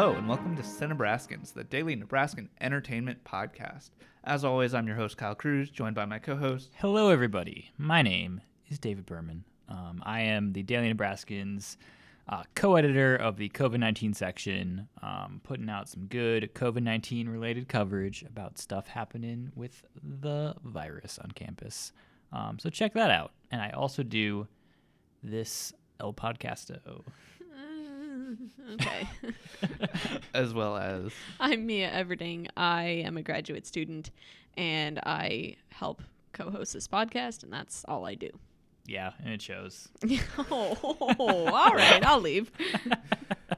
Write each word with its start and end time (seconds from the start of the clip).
Hello, 0.00 0.14
and 0.14 0.28
welcome 0.28 0.54
to 0.54 0.62
Cinebraskins, 0.62 1.52
the 1.52 1.64
daily 1.64 1.96
Nebraskan 1.96 2.50
entertainment 2.60 3.24
podcast. 3.24 3.90
As 4.22 4.44
always, 4.44 4.72
I'm 4.72 4.86
your 4.86 4.94
host, 4.94 5.16
Kyle 5.16 5.34
Cruz, 5.34 5.70
joined 5.70 5.96
by 5.96 6.04
my 6.04 6.20
co 6.20 6.36
host. 6.36 6.70
Hello, 6.76 7.08
everybody. 7.08 7.72
My 7.78 8.00
name 8.00 8.40
is 8.68 8.78
David 8.78 9.06
Berman. 9.06 9.42
Um, 9.68 10.00
I 10.06 10.20
am 10.20 10.52
the 10.52 10.62
Daily 10.62 10.94
Nebraskans 10.94 11.78
uh, 12.28 12.44
co 12.54 12.76
editor 12.76 13.16
of 13.16 13.38
the 13.38 13.48
COVID 13.48 13.80
19 13.80 14.14
section, 14.14 14.88
um, 15.02 15.40
putting 15.42 15.68
out 15.68 15.88
some 15.88 16.06
good 16.06 16.54
COVID 16.54 16.84
19 16.84 17.28
related 17.28 17.66
coverage 17.66 18.22
about 18.22 18.56
stuff 18.56 18.86
happening 18.86 19.50
with 19.56 19.82
the 20.00 20.54
virus 20.62 21.18
on 21.18 21.32
campus. 21.32 21.92
Um, 22.32 22.60
so 22.60 22.70
check 22.70 22.94
that 22.94 23.10
out. 23.10 23.32
And 23.50 23.60
I 23.60 23.70
also 23.70 24.04
do 24.04 24.46
this 25.24 25.72
El 25.98 26.12
Podcasto. 26.12 27.02
Okay. 28.74 29.08
as 30.34 30.52
well 30.52 30.76
as. 30.76 31.12
I'm 31.40 31.66
Mia 31.66 31.90
Everding. 31.90 32.48
I 32.56 32.84
am 33.04 33.16
a 33.16 33.22
graduate 33.22 33.66
student 33.66 34.10
and 34.56 34.98
I 35.04 35.56
help 35.70 36.02
co 36.32 36.50
host 36.50 36.72
this 36.74 36.86
podcast, 36.88 37.42
and 37.42 37.52
that's 37.52 37.84
all 37.88 38.04
I 38.06 38.14
do. 38.14 38.30
Yeah, 38.86 39.12
and 39.22 39.32
it 39.32 39.42
shows. 39.42 39.88
oh, 40.50 40.76
all 41.50 41.74
right. 41.74 42.04
I'll 42.04 42.20
leave. 42.20 42.50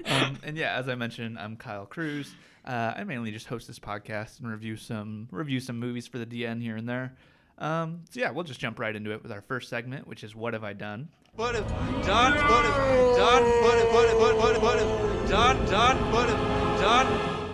um, 0.04 0.38
and 0.42 0.56
yeah, 0.56 0.74
as 0.76 0.88
I 0.88 0.94
mentioned, 0.94 1.38
I'm 1.38 1.56
Kyle 1.56 1.86
Cruz. 1.86 2.34
Uh, 2.64 2.94
I 2.96 3.04
mainly 3.04 3.30
just 3.30 3.46
host 3.46 3.66
this 3.66 3.78
podcast 3.78 4.40
and 4.40 4.50
review 4.50 4.76
some 4.76 5.28
review 5.30 5.60
some 5.60 5.78
movies 5.78 6.06
for 6.06 6.18
the 6.18 6.26
DN 6.26 6.60
here 6.60 6.76
and 6.76 6.88
there. 6.88 7.16
Um, 7.58 8.02
so 8.10 8.20
yeah, 8.20 8.30
we'll 8.30 8.44
just 8.44 8.60
jump 8.60 8.78
right 8.78 8.94
into 8.94 9.12
it 9.12 9.22
with 9.22 9.32
our 9.32 9.42
first 9.42 9.68
segment, 9.68 10.06
which 10.06 10.24
is 10.24 10.34
"What 10.34 10.54
Have 10.54 10.64
I 10.64 10.72
Done." 10.72 11.08
What 11.40 11.54
have 11.54 11.66
done? 12.04 12.32
What 12.34 12.64
have 12.66 13.16
done? 13.16 13.44
What 13.62 13.78
have 13.78 13.92
what 13.94 14.08
have 14.10 14.36
what 14.36 14.52
have 14.52 14.62
what 14.62 14.78
have 14.78 15.30
done? 15.30 15.66
Done? 15.70 16.12
What 16.12 16.28
have 16.28 16.80
done? 16.80 17.06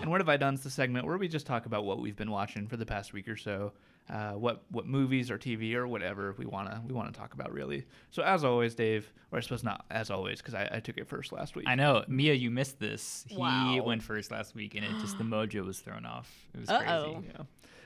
And 0.03 0.11
"What 0.11 0.21
Have 0.21 0.29
I 0.29 0.37
Done" 0.37 0.55
is 0.55 0.65
the 0.65 0.71
segment 0.71 1.07
where 1.07 1.17
we 1.17 1.29
just 1.29 1.47
talk 1.47 1.67
about 1.67 1.85
what 1.85 2.01
we've 2.01 2.17
been 2.17 2.33
watching 2.33 2.67
for 2.67 2.77
the 2.77 2.85
past 2.85 3.13
week 3.13 3.29
or 3.29 3.37
so, 3.37 3.75
uh, 4.11 4.33
what 4.33 4.65
what 4.71 4.87
movies 4.89 5.31
or 5.31 5.39
TV 5.39 5.77
or 5.77 5.87
whatever 5.87 6.35
we 6.37 6.47
wanna 6.47 6.83
we 6.85 6.95
wanna 6.95 7.13
talk 7.13 7.33
about 7.35 7.53
really. 7.53 7.87
So 8.11 8.25
as 8.25 8.43
always, 8.43 8.75
Dave, 8.75 9.13
or 9.31 9.39
I 9.39 9.41
suppose 9.41 9.63
not 9.63 9.85
as 9.89 10.11
always 10.11 10.39
because 10.43 10.55
I, 10.55 10.69
I 10.73 10.81
took 10.81 10.99
it 10.99 11.07
first 11.07 11.31
last 11.31 11.55
week. 11.55 11.67
I 11.69 11.77
know. 11.77 12.05
Mia, 12.09 12.35
you 12.35 12.51
missed 12.51 12.81
this. 12.81 13.25
He 13.29 13.81
went 13.81 14.03
first 14.03 14.33
last 14.33 14.57
week, 14.57 14.75
and 14.75 14.85
it 14.85 14.91
just 15.01 15.17
the 15.17 15.23
mojo 15.33 15.65
was 15.65 15.79
thrown 15.79 16.05
off. 16.05 16.29
It 16.55 16.59
was 16.59 16.71
Uh-oh. 16.71 17.13
crazy. 17.13 17.29
Yeah. 17.39 17.45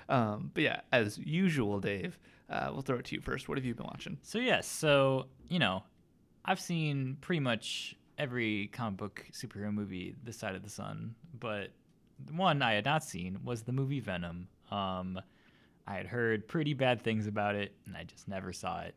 Um, 0.09 0.51
but 0.55 0.63
yeah, 0.63 0.81
as 0.93 1.19
usual, 1.19 1.79
Dave, 1.79 2.19
uh, 2.49 2.71
we'll 2.73 2.83
throw 2.83 2.97
it 2.97 3.05
to 3.05 3.15
you 3.15 3.21
first. 3.21 3.51
What 3.51 3.59
have 3.59 3.67
you 3.67 3.75
been 3.75 3.87
watching? 3.87 4.19
So 4.23 4.39
yes, 4.39 4.67
so 4.67 5.27
you 5.49 5.59
know, 5.59 5.85
I've 6.51 6.59
seen 6.61 7.17
pretty 7.21 7.39
much 7.39 7.95
every 8.19 8.67
comic 8.73 8.97
book 8.99 9.25
superhero 9.33 9.73
movie 9.73 10.17
this 10.25 10.37
side 10.37 10.57
of 10.57 10.65
the 10.65 10.69
sun, 10.69 11.15
but 11.39 11.69
the 12.27 12.33
one 12.33 12.61
I 12.61 12.73
had 12.73 12.85
not 12.85 13.05
seen 13.05 13.39
was 13.45 13.63
the 13.63 13.71
movie 13.71 14.01
Venom. 14.01 14.49
Um, 14.69 15.21
I 15.87 15.95
had 15.95 16.07
heard 16.07 16.49
pretty 16.49 16.75
bad 16.75 17.03
things 17.03 17.29
about 17.29 17.55
it, 17.55 17.73
and 17.87 17.97
I 17.97 18.03
just 18.03 18.27
never 18.27 18.53
saw 18.53 18.81
it. 18.81 18.97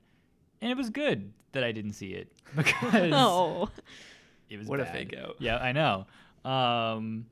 And 0.61 0.71
it 0.71 0.77
was 0.77 0.89
good 0.89 1.31
that 1.51 1.63
I 1.63 1.71
didn't 1.71 1.93
see 1.93 2.13
it 2.13 2.31
because 2.55 3.11
Oh. 3.13 3.69
it 4.49 4.57
was 4.57 4.67
What 4.67 4.79
a 4.79 4.85
fake 4.85 5.15
out. 5.15 5.35
Yeah, 5.37 5.57
I 5.57 5.73
know. 5.73 6.07
Um, 6.43 7.27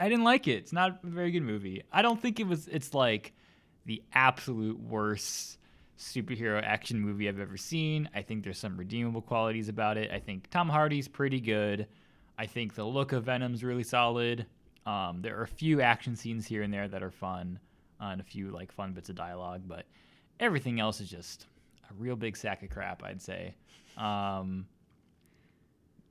I 0.00 0.08
didn't 0.08 0.24
like 0.24 0.48
it. 0.48 0.52
It's 0.56 0.72
not 0.72 1.00
a 1.04 1.06
very 1.06 1.30
good 1.30 1.42
movie. 1.42 1.82
I 1.92 2.00
don't 2.00 2.18
think 2.22 2.40
it 2.40 2.46
was. 2.46 2.68
It's 2.68 2.94
like 2.94 3.34
the 3.84 4.02
absolute 4.14 4.80
worst 4.80 5.57
superhero 5.98 6.62
action 6.62 7.00
movie 7.00 7.28
I've 7.28 7.40
ever 7.40 7.56
seen. 7.56 8.08
I 8.14 8.22
think 8.22 8.44
there's 8.44 8.58
some 8.58 8.76
redeemable 8.76 9.22
qualities 9.22 9.68
about 9.68 9.96
it. 9.96 10.10
I 10.12 10.20
think 10.20 10.48
Tom 10.50 10.68
Hardy's 10.68 11.08
pretty 11.08 11.40
good. 11.40 11.86
I 12.38 12.46
think 12.46 12.74
the 12.74 12.84
look 12.84 13.12
of 13.12 13.24
Venom's 13.24 13.64
really 13.64 13.82
solid. 13.82 14.46
Um, 14.86 15.20
there 15.20 15.38
are 15.38 15.42
a 15.42 15.48
few 15.48 15.80
action 15.80 16.14
scenes 16.14 16.46
here 16.46 16.62
and 16.62 16.72
there 16.72 16.88
that 16.88 17.02
are 17.02 17.10
fun, 17.10 17.58
uh, 18.00 18.06
and 18.06 18.20
a 18.20 18.24
few 18.24 18.50
like 18.50 18.70
fun 18.72 18.92
bits 18.92 19.08
of 19.08 19.16
dialogue, 19.16 19.62
but 19.66 19.86
everything 20.38 20.78
else 20.78 21.00
is 21.00 21.10
just 21.10 21.46
a 21.90 21.94
real 21.94 22.16
big 22.16 22.36
sack 22.36 22.62
of 22.62 22.70
crap. 22.70 23.02
I'd 23.02 23.20
say. 23.20 23.54
Um, 23.96 24.66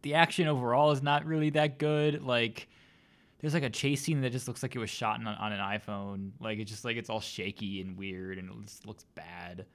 the 0.01 0.13
action 0.15 0.47
overall 0.47 0.91
is 0.91 1.01
not 1.01 1.25
really 1.25 1.49
that 1.51 1.79
good. 1.79 2.23
Like, 2.23 2.67
there's 3.39 3.53
like 3.53 3.63
a 3.63 3.69
chase 3.69 4.01
scene 4.01 4.21
that 4.21 4.31
just 4.31 4.47
looks 4.47 4.61
like 4.61 4.75
it 4.75 4.79
was 4.79 4.89
shot 4.89 5.19
on, 5.19 5.27
on 5.27 5.53
an 5.53 5.59
iPhone. 5.59 6.31
Like, 6.39 6.59
it's 6.59 6.69
just 6.69 6.85
like 6.85 6.97
it's 6.97 7.09
all 7.09 7.21
shaky 7.21 7.81
and 7.81 7.97
weird 7.97 8.37
and 8.37 8.49
it 8.49 8.55
just 8.65 8.85
looks 8.85 9.05
bad. 9.15 9.65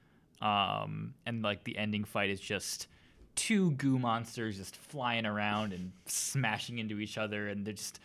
Um, 0.43 1.13
and 1.25 1.41
like 1.41 1.63
the 1.63 1.77
ending 1.77 2.03
fight 2.03 2.29
is 2.29 2.39
just 2.39 2.87
two 3.35 3.71
goo 3.71 3.97
monsters 3.97 4.57
just 4.57 4.75
flying 4.75 5.25
around 5.25 5.73
and 5.73 5.91
smashing 6.05 6.79
into 6.79 6.99
each 6.99 7.17
other, 7.17 7.47
and 7.47 7.65
they're 7.65 7.73
just 7.73 7.99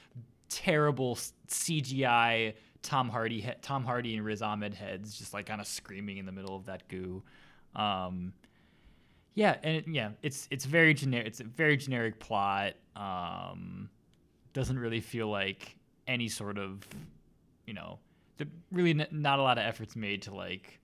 terrible 0.49 1.17
CGI 1.49 2.55
Tom 2.83 3.09
Hardy, 3.09 3.41
he- 3.41 3.51
Tom 3.61 3.85
Hardy 3.85 4.15
and 4.17 4.25
Riz 4.25 4.41
Ahmed 4.41 4.73
heads 4.73 5.19
just 5.19 5.35
like 5.35 5.47
kind 5.47 5.61
of 5.61 5.67
screaming 5.67 6.19
in 6.19 6.27
the 6.27 6.33
middle 6.33 6.55
of 6.55 6.67
that 6.67 6.87
goo. 6.89 7.23
Um, 7.75 8.33
yeah, 9.35 9.57
and 9.63 9.77
it, 9.77 9.89
yeah, 9.89 10.11
it's 10.23 10.49
it's 10.51 10.65
very 10.65 10.95
generic. 10.95 11.27
It's 11.27 11.41
a 11.41 11.45
very 11.45 11.77
generic 11.77 12.19
plot. 12.19 12.75
Um, 12.97 13.91
doesn't 14.53 14.79
really 14.79 15.01
feel 15.01 15.29
like 15.29 15.77
any 16.07 16.29
sort 16.29 16.59
of, 16.59 16.87
you 17.67 17.75
know, 17.75 17.99
really 18.73 18.91
n- 18.91 19.07
not 19.11 19.39
a 19.39 19.43
lot 19.43 19.59
of 19.59 19.65
efforts 19.65 19.95
made 19.95 20.23
to 20.23 20.35
like 20.35 20.81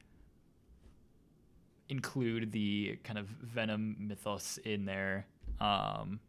include 1.88 2.52
the 2.52 2.98
kind 3.04 3.18
of 3.18 3.26
Venom 3.26 3.96
mythos 3.98 4.58
in 4.64 4.84
there. 4.84 5.26
Um, 5.60 6.20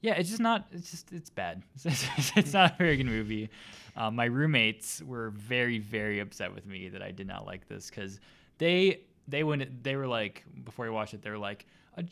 yeah, 0.00 0.14
it's 0.14 0.28
just 0.28 0.40
not. 0.40 0.66
It's 0.70 0.90
just 0.90 1.12
it's 1.12 1.30
bad. 1.30 1.62
It's, 1.84 2.32
it's 2.36 2.52
not 2.52 2.74
a 2.74 2.76
very 2.76 2.98
good 2.98 3.06
movie. 3.06 3.48
Um, 3.96 4.16
my 4.16 4.26
roommates 4.26 5.00
were 5.02 5.30
very 5.30 5.78
very 5.78 6.20
upset 6.20 6.54
with 6.54 6.66
me 6.66 6.88
that 6.90 7.02
I 7.02 7.10
did 7.10 7.26
not 7.26 7.46
like 7.46 7.68
this 7.68 7.88
because 7.88 8.20
they 8.58 9.00
they 9.28 9.44
went 9.44 9.82
they 9.82 9.96
were 9.96 10.06
like 10.06 10.44
before 10.64 10.86
I 10.86 10.90
watched 10.90 11.14
it 11.14 11.22
they 11.22 11.30
were 11.30 11.38
like 11.38 11.64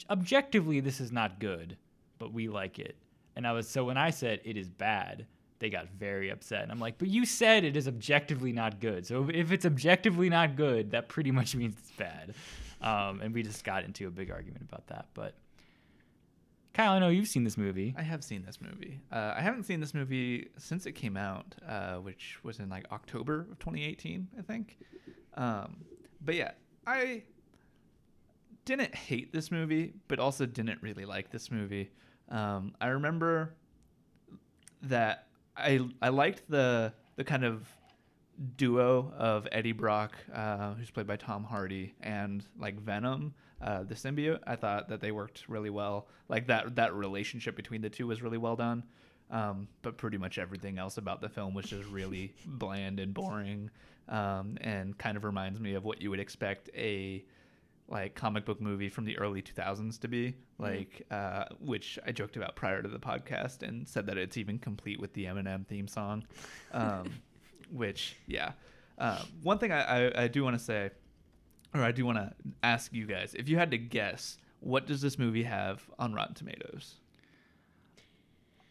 objectively 0.08 0.80
this 0.80 1.00
is 1.00 1.12
not 1.12 1.38
good, 1.38 1.76
but 2.18 2.32
we 2.32 2.48
like 2.48 2.78
it. 2.78 2.96
And 3.36 3.46
I 3.46 3.52
was 3.52 3.68
so 3.68 3.84
when 3.84 3.98
I 3.98 4.10
said 4.10 4.40
it 4.44 4.56
is 4.56 4.70
bad, 4.70 5.26
they 5.62 5.70
got 5.70 5.88
very 5.88 6.28
upset. 6.28 6.64
And 6.64 6.72
I'm 6.72 6.80
like, 6.80 6.98
but 6.98 7.06
you 7.06 7.24
said 7.24 7.62
it 7.62 7.76
is 7.76 7.86
objectively 7.86 8.52
not 8.52 8.80
good. 8.80 9.06
So 9.06 9.30
if 9.32 9.52
it's 9.52 9.64
objectively 9.64 10.28
not 10.28 10.56
good, 10.56 10.90
that 10.90 11.08
pretty 11.08 11.30
much 11.38 11.54
means 11.54 11.76
it's 11.78 11.92
bad. 11.92 12.34
Um, 12.80 13.20
and 13.20 13.32
we 13.32 13.44
just 13.44 13.62
got 13.62 13.84
into 13.84 14.08
a 14.08 14.10
big 14.10 14.32
argument 14.32 14.64
about 14.68 14.88
that. 14.88 15.06
But 15.14 15.34
Kyle, 16.74 16.92
I 16.92 16.98
know 16.98 17.10
you've 17.10 17.28
seen 17.28 17.44
this 17.44 17.56
movie. 17.56 17.94
I 17.96 18.02
have 18.02 18.24
seen 18.24 18.44
this 18.44 18.58
movie. 18.60 19.00
Uh, 19.12 19.34
I 19.36 19.40
haven't 19.40 19.62
seen 19.62 19.78
this 19.78 19.94
movie 19.94 20.48
since 20.58 20.84
it 20.84 20.92
came 20.92 21.16
out, 21.16 21.54
uh, 21.68 21.94
which 21.96 22.38
was 22.42 22.58
in 22.58 22.68
like 22.68 22.86
October 22.90 23.46
of 23.52 23.58
2018, 23.60 24.26
I 24.36 24.42
think. 24.42 24.78
Um, 25.34 25.84
but 26.24 26.34
yeah, 26.34 26.52
I 26.88 27.22
didn't 28.64 28.94
hate 28.96 29.32
this 29.32 29.52
movie, 29.52 29.92
but 30.08 30.18
also 30.18 30.44
didn't 30.44 30.82
really 30.82 31.04
like 31.04 31.30
this 31.30 31.52
movie. 31.52 31.90
Um, 32.30 32.74
I 32.80 32.88
remember 32.88 33.54
that 34.82 35.28
I 35.56 35.80
I 36.00 36.08
liked 36.08 36.48
the 36.48 36.92
the 37.16 37.24
kind 37.24 37.44
of 37.44 37.68
duo 38.56 39.12
of 39.16 39.46
Eddie 39.52 39.72
Brock, 39.72 40.16
uh, 40.32 40.74
who's 40.74 40.90
played 40.90 41.06
by 41.06 41.16
Tom 41.16 41.44
Hardy, 41.44 41.94
and 42.00 42.44
like 42.58 42.80
Venom, 42.80 43.34
uh, 43.60 43.82
the 43.82 43.94
symbiote. 43.94 44.40
I 44.46 44.56
thought 44.56 44.88
that 44.88 45.00
they 45.00 45.12
worked 45.12 45.48
really 45.48 45.70
well. 45.70 46.08
Like 46.28 46.46
that 46.48 46.76
that 46.76 46.94
relationship 46.94 47.56
between 47.56 47.82
the 47.82 47.90
two 47.90 48.06
was 48.06 48.22
really 48.22 48.38
well 48.38 48.56
done. 48.56 48.84
Um, 49.30 49.68
but 49.80 49.96
pretty 49.96 50.18
much 50.18 50.36
everything 50.36 50.78
else 50.78 50.98
about 50.98 51.22
the 51.22 51.28
film 51.28 51.54
was 51.54 51.64
just 51.64 51.88
really 51.88 52.34
bland 52.44 53.00
and 53.00 53.14
boring, 53.14 53.70
um, 54.08 54.58
and 54.60 54.96
kind 54.98 55.16
of 55.16 55.24
reminds 55.24 55.58
me 55.58 55.72
of 55.74 55.84
what 55.84 56.02
you 56.02 56.10
would 56.10 56.20
expect 56.20 56.68
a 56.76 57.24
like 57.92 58.14
comic 58.14 58.44
book 58.44 58.60
movie 58.60 58.88
from 58.88 59.04
the 59.04 59.16
early 59.18 59.42
2000s 59.42 60.00
to 60.00 60.08
be 60.08 60.34
like 60.58 61.02
uh, 61.10 61.44
which 61.60 61.98
i 62.06 62.10
joked 62.10 62.36
about 62.36 62.56
prior 62.56 62.82
to 62.82 62.88
the 62.88 62.98
podcast 62.98 63.62
and 63.62 63.86
said 63.86 64.06
that 64.06 64.16
it's 64.16 64.36
even 64.36 64.58
complete 64.58 64.98
with 64.98 65.12
the 65.12 65.26
eminem 65.26 65.66
theme 65.66 65.86
song 65.86 66.24
um, 66.72 67.12
which 67.70 68.16
yeah 68.26 68.52
uh, 68.98 69.22
one 69.42 69.58
thing 69.58 69.70
I, 69.72 70.08
I, 70.08 70.22
I 70.24 70.28
do 70.28 70.42
want 70.42 70.58
to 70.58 70.64
say 70.64 70.90
or 71.74 71.82
i 71.82 71.92
do 71.92 72.04
want 72.04 72.18
to 72.18 72.32
ask 72.62 72.92
you 72.92 73.06
guys 73.06 73.34
if 73.34 73.48
you 73.48 73.58
had 73.58 73.70
to 73.70 73.78
guess 73.78 74.38
what 74.60 74.86
does 74.86 75.00
this 75.00 75.18
movie 75.18 75.42
have 75.44 75.82
on 75.98 76.14
rotten 76.14 76.34
tomatoes 76.34 76.96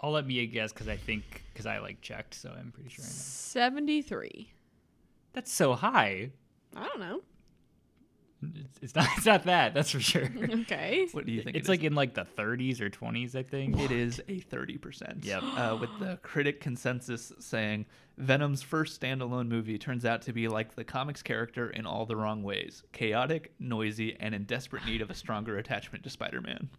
I'll 0.03 0.11
let 0.11 0.25
Mia 0.25 0.47
guess 0.47 0.73
because 0.73 0.87
I 0.87 0.97
think 0.97 1.43
because 1.53 1.67
I 1.67 1.77
like 1.77 2.01
checked, 2.01 2.33
so 2.33 2.49
I'm 2.57 2.71
pretty 2.71 2.89
sure 2.89 3.05
I 3.05 3.07
know. 3.07 3.13
73. 3.13 4.51
That's 5.33 5.51
so 5.51 5.75
high. 5.75 6.31
I 6.75 6.87
don't 6.87 6.99
know. 6.99 7.21
It's, 8.41 8.79
it's 8.81 8.95
not. 8.95 9.07
It's 9.17 9.25
not 9.25 9.43
that. 9.43 9.73
That's 9.73 9.91
for 9.91 9.99
sure. 9.99 10.23
Okay. 10.61 11.07
what 11.11 11.25
do 11.25 11.31
you 11.31 11.41
think 11.43 11.55
it's 11.55 11.63
it 11.69 11.71
is? 11.73 11.79
like 11.79 11.83
in 11.83 11.93
like 11.95 12.13
the 12.15 12.25
30s 12.37 12.81
or 12.81 12.89
20s, 12.89 13.35
I 13.35 13.43
think. 13.43 13.79
It 13.79 13.91
is 13.91 14.19
a 14.27 14.41
30%. 14.41 15.23
Yep. 15.23 15.43
Uh, 15.43 15.77
with 15.79 15.89
the 15.99 16.17
critic 16.23 16.59
consensus 16.59 17.31
saying 17.39 17.85
Venom's 18.17 18.61
first 18.61 18.99
standalone 18.99 19.47
movie 19.47 19.77
turns 19.77 20.05
out 20.05 20.21
to 20.23 20.33
be 20.33 20.47
like 20.47 20.75
the 20.75 20.83
comics 20.83 21.21
character 21.21 21.69
in 21.69 21.85
all 21.85 22.05
the 22.05 22.15
wrong 22.15 22.41
ways 22.43 22.83
chaotic, 22.93 23.53
noisy, 23.59 24.17
and 24.19 24.33
in 24.33 24.43
desperate 24.45 24.85
need 24.85 25.01
of 25.01 25.09
a 25.09 25.15
stronger 25.15 25.57
attachment 25.57 26.03
to 26.03 26.09
Spider 26.09 26.41
Man. 26.41 26.69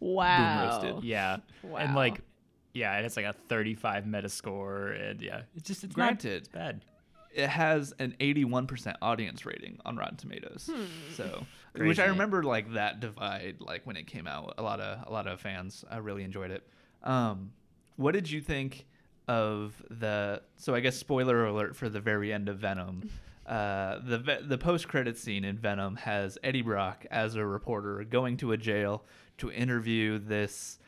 Wow. 0.00 0.80
roasted. 0.82 1.04
Yeah. 1.04 1.38
Wow. 1.62 1.78
And 1.78 1.94
like, 1.94 2.20
Yeah, 2.72 2.98
it 2.98 3.02
has 3.04 3.16
like 3.16 3.26
a 3.26 3.32
35 3.32 4.04
Metascore, 4.04 5.10
and 5.10 5.20
yeah, 5.22 5.42
it's 5.54 5.66
just 5.66 5.84
it's 5.84 5.94
Granted. 5.94 6.28
not 6.28 6.36
it's 6.36 6.48
bad. 6.48 6.80
It 7.36 7.48
has 7.48 7.92
an 7.98 8.14
81% 8.18 8.94
audience 9.02 9.44
rating 9.44 9.78
on 9.84 9.96
Rotten 9.96 10.16
Tomatoes. 10.16 10.70
So, 11.14 11.46
which 11.76 11.98
I 11.98 12.06
remember 12.06 12.42
like 12.42 12.72
that 12.72 13.00
divide 13.00 13.56
like 13.60 13.86
when 13.86 13.96
it 13.96 14.06
came 14.06 14.26
out. 14.26 14.54
A 14.58 14.62
lot 14.62 14.80
of 14.80 15.06
a 15.06 15.12
lot 15.12 15.26
of 15.26 15.40
fans 15.40 15.84
uh, 15.92 16.00
really 16.00 16.24
enjoyed 16.24 16.50
it. 16.50 16.66
Um, 17.02 17.52
what 17.96 18.12
did 18.12 18.30
you 18.30 18.40
think 18.40 18.86
of 19.28 19.82
the? 19.90 20.42
So 20.56 20.74
I 20.74 20.80
guess 20.80 20.96
spoiler 20.96 21.46
alert 21.46 21.76
for 21.76 21.88
the 21.88 22.00
very 22.00 22.32
end 22.32 22.48
of 22.48 22.58
Venom. 22.58 23.10
Uh, 23.46 24.00
the 24.00 24.40
the 24.44 24.58
post 24.58 24.88
credit 24.88 25.16
scene 25.16 25.44
in 25.44 25.56
Venom 25.56 25.94
has 25.94 26.36
Eddie 26.42 26.62
Brock 26.62 27.06
as 27.12 27.36
a 27.36 27.46
reporter 27.46 28.02
going 28.02 28.36
to 28.38 28.50
a 28.50 28.56
jail 28.56 29.04
to 29.38 29.52
interview 29.52 30.18
this 30.18 30.80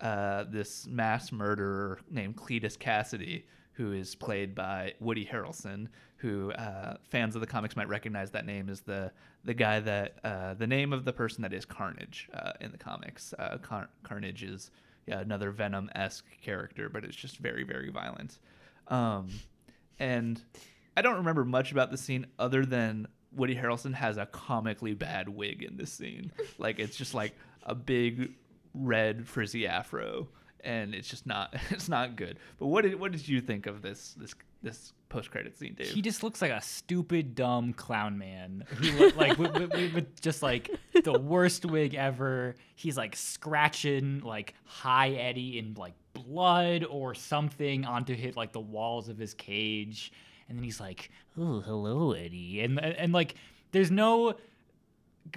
uh, 0.00 0.44
this 0.44 0.86
mass 0.86 1.30
murderer 1.30 1.98
named 2.10 2.36
Cletus 2.36 2.78
Cassidy, 2.78 3.44
who 3.76 3.92
is 3.92 4.14
played 4.14 4.54
by 4.54 4.94
Woody 5.00 5.26
Harrelson, 5.26 5.88
who 6.16 6.50
uh, 6.52 6.96
fans 7.10 7.34
of 7.34 7.42
the 7.42 7.46
comics 7.46 7.76
might 7.76 7.88
recognize 7.88 8.30
that 8.30 8.46
name 8.46 8.70
as 8.70 8.80
the 8.80 9.12
the 9.44 9.54
guy 9.54 9.80
that 9.80 10.16
uh, 10.24 10.54
the 10.54 10.66
name 10.66 10.92
of 10.92 11.04
the 11.04 11.12
person 11.12 11.42
that 11.42 11.52
is 11.52 11.64
Carnage 11.64 12.28
uh, 12.34 12.52
in 12.60 12.72
the 12.72 12.78
comics. 12.78 13.34
Uh, 13.38 13.58
Car- 13.58 13.90
Carnage 14.02 14.42
is 14.42 14.70
yeah, 15.06 15.20
another 15.20 15.50
Venom 15.50 15.90
esque 15.94 16.24
character, 16.42 16.88
but 16.88 17.04
it's 17.04 17.16
just 17.16 17.36
very 17.36 17.64
very 17.64 17.90
violent. 17.90 18.38
Um, 18.88 19.28
and 19.98 20.40
I 20.96 21.02
don't 21.02 21.16
remember 21.16 21.44
much 21.44 21.70
about 21.70 21.90
the 21.90 21.98
scene 21.98 22.26
other 22.38 22.64
than 22.64 23.08
Woody 23.34 23.54
Harrelson 23.54 23.92
has 23.92 24.16
a 24.16 24.24
comically 24.26 24.94
bad 24.94 25.28
wig 25.28 25.62
in 25.62 25.76
this 25.76 25.92
scene. 25.92 26.32
like 26.58 26.78
it's 26.78 26.96
just 26.96 27.12
like 27.12 27.34
a 27.62 27.74
big 27.74 28.32
red 28.72 29.28
frizzy 29.28 29.66
afro 29.66 30.28
and 30.64 30.94
it's 30.94 31.08
just 31.08 31.26
not 31.26 31.54
it's 31.70 31.88
not 31.88 32.16
good. 32.16 32.38
But 32.58 32.66
what 32.66 32.82
did 32.82 32.98
what 32.98 33.12
did 33.12 33.26
you 33.28 33.40
think 33.40 33.66
of 33.66 33.82
this 33.82 34.14
this 34.18 34.34
this 34.62 34.92
post 35.08 35.30
credit 35.30 35.56
scene, 35.56 35.74
Dave? 35.74 35.88
He 35.88 36.02
just 36.02 36.22
looks 36.22 36.42
like 36.42 36.50
a 36.50 36.60
stupid, 36.60 37.34
dumb 37.34 37.72
clown 37.72 38.18
man 38.18 38.64
who 38.68 39.10
like 39.10 39.38
with, 39.38 39.52
with, 39.54 39.94
with- 39.94 40.20
just 40.20 40.42
like 40.42 40.70
the 41.04 41.18
worst 41.18 41.64
wig 41.64 41.94
ever. 41.94 42.54
He's 42.74 42.96
like 42.96 43.14
scratching 43.16 44.20
like 44.20 44.54
high 44.64 45.10
Eddie 45.10 45.58
in 45.58 45.74
like 45.74 45.94
blood 46.14 46.84
or 46.84 47.14
something 47.14 47.84
onto 47.84 48.14
hit 48.14 48.36
like 48.36 48.52
the 48.52 48.60
walls 48.60 49.08
of 49.08 49.18
his 49.18 49.34
cage, 49.34 50.12
and 50.48 50.58
then 50.58 50.64
he's 50.64 50.80
like, 50.80 51.10
"Oh, 51.38 51.60
hello, 51.60 52.12
Eddie," 52.12 52.60
and 52.62 52.78
and, 52.80 52.94
and 52.96 53.12
like 53.12 53.34
there's 53.72 53.90
no 53.90 54.34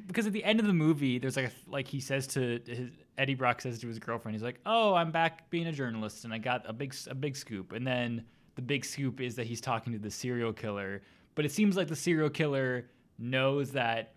because 0.07 0.27
at 0.27 0.33
the 0.33 0.43
end 0.43 0.59
of 0.59 0.65
the 0.65 0.73
movie, 0.73 1.19
there's 1.19 1.35
like 1.35 1.47
a, 1.47 1.71
like 1.71 1.87
he 1.87 1.99
says 1.99 2.27
to 2.27 2.59
his 2.65 2.89
Eddie 3.17 3.35
Brock 3.35 3.61
says 3.61 3.79
to 3.79 3.87
his 3.87 3.99
girlfriend, 3.99 4.35
he's 4.35 4.43
like, 4.43 4.59
"Oh, 4.65 4.93
I'm 4.93 5.11
back 5.11 5.49
being 5.49 5.67
a 5.67 5.71
journalist, 5.71 6.25
and 6.25 6.33
I 6.33 6.37
got 6.37 6.67
a 6.67 6.73
big 6.73 6.95
a 7.07 7.15
big 7.15 7.35
scoop." 7.35 7.73
And 7.73 7.85
then 7.85 8.25
the 8.55 8.61
big 8.61 8.85
scoop 8.85 9.21
is 9.21 9.35
that 9.35 9.47
he's 9.47 9.61
talking 9.61 9.93
to 9.93 9.99
the 9.99 10.11
serial 10.11 10.53
killer, 10.53 11.01
but 11.35 11.45
it 11.45 11.51
seems 11.51 11.75
like 11.77 11.87
the 11.87 11.95
serial 11.95 12.29
killer 12.29 12.89
knows 13.17 13.71
that 13.71 14.13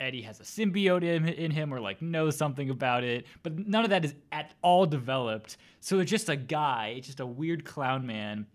Eddie 0.00 0.22
has 0.22 0.40
a 0.40 0.42
symbiote 0.42 1.02
in, 1.02 1.28
in 1.28 1.50
him 1.50 1.72
or 1.72 1.80
like 1.80 2.02
knows 2.02 2.36
something 2.36 2.70
about 2.70 3.04
it, 3.04 3.26
but 3.42 3.58
none 3.58 3.84
of 3.84 3.90
that 3.90 4.04
is 4.04 4.14
at 4.32 4.54
all 4.62 4.86
developed. 4.86 5.56
So 5.80 6.00
it's 6.00 6.10
just 6.10 6.28
a 6.28 6.36
guy, 6.36 6.94
it's 6.96 7.06
just 7.06 7.20
a 7.20 7.26
weird 7.26 7.64
clown 7.64 8.06
man 8.06 8.46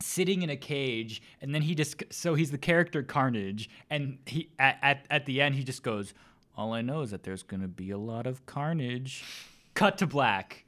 sitting 0.00 0.42
in 0.42 0.50
a 0.50 0.56
cage 0.56 1.20
and 1.40 1.54
then 1.54 1.62
he 1.62 1.74
just 1.74 2.02
so 2.10 2.34
he's 2.34 2.50
the 2.50 2.58
character 2.58 3.02
carnage 3.02 3.68
and 3.90 4.18
he 4.26 4.48
at, 4.58 4.78
at, 4.82 5.06
at 5.10 5.26
the 5.26 5.40
end 5.40 5.54
he 5.56 5.64
just 5.64 5.82
goes 5.82 6.14
all 6.56 6.72
i 6.72 6.80
know 6.80 7.00
is 7.02 7.10
that 7.10 7.22
there's 7.24 7.42
gonna 7.42 7.66
be 7.68 7.90
a 7.90 7.98
lot 7.98 8.26
of 8.26 8.44
carnage 8.46 9.24
cut 9.74 9.98
to 9.98 10.06
black 10.06 10.64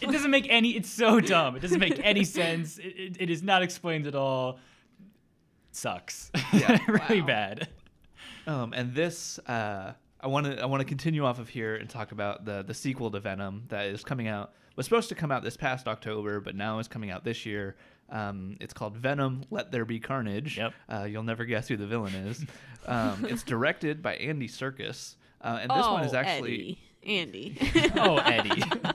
it 0.00 0.10
doesn't 0.10 0.30
make 0.32 0.46
any 0.50 0.70
it's 0.70 0.88
so 0.90 1.20
dumb 1.20 1.54
it 1.54 1.60
doesn't 1.60 1.78
make 1.80 2.00
any 2.02 2.24
sense 2.40 2.78
it, 2.78 2.86
it, 2.96 3.16
it 3.20 3.30
is 3.30 3.42
not 3.42 3.62
explained 3.62 4.06
at 4.06 4.14
all 4.16 4.58
sucks 5.70 6.30
Yeah. 6.52 6.78
really 6.88 7.20
Wow. 7.20 7.26
bad 7.26 7.68
Um, 8.44 8.72
and 8.72 8.92
this, 8.92 9.38
uh, 9.46 9.92
I 10.20 10.26
want 10.26 10.46
to 10.46 10.60
I 10.60 10.66
want 10.66 10.80
to 10.80 10.84
continue 10.84 11.24
off 11.24 11.38
of 11.38 11.48
here 11.48 11.76
and 11.76 11.88
talk 11.88 12.10
about 12.10 12.44
the 12.44 12.64
the 12.64 12.74
sequel 12.74 13.08
to 13.12 13.20
Venom 13.20 13.62
that 13.68 13.86
is 13.86 14.02
coming 14.02 14.26
out. 14.26 14.52
Was 14.74 14.84
supposed 14.86 15.08
to 15.10 15.14
come 15.14 15.30
out 15.30 15.44
this 15.44 15.56
past 15.56 15.86
October, 15.86 16.40
but 16.40 16.56
now 16.56 16.80
is 16.80 16.88
coming 16.88 17.12
out 17.12 17.22
this 17.22 17.46
year. 17.46 17.76
Um, 18.10 18.56
it's 18.60 18.74
called 18.74 18.96
Venom: 18.96 19.44
Let 19.50 19.72
There 19.72 19.84
Be 19.84 20.00
Carnage. 20.00 20.58
Yep. 20.58 20.74
Uh, 20.88 21.04
you'll 21.04 21.22
never 21.22 21.44
guess 21.44 21.68
who 21.68 21.76
the 21.76 21.86
villain 21.86 22.14
is. 22.14 22.44
Um, 22.86 23.24
it's 23.28 23.42
directed 23.42 24.02
by 24.02 24.16
Andy 24.16 24.48
Serkis, 24.48 25.16
uh, 25.40 25.58
and 25.62 25.70
this 25.70 25.86
one 25.86 26.04
is 26.04 26.12
Oh, 26.12 26.18
actually. 26.18 26.54
Eddie. 26.54 26.78
Andy. 27.04 27.58
oh 27.96 28.18
eddie 28.18 28.62
uh, 28.84 28.92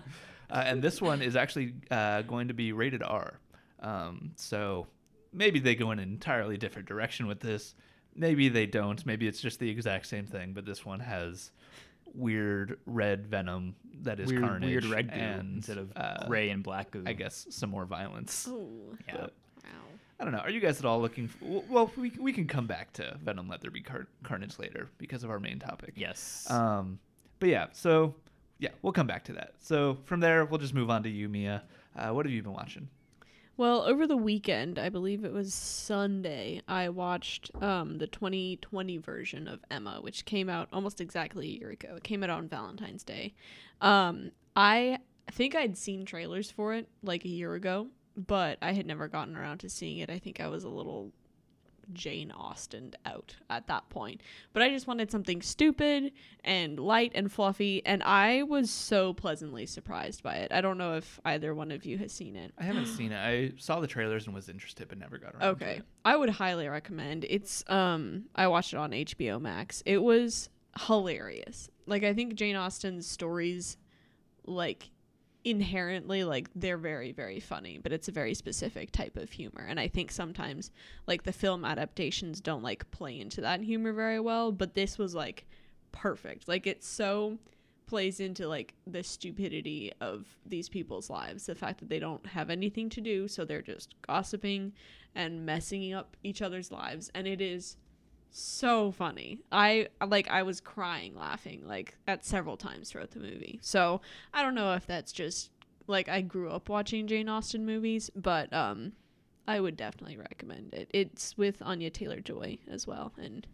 and 0.49 0.81
this 0.81 1.01
one 1.01 1.21
is 1.21 1.35
actually 1.35 1.73
uh, 1.91 2.21
going 2.21 2.47
to 2.47 2.53
be 2.53 2.71
rated 2.71 3.03
R. 3.03 3.39
Um, 3.81 4.31
so 4.37 4.87
maybe 5.33 5.59
they 5.59 5.75
go 5.75 5.91
in 5.91 5.99
an 5.99 6.09
entirely 6.09 6.57
different 6.57 6.87
direction 6.87 7.27
with 7.27 7.41
this. 7.41 7.75
Maybe 8.15 8.47
they 8.49 8.65
don't. 8.65 9.05
Maybe 9.05 9.27
it's 9.27 9.41
just 9.41 9.59
the 9.59 9.69
exact 9.69 10.07
same 10.07 10.25
thing, 10.25 10.53
but 10.53 10.65
this 10.65 10.85
one 10.85 11.01
has 11.01 11.51
weird 12.17 12.79
red 12.85 13.27
venom 13.27 13.75
that 14.01 14.19
is 14.19 14.29
weird, 14.29 14.43
carnage 14.43 14.69
weird 14.69 14.85
red 14.85 15.11
goo 15.11 15.17
and 15.19 15.55
instead 15.57 15.77
of 15.77 15.91
uh, 15.95 16.25
gray 16.27 16.49
and 16.49 16.63
black 16.63 16.91
goo 16.91 17.03
I 17.05 17.13
guess 17.13 17.47
some 17.49 17.69
more 17.69 17.85
violence. 17.85 18.47
Ooh. 18.49 18.97
yeah 19.07 19.13
But 19.21 19.33
Wow. 19.63 19.69
I 20.19 20.23
don't 20.23 20.33
know. 20.33 20.39
Are 20.39 20.49
you 20.49 20.59
guys 20.59 20.79
at 20.79 20.85
all 20.85 20.99
looking? 21.01 21.25
f 21.25 21.63
well, 21.69 21.91
we 21.97 22.11
we 22.19 22.33
can 22.33 22.47
come 22.47 22.65
back 22.67 22.91
to 22.93 23.17
Venom 23.23 23.47
Let 23.47 23.61
There 23.61 23.71
Be 23.71 23.81
Car- 23.81 24.07
Carnage 24.23 24.57
later 24.59 24.89
because 24.97 25.23
of 25.23 25.29
our 25.29 25.39
main 25.39 25.59
topic. 25.59 25.93
yes 25.95 26.45
Um, 26.49 26.99
but 27.39 27.49
yeah, 27.49 27.67
so 27.71 28.15
yeah, 28.59 28.69
we'll 28.81 28.93
come 28.93 29.07
back 29.07 29.23
to 29.25 29.33
that. 29.33 29.53
So 29.59 29.97
from 30.05 30.19
there, 30.19 30.43
we'll 30.45 30.59
just 30.59 30.73
move 30.73 30.89
on 30.89 31.03
to 31.03 31.09
you, 31.09 31.29
Mia. 31.29 31.63
Uh, 31.95 32.09
what 32.09 32.25
have 32.25 32.33
you 32.33 32.41
been 32.41 32.53
watching? 32.53 32.87
Well, 33.57 33.81
over 33.81 34.05
the 34.05 34.15
weekend, 34.15 34.77
I 34.77 34.89
believe 34.89 35.25
it 35.25 35.33
was 35.33 35.51
Sunday, 35.51 36.61
I 36.67 36.89
watched 36.89 37.49
um, 37.59 37.97
the 37.97 38.05
2020 38.05 38.97
version 38.99 39.47
of 39.47 39.65
Emma, 39.71 39.97
which 39.99 40.25
came 40.25 40.47
out 40.47 40.69
almost 40.71 41.01
exactly 41.01 41.47
a 41.47 41.59
year 41.59 41.71
ago. 41.71 41.95
It 41.97 42.03
came 42.03 42.23
out 42.23 42.29
on 42.29 42.47
Valentine's 42.47 43.03
Day. 43.03 43.33
Um, 43.81 44.29
I 44.55 44.99
think 45.31 45.55
I'd 45.55 45.75
seen 45.75 46.05
trailers 46.05 46.51
for 46.51 46.75
it 46.75 46.87
like 47.01 47.25
a 47.25 47.29
year 47.29 47.55
ago, 47.55 47.87
but 48.15 48.59
I 48.61 48.73
had 48.73 48.85
never 48.85 49.07
gotten 49.07 49.35
around 49.35 49.57
to 49.59 49.69
seeing 49.69 49.97
it. 49.97 50.11
I 50.11 50.19
think 50.19 50.39
I 50.39 50.49
was 50.49 50.63
a 50.63 50.69
little 50.69 51.11
Jane 51.93 52.31
Austen 52.31 52.93
out 53.05 53.35
at 53.49 53.67
that 53.67 53.89
point. 53.89 54.21
But 54.53 54.63
I 54.63 54.69
just 54.69 54.87
wanted 54.87 55.09
something 55.11 55.41
stupid 55.41 56.11
and 56.43 56.79
light 56.79 57.11
and 57.15 57.31
fluffy, 57.31 57.85
and 57.85 58.01
I 58.03 58.43
was 58.43 58.69
so 58.69 59.13
pleasantly 59.13 59.65
surprised 59.65 60.23
by 60.23 60.35
it. 60.35 60.51
I 60.51 60.61
don't 60.61 60.77
know 60.77 60.95
if 60.95 61.19
either 61.25 61.53
one 61.55 61.71
of 61.71 61.85
you 61.85 61.97
has 61.99 62.11
seen 62.11 62.35
it. 62.35 62.53
I 62.57 62.63
haven't 62.63 62.85
seen 62.97 63.11
it. 63.11 63.17
I 63.17 63.53
saw 63.57 63.79
the 63.79 63.87
trailers 63.87 64.25
and 64.25 64.35
was 64.35 64.49
interested, 64.49 64.87
but 64.89 64.97
never 64.97 65.17
got 65.17 65.33
around. 65.35 65.41
to 65.59 65.65
Okay. 65.65 65.75
it. 65.77 65.83
I 66.05 66.15
would 66.15 66.29
highly 66.29 66.67
recommend. 66.67 67.25
It's 67.29 67.63
um 67.67 68.25
I 68.35 68.47
watched 68.47 68.73
it 68.73 68.77
on 68.77 68.91
HBO 68.91 69.39
Max. 69.41 69.83
It 69.85 70.01
was 70.01 70.49
hilarious. 70.87 71.69
Like 71.85 72.03
I 72.03 72.13
think 72.13 72.35
Jane 72.35 72.55
Austen's 72.55 73.07
stories 73.07 73.77
like 74.45 74.89
inherently 75.43 76.23
like 76.23 76.49
they're 76.55 76.77
very 76.77 77.11
very 77.11 77.39
funny, 77.39 77.79
but 77.81 77.93
it's 77.93 78.07
a 78.07 78.11
very 78.11 78.33
specific 78.33 78.91
type 78.91 79.17
of 79.17 79.31
humor. 79.31 79.65
And 79.67 79.79
I 79.79 79.87
think 79.87 80.11
sometimes 80.11 80.71
like 81.07 81.23
the 81.23 81.31
film 81.31 81.63
adaptations 81.63 82.41
don't 82.41 82.63
like 82.63 82.89
play 82.91 83.19
into 83.19 83.41
that 83.41 83.61
humor 83.61 83.93
very 83.93 84.19
well, 84.19 84.51
but 84.51 84.73
this 84.73 84.97
was 84.97 85.15
like 85.15 85.45
perfect. 85.91 86.47
Like 86.47 86.67
it's 86.67 86.87
so 86.87 87.37
plays 87.87 88.19
into 88.19 88.47
like 88.47 88.73
the 88.85 89.01
stupidity 89.01 89.91
of 90.01 90.27
these 90.45 90.67
people's 90.67 91.09
lives 91.09 91.45
the 91.45 91.55
fact 91.55 91.79
that 91.79 91.87
they 91.87 91.99
don't 91.99 92.25
have 92.25 92.49
anything 92.49 92.89
to 92.89 92.99
do 92.99 93.29
so 93.29 93.45
they're 93.45 93.61
just 93.61 93.95
gossiping 94.01 94.73
and 95.15 95.45
messing 95.45 95.93
up 95.93 96.17
each 96.21 96.41
other's 96.41 96.69
lives 96.69 97.09
and 97.15 97.25
it 97.25 97.39
is 97.39 97.77
so 98.29 98.91
funny. 98.91 99.39
I 99.51 99.87
like 100.05 100.29
i 100.29 100.43
was 100.43 100.59
crying 100.61 101.15
laughing 101.15 101.63
like 101.65 101.95
at 102.07 102.25
several 102.25 102.57
times 102.57 102.89
throughout 102.91 103.11
the 103.11 103.19
movie. 103.19 103.59
So 103.61 104.01
i 104.33 104.41
don't 104.41 104.55
know 104.55 104.73
if 104.73 104.85
that's 104.85 105.11
just 105.11 105.49
like 105.87 106.09
i 106.09 106.21
grew 106.21 106.49
up 106.51 106.67
watching 106.69 107.07
jane 107.07 107.29
austen 107.29 107.65
movies 107.65 108.09
but 108.15 108.51
um 108.53 108.91
i 109.47 109.59
would 109.59 109.77
definitely 109.77 110.17
recommend 110.17 110.73
it. 110.73 110.89
It's 110.93 111.37
with 111.37 111.61
anya 111.61 111.89
taylor 111.89 112.19
joy 112.19 112.57
as 112.69 112.85
well 112.85 113.13
and 113.17 113.47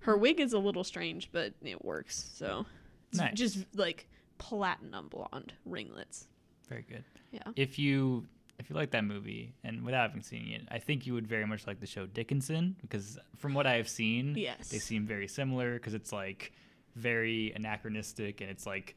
her 0.00 0.16
wig 0.16 0.40
is 0.40 0.52
a 0.52 0.58
little 0.58 0.84
strange 0.84 1.30
but 1.32 1.54
it 1.62 1.84
works 1.84 2.30
so. 2.34 2.66
It's 3.10 3.20
Nice. 3.20 3.34
just 3.34 3.66
like 3.76 4.08
platinum 4.38 5.08
blonde 5.08 5.54
ringlets. 5.64 6.26
Very 6.68 6.82
good. 6.88 7.04
Yeah. 7.30 7.42
If 7.54 7.78
you 7.78 8.26
if 8.58 8.70
you 8.70 8.76
like 8.76 8.90
that 8.90 9.04
movie 9.04 9.54
and 9.64 9.84
without 9.84 10.08
having 10.08 10.22
seen 10.22 10.48
it 10.52 10.62
i 10.70 10.78
think 10.78 11.06
you 11.06 11.12
would 11.14 11.26
very 11.26 11.46
much 11.46 11.66
like 11.66 11.78
the 11.80 11.86
show 11.86 12.06
dickinson 12.06 12.74
because 12.82 13.18
from 13.36 13.54
what 13.54 13.66
i 13.66 13.74
have 13.74 13.88
seen 13.88 14.34
Yes. 14.36 14.68
they 14.70 14.78
seem 14.78 15.06
very 15.06 15.28
similar 15.28 15.74
because 15.74 15.94
it's 15.94 16.12
like 16.12 16.52
very 16.94 17.52
anachronistic 17.54 18.40
and 18.40 18.50
it's 18.50 18.66
like 18.66 18.96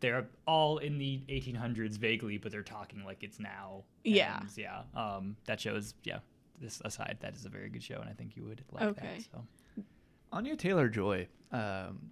they're 0.00 0.26
all 0.46 0.78
in 0.78 0.98
the 0.98 1.22
1800s 1.28 1.96
vaguely 1.98 2.36
but 2.38 2.50
they're 2.52 2.62
talking 2.62 3.04
like 3.04 3.22
it's 3.22 3.38
now 3.40 3.84
Yeah. 4.04 4.40
And, 4.40 4.48
yeah 4.56 4.82
um 4.94 5.36
that 5.46 5.60
show 5.60 5.74
is 5.76 5.94
yeah 6.04 6.18
this 6.60 6.80
aside 6.84 7.18
that 7.20 7.36
is 7.36 7.44
a 7.44 7.48
very 7.48 7.68
good 7.68 7.82
show 7.82 7.96
and 8.00 8.08
i 8.10 8.12
think 8.12 8.36
you 8.36 8.44
would 8.44 8.62
like 8.72 8.82
Okay. 8.82 9.18
that 9.18 9.26
so 9.32 9.84
Anya 10.32 10.56
Taylor 10.56 10.88
Joy. 10.88 11.28
Um, 11.52 12.10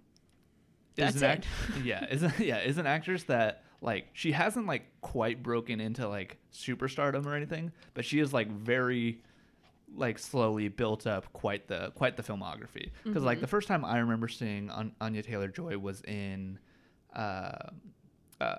That's 0.95 1.17
is 1.17 1.21
an 1.21 1.31
act- 1.31 1.47
yeah, 1.83 2.05
is 2.05 2.23
a, 2.23 2.33
yeah 2.39 2.59
is 2.59 2.77
an 2.77 2.87
actress 2.87 3.23
that 3.23 3.64
like 3.81 4.07
she 4.13 4.31
hasn't 4.31 4.67
like 4.67 4.83
quite 5.01 5.43
broken 5.43 5.79
into 5.79 6.07
like 6.07 6.37
superstardom 6.53 7.25
or 7.25 7.35
anything, 7.35 7.71
but 7.93 8.05
she 8.05 8.19
is 8.19 8.33
like 8.33 8.49
very 8.49 9.21
like 9.95 10.19
slowly 10.19 10.67
built 10.67 11.07
up 11.07 11.31
quite 11.33 11.67
the 11.67 11.91
quite 11.95 12.17
the 12.17 12.23
filmography. 12.23 12.91
Because 13.03 13.23
like 13.23 13.39
the 13.41 13.47
first 13.47 13.67
time 13.67 13.85
I 13.85 13.99
remember 13.99 14.27
seeing 14.27 14.69
An- 14.69 14.93
Anya 15.01 15.21
Taylor 15.21 15.47
Joy 15.47 15.77
was 15.77 16.01
in. 16.01 16.59
Uh, 17.15 17.51
uh, 18.41 18.55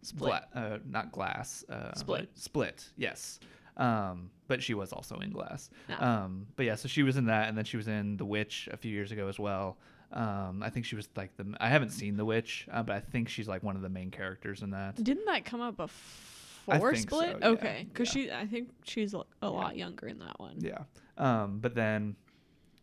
Split. 0.00 0.42
Gla- 0.52 0.60
uh, 0.62 0.78
not 0.88 1.12
glass. 1.12 1.64
Uh, 1.68 1.92
Split. 1.94 2.30
Split. 2.34 2.88
Yes. 2.96 3.40
Um, 3.76 4.30
but 4.48 4.62
she 4.62 4.74
was 4.74 4.92
also 4.92 5.18
in 5.18 5.30
Glass. 5.30 5.70
No. 5.88 5.98
Um, 6.00 6.46
but 6.56 6.66
yeah, 6.66 6.74
so 6.74 6.88
she 6.88 7.02
was 7.02 7.16
in 7.16 7.26
that, 7.26 7.48
and 7.48 7.56
then 7.56 7.64
she 7.64 7.76
was 7.76 7.86
in 7.86 8.16
The 8.16 8.24
Witch 8.24 8.68
a 8.72 8.76
few 8.76 8.90
years 8.90 9.12
ago 9.12 9.28
as 9.28 9.38
well. 9.38 9.76
Um, 10.12 10.62
I 10.62 10.70
think 10.70 10.86
she 10.86 10.96
was 10.96 11.08
like 11.16 11.36
the. 11.36 11.54
I 11.60 11.68
haven't 11.68 11.90
seen 11.90 12.16
The 12.16 12.24
Witch, 12.24 12.66
uh, 12.72 12.82
but 12.82 12.96
I 12.96 13.00
think 13.00 13.28
she's 13.28 13.48
like 13.48 13.62
one 13.62 13.76
of 13.76 13.82
the 13.82 13.88
main 13.88 14.10
characters 14.10 14.62
in 14.62 14.70
that. 14.70 15.02
Didn't 15.02 15.26
that 15.26 15.44
come 15.44 15.60
up 15.60 15.76
before 15.76 16.92
think 16.92 17.10
so, 17.10 17.20
Split? 17.20 17.36
yeah, 17.40 17.48
okay, 17.48 17.86
because 17.92 18.14
yeah. 18.14 18.22
she, 18.22 18.32
I 18.32 18.46
think 18.46 18.70
she's 18.84 19.14
a 19.14 19.22
a 19.42 19.50
lot 19.50 19.76
younger 19.76 20.06
in 20.06 20.18
that 20.20 20.40
one. 20.40 20.56
Yeah. 20.58 20.84
Um, 21.18 21.58
but 21.60 21.74
then 21.74 22.16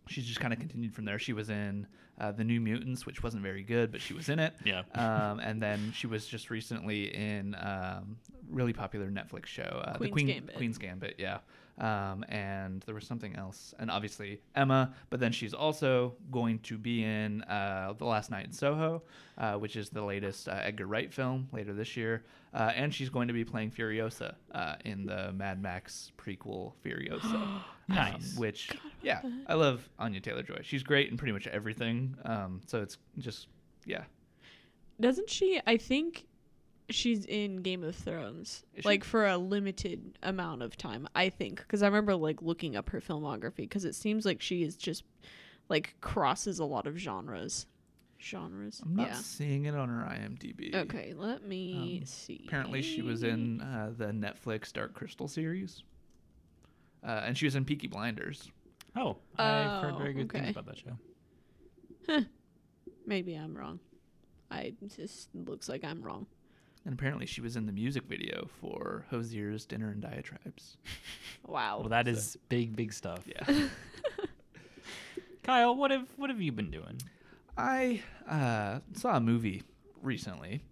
she's 0.08 0.25
just 0.25 0.39
kind 0.39 0.53
of 0.53 0.60
continued 0.60 0.94
from 0.94 1.05
there. 1.05 1.20
She 1.20 1.34
was 1.34 1.50
in 1.50 1.88
uh, 2.20 2.32
The 2.32 2.44
New 2.44 2.60
Mutants, 2.60 3.05
which 3.05 3.24
wasn't 3.24 3.44
very 3.44 3.63
good, 3.63 3.91
but 3.91 4.01
she 4.01 4.13
was 4.13 4.29
in 4.29 4.39
it. 4.39 4.53
Yeah. 4.63 4.84
Um, 4.96 5.39
and 5.39 5.62
then 5.62 5.91
she 5.94 6.08
was 6.08 6.25
just 6.25 6.50
recently 6.50 7.13
in 7.13 7.55
um, 7.55 8.17
really 8.50 8.74
popular 8.74 9.08
Netflix 9.10 9.48
show, 9.48 9.63
uh, 9.63 9.98
Queen's 9.98 10.00
the 10.00 10.12
Queen, 10.12 10.27
Gambit. 10.27 10.55
Queen's 10.55 10.77
Gambit. 10.77 11.15
Yeah. 11.17 11.39
Um, 11.77 12.24
and 12.29 12.82
there 12.84 12.96
was 12.96 13.05
something 13.05 13.36
else, 13.36 13.74
and 13.79 13.91
obviously 13.91 14.41
Emma. 14.55 14.94
But 15.10 15.20
then 15.20 15.32
she's 15.34 15.53
also 15.53 16.15
going 16.32 16.60
to 16.60 16.77
be 16.77 17.03
in 17.03 17.41
uh, 17.44 17.94
The 17.98 18.05
Last 18.05 18.32
Night 18.32 18.46
in 18.46 18.53
Soho, 18.53 19.03
uh, 19.38 19.55
which 19.55 19.75
is 19.75 19.89
the 19.89 20.01
latest 20.01 20.48
uh, 20.48 20.60
Edgar 20.63 20.86
Wright 20.88 21.13
film 21.13 21.50
later 21.51 21.74
this 21.74 21.98
year. 21.98 22.24
Uh, 22.53 22.72
and 22.74 22.94
she's 22.94 23.10
going 23.10 23.27
to 23.27 23.34
be 23.34 23.44
playing 23.44 23.72
Furiosa 23.72 24.36
uh, 24.53 24.75
in 24.86 25.05
the 25.05 25.34
Mad 25.34 25.62
Max 25.62 26.13
prequel 26.17 26.72
Furiosa. 26.86 27.24
um, 27.34 27.63
Nice. 27.89 28.38
which, 28.38 28.72
yeah, 29.03 29.22
I 29.48 29.55
love 29.55 29.88
Anya 30.00 30.22
Taylor 30.22 30.44
Joy. 30.44 30.62
She's 30.63 30.82
great 30.82 31.12
in 31.12 31.17
pretty 31.17 31.34
much 31.34 31.46
everything. 31.48 32.15
Um, 32.24 32.62
so 32.65 32.82
it's 32.82 32.98
just, 33.17 33.48
yeah. 33.86 34.03
Doesn't 35.01 35.29
she? 35.29 35.60
I 35.67 35.75
think 35.75 36.25
she's 36.89 37.25
in 37.25 37.58
Game 37.62 37.84
of 37.84 37.96
Thrones, 37.96 38.63
Is 38.75 38.84
she? 38.84 38.88
like 38.88 39.04
for 39.04 39.25
a 39.27 39.38
limited 39.38 40.18
amount 40.24 40.62
of 40.62 40.77
time. 40.77 41.08
I 41.15 41.30
think 41.30 41.58
because 41.60 41.82
I 41.84 41.88
remember 41.88 42.15
like 42.15 42.42
looking 42.42 42.75
up 42.75 42.89
her 42.89 43.01
filmography 43.01 43.58
because 43.58 43.86
it 43.86 43.96
seems 43.96 44.25
like 44.25 44.42
she 44.42 44.63
is 44.63 44.75
just 44.75 45.04
like 45.70 45.96
crosses 46.01 46.60
a 46.60 46.65
lot 46.65 46.88
of 46.88 46.98
genres. 46.98 47.65
Genres. 48.22 48.82
I'm 48.84 48.96
not 48.96 49.08
yeah. 49.10 49.13
seeing 49.15 49.65
it 49.65 49.75
on 49.75 49.89
her 49.89 50.04
IMDb. 50.10 50.74
Okay, 50.74 51.13
let 51.15 51.44
me 51.46 52.00
Um, 52.01 52.06
see. 52.06 52.44
Apparently, 52.48 52.82
she 52.82 53.01
was 53.01 53.24
in 53.24 53.62
uh, 53.62 53.92
the 53.96 54.08
Netflix 54.08 54.72
Dark 54.74 54.94
Crystal 54.94 55.27
series. 55.27 55.84
Uh, 57.06 57.22
and 57.25 57.38
she 57.38 57.46
was 57.46 57.56
in 57.56 57.65
Peaky 57.65 57.88
Blinders. 57.88 58.50
Oh, 58.96 59.18
I've 59.38 59.82
heard 59.84 59.94
Oh, 59.94 59.98
very 59.98 60.13
good 60.13 60.25
okay. 60.25 60.39
things 60.39 60.51
about 60.58 60.65
that 60.68 60.77
show. 60.77 62.24
Maybe 63.06 63.36
I'm 63.36 63.56
wrong. 63.56 63.80
I 64.50 64.74
just 64.96 65.30
looks 65.36 65.68
like 65.70 65.84
I'm 65.84 66.01
wrong. 66.01 66.25
And 66.86 66.94
apparently, 66.94 67.25
she 67.25 67.42
was 67.42 67.56
in 67.56 67.65
the 67.65 67.72
music 67.72 68.04
video 68.08 68.48
for 68.62 69.06
Hozier's 69.10 69.65
Dinner 69.65 69.89
and 69.89 70.01
Diatribes. 70.01 70.77
Wow. 71.48 71.82
Well, 71.82 71.89
that 71.89 72.08
is 72.08 72.39
big, 72.50 72.75
big 72.75 72.92
stuff. 72.92 73.20
Yeah. 73.27 73.68
Kyle, 75.44 75.75
what 75.75 75.92
have 75.92 76.08
what 76.15 76.32
have 76.32 76.42
you 76.42 76.51
been 76.51 76.72
doing? 76.72 77.00
I 77.56 78.01
uh, 78.27 78.80
saw 78.94 79.18
a 79.18 79.20
movie 79.20 79.62
recently. 80.01 80.63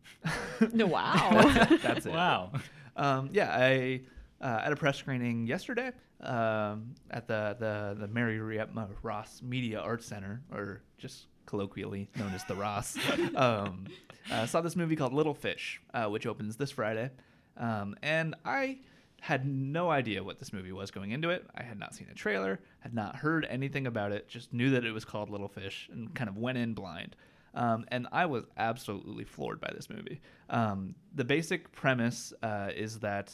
No, 0.73 0.87
wow. 0.87 1.67
That's 1.83 2.07
it. 2.07 2.11
Wow. 2.11 2.53
Um, 2.95 3.29
yeah, 3.31 3.55
I 3.55 4.01
uh, 4.41 4.61
at 4.63 4.71
a 4.71 4.75
press 4.75 4.97
screening 4.97 5.45
yesterday 5.45 5.91
um, 6.21 6.95
at 7.11 7.27
the 7.27 7.55
the 7.59 7.95
the 7.99 8.07
Mary 8.07 8.39
Riepma 8.39 8.89
Ross 9.03 9.41
Media 9.43 9.79
Arts 9.79 10.05
Center, 10.07 10.41
or 10.51 10.81
just 10.97 11.27
colloquially 11.45 12.09
known 12.15 12.33
as 12.33 12.43
the 12.45 12.55
Ross. 12.55 12.97
um, 13.35 13.85
uh, 14.31 14.45
saw 14.45 14.61
this 14.61 14.75
movie 14.75 14.95
called 14.95 15.13
Little 15.13 15.33
Fish, 15.33 15.81
uh, 15.93 16.05
which 16.05 16.25
opens 16.25 16.57
this 16.57 16.71
Friday, 16.71 17.11
um, 17.57 17.95
and 18.01 18.35
I 18.45 18.79
had 19.21 19.45
no 19.45 19.89
idea 19.89 20.21
what 20.21 20.39
this 20.39 20.51
movie 20.51 20.73
was 20.73 20.91
going 20.91 21.11
into 21.11 21.29
it. 21.29 21.45
I 21.55 21.63
had 21.63 21.79
not 21.79 21.95
seen 21.95 22.07
a 22.11 22.13
trailer, 22.13 22.59
had 22.79 22.93
not 22.93 23.15
heard 23.15 23.45
anything 23.49 23.87
about 23.87 24.11
it, 24.11 24.27
just 24.27 24.51
knew 24.53 24.71
that 24.71 24.83
it 24.83 24.91
was 24.91 25.05
called 25.05 25.29
Little 25.29 25.47
Fish, 25.47 25.89
and 25.91 26.13
kind 26.13 26.29
of 26.29 26.37
went 26.37 26.57
in 26.57 26.73
blind. 26.73 27.15
Um, 27.53 27.85
and 27.89 28.07
I 28.11 28.25
was 28.25 28.43
absolutely 28.57 29.23
floored 29.23 29.61
by 29.61 29.71
this 29.73 29.89
movie. 29.89 30.19
Um, 30.49 30.95
the 31.15 31.23
basic 31.23 31.71
premise 31.71 32.33
uh, 32.41 32.71
is 32.75 32.99
that 32.99 33.33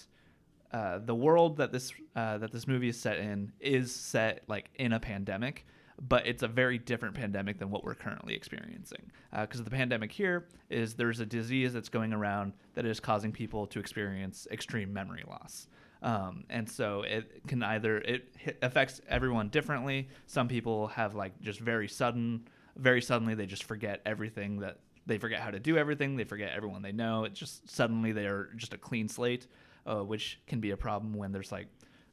uh, 0.71 0.99
the 0.99 1.15
world 1.15 1.57
that 1.57 1.71
this 1.71 1.91
uh, 2.15 2.37
that 2.37 2.51
this 2.51 2.67
movie 2.67 2.89
is 2.89 2.99
set 2.99 3.17
in 3.17 3.51
is 3.59 3.93
set 3.93 4.43
like 4.47 4.69
in 4.75 4.93
a 4.93 4.99
pandemic, 4.99 5.65
but 6.07 6.25
it's 6.25 6.43
a 6.43 6.47
very 6.47 6.77
different 6.77 7.15
pandemic 7.15 7.59
than 7.59 7.69
what 7.69 7.83
we're 7.83 7.95
currently 7.95 8.33
experiencing. 8.33 9.11
Because 9.37 9.63
the 9.63 9.69
pandemic 9.69 10.11
here 10.11 10.45
is 10.69 10.93
there's 10.93 11.19
a 11.19 11.25
disease 11.25 11.73
that's 11.73 11.89
going 11.89 12.13
around 12.13 12.53
that 12.75 12.85
is 12.85 12.99
causing 12.99 13.31
people 13.31 13.67
to 13.67 13.79
experience 13.79 14.47
extreme 14.51 14.93
memory 14.93 15.23
loss. 15.27 15.67
Um, 16.01 16.45
and 16.49 16.69
so 16.69 17.01
it 17.01 17.45
can 17.47 17.61
either 17.61 17.97
it 17.97 18.33
affects 18.61 19.01
everyone 19.09 19.49
differently. 19.49 20.07
Some 20.27 20.47
people 20.47 20.87
have 20.87 21.13
like 21.15 21.39
just 21.41 21.59
very 21.59 21.89
sudden, 21.89 22.47
very 22.77 23.01
suddenly 23.01 23.35
they 23.35 23.45
just 23.45 23.63
forget 23.63 24.01
everything 24.05 24.59
that 24.59 24.79
they 25.05 25.17
forget 25.17 25.41
how 25.41 25.51
to 25.51 25.59
do 25.59 25.77
everything. 25.77 26.15
They 26.15 26.23
forget 26.23 26.51
everyone 26.55 26.81
they 26.81 26.93
know. 26.93 27.25
It 27.25 27.33
just 27.33 27.69
suddenly 27.69 28.13
they 28.13 28.27
are 28.27 28.49
just 28.55 28.73
a 28.73 28.77
clean 28.77 29.09
slate, 29.09 29.47
uh, 29.85 29.97
which 29.97 30.39
can 30.47 30.61
be 30.61 30.71
a 30.71 30.77
problem 30.77 31.13
when 31.13 31.33
there's 31.33 31.51
like 31.51 31.67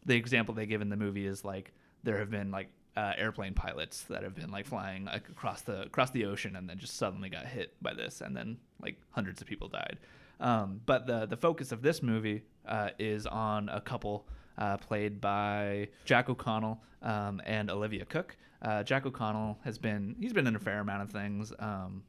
the 0.04 0.16
example 0.16 0.54
they 0.54 0.66
give 0.66 0.82
in 0.82 0.88
the 0.88 0.96
movie 0.96 1.26
is 1.26 1.44
like 1.44 1.72
there 2.02 2.18
have 2.18 2.30
been 2.30 2.50
like 2.50 2.68
uh, 2.96 3.12
airplane 3.16 3.54
pilots 3.54 4.02
that 4.04 4.22
have 4.22 4.34
been 4.34 4.50
like 4.50 4.66
flying 4.66 5.04
like, 5.04 5.28
across 5.28 5.62
the 5.62 5.82
across 5.82 6.10
the 6.10 6.24
ocean 6.24 6.56
and 6.56 6.68
then 6.68 6.78
just 6.78 6.96
suddenly 6.96 7.28
got 7.28 7.46
hit 7.46 7.74
by 7.82 7.92
this 7.92 8.20
and 8.20 8.36
then 8.36 8.56
like 8.80 8.96
hundreds 9.10 9.40
of 9.40 9.46
people 9.46 9.68
died. 9.68 9.98
Um, 10.40 10.80
but 10.86 11.06
the 11.06 11.26
the 11.26 11.36
focus 11.36 11.72
of 11.72 11.82
this 11.82 12.02
movie 12.02 12.42
uh, 12.66 12.90
is 12.98 13.26
on 13.26 13.68
a 13.68 13.80
couple 13.80 14.26
uh, 14.58 14.76
played 14.78 15.20
by 15.20 15.88
Jack 16.04 16.28
O'Connell 16.28 16.80
um, 17.02 17.40
and 17.44 17.70
Olivia 17.70 18.04
Cooke. 18.04 18.36
Uh, 18.62 18.82
Jack 18.82 19.04
O'Connell 19.06 19.58
has 19.64 19.78
been 19.78 20.16
he's 20.20 20.32
been 20.32 20.46
in 20.46 20.56
a 20.56 20.60
fair 20.60 20.80
amount 20.80 21.02
of 21.02 21.10
things. 21.10 21.52
Um, 21.58 22.02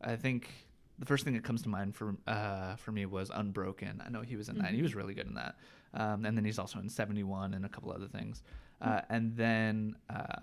I 0.00 0.16
think 0.16 0.50
the 0.98 1.06
first 1.06 1.24
thing 1.24 1.34
that 1.34 1.44
comes 1.44 1.62
to 1.62 1.68
mind 1.68 1.94
for 1.94 2.16
uh, 2.26 2.76
for 2.76 2.92
me 2.92 3.06
was 3.06 3.30
Unbroken. 3.34 4.02
I 4.04 4.08
know 4.10 4.22
he 4.22 4.36
was 4.36 4.48
in 4.48 4.58
that. 4.58 4.68
and 4.68 4.76
He 4.76 4.82
was 4.82 4.94
really 4.94 5.14
good 5.14 5.26
in 5.26 5.34
that. 5.34 5.56
Um, 5.94 6.24
and 6.24 6.36
then 6.36 6.44
he's 6.44 6.58
also 6.58 6.80
in 6.80 6.88
71 6.88 7.54
and 7.54 7.64
a 7.64 7.68
couple 7.68 7.92
other 7.92 8.08
things. 8.08 8.42
Uh, 8.84 9.00
and 9.08 9.36
then 9.36 9.96
uh, 10.10 10.40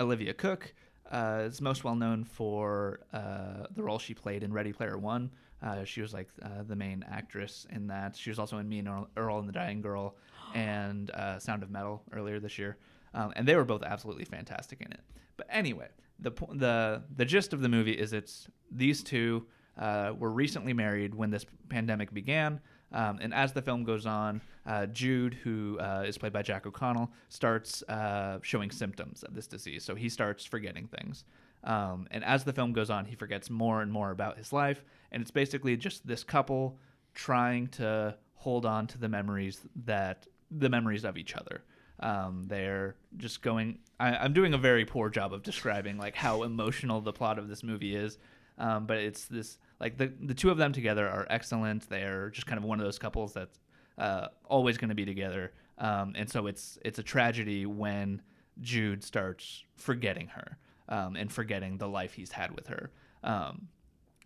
Olivia 0.00 0.32
Cooke 0.32 0.72
uh, 1.10 1.42
is 1.46 1.60
most 1.60 1.84
well 1.84 1.94
known 1.94 2.24
for 2.24 3.00
uh, 3.12 3.66
the 3.74 3.82
role 3.82 3.98
she 3.98 4.14
played 4.14 4.42
in 4.42 4.52
Ready 4.52 4.72
Player 4.72 4.98
One. 4.98 5.30
Uh, 5.62 5.84
she 5.84 6.00
was 6.00 6.12
like 6.12 6.28
uh, 6.42 6.62
the 6.66 6.74
main 6.74 7.04
actress 7.08 7.66
in 7.70 7.86
that. 7.86 8.16
She 8.16 8.30
was 8.30 8.38
also 8.38 8.58
in 8.58 8.68
Me 8.68 8.80
and 8.80 8.88
Earl, 8.88 9.08
Earl 9.16 9.38
and 9.38 9.48
the 9.48 9.52
Dying 9.52 9.80
Girl 9.80 10.16
and 10.54 11.10
uh, 11.12 11.38
Sound 11.38 11.62
of 11.62 11.70
Metal 11.70 12.02
earlier 12.12 12.40
this 12.40 12.58
year. 12.58 12.78
Um, 13.14 13.32
and 13.36 13.46
they 13.46 13.54
were 13.56 13.64
both 13.64 13.82
absolutely 13.82 14.24
fantastic 14.24 14.80
in 14.80 14.90
it. 14.90 15.00
But 15.36 15.46
anyway, 15.50 15.88
the 16.18 16.32
the 16.52 17.02
the 17.14 17.24
gist 17.24 17.52
of 17.52 17.60
the 17.60 17.68
movie 17.68 17.92
is 17.92 18.12
it's 18.12 18.48
these 18.70 19.02
two 19.02 19.46
uh, 19.78 20.12
were 20.18 20.30
recently 20.30 20.72
married 20.72 21.14
when 21.14 21.30
this 21.30 21.44
pandemic 21.68 22.12
began. 22.12 22.60
Um, 22.92 23.18
and 23.22 23.32
as 23.32 23.52
the 23.52 23.62
film 23.62 23.84
goes 23.84 24.06
on, 24.06 24.40
uh, 24.66 24.86
Jude, 24.86 25.34
who 25.34 25.78
uh, 25.78 26.04
is 26.06 26.18
played 26.18 26.32
by 26.32 26.42
Jack 26.42 26.66
O'Connell, 26.66 27.10
starts 27.28 27.82
uh, 27.84 28.38
showing 28.42 28.70
symptoms 28.70 29.22
of 29.22 29.34
this 29.34 29.46
disease. 29.46 29.84
So 29.84 29.94
he 29.94 30.08
starts 30.08 30.44
forgetting 30.44 30.88
things. 30.88 31.24
Um, 31.64 32.06
and 32.10 32.24
as 32.24 32.44
the 32.44 32.52
film 32.52 32.72
goes 32.72 32.90
on, 32.90 33.04
he 33.04 33.14
forgets 33.14 33.48
more 33.48 33.82
and 33.82 33.92
more 33.92 34.10
about 34.10 34.36
his 34.36 34.52
life. 34.52 34.84
And 35.10 35.22
it's 35.22 35.30
basically 35.30 35.76
just 35.76 36.06
this 36.06 36.24
couple 36.24 36.78
trying 37.14 37.68
to 37.68 38.16
hold 38.34 38.66
on 38.66 38.86
to 38.88 38.98
the 38.98 39.08
memories 39.08 39.60
that 39.84 40.26
the 40.50 40.68
memories 40.68 41.04
of 41.04 41.16
each 41.16 41.34
other. 41.34 41.62
Um, 42.00 42.44
they're 42.48 42.96
just 43.16 43.42
going. 43.42 43.78
I, 44.00 44.16
I'm 44.16 44.32
doing 44.32 44.54
a 44.54 44.58
very 44.58 44.84
poor 44.84 45.08
job 45.08 45.32
of 45.32 45.42
describing 45.42 45.98
like 45.98 46.16
how 46.16 46.42
emotional 46.42 47.00
the 47.00 47.12
plot 47.12 47.38
of 47.38 47.48
this 47.48 47.62
movie 47.62 47.94
is. 47.94 48.18
Um, 48.58 48.86
but 48.86 48.98
it's 48.98 49.24
this 49.26 49.58
like 49.82 49.98
the 49.98 50.12
the 50.20 50.32
two 50.32 50.50
of 50.50 50.56
them 50.56 50.72
together 50.72 51.08
are 51.08 51.26
excellent. 51.28 51.90
They're 51.90 52.30
just 52.30 52.46
kind 52.46 52.56
of 52.56 52.64
one 52.64 52.78
of 52.78 52.86
those 52.86 53.00
couples 53.00 53.34
that's 53.34 53.58
uh, 53.98 54.28
always 54.44 54.78
going 54.78 54.90
to 54.90 54.94
be 54.94 55.04
together. 55.04 55.52
Um, 55.76 56.14
and 56.16 56.30
so 56.30 56.46
it's 56.46 56.78
it's 56.84 57.00
a 57.00 57.02
tragedy 57.02 57.66
when 57.66 58.22
Jude 58.60 59.02
starts 59.02 59.64
forgetting 59.74 60.28
her 60.28 60.56
um, 60.88 61.16
and 61.16 61.30
forgetting 61.32 61.78
the 61.78 61.88
life 61.88 62.14
he's 62.14 62.30
had 62.30 62.54
with 62.54 62.68
her. 62.68 62.92
Um, 63.24 63.68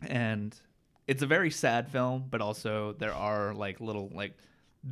and 0.02 0.54
it's 1.06 1.22
a 1.22 1.26
very 1.26 1.50
sad 1.50 1.88
film, 1.88 2.26
but 2.28 2.42
also 2.42 2.94
there 2.98 3.14
are 3.14 3.54
like 3.54 3.80
little 3.80 4.10
like 4.14 4.36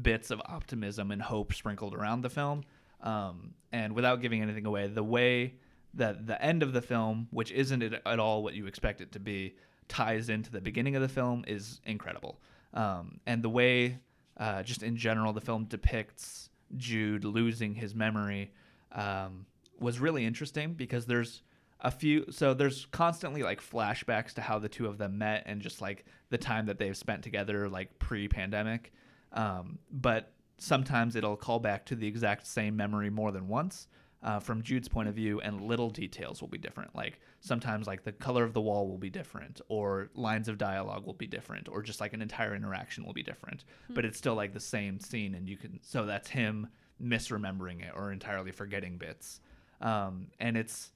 bits 0.03 0.31
of 0.31 0.41
optimism 0.47 1.11
and 1.11 1.21
hope 1.21 1.53
sprinkled 1.53 1.95
around 1.95 2.23
the 2.23 2.31
film. 2.31 2.65
Um, 3.03 3.53
and 3.71 3.95
without 3.95 4.23
giving 4.23 4.41
anything 4.41 4.65
away, 4.65 4.87
the 4.87 5.05
way 5.05 5.57
that 5.93 6.27
the 6.27 6.43
end 6.43 6.63
of 6.63 6.73
the 6.73 6.81
film, 6.81 7.29
which 7.31 7.53
isn't 7.53 7.83
at 7.83 8.19
all 8.19 8.43
what 8.43 8.55
you 8.55 8.67
expect 8.67 9.03
it 9.03 9.13
to 9.13 9.21
be, 9.21 9.57
ties 9.89 10.29
into 10.29 10.51
the 10.51 10.61
beginning 10.61 10.97
of 10.97 11.03
the 11.03 11.09
film 11.09 11.45
is 11.47 11.81
incredible. 11.85 12.41
Um, 12.73 13.21
and 13.27 13.43
the 13.43 13.49
way, 13.49 13.99
uh, 14.37 14.63
just 14.63 14.83
in 14.83 14.97
general, 14.97 15.33
the 15.33 15.41
film 15.41 15.65
depicts 15.65 16.51
Jude 16.77 17.25
losing 17.25 17.75
his 17.75 17.95
memory 17.95 18.53
um, 18.93 19.47
was 19.79 19.99
really 19.99 20.25
interesting 20.25 20.75
because 20.75 21.07
there's 21.07 21.43
a 21.81 21.91
few 21.91 22.25
so 22.31 22.55
there's 22.55 22.87
constantly 22.87 23.43
like 23.43 23.61
flashbacks 23.61 24.33
to 24.33 24.41
how 24.41 24.59
the 24.59 24.69
two 24.69 24.87
of 24.87 24.97
them 24.97 25.19
met 25.19 25.43
and 25.47 25.61
just 25.61 25.81
like 25.81 26.07
the 26.31 26.39
time 26.39 26.67
that 26.67 26.79
they've 26.79 26.97
spent 26.97 27.23
together 27.23 27.69
like 27.69 27.99
pre-pandemic 27.99 28.93
um, 29.33 29.79
but 29.91 30.33
sometimes 30.57 31.15
it'll 31.15 31.37
call 31.37 31.59
back 31.59 31.85
to 31.85 31.95
the 31.95 32.07
exact 32.07 32.47
same 32.47 32.75
memory 32.75 33.11
more 33.11 33.33
than 33.33 33.49
once 33.49 33.89
uh, 34.25 34.41
from 34.41 34.63
jude's 34.63 34.89
point 34.89 35.09
of 35.09 35.15
view 35.15 35.41
and 35.41 35.61
little 35.61 35.91
details 35.91 36.41
will 36.41 36.49
be 36.49 36.59
different 36.59 36.95
like 36.97 37.21
sometimes 37.41 37.87
like 37.87 38.03
the 38.03 38.13
color 38.13 38.43
of 38.43 38.53
the 38.53 38.61
wall 38.61 38.89
will 38.89 38.99
be 38.99 39.11
different 39.11 39.61
or 39.69 40.11
lines 40.15 40.49
of 40.49 40.59
dialogue 40.59 41.07
will 41.07 41.15
be 41.15 41.27
different 41.27 41.69
or 41.69 41.83
just 41.83 42.01
like 42.01 42.13
an 42.13 42.23
entire 42.23 42.55
interaction 42.55 43.05
will 43.05 43.13
be 43.13 43.23
different 43.23 43.65
but 43.91 44.05
it's 44.05 44.19
still 44.19 44.35
like 44.35 44.53
the 44.53 44.61
same 44.61 44.99
scene 44.99 45.35
and 45.35 45.49
you 45.49 45.57
can 45.57 45.79
so 45.83 46.05
that's 46.05 46.29
him 46.29 46.67
misremembering 47.03 47.83
it 47.83 47.93
or 47.95 48.11
entirely 48.11 48.51
forgetting 48.51 48.99
bits 48.99 49.41
um, 49.81 50.29
and 50.41 50.57
it's 50.57 50.91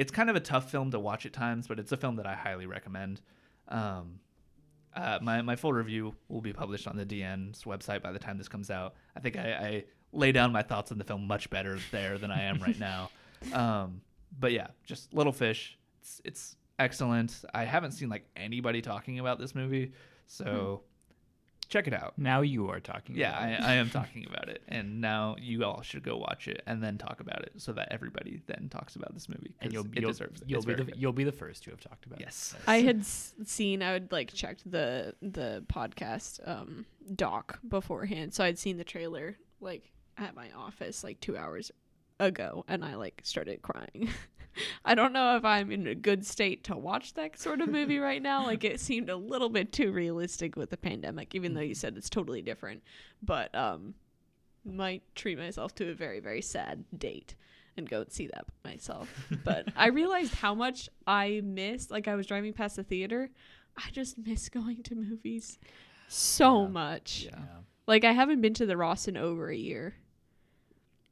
it's 0.00 0.10
kind 0.10 0.30
of 0.30 0.36
a 0.36 0.40
tough 0.40 0.70
film 0.70 0.90
to 0.92 0.98
watch 0.98 1.26
at 1.26 1.34
times, 1.34 1.66
but 1.66 1.78
it's 1.78 1.92
a 1.92 1.96
film 1.96 2.16
that 2.16 2.26
I 2.26 2.34
highly 2.34 2.64
recommend. 2.64 3.20
Um, 3.68 4.20
uh, 4.96 5.18
my 5.20 5.42
my 5.42 5.56
full 5.56 5.74
review 5.74 6.14
will 6.28 6.40
be 6.40 6.54
published 6.54 6.88
on 6.88 6.96
the 6.96 7.04
DN's 7.04 7.64
website 7.64 8.02
by 8.02 8.10
the 8.10 8.18
time 8.18 8.38
this 8.38 8.48
comes 8.48 8.70
out. 8.70 8.94
I 9.14 9.20
think 9.20 9.36
I, 9.36 9.52
I 9.52 9.84
lay 10.12 10.32
down 10.32 10.52
my 10.52 10.62
thoughts 10.62 10.90
on 10.92 10.98
the 10.98 11.04
film 11.04 11.26
much 11.26 11.50
better 11.50 11.78
there 11.92 12.18
than 12.18 12.30
I 12.30 12.42
am 12.44 12.58
right 12.60 12.78
now. 12.78 13.10
Um, 13.54 14.02
but 14.38 14.52
yeah, 14.52 14.66
just 14.84 15.14
Little 15.14 15.32
Fish. 15.32 15.78
It's 16.02 16.20
it's 16.24 16.56
excellent. 16.78 17.42
I 17.54 17.64
haven't 17.64 17.92
seen 17.92 18.10
like 18.10 18.26
anybody 18.36 18.82
talking 18.82 19.18
about 19.18 19.38
this 19.38 19.54
movie, 19.54 19.92
so 20.26 20.82
check 21.70 21.86
it 21.86 21.94
out. 21.94 22.18
Now 22.18 22.42
you 22.42 22.68
are 22.68 22.80
talking. 22.80 23.16
Yeah, 23.16 23.30
about 23.30 23.42
I, 23.42 23.48
it. 23.52 23.60
I 23.62 23.74
am 23.76 23.88
talking 23.98 24.26
about 24.28 24.50
it, 24.50 24.60
and 24.68 25.00
now 25.00 25.36
you 25.40 25.64
all 25.64 25.80
should 25.80 26.02
go 26.02 26.18
watch 26.18 26.48
it 26.48 26.62
and 26.66 26.82
then 26.82 26.98
talk 26.98 27.20
about 27.20 27.40
it, 27.42 27.52
so 27.56 27.72
that 27.72 27.88
everybody 27.90 28.42
then 28.46 28.68
talks 28.70 28.94
about 28.96 29.14
this 29.14 29.26
movie. 29.26 29.54
and 29.60 29.70
'cause 29.70 29.72
you'll 29.72 29.86
it 29.86 30.00
you'll, 30.02 30.10
deserves 30.10 30.42
it. 30.42 30.48
you'll 30.50 30.58
It's 30.58 30.66
be 30.66 30.74
the 30.74 30.84
good. 30.84 30.96
you'll 30.98 31.12
be 31.14 31.24
the 31.24 31.32
first 31.32 31.64
to 31.64 31.70
have 31.70 31.80
talked 31.80 32.04
about. 32.04 32.20
Yes. 32.20 32.54
it. 32.58 32.62
I 32.68 32.80
had 32.82 33.06
seen 33.06 33.82
I 33.82 33.94
would 33.94 34.12
like 34.12 34.34
checked 34.34 34.70
the 34.70 35.14
the 35.22 35.64
podcast 35.72 36.46
um 36.46 36.84
doc 37.14 37.58
beforehand, 37.66 38.34
so 38.34 38.44
I'd 38.44 38.58
seen 38.58 38.76
the 38.76 38.84
trailer 38.84 39.38
like 39.62 39.92
at 40.20 40.34
my 40.34 40.50
office 40.56 41.02
like 41.04 41.20
two 41.20 41.36
hours 41.36 41.70
ago, 42.18 42.64
and 42.68 42.84
I 42.84 42.96
like 42.96 43.20
started 43.24 43.62
crying. 43.62 44.10
I 44.84 44.94
don't 44.96 45.12
know 45.12 45.36
if 45.36 45.44
I'm 45.44 45.70
in 45.70 45.86
a 45.86 45.94
good 45.94 46.26
state 46.26 46.64
to 46.64 46.76
watch 46.76 47.14
that 47.14 47.38
sort 47.38 47.60
of 47.60 47.68
movie 47.68 47.98
right 48.10 48.20
now. 48.20 48.44
Like 48.44 48.64
it 48.64 48.80
seemed 48.80 49.08
a 49.08 49.16
little 49.16 49.48
bit 49.48 49.72
too 49.72 49.92
realistic 49.92 50.56
with 50.56 50.70
the 50.70 50.76
pandemic, 50.76 51.34
even 51.34 51.54
though 51.54 51.60
you 51.60 51.74
said 51.74 51.96
it's 51.96 52.10
totally 52.10 52.42
different. 52.42 52.82
But 53.22 53.54
um, 53.54 53.94
might 54.64 55.02
treat 55.14 55.38
myself 55.38 55.74
to 55.76 55.90
a 55.90 55.94
very 55.94 56.20
very 56.20 56.42
sad 56.42 56.84
date 56.98 57.34
and 57.76 57.88
go 57.88 58.00
and 58.00 58.12
see 58.12 58.26
that 58.26 58.44
myself. 58.64 59.08
But 59.44 59.68
I 59.76 59.88
realized 59.88 60.34
how 60.34 60.54
much 60.54 60.88
I 61.06 61.40
missed. 61.44 61.90
Like 61.90 62.08
I 62.08 62.16
was 62.16 62.26
driving 62.26 62.52
past 62.52 62.76
the 62.76 62.82
theater, 62.82 63.30
I 63.76 63.90
just 63.92 64.18
miss 64.18 64.48
going 64.48 64.82
to 64.82 64.94
movies 64.96 65.58
so 66.08 66.62
Yeah. 66.64 66.68
much. 66.68 67.28
Yeah. 67.30 67.38
Like 67.86 68.04
I 68.04 68.12
haven't 68.12 68.40
been 68.40 68.54
to 68.54 68.66
the 68.66 68.76
Ross 68.76 69.06
in 69.08 69.16
over 69.16 69.48
a 69.48 69.56
year. 69.56 69.94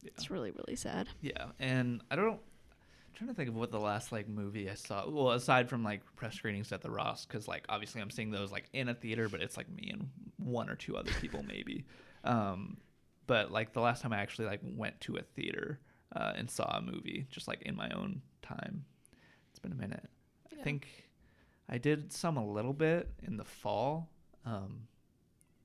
Yeah. 0.02 0.10
It's 0.16 0.30
really 0.30 0.50
really 0.50 0.76
sad. 0.76 1.08
Yeah, 1.20 1.46
and 1.58 2.02
I 2.10 2.16
don't. 2.16 2.34
I'm 2.40 3.14
trying 3.14 3.28
to 3.28 3.34
think 3.34 3.48
of 3.48 3.56
what 3.56 3.72
the 3.72 3.80
last 3.80 4.12
like 4.12 4.28
movie 4.28 4.70
I 4.70 4.74
saw. 4.74 5.08
Well, 5.08 5.30
aside 5.32 5.68
from 5.68 5.82
like 5.82 6.02
press 6.16 6.34
screenings 6.34 6.70
at 6.72 6.82
the 6.82 6.90
Ross, 6.90 7.24
because 7.26 7.48
like 7.48 7.64
obviously 7.68 8.00
I'm 8.00 8.10
seeing 8.10 8.30
those 8.30 8.52
like 8.52 8.68
in 8.72 8.88
a 8.88 8.94
theater, 8.94 9.28
but 9.28 9.40
it's 9.42 9.56
like 9.56 9.68
me 9.68 9.90
and 9.92 10.08
one 10.36 10.70
or 10.70 10.76
two 10.76 10.96
other 10.96 11.12
people 11.20 11.42
maybe. 11.46 11.84
Um, 12.24 12.78
but 13.28 13.52
like 13.52 13.72
the 13.72 13.80
last 13.80 14.02
time 14.02 14.12
I 14.12 14.18
actually 14.18 14.46
like 14.46 14.60
went 14.62 15.00
to 15.02 15.16
a 15.16 15.22
theater 15.22 15.78
uh, 16.14 16.32
and 16.34 16.50
saw 16.50 16.64
a 16.76 16.82
movie, 16.82 17.26
just 17.30 17.46
like 17.46 17.62
in 17.62 17.76
my 17.76 17.88
own 17.90 18.20
time, 18.42 18.84
it's 19.50 19.60
been 19.60 19.70
a 19.70 19.76
minute. 19.76 20.04
I 20.52 20.62
think 20.62 20.88
I 21.68 21.78
did 21.78 22.12
some 22.12 22.36
a 22.36 22.44
little 22.44 22.72
bit 22.72 23.08
in 23.22 23.36
the 23.36 23.44
fall. 23.44 24.08
Um, 24.44 24.88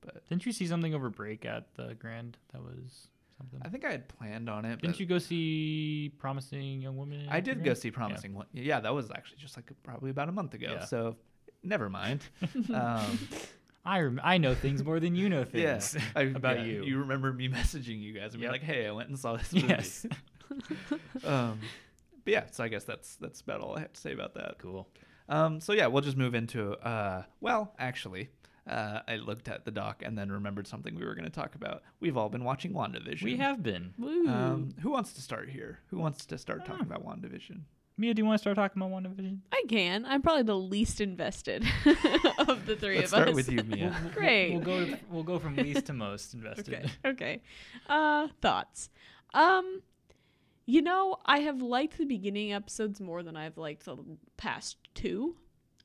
but 0.00 0.26
Didn't 0.28 0.46
you 0.46 0.52
see 0.52 0.66
something 0.66 0.94
over 0.94 1.10
break 1.10 1.44
at 1.44 1.74
the 1.74 1.94
Grand? 1.94 2.36
That 2.52 2.62
was 2.62 3.08
something. 3.36 3.60
I 3.64 3.68
think 3.68 3.84
I 3.84 3.90
had 3.90 4.08
planned 4.08 4.48
on 4.48 4.64
it. 4.64 4.80
Didn't 4.80 4.98
you 5.00 5.06
go 5.06 5.18
see 5.18 6.12
Promising 6.18 6.82
Young 6.82 6.96
Woman? 6.96 7.26
I 7.30 7.40
did 7.40 7.62
go 7.64 7.74
see 7.74 7.90
Promising 7.90 8.34
One. 8.34 8.46
Yeah, 8.52 8.80
that 8.80 8.94
was 8.94 9.10
actually 9.10 9.38
just 9.38 9.56
like 9.56 9.70
probably 9.82 10.10
about 10.10 10.28
a 10.28 10.32
month 10.32 10.54
ago. 10.54 10.68
Yeah. 10.78 10.84
So 10.84 11.16
never 11.62 11.88
mind. 11.88 12.22
um, 12.74 13.18
I 13.84 14.00
rem- 14.00 14.20
I 14.24 14.38
know 14.38 14.54
things 14.54 14.82
more 14.82 14.98
than 15.00 15.14
you 15.14 15.28
know 15.28 15.44
yeah, 15.52 15.78
things 15.78 15.96
I- 16.16 16.20
about 16.36 16.58
yeah, 16.60 16.64
you. 16.64 16.84
You 16.84 16.98
remember 16.98 17.32
me 17.32 17.48
messaging 17.48 18.00
you 18.00 18.12
guys 18.14 18.32
and 18.32 18.40
be 18.40 18.44
Yep. 18.44 18.52
like, 18.52 18.62
"Hey, 18.62 18.86
I 18.86 18.92
went 18.92 19.08
and 19.10 19.18
saw 19.18 19.36
this 19.36 19.52
movie." 19.52 19.66
yes. 19.68 20.06
um, 21.24 21.60
but 22.24 22.32
yeah, 22.32 22.44
so 22.50 22.64
I 22.64 22.68
guess 22.68 22.84
that's 22.84 23.16
that's 23.16 23.40
about 23.40 23.60
all 23.60 23.76
I 23.76 23.80
have 23.80 23.92
to 23.92 24.00
say 24.00 24.12
about 24.12 24.34
that. 24.34 24.58
cool. 24.58 24.88
Um, 25.28 25.60
so 25.60 25.72
yeah, 25.72 25.86
we'll 25.86 26.02
just 26.02 26.16
move 26.16 26.34
into. 26.34 26.72
Uh, 26.86 27.22
well, 27.40 27.72
actually, 27.78 28.28
uh, 28.68 29.00
I 29.06 29.16
looked 29.16 29.48
at 29.48 29.64
the 29.64 29.70
doc 29.70 30.02
and 30.04 30.16
then 30.16 30.30
remembered 30.32 30.66
something 30.66 30.94
we 30.94 31.04
were 31.04 31.14
going 31.14 31.24
to 31.26 31.30
talk 31.30 31.54
about. 31.54 31.82
We've 32.00 32.16
all 32.16 32.28
been 32.28 32.44
watching 32.44 32.72
WandaVision. 32.72 33.22
We 33.22 33.36
have 33.36 33.62
been. 33.62 33.92
Um, 34.02 34.74
who 34.80 34.90
wants 34.90 35.12
to 35.14 35.22
start 35.22 35.50
here? 35.50 35.80
Who 35.88 35.98
wants 35.98 36.24
to 36.26 36.38
start 36.38 36.64
talking 36.64 36.86
Ah. 36.90 36.94
about 36.94 37.04
WandaVision? 37.06 37.60
Mia, 37.96 38.12
do 38.12 38.20
you 38.22 38.26
want 38.26 38.36
to 38.38 38.42
start 38.42 38.56
talking 38.56 38.82
about 38.82 38.90
WandaVision? 38.90 39.38
I 39.52 39.62
can. 39.68 40.04
I'm 40.04 40.20
probably 40.20 40.42
the 40.42 40.56
least 40.58 41.00
invested 41.00 41.64
of 42.48 42.66
the 42.66 42.74
3 42.74 42.96
Let's 42.96 43.12
of 43.12 43.18
us. 43.18 43.22
start 43.22 43.34
with 43.34 43.48
you, 43.52 43.62
Mia. 43.62 43.94
Great. 44.12 44.50
We'll 44.52 44.60
go. 44.62 44.84
To, 44.86 44.98
we'll 45.10 45.22
go 45.22 45.38
from 45.38 45.54
least 45.56 45.86
to 45.86 45.92
most 46.06 46.34
invested. 46.34 46.90
Okay. 47.04 47.08
Okay. 47.10 47.42
Uh 47.88 48.28
thoughts. 48.40 48.88
Um 49.32 49.82
you 50.66 50.80
know, 50.80 51.18
I 51.26 51.40
have 51.40 51.60
liked 51.60 51.98
the 51.98 52.06
beginning 52.06 52.52
episodes 52.52 52.98
more 53.00 53.22
than 53.22 53.36
I've 53.36 53.58
liked 53.58 53.84
the 53.84 53.98
past 54.38 54.78
two. 54.94 55.36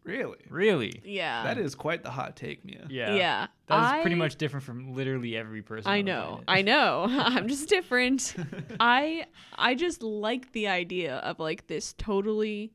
Really? 0.04 0.38
Really? 0.50 1.02
Yeah. 1.04 1.44
That 1.44 1.58
is 1.58 1.76
quite 1.76 2.04
the 2.04 2.10
hot 2.10 2.36
take, 2.36 2.64
Mia. 2.66 2.88
Yeah. 2.90 3.16
Yeah. 3.16 3.48
That 3.68 3.98
is 3.98 4.02
pretty 4.02 4.16
much 4.16 4.38
different 4.38 4.66
from 4.66 4.94
literally 4.96 5.36
every 5.36 5.62
person. 5.62 5.92
I 5.92 6.02
know. 6.02 6.42
I 6.48 6.62
know. 6.62 7.06
I'm 7.10 7.48
just 7.48 7.70
different. 7.78 8.36
I 8.80 9.26
I 9.56 9.76
just 9.76 10.02
like 10.02 10.52
the 10.54 10.68
idea 10.68 11.18
of 11.18 11.40
like 11.40 11.68
this 11.68 11.94
totally 11.98 12.72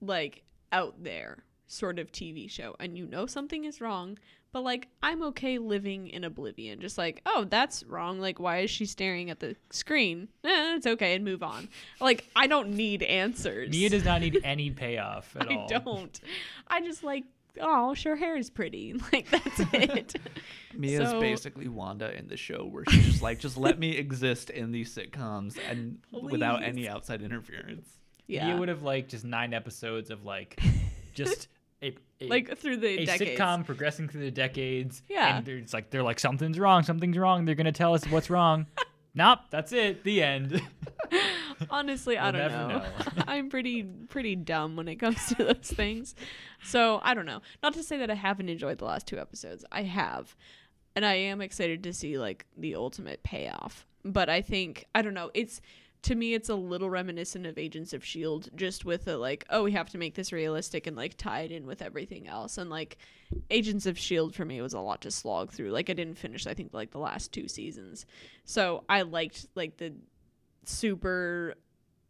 like 0.00 0.42
out 0.72 1.02
there 1.02 1.44
sort 1.66 1.98
of 1.98 2.10
TV 2.12 2.50
show 2.50 2.74
and 2.80 2.96
you 2.98 3.06
know 3.06 3.26
something 3.26 3.64
is 3.64 3.80
wrong, 3.80 4.18
but 4.52 4.62
like 4.62 4.88
I'm 5.02 5.22
okay 5.24 5.58
living 5.58 6.08
in 6.08 6.24
oblivion. 6.24 6.80
Just 6.80 6.98
like, 6.98 7.22
oh, 7.26 7.44
that's 7.48 7.84
wrong. 7.84 8.20
Like 8.20 8.38
why 8.40 8.58
is 8.58 8.70
she 8.70 8.86
staring 8.86 9.30
at 9.30 9.40
the 9.40 9.56
screen? 9.70 10.28
Eh, 10.44 10.76
it's 10.76 10.86
okay 10.86 11.14
and 11.14 11.24
move 11.24 11.42
on. 11.42 11.68
Like 12.00 12.26
I 12.36 12.46
don't 12.46 12.70
need 12.70 13.02
answers. 13.02 13.70
Mia 13.70 13.88
does 13.90 14.04
not 14.04 14.20
need 14.20 14.40
any 14.44 14.70
payoff 14.70 15.34
at 15.38 15.50
I 15.50 15.54
all. 15.54 15.64
I 15.72 15.78
don't. 15.78 16.20
I 16.68 16.80
just 16.82 17.02
like 17.04 17.24
oh, 17.60 17.94
her 18.04 18.16
hair 18.16 18.36
is 18.36 18.48
pretty. 18.48 18.94
Like 19.12 19.28
that's 19.30 19.60
it. 19.72 20.16
Mia's 20.76 21.10
So- 21.10 21.20
basically 21.20 21.68
Wanda 21.68 22.16
in 22.16 22.28
the 22.28 22.36
show 22.36 22.64
where 22.64 22.84
she's 22.88 23.06
just 23.06 23.22
like, 23.22 23.38
just 23.40 23.56
let 23.56 23.78
me 23.78 23.90
exist 23.96 24.50
in 24.50 24.70
these 24.72 24.94
sitcoms 24.94 25.58
and 25.68 25.98
without 26.12 26.62
any 26.62 26.88
outside 26.88 27.22
interference. 27.22 27.88
yeah. 28.28 28.46
Mia 28.46 28.56
would 28.56 28.68
have 28.68 28.82
liked 28.82 29.10
just 29.10 29.24
nine 29.24 29.52
episodes 29.52 30.10
of 30.10 30.24
like, 30.24 30.60
just 31.12 31.48
a, 32.20 32.26
like 32.28 32.58
through 32.58 32.76
the 32.78 33.00
a 33.00 33.04
decades. 33.06 33.38
sitcom 33.40 33.64
progressing 33.64 34.08
through 34.08 34.22
the 34.22 34.30
decades. 34.30 35.02
Yeah. 35.08 35.36
And 35.38 35.44
they're- 35.46 35.58
it's 35.58 35.72
like 35.74 35.90
they're 35.90 36.02
like 36.02 36.18
something's 36.20 36.58
wrong, 36.58 36.82
something's 36.82 37.16
wrong. 37.18 37.44
They're 37.44 37.54
gonna 37.54 37.72
tell 37.72 37.94
us 37.94 38.04
what's 38.08 38.30
wrong. 38.30 38.66
nope, 39.14 39.40
that's 39.50 39.72
it. 39.72 40.04
The 40.04 40.22
end. 40.22 40.62
Honestly, 41.70 42.16
I 42.16 42.24
We'll 42.30 42.32
don't 42.32 42.40
never 42.52 42.68
know. 42.68 42.78
know. 42.78 42.84
I'm 43.26 43.50
pretty 43.50 43.82
pretty 43.82 44.34
dumb 44.36 44.76
when 44.76 44.88
it 44.88 44.96
comes 44.96 45.26
to 45.28 45.34
those 45.44 45.70
things. 45.74 46.14
So 46.62 47.00
I 47.02 47.14
don't 47.14 47.26
know. 47.26 47.40
Not 47.62 47.74
to 47.74 47.82
say 47.82 47.98
that 47.98 48.10
I 48.10 48.14
haven't 48.14 48.48
enjoyed 48.48 48.78
the 48.78 48.84
last 48.86 49.06
two 49.06 49.18
episodes. 49.18 49.64
I 49.70 49.82
have. 49.82 50.34
And 50.96 51.04
I 51.06 51.14
am 51.14 51.40
excited 51.40 51.82
to 51.84 51.92
see 51.92 52.18
like 52.18 52.46
the 52.56 52.74
ultimate 52.74 53.22
payoff. 53.22 53.86
But 54.04 54.28
I 54.28 54.40
think 54.42 54.86
I 54.94 55.02
don't 55.02 55.14
know, 55.14 55.30
it's 55.34 55.60
to 56.02 56.14
me 56.14 56.34
it's 56.34 56.48
a 56.48 56.54
little 56.54 56.88
reminiscent 56.88 57.46
of 57.46 57.58
Agents 57.58 57.92
of 57.92 58.04
Shield, 58.04 58.48
just 58.54 58.84
with 58.84 59.04
the 59.04 59.18
like, 59.18 59.44
oh, 59.50 59.64
we 59.64 59.72
have 59.72 59.90
to 59.90 59.98
make 59.98 60.14
this 60.14 60.32
realistic 60.32 60.86
and 60.86 60.96
like 60.96 61.16
tie 61.16 61.40
it 61.42 61.52
in 61.52 61.66
with 61.66 61.82
everything 61.82 62.26
else. 62.26 62.58
And 62.58 62.70
like 62.70 62.98
Agents 63.50 63.86
of 63.86 63.98
Shield 63.98 64.34
for 64.34 64.44
me 64.44 64.60
was 64.60 64.72
a 64.72 64.80
lot 64.80 65.02
to 65.02 65.10
slog 65.10 65.52
through. 65.52 65.70
Like 65.70 65.90
I 65.90 65.94
didn't 65.94 66.18
finish 66.18 66.46
I 66.46 66.54
think 66.54 66.72
like 66.72 66.90
the 66.90 66.98
last 66.98 67.32
two 67.32 67.48
seasons. 67.48 68.06
So 68.44 68.84
I 68.88 69.02
liked 69.02 69.46
like 69.54 69.76
the 69.76 69.92
super 70.64 71.54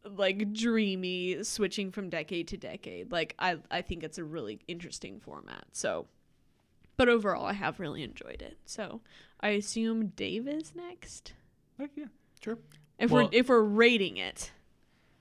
like 0.04 0.52
dreamy 0.52 1.42
switching 1.44 1.90
from 1.90 2.08
decade 2.08 2.48
to 2.48 2.56
decade 2.56 3.12
like 3.12 3.34
i 3.38 3.58
i 3.70 3.82
think 3.82 4.02
it's 4.02 4.16
a 4.16 4.24
really 4.24 4.58
interesting 4.66 5.20
format 5.20 5.64
so 5.72 6.06
but 6.96 7.06
overall 7.08 7.44
i 7.44 7.52
have 7.52 7.78
really 7.78 8.02
enjoyed 8.02 8.40
it 8.40 8.56
so 8.64 9.02
i 9.40 9.50
assume 9.50 10.06
dave 10.08 10.48
is 10.48 10.74
next 10.74 11.34
Like, 11.78 11.90
yeah. 11.96 12.06
Sure. 12.42 12.58
If 13.00 13.10
Well- 13.10 13.24
we're 13.24 13.30
if 13.32 13.48
we're 13.48 13.62
rating 13.62 14.16
it 14.18 14.52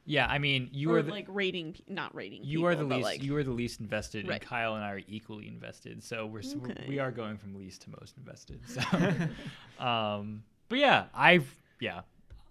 Yeah, 0.06 0.26
I 0.28 0.40
mean, 0.40 0.70
you 0.72 0.92
or 0.92 0.98
are 0.98 1.02
the, 1.04 1.12
like 1.12 1.28
rating, 1.30 1.76
not 1.88 2.16
rating. 2.16 2.44
you 2.44 2.66
are 2.66 2.76
the 2.76 2.84
least 2.84 3.04
Like, 3.04 3.22
you 3.24 3.36
are 3.36 3.44
the 3.44 3.52
least 3.52 3.80
invested, 3.80 4.28
Right. 4.28 4.42
and 4.42 4.50
Kyle 4.50 4.74
and 4.76 4.84
I 4.84 4.90
are 4.92 5.02
equally 5.08 5.48
invested. 5.48 6.04
So 6.04 6.26
we're, 6.26 6.40
s 6.40 6.56
we're 6.56 6.74
we 6.88 6.98
are 6.98 7.12
going 7.12 7.38
from 7.38 7.54
least 7.56 7.84
to 7.84 7.92
most 7.92 8.18
invested. 8.18 8.60
So, 8.68 8.82
um, 9.86 10.44
but 10.68 10.80
yeah, 10.80 11.06
I've 11.14 11.48
yeah, 11.80 12.02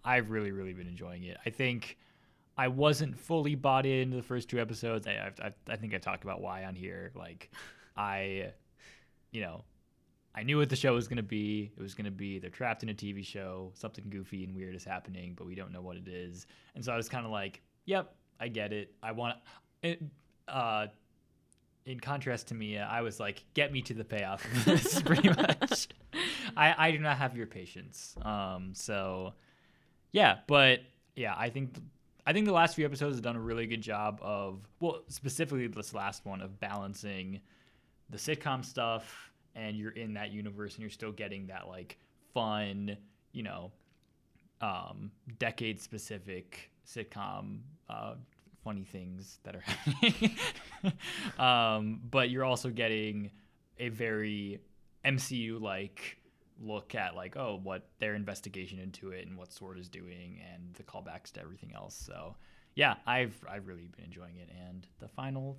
I've 0.04 0.30
really 0.30 0.52
really 0.52 0.72
been 0.72 0.86
enjoying 0.86 1.24
it. 1.24 1.36
I 1.44 1.50
think 1.50 1.98
I 2.56 2.68
wasn't 2.68 3.18
fully 3.18 3.54
bought 3.56 3.86
into 3.86 4.16
the 4.16 4.22
first 4.22 4.48
two 4.48 4.60
episodes. 4.60 5.06
I 5.08 5.32
I, 5.42 5.52
I 5.68 5.76
think 5.76 5.94
I 5.94 5.98
talked 5.98 6.22
about 6.24 6.40
why 6.40 6.64
on 6.64 6.74
here. 6.76 7.10
Like, 7.16 7.50
I, 7.96 8.52
you 9.32 9.40
know. 9.40 9.64
I 10.34 10.42
knew 10.42 10.58
what 10.58 10.68
the 10.68 10.76
show 10.76 10.94
was 10.94 11.08
going 11.08 11.16
to 11.16 11.22
be. 11.22 11.72
It 11.76 11.82
was 11.82 11.94
going 11.94 12.04
to 12.04 12.10
be 12.10 12.38
they're 12.38 12.50
trapped 12.50 12.82
in 12.82 12.88
a 12.88 12.94
TV 12.94 13.24
show, 13.24 13.72
something 13.74 14.04
goofy 14.08 14.44
and 14.44 14.54
weird 14.54 14.74
is 14.74 14.84
happening, 14.84 15.34
but 15.36 15.46
we 15.46 15.54
don't 15.54 15.72
know 15.72 15.80
what 15.80 15.96
it 15.96 16.06
is. 16.06 16.46
And 16.74 16.84
so 16.84 16.92
I 16.92 16.96
was 16.96 17.08
kind 17.08 17.24
of 17.24 17.32
like, 17.32 17.60
"Yep, 17.86 18.14
I 18.38 18.48
get 18.48 18.72
it. 18.72 18.94
I 19.02 19.12
want 19.12 19.36
it." 19.82 20.02
Uh, 20.46 20.86
in 21.86 21.98
contrast 21.98 22.48
to 22.48 22.54
Mia, 22.54 22.86
I 22.90 23.00
was 23.00 23.18
like, 23.18 23.42
"Get 23.54 23.72
me 23.72 23.82
to 23.82 23.94
the 23.94 24.04
payoff." 24.04 24.44
of 24.44 24.64
this, 24.64 25.02
pretty 25.04 25.28
much. 25.28 25.88
I 26.56 26.74
I 26.76 26.90
do 26.92 26.98
not 26.98 27.16
have 27.16 27.36
your 27.36 27.46
patience. 27.46 28.14
Um, 28.22 28.72
so 28.74 29.34
yeah, 30.12 30.38
but 30.46 30.80
yeah, 31.16 31.34
I 31.36 31.50
think 31.50 31.74
I 32.26 32.32
think 32.32 32.46
the 32.46 32.52
last 32.52 32.76
few 32.76 32.84
episodes 32.84 33.16
have 33.16 33.24
done 33.24 33.36
a 33.36 33.40
really 33.40 33.66
good 33.66 33.80
job 33.80 34.20
of 34.22 34.60
well, 34.80 35.02
specifically 35.08 35.66
this 35.66 35.94
last 35.94 36.26
one 36.26 36.42
of 36.42 36.60
balancing 36.60 37.40
the 38.10 38.18
sitcom 38.18 38.64
stuff 38.64 39.32
and 39.58 39.76
you're 39.76 39.90
in 39.90 40.14
that 40.14 40.30
universe 40.30 40.74
and 40.74 40.82
you're 40.82 40.90
still 40.90 41.12
getting 41.12 41.48
that 41.48 41.68
like 41.68 41.98
fun, 42.32 42.96
you 43.32 43.42
know, 43.42 43.72
um, 44.60 45.10
decade 45.38 45.80
specific 45.80 46.70
sitcom 46.86 47.58
uh, 47.88 48.14
funny 48.64 48.84
things 48.84 49.38
that 49.44 49.56
are 49.56 49.60
happening. 49.66 50.36
um, 51.38 52.00
but 52.10 52.30
you're 52.30 52.44
also 52.44 52.70
getting 52.70 53.30
a 53.78 53.88
very 53.88 54.60
MCU 55.04 55.60
like 55.60 56.18
look 56.60 56.96
at 56.96 57.14
like 57.14 57.36
oh 57.36 57.60
what 57.62 57.86
their 58.00 58.16
investigation 58.16 58.80
into 58.80 59.10
it 59.10 59.26
and 59.26 59.38
what 59.38 59.52
SWORD 59.52 59.78
is 59.78 59.88
doing 59.88 60.40
and 60.52 60.74
the 60.74 60.82
callbacks 60.82 61.32
to 61.32 61.40
everything 61.40 61.72
else. 61.74 61.94
So 61.94 62.36
yeah, 62.74 62.94
I've 63.06 63.36
I've 63.48 63.66
really 63.66 63.88
been 63.96 64.04
enjoying 64.04 64.36
it 64.36 64.50
and 64.68 64.86
the 64.98 65.08
final 65.08 65.58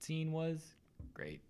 scene 0.00 0.32
was 0.32 0.74
great. 1.12 1.40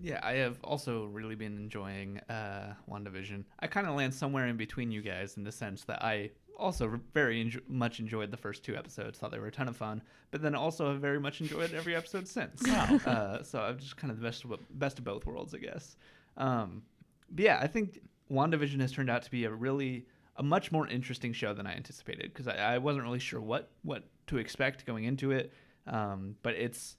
Yeah, 0.00 0.20
I 0.22 0.32
have 0.34 0.58
also 0.64 1.06
really 1.06 1.34
been 1.34 1.56
enjoying 1.56 2.18
uh, 2.28 2.74
WandaVision. 2.90 3.44
I 3.60 3.66
kind 3.66 3.86
of 3.86 3.94
land 3.94 4.14
somewhere 4.14 4.46
in 4.46 4.56
between 4.56 4.90
you 4.90 5.02
guys 5.02 5.36
in 5.36 5.44
the 5.44 5.52
sense 5.52 5.84
that 5.84 6.02
I 6.02 6.30
also 6.56 7.00
very 7.14 7.42
enjo- 7.44 7.66
much 7.68 8.00
enjoyed 8.00 8.30
the 8.30 8.36
first 8.36 8.62
two 8.62 8.76
episodes, 8.76 9.18
thought 9.18 9.30
they 9.30 9.38
were 9.38 9.46
a 9.46 9.52
ton 9.52 9.68
of 9.68 9.76
fun, 9.76 10.02
but 10.30 10.42
then 10.42 10.54
also 10.54 10.92
have 10.92 11.00
very 11.00 11.18
much 11.18 11.40
enjoyed 11.40 11.72
every 11.72 11.96
episode 11.96 12.28
since. 12.28 12.66
uh, 12.68 13.42
so 13.42 13.60
I'm 13.60 13.78
just 13.78 13.96
kind 13.96 14.10
of 14.10 14.20
the 14.20 14.24
best 14.24 14.44
of, 14.44 14.78
best 14.78 14.98
of 14.98 15.04
both 15.04 15.26
worlds, 15.26 15.54
I 15.54 15.58
guess. 15.58 15.96
Um, 16.36 16.82
but 17.30 17.44
yeah, 17.44 17.58
I 17.60 17.66
think 17.66 18.00
WandaVision 18.30 18.80
has 18.80 18.92
turned 18.92 19.10
out 19.10 19.22
to 19.22 19.30
be 19.30 19.44
a 19.44 19.50
really 19.50 20.06
a 20.36 20.42
much 20.42 20.72
more 20.72 20.86
interesting 20.88 21.32
show 21.32 21.52
than 21.52 21.66
I 21.66 21.74
anticipated 21.74 22.32
because 22.32 22.48
I, 22.48 22.56
I 22.56 22.78
wasn't 22.78 23.04
really 23.04 23.18
sure 23.18 23.40
what 23.40 23.70
what 23.82 24.04
to 24.28 24.38
expect 24.38 24.86
going 24.86 25.04
into 25.04 25.32
it. 25.32 25.52
Um, 25.86 26.36
but 26.42 26.54
it's 26.54 26.96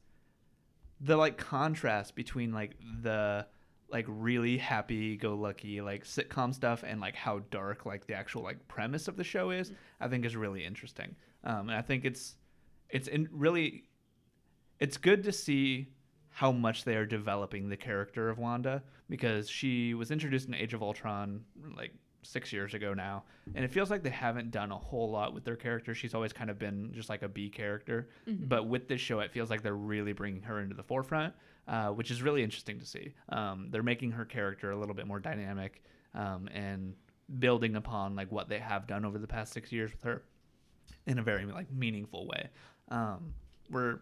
the 1.01 1.17
like 1.17 1.37
contrast 1.37 2.15
between 2.15 2.53
like 2.53 2.75
the 3.01 3.45
like 3.89 4.05
really 4.07 4.57
happy 4.57 5.17
go 5.17 5.35
lucky 5.35 5.81
like 5.81 6.05
sitcom 6.05 6.53
stuff 6.53 6.83
and 6.85 7.01
like 7.01 7.15
how 7.15 7.39
dark 7.51 7.85
like 7.85 8.05
the 8.07 8.13
actual 8.13 8.41
like 8.41 8.65
premise 8.67 9.07
of 9.07 9.17
the 9.17 9.23
show 9.23 9.49
is 9.51 9.71
i 9.99 10.07
think 10.07 10.25
is 10.25 10.35
really 10.35 10.63
interesting. 10.63 11.15
Um 11.43 11.69
and 11.69 11.77
i 11.77 11.81
think 11.81 12.05
it's 12.05 12.35
it's 12.89 13.07
in 13.07 13.27
really 13.31 13.85
it's 14.79 14.97
good 14.97 15.23
to 15.23 15.31
see 15.31 15.87
how 16.29 16.51
much 16.51 16.85
they 16.85 16.95
are 16.95 17.05
developing 17.05 17.67
the 17.67 17.77
character 17.77 18.29
of 18.29 18.37
wanda 18.37 18.81
because 19.09 19.49
she 19.49 19.93
was 19.93 20.11
introduced 20.11 20.47
in 20.47 20.53
age 20.53 20.73
of 20.73 20.81
ultron 20.81 21.41
like 21.75 21.93
six 22.23 22.53
years 22.53 22.73
ago 22.73 22.93
now 22.93 23.23
and 23.55 23.65
it 23.65 23.71
feels 23.71 23.89
like 23.89 24.03
they 24.03 24.09
haven't 24.09 24.51
done 24.51 24.71
a 24.71 24.77
whole 24.77 25.09
lot 25.09 25.33
with 25.33 25.43
their 25.43 25.55
character. 25.55 25.95
She's 25.95 26.13
always 26.13 26.33
kind 26.33 26.49
of 26.49 26.59
been 26.59 26.91
just 26.93 27.09
like 27.09 27.23
a 27.23 27.27
b 27.27 27.49
character 27.49 28.09
but 28.27 28.67
with 28.67 28.87
this 28.87 29.01
show 29.01 29.19
it 29.19 29.31
feels 29.31 29.49
like 29.49 29.61
they're 29.63 29.75
really 29.75 30.13
bringing 30.13 30.41
her 30.43 30.59
into 30.59 30.75
the 30.75 30.83
forefront 30.83 31.33
uh, 31.67 31.89
which 31.89 32.11
is 32.11 32.21
really 32.21 32.43
interesting 32.43 32.79
to 32.79 32.85
see. 32.85 33.13
Um, 33.29 33.67
they're 33.71 33.83
making 33.83 34.11
her 34.11 34.25
character 34.25 34.71
a 34.71 34.77
little 34.77 34.95
bit 34.95 35.07
more 35.07 35.19
dynamic 35.19 35.83
um, 36.13 36.49
and 36.53 36.95
building 37.39 37.75
upon 37.75 38.15
like 38.15 38.31
what 38.31 38.49
they 38.49 38.59
have 38.59 38.87
done 38.87 39.05
over 39.05 39.17
the 39.17 39.27
past 39.27 39.53
six 39.53 39.71
years 39.71 39.91
with 39.91 40.03
her 40.03 40.23
in 41.07 41.19
a 41.19 41.23
very 41.23 41.45
like 41.45 41.71
meaningful 41.71 42.27
way. 42.27 42.49
Um, 42.89 43.33
we're 43.69 43.99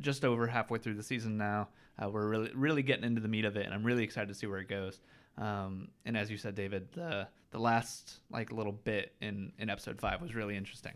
just 0.00 0.24
over 0.24 0.46
halfway 0.46 0.78
through 0.78 0.94
the 0.94 1.02
season 1.02 1.36
now. 1.36 1.68
Uh, 2.02 2.10
we're 2.10 2.28
really 2.28 2.50
really 2.54 2.82
getting 2.82 3.04
into 3.04 3.22
the 3.22 3.28
meat 3.28 3.46
of 3.46 3.56
it 3.56 3.64
and 3.64 3.72
i'm 3.72 3.82
really 3.82 4.04
excited 4.04 4.28
to 4.28 4.34
see 4.34 4.46
where 4.46 4.58
it 4.58 4.68
goes. 4.68 5.00
Um, 5.38 5.88
and 6.04 6.16
as 6.16 6.30
you 6.30 6.36
said 6.36 6.54
david 6.54 6.88
the 6.92 7.28
the 7.56 7.62
last 7.62 8.18
like 8.30 8.52
little 8.52 8.72
bit 8.72 9.14
in 9.22 9.50
in 9.58 9.70
episode 9.70 9.98
five 9.98 10.20
was 10.20 10.34
really 10.34 10.54
interesting 10.58 10.92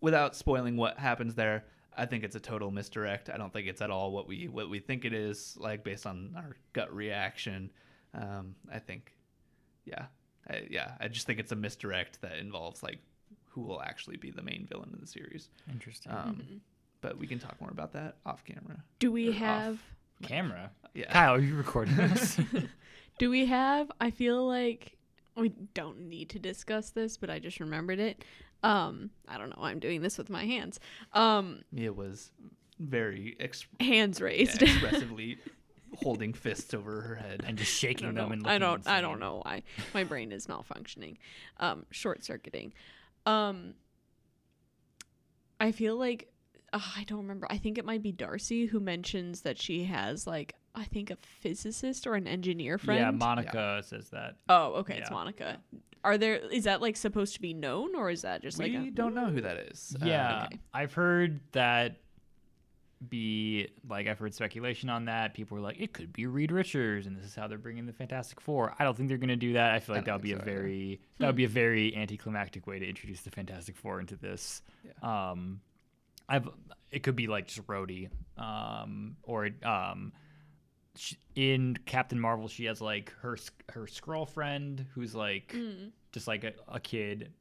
without 0.00 0.36
spoiling 0.36 0.76
what 0.76 0.96
happens 1.00 1.34
there 1.34 1.64
i 1.96 2.06
think 2.06 2.22
it's 2.22 2.36
a 2.36 2.40
total 2.40 2.70
misdirect 2.70 3.28
i 3.28 3.36
don't 3.36 3.52
think 3.52 3.66
it's 3.66 3.82
at 3.82 3.90
all 3.90 4.12
what 4.12 4.28
we 4.28 4.46
what 4.46 4.70
we 4.70 4.78
think 4.78 5.04
it 5.04 5.12
is 5.12 5.56
like 5.58 5.82
based 5.82 6.06
on 6.06 6.32
our 6.36 6.54
gut 6.74 6.94
reaction 6.94 7.72
um, 8.14 8.54
i 8.72 8.78
think 8.78 9.16
yeah 9.84 10.04
I, 10.48 10.62
yeah 10.70 10.92
i 11.00 11.08
just 11.08 11.26
think 11.26 11.40
it's 11.40 11.50
a 11.50 11.56
misdirect 11.56 12.20
that 12.20 12.38
involves 12.38 12.84
like 12.84 13.00
who 13.48 13.62
will 13.62 13.82
actually 13.82 14.16
be 14.16 14.30
the 14.30 14.42
main 14.42 14.68
villain 14.70 14.90
in 14.94 15.00
the 15.00 15.08
series 15.08 15.48
Interesting. 15.72 16.12
um, 16.12 16.60
but 17.00 17.18
we 17.18 17.26
can 17.26 17.40
talk 17.40 17.60
more 17.60 17.70
about 17.70 17.92
that 17.94 18.18
off 18.24 18.44
camera 18.44 18.76
do 19.00 19.10
we 19.10 19.26
or 19.26 19.32
off. 19.32 19.36
have? 19.38 19.78
Camera. 20.22 20.70
yeah 20.94 21.12
Kyle, 21.12 21.34
are 21.34 21.40
you 21.40 21.56
recording 21.56 21.96
this? 21.96 22.38
Do 23.18 23.30
we 23.30 23.46
have? 23.46 23.92
I 24.00 24.10
feel 24.10 24.44
like 24.46 24.96
we 25.36 25.50
don't 25.74 26.08
need 26.08 26.30
to 26.30 26.38
discuss 26.38 26.90
this, 26.90 27.16
but 27.16 27.30
I 27.30 27.38
just 27.38 27.60
remembered 27.60 27.98
it. 27.98 28.24
Um, 28.62 29.10
I 29.28 29.36
don't 29.36 29.50
know. 29.50 29.56
why 29.58 29.70
I'm 29.70 29.80
doing 29.80 30.00
this 30.00 30.16
with 30.16 30.30
my 30.30 30.44
hands. 30.46 30.80
Um, 31.12 31.62
mia 31.70 31.92
was 31.92 32.30
very 32.78 33.36
ex- 33.38 33.66
hands 33.80 34.20
yeah, 34.20 34.26
raised. 34.26 34.62
expressively 34.62 35.38
holding 35.96 36.32
fists 36.32 36.74
over 36.74 37.00
her 37.00 37.14
head 37.14 37.44
and 37.46 37.56
just 37.56 37.72
shaking 37.72 38.14
them 38.14 38.32
and 38.32 38.46
I 38.46 38.58
don't. 38.58 38.86
I 38.86 39.00
don't 39.00 39.20
know 39.20 39.42
why 39.44 39.62
my 39.92 40.04
brain 40.04 40.32
is 40.32 40.46
malfunctioning, 40.46 41.16
um, 41.60 41.86
short 41.90 42.24
circuiting. 42.24 42.72
Um, 43.26 43.74
I 45.60 45.72
feel 45.72 45.96
like 45.96 46.28
uh, 46.72 46.80
I 46.96 47.04
don't 47.04 47.18
remember. 47.18 47.46
I 47.50 47.58
think 47.58 47.78
it 47.78 47.84
might 47.84 48.02
be 48.02 48.12
Darcy 48.12 48.66
who 48.66 48.80
mentions 48.80 49.42
that 49.42 49.60
she 49.60 49.84
has 49.84 50.26
like 50.26 50.54
I 50.74 50.84
think 50.84 51.10
a 51.10 51.16
physicist 51.40 52.06
or 52.06 52.14
an 52.14 52.26
engineer 52.26 52.78
friend. 52.78 53.00
Yeah, 53.00 53.10
Monica 53.12 53.82
says 53.84 54.10
that. 54.10 54.36
oh, 54.48 54.72
okay, 54.80 54.98
it's 54.98 55.10
Yeah. 55.10 55.14
Monica. 55.14 55.58
Are 56.02 56.18
there? 56.18 56.36
Is 56.36 56.64
that 56.64 56.82
like 56.82 56.96
supposed 56.96 57.34
to 57.34 57.40
be 57.40 57.54
known, 57.54 57.94
or 57.94 58.10
is 58.10 58.22
that 58.22 58.42
just 58.42 58.58
like 58.58 58.72
we 58.72 58.88
a, 58.88 58.90
don't 58.90 59.14
know 59.14 59.26
who 59.26 59.40
that 59.40 59.56
is 59.56 59.96
Uh, 60.02 60.06
Yeah, 60.06 60.44
okay. 60.46 60.58
I've 60.72 60.92
heard 60.92 61.40
that 61.52 61.96
be 63.08 63.68
like 63.88 64.06
I've 64.06 64.18
heard 64.18 64.34
speculation 64.34 64.88
on 64.90 65.06
that. 65.06 65.34
People 65.34 65.56
were 65.56 65.62
like, 65.62 65.80
it 65.80 65.92
could 65.92 66.12
be 66.12 66.26
Reed 66.26 66.52
Richards, 66.52 67.06
and 67.06 67.16
this 67.16 67.24
is 67.24 67.34
how 67.34 67.46
they're 67.48 67.58
bringing 67.58 67.86
the 67.86 67.92
Fantastic 67.92 68.40
Four. 68.40 68.74
I 68.78 68.84
don't 68.84 68.96
think 68.96 69.08
they're 69.08 69.18
gonna 69.18 69.36
do 69.36 69.54
that. 69.54 69.72
I 69.72 69.80
feel 69.80 69.94
I 69.94 69.98
like 69.98 70.06
don't 70.06 70.14
that 70.14 70.16
would 70.16 70.22
be 70.22 70.32
a 70.32 70.36
think 70.36 70.44
so 70.46 70.50
either. 70.50 70.60
very 70.60 71.00
that 71.18 71.26
would 71.26 71.36
be 71.36 71.44
a 71.44 71.48
very 71.48 71.96
anticlimactic 71.96 72.66
way 72.66 72.78
to 72.78 72.86
introduce 72.86 73.22
the 73.22 73.30
Fantastic 73.30 73.76
Four 73.76 74.00
into 74.00 74.16
this. 74.16 74.62
Um, 75.02 75.60
I've 76.28 76.48
it 76.90 77.02
could 77.02 77.16
be 77.16 77.28
like 77.28 77.46
just 77.46 77.66
Rhodey, 77.66 78.10
um, 78.36 79.16
or 79.22 79.50
um. 79.62 80.12
Sh- 80.96 81.14
In 81.34 81.76
Captain 81.86 82.18
Marvel, 82.20 82.48
she 82.48 82.64
has 82.66 82.80
like 82.80 83.12
her 83.20 83.36
her 83.70 83.82
Skrull 83.86 84.28
friend 84.28 84.86
who's 84.94 85.14
like 85.14 85.48
Mm. 85.56 85.90
just 86.12 86.28
like 86.28 86.44
a, 86.44 86.52
a 86.68 86.78
kid 86.80 87.32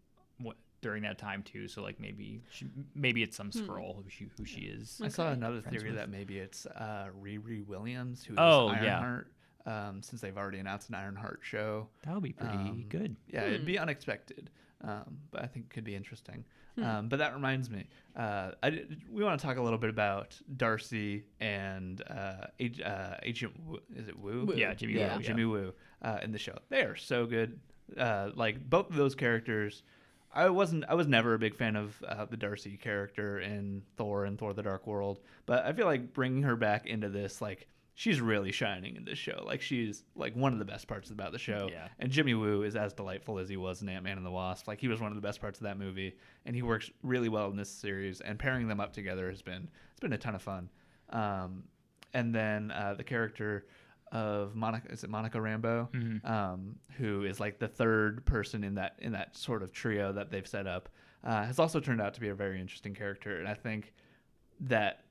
wh- 0.44 0.52
during 0.82 1.04
that 1.04 1.18
time 1.20 1.44
too. 1.44 1.68
So 1.68 1.82
like 1.84 2.00
maybe 2.00 2.42
she, 2.50 2.66
maybe 2.96 3.22
it's 3.24 3.38
some 3.38 3.52
Skrull 3.52 3.96
who 4.04 4.10
she 4.10 4.28
who 4.38 4.46
she 4.46 4.62
is. 4.62 5.00
I 5.04 5.08
saw 5.10 5.32
another 5.32 5.62
Friends 5.62 5.78
theory 5.78 5.92
with. 5.92 6.00
that 6.00 6.10
maybe 6.10 6.40
it's 6.40 6.66
uh, 6.66 7.08
Riri 7.22 7.66
Williams, 7.66 8.24
who 8.24 8.34
is 8.34 8.40
Oh, 8.42 8.72
yeah. 8.72 9.00
Ironheart, 9.00 9.28
um, 9.66 10.02
since 10.02 10.20
they've 10.22 10.38
already 10.38 10.58
announced 10.60 10.90
an 10.90 10.96
Ironheart 10.96 11.40
show. 11.44 11.88
That 12.06 12.14
would 12.16 12.24
be 12.24 12.34
pretty 12.34 12.56
Um, 12.56 12.86
good. 12.90 13.16
Yeah, 13.28 13.44
it'd 13.44 13.62
Hmm. 13.62 13.66
be 13.68 13.78
unexpected, 13.78 14.50
um, 14.82 15.20
but 15.32 15.44
I 15.44 15.48
think 15.48 15.68
it 15.68 15.70
could 15.74 15.84
be 15.86 15.96
interesting. 15.96 16.44
Um, 16.82 17.08
but 17.08 17.20
that 17.20 17.34
reminds 17.34 17.70
me, 17.70 17.86
uh, 18.16 18.52
I 18.64 18.84
we 19.12 19.24
want 19.24 19.40
to 19.40 19.46
talk 19.46 19.58
a 19.58 19.62
little 19.62 19.78
bit 19.78 19.90
about 19.90 20.36
Darcy 20.58 21.24
and 21.40 22.02
uh, 22.10 22.48
uh, 22.84 23.16
Agent. 23.22 23.54
Wu, 23.68 23.80
is 23.96 24.08
it 24.08 24.18
Wu? 24.18 24.46
Wu. 24.46 24.56
Yeah, 24.56 24.74
Jimmy 24.74 24.94
Yeah. 24.94 25.16
Yeah. 25.16 25.20
Jimmy 25.20 25.46
Woo 25.46 25.74
uh, 26.02 26.20
in 26.24 26.32
the 26.32 26.40
show. 26.40 26.58
They 26.70 26.82
are 26.82 26.96
so 26.96 27.26
good. 27.26 27.60
Uh, 27.98 28.32
like 28.36 28.70
both 28.70 28.90
of 28.90 28.96
those 28.96 29.16
characters. 29.16 29.84
I 30.36 30.50
wasn't. 30.50 30.86
I 30.90 30.96
was 30.96 31.06
never 31.08 31.36
a 31.36 31.40
big 31.40 31.56
fan 31.56 31.76
of 31.76 32.02
uh, 32.08 32.26
the 32.26 32.38
Darcy 32.38 32.76
character 32.76 33.40
in 33.40 33.84
Thor 33.98 34.26
and 34.26 34.40
Thor: 34.40 34.54
The 34.54 34.64
Dark 34.64 34.88
World, 34.88 35.20
but 35.46 35.64
I 35.64 35.74
feel 35.74 35.86
like 35.86 36.14
bringing 36.14 36.42
her 36.44 36.56
back 36.56 36.88
into 36.88 37.08
this, 37.08 37.40
like, 37.40 37.68
she's 37.96 38.20
really 38.20 38.52
shining 38.52 38.96
in 38.96 39.06
this 39.06 39.18
show. 39.18 39.44
Like 39.46 39.62
she's 39.62 40.04
like 40.16 40.36
one 40.36 40.54
of 40.54 40.60
the 40.60 40.66
best 40.66 40.88
parts 40.88 41.12
about 41.12 41.32
the 41.32 41.40
show. 41.40 41.70
Yeah. 41.72 41.88
And 42.00 42.12
Jimmy 42.12 42.34
Woo 42.34 42.64
is 42.64 42.76
as 42.76 42.94
delightful 42.94 43.40
as 43.40 43.48
he 43.48 43.58
was 43.58 43.82
in 43.82 43.90
Ant 43.90 44.04
Man 44.04 44.18
and 44.18 44.26
the 44.26 44.32
Wasp. 44.32 44.68
Like 44.68 44.80
he 44.80 44.88
was 44.88 45.00
one 45.00 45.12
of 45.12 45.16
the 45.16 45.22
best 45.22 45.40
parts 45.40 45.60
of 45.60 45.64
that 45.66 45.78
movie, 45.78 46.16
and 46.46 46.56
he 46.56 46.62
works 46.62 46.90
really 47.04 47.30
well 47.30 47.50
in 47.50 47.56
this 47.56 47.70
series. 47.70 48.22
And 48.22 48.40
pairing 48.40 48.68
them 48.68 48.80
up 48.80 48.94
together 48.94 49.30
has 49.30 49.42
been 49.42 49.70
it's 49.92 50.00
been 50.00 50.14
a 50.14 50.18
ton 50.18 50.36
of 50.36 50.42
fun. 50.42 50.70
Um, 51.10 51.64
and 52.14 52.34
then 52.34 52.72
uh, 52.72 52.96
the 52.96 53.04
character 53.04 53.68
of 54.12 54.56
Monica 54.56 54.92
is 54.92 55.04
it 55.04 55.10
Monica 55.10 55.40
Rambeau, 55.40 55.88
um, 56.30 56.76
who 56.98 57.24
is 57.24 57.40
like 57.40 57.60
the 57.60 57.68
third 57.68 58.26
person 58.26 58.64
in 58.64 58.76
that 58.76 58.96
in 59.00 59.12
that 59.12 59.36
sort 59.36 59.64
of 59.64 59.72
trio 59.72 60.12
that 60.14 60.32
they've 60.32 60.48
set 60.48 60.68
up, 60.68 60.90
uh, 61.24 61.46
has 61.46 61.60
also 61.60 61.80
turned 61.80 62.02
out 62.02 62.14
to 62.16 62.22
be 62.22 62.30
a 62.30 62.36
very 62.36 62.60
interesting 62.60 62.94
character. 62.94 63.38
And 63.38 63.48
I 63.48 63.54
think 63.54 63.94
that 64.62 65.03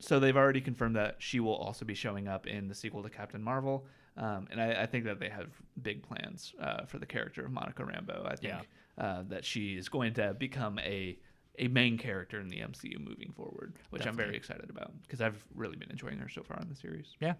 so 0.00 0.18
they've 0.20 0.36
already 0.36 0.60
confirmed 0.60 0.96
that 0.96 1.16
she 1.18 1.40
will 1.40 1.54
also 1.56 1.84
be 1.84 1.94
showing 1.94 2.28
up 2.28 2.46
in 2.46 2.68
the 2.68 2.74
sequel 2.74 3.02
to 3.02 3.10
Captain 3.10 3.42
Marvel, 3.42 3.86
um, 4.16 4.46
and 4.50 4.60
I, 4.60 4.82
I 4.82 4.86
think 4.86 5.04
that 5.04 5.18
they 5.20 5.28
have 5.28 5.48
big 5.82 6.02
plans 6.02 6.54
uh, 6.60 6.84
for 6.86 6.98
the 6.98 7.06
character 7.06 7.44
of 7.44 7.50
Monica 7.52 7.82
Rambeau. 7.82 8.26
I 8.26 8.36
think 8.36 8.54
Yeah. 8.54 9.04
uh, 9.04 9.22
that 9.28 9.44
she 9.44 9.76
is 9.76 9.88
going 9.88 10.14
to 10.14 10.34
become 10.34 10.78
a 10.80 11.18
a 11.60 11.66
main 11.66 11.98
character 11.98 12.40
in 12.40 12.48
the 12.48 12.58
MCU 12.58 13.00
moving 13.00 13.32
forward, 13.32 13.74
which 13.90 14.06
I'm 14.06 14.14
very 14.16 14.36
excited 14.36 14.70
about 14.70 14.92
because 15.02 15.20
I've 15.20 15.44
really 15.56 15.76
been 15.76 15.90
enjoying 15.90 16.18
her 16.18 16.28
so 16.28 16.44
far 16.44 16.56
in 16.60 16.68
the 16.68 16.76
series. 16.76 17.16
Yeah. 17.20 17.34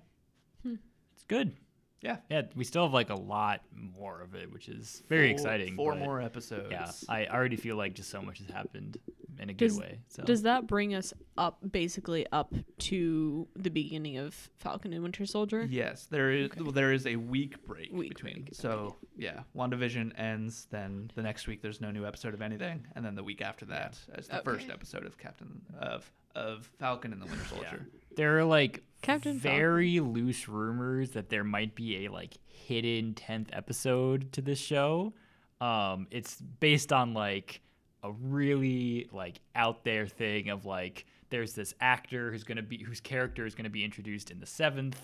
It's 0.64 1.23
good. 1.29 1.57
Yeah, 2.00 2.18
Yeah, 2.30 2.42
we 2.54 2.64
still 2.64 2.84
have 2.84 2.92
like 2.94 3.11
a 3.11 3.14
lot 3.18 3.62
more 3.74 4.20
of 4.20 4.34
it, 4.34 4.52
which 4.52 4.68
is 4.68 5.02
very 5.08 5.28
Four- 5.28 5.32
exciting. 5.34 5.76
Four 5.76 5.94
more 5.96 6.20
episodes. 6.20 6.68
Yeah, 6.70 6.90
I 7.08 7.26
already 7.26 7.56
feel 7.56 7.76
like 7.76 7.94
just 7.94 8.11
so 8.11 8.22
much 8.22 8.38
has 8.38 8.48
happened 8.48 8.98
in 9.40 9.50
a 9.50 9.52
good 9.52 9.76
way. 9.76 10.00
So 10.08 10.22
Does 10.24 10.42
that 10.42 10.66
bring 10.66 10.94
us 10.94 11.12
up 11.37 11.58
basically 11.70 12.26
up 12.32 12.52
to 12.78 13.46
the 13.56 13.70
beginning 13.70 14.16
of 14.18 14.34
Falcon 14.56 14.92
and 14.92 15.02
Winter 15.02 15.26
Soldier? 15.26 15.66
Yes, 15.68 16.06
there 16.11 16.30
is 16.30 16.50
well, 16.56 16.72
there 16.72 16.92
is 16.92 17.06
a 17.06 17.16
week 17.16 17.64
break 17.64 17.92
Week 17.92 18.11
between. 18.11 18.42
break, 18.42 18.54
So 18.54 18.96
yeah, 19.16 19.40
WandaVision 19.56 20.18
ends, 20.18 20.66
then 20.70 21.11
the 21.14 21.22
next 21.22 21.46
week 21.48 21.62
there's 21.62 21.80
no 21.80 21.90
new 21.90 22.04
episode 22.06 22.34
of 22.34 22.42
anything, 22.42 22.87
and 22.94 23.04
then 23.04 23.14
the 23.16 23.24
week 23.24 23.40
after 23.42 23.64
that 23.66 23.96
is 24.16 24.28
the 24.28 24.40
first 24.44 24.70
episode 24.70 25.04
of 25.04 25.18
Captain 25.18 25.61
of 25.80 26.11
of 26.34 26.70
Falcon 26.78 27.12
and 27.12 27.20
the 27.20 27.26
Winter 27.26 27.44
Soldier. 27.46 27.87
there 28.14 28.38
are 28.38 28.44
like 28.44 28.82
Captain 29.02 29.38
Falcon. 29.38 29.58
very 29.58 30.00
loose 30.00 30.48
rumors 30.48 31.11
that 31.11 31.28
there 31.28 31.44
might 31.44 31.74
be 31.74 32.04
a 32.04 32.11
like 32.11 32.38
hidden 32.46 33.14
10th 33.14 33.48
episode 33.52 34.32
to 34.32 34.40
this 34.42 34.58
show. 34.58 35.12
Um 35.61 36.06
it's 36.11 36.37
based 36.37 36.92
on 36.92 37.14
like 37.14 37.61
a 38.02 38.12
really 38.12 39.08
like 39.12 39.40
out 39.54 39.84
there 39.84 40.06
thing 40.06 40.50
of 40.50 40.64
like 40.64 41.06
there's 41.30 41.52
this 41.54 41.74
actor 41.80 42.30
who's 42.30 42.44
going 42.44 42.56
to 42.56 42.62
be 42.62 42.82
whose 42.82 43.00
character 43.00 43.44
is 43.44 43.54
going 43.54 43.64
to 43.64 43.70
be 43.70 43.84
introduced 43.84 44.30
in 44.30 44.40
the 44.40 44.46
7th 44.46 44.94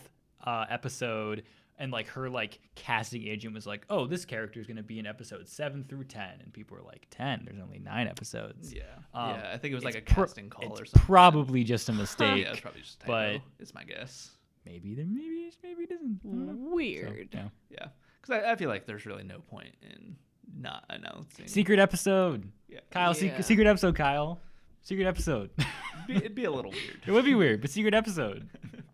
uh 0.45 0.65
episode 0.71 1.43
and 1.79 1.91
like 1.93 2.07
her 2.09 2.29
like 2.31 2.59
casting 2.75 3.27
agent 3.27 3.55
was 3.55 3.67
like, 3.67 3.85
"Oh, 3.91 4.07
this 4.07 4.25
character 4.25 4.61
is 4.61 4.67
going 4.67 4.77
to 4.77 4.83
be 4.83 4.99
in 4.99 5.07
episode 5.07 5.49
7 5.49 5.85
through 5.89 6.05
10." 6.05 6.29
And 6.43 6.53
people 6.53 6.77
were 6.77 6.83
like, 6.83 7.07
"10? 7.11 7.43
There's 7.47 7.61
only 7.61 7.79
9 7.79 8.07
episodes." 8.09 8.73
Yeah, 8.73 8.83
Um, 9.13 9.31
yeah. 9.31 9.51
I 9.53 9.59
think 9.59 9.73
it 9.73 9.75
was 9.75 9.85
like 9.85 9.97
a 9.97 10.01
pro- 10.03 10.25
casting 10.25 10.51
call 10.51 10.71
it's 10.73 10.81
or 10.81 10.85
something. 10.85 11.07
Probably 11.07 11.65
just 11.65 11.89
a 11.89 11.93
mistake. 12.05 12.45
yeah, 12.45 12.53
it's 12.53 12.61
probably 12.61 12.81
just 12.83 13.03
a 13.03 13.07
but- 13.07 13.41
it's 13.59 13.75
my 13.75 13.85
guess. 13.85 14.31
maybe 14.65 14.95
there 14.95 15.05
maybe 15.07 15.51
maybe 15.63 15.83
it 15.85 15.91
isn't. 15.93 16.21
I. 16.25 16.53
So, 16.53 16.75
Weird. 16.75 17.29
yeah. 17.33 17.49
Yeah, 17.71 17.87
because 18.21 18.43
I, 18.45 18.53
I 18.53 18.57
feel 18.57 18.69
like 18.69 18.87
there's 18.87 19.05
really 19.07 19.25
no 19.25 19.39
point 19.41 19.75
in 19.83 20.17
not 20.57 20.85
announcing. 20.91 21.47
Secret 21.49 21.79
episode. 21.81 22.51
yeah. 22.69 22.81
Kyle, 22.91 23.09
yeah. 23.09 23.13
secret, 23.15 23.45
secret 23.45 23.67
episode, 23.67 23.97
Kyle. 23.97 24.41
Secret 24.83 25.07
episode. 25.07 25.51
It'd 25.59 25.67
be, 26.07 26.15
it'd 26.17 26.35
be 26.35 26.45
a 26.45 26.51
little 26.51 26.71
weird. 26.83 27.01
it 27.07 27.11
would 27.11 27.25
be 27.25 27.35
weird, 27.35 27.61
but 27.63 27.71
secret 27.71 27.95
episode. 27.95 28.49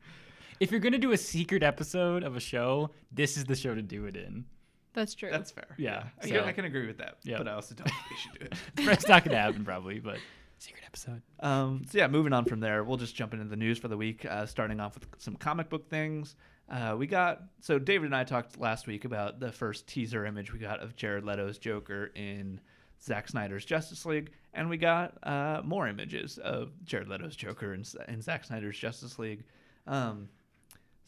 if 0.61 0.70
you're 0.70 0.81
gonna 0.81 0.99
do 0.99 1.12
a 1.12 1.18
secret 1.18 1.62
episode 1.62 2.23
of 2.23 2.37
a 2.37 2.40
show, 2.40 2.90
this 3.11 3.37
is 3.37 3.44
the 3.44 3.57
show 3.57 3.75
to 3.75 3.83
do 3.83 4.05
it 4.07 4.16
in. 4.16 4.44
That's 4.92 5.14
true. 5.14 5.31
That's 5.31 5.51
fair. 5.51 5.75
Yeah, 5.79 6.05
I, 6.23 6.27
so- 6.27 6.35
can, 6.35 6.44
I 6.44 6.53
can 6.53 6.64
agree 6.66 6.87
with 6.87 6.99
that. 6.99 7.16
Yeah. 7.23 7.38
but 7.38 7.49
I 7.49 7.53
also 7.53 7.75
don't 7.75 7.88
think 7.88 8.03
they 8.11 8.16
should 8.16 8.38
do 8.38 8.46
it. 8.46 8.92
It's 8.92 9.09
not 9.09 9.25
gonna 9.25 9.38
happen 9.38 9.64
probably, 9.64 9.99
but 10.01 10.18
secret 10.59 10.83
episode. 10.87 11.23
Um, 11.40 11.85
so 11.88 11.99
yeah, 11.99 12.07
moving 12.09 12.33
on 12.33 12.44
from 12.44 12.61
there, 12.61 12.85
we'll 12.85 12.96
just 12.99 13.14
jump 13.14 13.33
into 13.33 13.46
the 13.46 13.57
news 13.57 13.79
for 13.79 13.88
the 13.88 13.96
week. 13.96 14.25
Uh, 14.25 14.46
starting 14.46 14.81
off 14.81 14.94
with 14.94 15.07
some 15.18 15.37
comic 15.37 15.68
book 15.68 15.88
things. 15.88 16.37
Uh, 16.68 16.94
we 16.96 17.07
got 17.07 17.42
so 17.61 17.79
David 17.79 18.07
and 18.07 18.14
I 18.14 18.25
talked 18.25 18.61
last 18.61 18.87
week 18.87 19.05
about 19.05 19.40
the 19.40 19.51
first 19.51 19.87
teaser 19.87 20.27
image 20.27 20.53
we 20.53 20.59
got 20.59 20.81
of 20.81 20.94
Jared 20.94 21.25
Leto's 21.25 21.59
Joker 21.59 22.12
in 22.14 22.61
Zack 23.03 23.29
Snyder's 23.29 23.64
Justice 23.64 24.05
League, 24.05 24.33
and 24.55 24.68
we 24.68 24.77
got 24.77 25.16
uh, 25.23 25.62
more 25.64 25.88
images 25.88 26.38
of 26.38 26.70
Jared 26.85 27.09
Leto's 27.09 27.35
Joker 27.35 27.75
in, 27.75 27.85
in 28.09 28.20
Zack 28.20 28.44
Snyder's 28.44 28.79
Justice 28.79 29.18
League. 29.18 29.44
Um, 29.87 30.29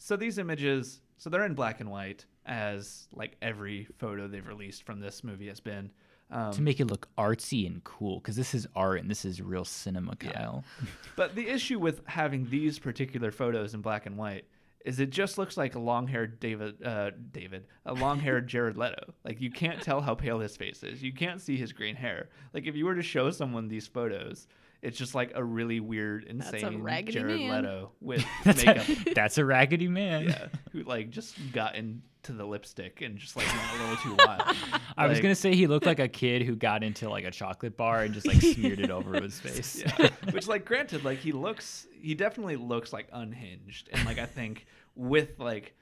so 0.02 0.16
these 0.16 0.38
images, 0.38 1.00
so 1.16 1.30
they're 1.30 1.44
in 1.44 1.54
black 1.54 1.80
and 1.80 1.88
white, 1.88 2.26
as 2.44 3.06
like 3.12 3.36
every 3.40 3.86
photo 3.98 4.26
they've 4.26 4.46
released 4.46 4.82
from 4.82 4.98
this 4.98 5.22
movie 5.22 5.46
has 5.46 5.60
been. 5.60 5.90
Um, 6.30 6.52
To 6.52 6.62
make 6.62 6.80
it 6.80 6.86
look 6.86 7.08
artsy 7.16 7.66
and 7.66 7.84
cool, 7.84 8.18
because 8.18 8.34
this 8.34 8.52
is 8.52 8.66
art 8.74 9.00
and 9.00 9.08
this 9.08 9.24
is 9.24 9.40
real 9.40 9.64
cinema, 9.64 10.16
Kyle. 10.16 10.64
But 11.16 11.36
the 11.36 11.48
issue 11.48 11.78
with 11.78 12.00
having 12.06 12.50
these 12.50 12.80
particular 12.80 13.30
photos 13.30 13.74
in 13.74 13.80
black 13.80 14.06
and 14.06 14.16
white 14.16 14.44
is 14.84 14.98
it 14.98 15.10
just 15.10 15.38
looks 15.38 15.56
like 15.56 15.76
a 15.76 15.78
long-haired 15.78 16.40
David, 16.40 16.84
uh, 16.84 17.12
David, 17.30 17.66
a 17.86 17.94
long-haired 17.94 18.48
Jared 18.52 18.76
Leto. 18.76 19.14
Like 19.24 19.40
you 19.40 19.52
can't 19.52 19.80
tell 19.80 20.00
how 20.00 20.16
pale 20.16 20.40
his 20.40 20.56
face 20.56 20.82
is. 20.82 21.00
You 21.00 21.12
can't 21.12 21.40
see 21.40 21.56
his 21.56 21.72
green 21.72 21.94
hair. 21.94 22.30
Like 22.52 22.66
if 22.66 22.74
you 22.74 22.86
were 22.86 22.96
to 22.96 23.02
show 23.02 23.30
someone 23.30 23.68
these 23.68 23.86
photos, 23.86 24.48
it's 24.82 24.98
just 24.98 25.14
like 25.14 25.32
a 25.36 25.42
really 25.42 25.78
weird, 25.78 26.24
insane 26.24 26.82
raggedy 26.82 27.20
Jared 27.20 27.40
man. 27.40 27.62
Leto 27.62 27.92
with 28.00 28.24
That's 28.44 28.64
makeup. 28.64 28.88
a, 28.88 29.10
that's 29.14 29.38
a 29.38 29.44
raggedy 29.44 29.86
man. 29.88 30.24
yeah, 30.24 30.46
who 30.72 30.82
like 30.82 31.10
just 31.10 31.36
got 31.52 31.76
into 31.76 32.32
the 32.32 32.44
lipstick 32.44 33.00
and 33.00 33.16
just 33.16 33.36
like 33.36 33.46
went 33.46 33.60
a 33.60 33.82
little 33.82 33.96
too 33.96 34.16
wild. 34.18 34.56
I 34.96 35.06
was 35.06 35.20
gonna 35.20 35.36
say 35.36 35.54
he 35.54 35.68
looked 35.68 35.86
like 35.86 36.00
a 36.00 36.08
kid 36.08 36.42
who 36.42 36.56
got 36.56 36.82
into 36.82 37.08
like 37.08 37.24
a 37.24 37.30
chocolate 37.30 37.76
bar 37.76 38.02
and 38.02 38.12
just 38.12 38.26
like 38.26 38.40
smeared 38.40 38.80
it 38.80 38.90
over 38.90 39.20
his 39.20 39.38
face. 39.38 39.80
yeah. 39.80 40.08
Which, 40.32 40.48
like, 40.48 40.64
granted, 40.64 41.04
like 41.04 41.18
he 41.18 41.30
looks, 41.30 41.86
he 42.00 42.14
definitely 42.14 42.56
looks 42.56 42.92
like 42.92 43.06
unhinged, 43.12 43.88
and 43.92 44.04
like 44.04 44.18
I 44.18 44.26
think 44.26 44.66
with 44.96 45.38
like, 45.38 45.76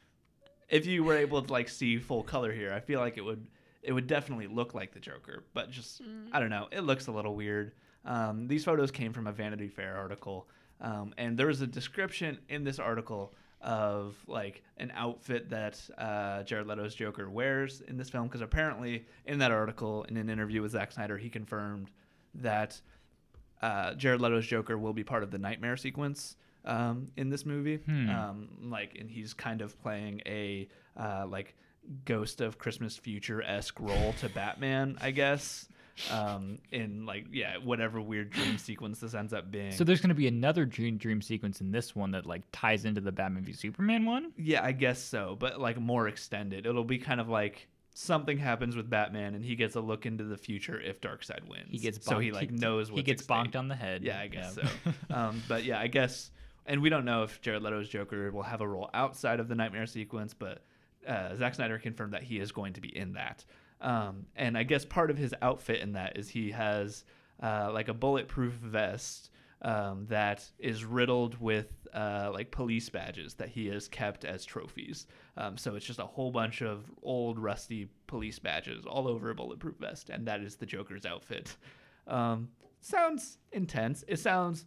if 0.68 0.84
you 0.84 1.04
were 1.04 1.16
able 1.16 1.42
to 1.42 1.50
like 1.50 1.70
see 1.70 1.98
full 1.98 2.22
color 2.22 2.52
here, 2.52 2.70
I 2.72 2.80
feel 2.80 3.00
like 3.00 3.16
it 3.16 3.22
would, 3.22 3.46
it 3.82 3.94
would 3.94 4.06
definitely 4.06 4.46
look 4.46 4.74
like 4.74 4.92
the 4.92 5.00
Joker, 5.00 5.44
but 5.54 5.70
just 5.70 6.02
mm. 6.02 6.28
I 6.32 6.38
don't 6.38 6.50
know, 6.50 6.68
it 6.70 6.82
looks 6.82 7.06
a 7.06 7.12
little 7.12 7.34
weird. 7.34 7.72
Um, 8.04 8.48
these 8.48 8.64
photos 8.64 8.90
came 8.90 9.12
from 9.12 9.26
a 9.26 9.32
Vanity 9.32 9.68
Fair 9.68 9.96
article, 9.96 10.48
um, 10.80 11.14
and 11.18 11.38
there 11.38 11.46
was 11.46 11.60
a 11.60 11.66
description 11.66 12.38
in 12.48 12.64
this 12.64 12.78
article 12.78 13.34
of 13.60 14.16
like 14.26 14.62
an 14.78 14.90
outfit 14.94 15.50
that 15.50 15.78
uh, 15.98 16.42
Jared 16.44 16.66
Leto's 16.66 16.94
Joker 16.94 17.28
wears 17.28 17.82
in 17.82 17.98
this 17.98 18.08
film 18.08 18.26
because 18.26 18.40
apparently 18.40 19.04
in 19.26 19.38
that 19.40 19.50
article 19.50 20.04
in 20.04 20.16
an 20.16 20.30
interview 20.30 20.62
with 20.62 20.72
Zack 20.72 20.92
Snyder 20.92 21.18
he 21.18 21.28
confirmed 21.28 21.90
that 22.36 22.80
uh, 23.60 23.94
Jared 23.94 24.20
Leto's 24.20 24.46
Joker 24.46 24.78
will 24.78 24.92
be 24.92 25.04
part 25.04 25.22
of 25.22 25.30
the 25.30 25.38
nightmare 25.38 25.76
sequence 25.76 26.36
um, 26.64 27.08
in 27.16 27.28
this 27.28 27.44
movie. 27.44 27.76
Hmm. 27.76 28.08
Um, 28.08 28.48
like, 28.70 28.96
and 28.98 29.10
he's 29.10 29.34
kind 29.34 29.60
of 29.60 29.80
playing 29.82 30.22
a 30.26 30.68
uh, 30.96 31.26
like 31.28 31.54
ghost 32.04 32.40
of 32.40 32.58
Christmas 32.58 32.96
future 32.96 33.42
esque 33.42 33.78
role 33.80 34.14
to 34.20 34.28
Batman, 34.28 34.96
I 35.00 35.10
guess. 35.10 35.68
Um, 36.10 36.58
in 36.72 37.04
like 37.06 37.26
yeah, 37.32 37.56
whatever 37.58 38.00
weird 38.00 38.30
dream 38.30 38.58
sequence 38.58 39.00
this 39.00 39.14
ends 39.14 39.32
up 39.32 39.50
being. 39.50 39.72
So 39.72 39.84
there's 39.84 40.00
gonna 40.00 40.14
be 40.14 40.28
another 40.28 40.64
dream 40.64 40.96
dream 40.96 41.20
sequence 41.20 41.60
in 41.60 41.72
this 41.72 41.94
one 41.96 42.12
that 42.12 42.26
like 42.26 42.42
ties 42.52 42.84
into 42.84 43.00
the 43.00 43.12
Batman 43.12 43.44
v 43.44 43.52
Superman 43.52 44.04
one. 44.06 44.32
Yeah, 44.36 44.64
I 44.64 44.72
guess 44.72 45.02
so, 45.02 45.36
but 45.38 45.60
like 45.60 45.78
more 45.78 46.08
extended. 46.08 46.66
It'll 46.66 46.84
be 46.84 46.98
kind 46.98 47.20
of 47.20 47.28
like 47.28 47.68
something 47.94 48.38
happens 48.38 48.76
with 48.76 48.88
Batman 48.88 49.34
and 49.34 49.44
he 49.44 49.56
gets 49.56 49.76
a 49.76 49.80
look 49.80 50.06
into 50.06 50.24
the 50.24 50.36
future 50.36 50.80
if 50.80 51.00
Darkseid 51.00 51.46
wins. 51.48 51.68
He 51.68 51.78
gets 51.78 52.04
so 52.04 52.18
he 52.18 52.30
bonked- 52.30 52.34
like 52.34 52.50
knows 52.50 52.90
what 52.90 52.98
he 52.98 53.02
gets 53.02 53.22
bonked 53.22 53.56
on 53.56 53.68
the 53.68 53.74
head. 53.74 54.02
Yeah, 54.02 54.18
I 54.18 54.28
guess 54.28 54.54
so. 54.54 54.62
um, 55.14 55.42
but 55.48 55.64
yeah, 55.64 55.78
I 55.78 55.88
guess, 55.88 56.30
and 56.66 56.80
we 56.80 56.88
don't 56.88 57.04
know 57.04 57.24
if 57.24 57.40
Jared 57.40 57.62
Leto's 57.62 57.88
Joker 57.88 58.30
will 58.30 58.42
have 58.42 58.60
a 58.60 58.68
role 58.68 58.90
outside 58.94 59.40
of 59.40 59.48
the 59.48 59.54
nightmare 59.54 59.86
sequence, 59.86 60.34
but 60.34 60.62
uh, 61.06 61.34
Zack 61.34 61.54
Snyder 61.54 61.78
confirmed 61.78 62.12
that 62.12 62.22
he 62.22 62.38
is 62.38 62.52
going 62.52 62.74
to 62.74 62.80
be 62.80 62.96
in 62.96 63.14
that. 63.14 63.44
Um, 63.80 64.26
and 64.36 64.58
I 64.58 64.62
guess 64.62 64.84
part 64.84 65.10
of 65.10 65.18
his 65.18 65.34
outfit 65.40 65.80
in 65.80 65.92
that 65.92 66.18
is 66.18 66.28
he 66.28 66.50
has 66.50 67.04
uh, 67.42 67.70
like 67.72 67.88
a 67.88 67.94
bulletproof 67.94 68.52
vest 68.54 69.30
um, 69.62 70.06
that 70.08 70.44
is 70.58 70.84
riddled 70.84 71.40
with 71.40 71.72
uh, 71.94 72.30
like 72.32 72.50
police 72.50 72.88
badges 72.88 73.34
that 73.34 73.48
he 73.48 73.66
has 73.68 73.88
kept 73.88 74.24
as 74.24 74.44
trophies. 74.44 75.06
Um, 75.36 75.56
so 75.56 75.74
it's 75.74 75.84
just 75.84 75.98
a 75.98 76.06
whole 76.06 76.30
bunch 76.30 76.62
of 76.62 76.90
old 77.02 77.38
rusty 77.38 77.88
police 78.06 78.38
badges 78.38 78.84
all 78.86 79.06
over 79.06 79.30
a 79.30 79.34
bulletproof 79.34 79.76
vest, 79.78 80.10
and 80.10 80.26
that 80.26 80.40
is 80.40 80.56
the 80.56 80.66
Joker's 80.66 81.04
outfit. 81.04 81.56
Um, 82.06 82.48
sounds 82.80 83.38
intense. 83.52 84.04
It 84.08 84.18
sounds 84.18 84.66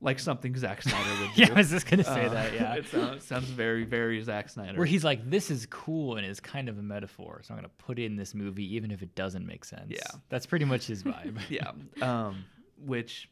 like 0.00 0.18
something 0.18 0.54
Zack 0.56 0.82
Snyder 0.88 1.20
would 1.22 1.34
do. 1.34 1.42
yeah, 1.42 1.50
I 1.52 1.54
was 1.54 1.70
just 1.70 1.86
gonna 1.88 2.04
say 2.04 2.26
Uh, 2.26 2.30
that. 2.30 2.52
Yeah, 2.54 2.74
it 2.76 2.86
sounds, 2.88 3.24
sounds 3.24 3.44
very, 3.48 3.84
very 3.84 4.22
Zack 4.22 4.48
Snyder. 4.48 4.76
where 4.76 4.86
he's 4.86 5.04
like, 5.04 5.28
"This 5.30 5.50
is 5.50 5.66
cool" 5.66 6.16
and 6.16 6.26
is 6.26 6.38
kind 6.40 6.68
of 6.68 6.78
a 6.78 6.82
metaphor, 6.82 7.40
so 7.42 7.54
I'm 7.54 7.58
gonna 7.58 7.70
put 7.78 7.98
it 7.98 8.04
in 8.04 8.16
this 8.16 8.34
movie, 8.34 8.74
even 8.74 8.90
if 8.90 9.02
it 9.02 9.14
doesn't 9.14 9.46
make 9.46 9.64
sense. 9.64 9.86
Yeah. 9.90 10.02
that's 10.28 10.46
pretty 10.46 10.64
much 10.66 10.86
his 10.86 11.02
vibe. 11.02 11.38
yeah. 11.48 11.70
Um, 12.02 12.44
which, 12.84 13.30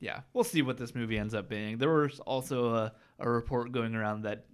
yeah, 0.00 0.20
we'll 0.32 0.42
see 0.44 0.62
what 0.62 0.78
this 0.78 0.94
movie 0.94 1.16
ends 1.18 1.32
up 1.34 1.48
being. 1.48 1.78
There 1.78 1.88
was 1.92 2.18
also 2.20 2.74
a, 2.74 2.92
a 3.20 3.30
report 3.30 3.70
going 3.70 3.94
around 3.94 4.22
that 4.22 4.46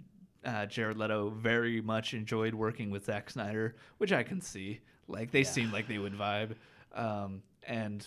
uh, 0.45 0.67
Jared 0.67 0.99
Leto 0.99 1.31
very 1.31 1.81
much 1.81 2.13
enjoyed 2.13 2.55
working 2.55 2.91
with 2.91 3.07
Zack 3.07 3.31
Snyder, 3.31 3.77
which 3.99 4.13
I 4.13 4.23
can 4.23 4.41
see. 4.43 4.81
Like 5.09 5.31
they 5.31 5.43
seemed 5.45 5.73
like 5.73 5.89
they 5.89 5.99
would 5.99 6.15
vibe, 6.15 6.53
um, 6.95 7.43
and 7.67 8.07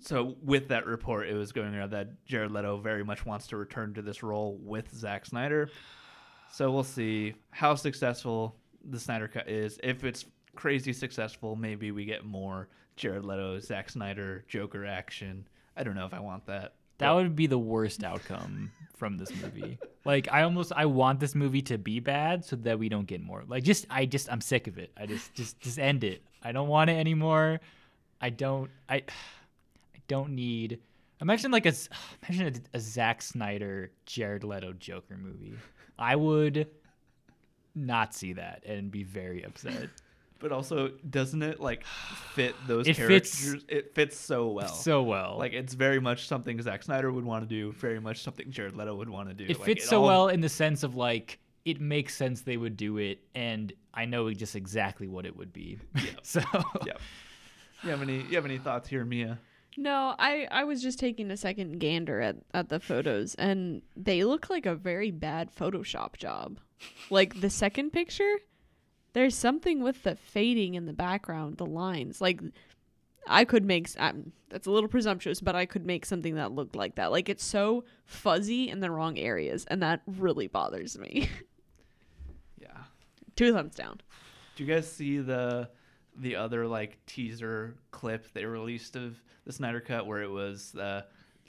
so 0.00 0.36
with 0.42 0.68
that 0.68 0.86
report, 0.86 1.28
it 1.28 1.34
was 1.34 1.52
going 1.52 1.74
around 1.74 1.90
that 1.90 2.24
Jared 2.24 2.50
Leto 2.50 2.78
very 2.78 3.04
much 3.04 3.26
wants 3.26 3.46
to 3.48 3.56
return 3.56 3.94
to 3.94 4.02
this 4.02 4.22
role 4.22 4.58
with 4.62 4.92
Zack 4.94 5.26
Snyder. 5.26 5.70
So 6.52 6.70
we'll 6.70 6.84
see 6.84 7.34
how 7.50 7.74
successful 7.74 8.56
the 8.90 8.98
Snyder 8.98 9.28
Cut 9.28 9.48
is. 9.48 9.78
If 9.82 10.04
it's 10.04 10.24
crazy 10.54 10.92
successful, 10.92 11.56
maybe 11.56 11.90
we 11.90 12.04
get 12.04 12.24
more 12.24 12.68
Jared 12.96 13.24
Leto, 13.24 13.58
Zack 13.60 13.90
Snyder, 13.90 14.44
Joker 14.48 14.84
action. 14.84 15.46
I 15.76 15.84
don't 15.84 15.94
know 15.94 16.06
if 16.06 16.14
I 16.14 16.20
want 16.20 16.46
that. 16.46 16.74
That 16.98 17.12
would 17.12 17.36
be 17.36 17.46
the 17.46 17.58
worst 17.58 18.02
outcome 18.02 18.72
from 18.96 19.16
this 19.16 19.30
movie. 19.40 19.78
Like 20.04 20.28
I 20.32 20.42
almost 20.42 20.72
I 20.74 20.86
want 20.86 21.20
this 21.20 21.34
movie 21.34 21.62
to 21.62 21.78
be 21.78 22.00
bad 22.00 22.44
so 22.44 22.56
that 22.56 22.78
we 22.78 22.88
don't 22.88 23.06
get 23.06 23.22
more. 23.22 23.44
Like 23.46 23.62
just 23.62 23.86
I 23.88 24.04
just 24.04 24.30
I'm 24.32 24.40
sick 24.40 24.66
of 24.66 24.78
it. 24.78 24.90
I 24.96 25.06
just 25.06 25.32
just 25.34 25.60
just 25.60 25.78
end 25.78 26.02
it. 26.02 26.22
I 26.42 26.50
don't 26.50 26.68
want 26.68 26.90
it 26.90 26.94
anymore. 26.94 27.60
I 28.20 28.30
don't 28.30 28.70
I 28.88 28.96
I 28.96 29.02
don't 30.08 30.30
need 30.34 30.80
imagine 31.20 31.50
like 31.52 31.66
a 31.66 31.72
imagine 32.28 32.60
a, 32.74 32.76
a 32.76 32.80
Zack 32.80 33.22
Snyder 33.22 33.92
Jared 34.06 34.42
Leto 34.44 34.72
Joker 34.72 35.16
movie. 35.16 35.54
I 35.98 36.16
would 36.16 36.68
not 37.74 38.14
see 38.14 38.32
that 38.34 38.64
and 38.66 38.90
be 38.90 39.02
very 39.04 39.44
upset. 39.44 39.88
But 40.40 40.52
also, 40.52 40.92
doesn't 41.10 41.42
it 41.42 41.58
like 41.58 41.84
fit 41.84 42.54
those 42.68 42.86
It 42.86 42.94
fits- 42.94 43.42
characters? 43.44 43.64
it 43.68 43.92
fits 43.96 44.16
so 44.16 44.46
well. 44.50 44.68
so 44.68 45.02
well. 45.02 45.34
like 45.36 45.52
it's 45.52 45.74
very 45.74 45.98
much 45.98 46.28
something 46.28 46.62
Zack 46.62 46.84
Snyder 46.84 47.10
would 47.10 47.24
want 47.24 47.42
to 47.42 47.48
do. 47.48 47.72
Very 47.72 47.98
much 47.98 48.22
something 48.22 48.48
Jared 48.48 48.76
Leto 48.76 48.94
would 48.94 49.08
want 49.10 49.28
to 49.30 49.34
do. 49.34 49.46
it 49.50 49.58
Like, 49.58 49.66
fits 49.66 49.88
so 49.88 49.98
all- 50.02 50.06
well 50.06 50.28
in 50.28 50.40
the 50.40 50.48
sense 50.48 50.84
of 50.84 50.94
like 50.94 51.40
it 51.64 51.80
makes 51.80 52.14
sense 52.14 52.42
they 52.42 52.56
would 52.56 52.76
do 52.76 52.98
it 52.98 53.18
and 53.34 53.72
I 53.92 54.04
know 54.04 54.32
just 54.32 54.54
exactly 54.54 55.08
what 55.08 55.26
it 55.26 55.36
would 55.36 55.52
be. 55.52 55.78
so 56.22 56.40
Yep. 56.86 57.00
You 57.82 57.90
have 57.90 58.02
any? 58.02 58.18
You 58.18 58.36
have 58.36 58.44
any 58.44 58.58
thoughts 58.58 58.88
here, 58.88 59.04
Mia? 59.04 59.40
No, 59.76 60.14
I 60.18 60.48
I 60.50 60.64
was 60.64 60.82
just 60.82 60.98
taking 60.98 61.30
a 61.30 61.36
second 61.36 61.78
gander 61.78 62.20
at 62.20 62.36
at 62.52 62.68
the 62.68 62.80
photos 62.80 63.34
and 63.36 63.82
they 63.96 64.24
look 64.24 64.50
like 64.50 64.66
a 64.66 64.74
very 64.74 65.10
bad 65.10 65.54
Photoshop 65.54 66.16
job. 66.16 66.58
Like 67.10 67.40
the 67.40 67.50
second 67.50 67.92
picture, 67.92 68.38
there's 69.12 69.34
something 69.36 69.82
with 69.82 70.02
the 70.02 70.16
fading 70.16 70.74
in 70.74 70.86
the 70.86 70.92
background, 70.92 71.58
the 71.58 71.66
lines. 71.66 72.20
Like 72.20 72.40
I 73.28 73.44
could 73.44 73.64
make 73.64 73.88
um, 73.98 74.32
that's 74.48 74.66
a 74.66 74.70
little 74.70 74.88
presumptuous, 74.88 75.40
but 75.40 75.54
I 75.54 75.66
could 75.66 75.86
make 75.86 76.06
something 76.06 76.36
that 76.36 76.52
looked 76.52 76.74
like 76.74 76.96
that. 76.96 77.12
Like 77.12 77.28
it's 77.28 77.44
so 77.44 77.84
fuzzy 78.04 78.68
in 78.68 78.80
the 78.80 78.90
wrong 78.90 79.18
areas 79.18 79.64
and 79.66 79.82
that 79.82 80.02
really 80.06 80.46
bothers 80.48 80.98
me. 80.98 81.28
Yeah. 82.60 82.84
Two 83.36 83.52
thumbs 83.52 83.76
down. 83.76 84.00
Do 84.56 84.64
you 84.64 84.74
guys 84.74 84.90
see 84.90 85.18
the 85.18 85.68
the 86.20 86.36
other 86.36 86.66
like 86.66 86.98
teaser 87.06 87.76
clip 87.90 88.32
they 88.32 88.44
released 88.44 88.96
of 88.96 89.20
the 89.44 89.52
Snyder 89.52 89.80
Cut 89.80 90.06
where 90.06 90.22
it 90.22 90.30
was 90.30 90.74
uh, 90.74 91.02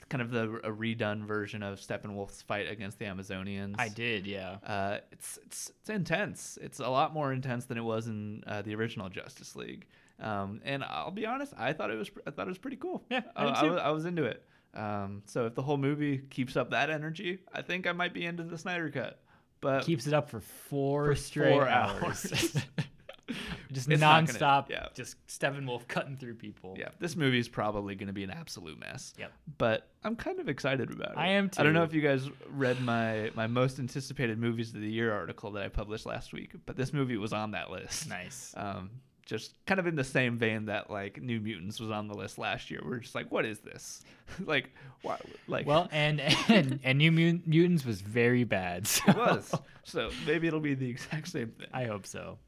kind 0.08 0.22
of 0.22 0.30
the 0.30 0.60
a 0.64 0.70
redone 0.72 1.24
version 1.24 1.62
of 1.62 1.78
Steppenwolf's 1.78 2.42
fight 2.42 2.68
against 2.70 2.98
the 2.98 3.04
Amazonians? 3.06 3.76
I 3.78 3.88
did, 3.88 4.26
yeah. 4.26 4.56
Uh, 4.66 4.98
it's 5.12 5.38
it's 5.46 5.72
it's 5.80 5.90
intense. 5.90 6.58
It's 6.60 6.80
a 6.80 6.88
lot 6.88 7.12
more 7.14 7.32
intense 7.32 7.64
than 7.66 7.78
it 7.78 7.84
was 7.84 8.06
in 8.06 8.42
uh, 8.46 8.62
the 8.62 8.74
original 8.74 9.08
Justice 9.08 9.56
League. 9.56 9.86
Um, 10.20 10.60
and 10.64 10.84
I'll 10.84 11.10
be 11.10 11.24
honest, 11.26 11.54
I 11.56 11.72
thought 11.72 11.90
it 11.90 11.96
was 11.96 12.10
I 12.26 12.30
thought 12.30 12.46
it 12.46 12.50
was 12.50 12.58
pretty 12.58 12.76
cool. 12.76 13.02
Yeah, 13.10 13.22
I 13.34 13.42
I, 13.42 13.46
did 13.46 13.54
I, 13.54 13.60
too. 13.60 13.70
was, 13.70 13.80
I 13.80 13.90
was 13.90 14.04
into 14.04 14.24
it. 14.24 14.44
Um, 14.74 15.22
so 15.26 15.46
if 15.46 15.54
the 15.54 15.62
whole 15.62 15.78
movie 15.78 16.18
keeps 16.18 16.56
up 16.56 16.70
that 16.70 16.90
energy, 16.90 17.38
I 17.52 17.62
think 17.62 17.86
I 17.86 17.92
might 17.92 18.14
be 18.14 18.24
into 18.26 18.42
the 18.44 18.56
Snyder 18.58 18.90
Cut. 18.90 19.20
But 19.60 19.84
Keeps 19.84 20.06
it 20.06 20.14
up 20.14 20.30
for 20.30 20.40
four 20.40 21.06
for 21.06 21.14
straight 21.14 21.52
four 21.52 21.68
hours. 21.68 22.02
hours. 22.02 22.56
just 23.72 23.88
It's 23.90 24.00
not 24.00 24.26
gonna- 24.26 24.38
nonstop, 24.38 24.68
yeah. 24.70 24.86
just 24.94 25.16
Steppenwolf 25.26 25.86
cutting 25.88 26.16
through 26.16 26.34
people. 26.34 26.76
yeah, 26.78 26.88
this 26.98 27.16
movie 27.16 27.38
is 27.38 27.48
probably 27.48 27.94
going 27.94 28.06
to 28.08 28.12
be 28.12 28.24
an 28.24 28.30
absolute 28.30 28.78
mess. 28.78 29.12
Yep. 29.18 29.32
But 29.58 29.88
I'm 30.04 30.16
kind 30.16 30.40
of 30.40 30.48
excited 30.48 30.90
about 30.90 31.12
it. 31.12 31.18
I 31.18 31.28
am 31.28 31.48
too. 31.50 31.60
I 31.60 31.64
don't 31.64 31.74
know 31.74 31.82
if 31.84 31.92
you 31.94 32.00
guys 32.00 32.28
read 32.50 32.80
my 32.80 33.30
my 33.34 33.46
most 33.46 33.78
anticipated 33.78 34.38
movies 34.38 34.74
of 34.74 34.80
the 34.80 34.90
year 34.90 35.12
article 35.12 35.50
that 35.52 35.62
I 35.62 35.68
published 35.68 36.06
last 36.06 36.32
week, 36.32 36.52
but 36.66 36.76
this 36.76 36.92
movie 36.92 37.16
was 37.16 37.32
on 37.32 37.52
that 37.52 37.70
list. 37.70 38.08
Nice. 38.08 38.54
um, 38.56 38.90
just 39.26 39.64
kind 39.64 39.78
of 39.78 39.86
in 39.86 39.94
the 39.94 40.02
same 40.02 40.38
vein 40.38 40.64
that 40.64 40.90
like 40.90 41.22
New 41.22 41.38
Mutants 41.38 41.78
was 41.78 41.90
on 41.90 42.08
the 42.08 42.14
list 42.14 42.36
last 42.36 42.68
year. 42.68 42.80
We're 42.84 42.98
just 42.98 43.14
like, 43.14 43.30
what 43.30 43.44
is 43.44 43.60
this? 43.60 44.02
like, 44.44 44.70
why? 45.02 45.20
Like, 45.46 45.66
Well, 45.66 45.86
and 45.92 46.20
and, 46.48 46.80
and 46.84 46.98
New 46.98 47.12
Mutants 47.12 47.84
was 47.84 48.00
very 48.00 48.42
bad. 48.42 48.88
So 48.88 49.04
it 49.08 49.16
was. 49.16 49.54
So 49.84 50.10
maybe 50.26 50.48
it'll 50.48 50.58
be 50.60 50.74
the 50.74 50.88
exact 50.90 51.28
same 51.28 51.48
thing. 51.50 51.68
I 51.72 51.84
hope 51.84 52.06
so. 52.06 52.38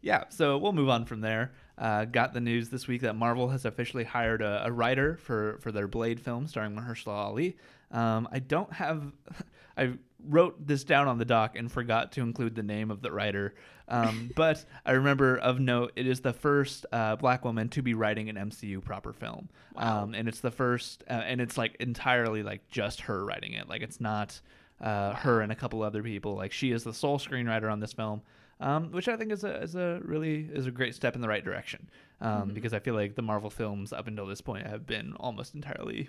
Yeah. 0.00 0.24
So 0.28 0.58
we'll 0.58 0.72
move 0.72 0.88
on 0.88 1.04
from 1.04 1.20
there. 1.20 1.52
Uh, 1.76 2.04
got 2.04 2.32
the 2.32 2.40
news 2.40 2.70
this 2.70 2.88
week 2.88 3.02
that 3.02 3.14
Marvel 3.14 3.48
has 3.48 3.64
officially 3.64 4.04
hired 4.04 4.42
a, 4.42 4.66
a 4.66 4.72
writer 4.72 5.16
for 5.16 5.58
for 5.60 5.70
their 5.72 5.86
Blade 5.86 6.20
film 6.20 6.46
starring 6.46 6.74
Mahershala 6.74 7.12
Ali. 7.12 7.56
Um, 7.90 8.28
I 8.32 8.38
don't 8.40 8.72
have. 8.72 9.12
I 9.76 9.92
wrote 10.26 10.66
this 10.66 10.82
down 10.82 11.06
on 11.06 11.18
the 11.18 11.24
doc 11.24 11.54
and 11.56 11.70
forgot 11.70 12.10
to 12.12 12.20
include 12.22 12.56
the 12.56 12.62
name 12.62 12.90
of 12.90 13.00
the 13.00 13.12
writer. 13.12 13.54
Um, 13.86 14.30
but 14.36 14.64
I 14.84 14.92
remember 14.92 15.36
of 15.36 15.60
note, 15.60 15.92
it 15.94 16.06
is 16.06 16.20
the 16.20 16.32
first 16.32 16.84
uh, 16.92 17.14
black 17.16 17.44
woman 17.44 17.68
to 17.70 17.82
be 17.82 17.94
writing 17.94 18.28
an 18.28 18.36
MCU 18.36 18.82
proper 18.84 19.12
film, 19.12 19.48
um, 19.76 20.14
and 20.14 20.28
it's 20.28 20.40
the 20.40 20.50
first, 20.50 21.04
uh, 21.08 21.12
and 21.12 21.40
it's 21.40 21.56
like 21.56 21.76
entirely 21.80 22.42
like 22.42 22.68
just 22.68 23.02
her 23.02 23.24
writing 23.24 23.52
it. 23.52 23.68
Like 23.68 23.82
it's 23.82 24.00
not 24.00 24.40
uh, 24.80 25.14
her 25.14 25.40
and 25.40 25.52
a 25.52 25.54
couple 25.54 25.82
other 25.82 26.02
people. 26.02 26.34
Like 26.34 26.52
she 26.52 26.72
is 26.72 26.84
the 26.84 26.94
sole 26.94 27.18
screenwriter 27.18 27.70
on 27.70 27.80
this 27.80 27.92
film, 27.92 28.22
um, 28.60 28.90
which 28.92 29.08
I 29.08 29.16
think 29.16 29.32
is 29.32 29.44
a 29.44 29.62
is 29.62 29.74
a 29.74 30.00
really 30.02 30.48
is 30.52 30.66
a 30.66 30.70
great 30.70 30.94
step 30.94 31.14
in 31.14 31.20
the 31.20 31.28
right 31.28 31.44
direction. 31.44 31.88
Um, 32.20 32.50
Because 32.54 32.74
I 32.74 32.78
feel 32.80 32.94
like 32.94 33.14
the 33.14 33.22
Marvel 33.22 33.50
films 33.50 33.92
up 33.92 34.08
until 34.08 34.26
this 34.26 34.40
point 34.40 34.66
have 34.66 34.86
been 34.86 35.14
almost 35.20 35.54
entirely 35.54 36.08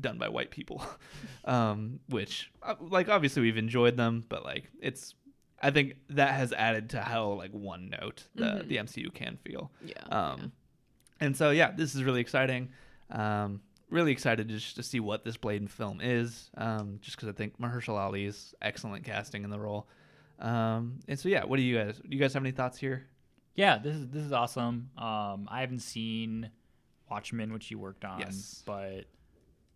done 0.00 0.18
by 0.18 0.28
white 0.28 0.50
people, 0.50 0.84
um, 1.44 2.00
which 2.08 2.50
uh, 2.62 2.74
like 2.80 3.08
obviously 3.08 3.42
we've 3.42 3.56
enjoyed 3.56 3.96
them, 3.96 4.24
but 4.28 4.44
like 4.44 4.64
it's 4.80 5.14
I 5.62 5.70
think 5.70 5.94
that 6.10 6.34
has 6.34 6.52
added 6.52 6.90
to 6.90 7.00
how 7.00 7.28
like 7.32 7.52
one 7.52 7.88
note 7.90 8.24
the 8.34 8.44
Mhm. 8.44 8.68
the 8.68 8.76
MCU 8.78 9.14
can 9.14 9.36
feel. 9.36 9.70
Yeah. 9.84 10.02
Um, 10.10 10.52
and 11.20 11.36
so 11.36 11.50
yeah, 11.50 11.70
this 11.70 11.94
is 11.94 12.02
really 12.02 12.20
exciting. 12.20 12.70
Um, 13.10 13.60
really 13.90 14.10
excited 14.10 14.48
just 14.48 14.74
to 14.76 14.82
see 14.82 14.98
what 14.98 15.24
this 15.24 15.36
Blade 15.36 15.70
film 15.70 16.00
is. 16.00 16.50
Um, 16.56 16.98
just 17.00 17.16
because 17.16 17.28
I 17.28 17.32
think 17.32 17.58
Mahershala 17.60 18.00
Ali 18.00 18.24
is 18.24 18.54
excellent 18.60 19.04
casting 19.04 19.44
in 19.44 19.50
the 19.50 19.60
role. 19.60 19.86
Um, 20.38 21.00
and 21.08 21.18
so 21.18 21.28
yeah, 21.28 21.44
what 21.44 21.56
do 21.56 21.62
you 21.62 21.76
guys? 21.76 21.96
Do 21.98 22.08
you 22.14 22.18
guys 22.20 22.34
have 22.34 22.42
any 22.42 22.50
thoughts 22.52 22.78
here? 22.78 23.06
Yeah, 23.54 23.78
this 23.78 23.94
is 23.94 24.08
this 24.08 24.22
is 24.24 24.32
awesome. 24.32 24.90
Um, 24.98 25.48
I 25.50 25.60
haven't 25.60 25.80
seen 25.80 26.50
Watchmen, 27.10 27.52
which 27.52 27.70
you 27.70 27.78
worked 27.78 28.04
on, 28.04 28.18
Yes. 28.20 28.62
but 28.66 29.04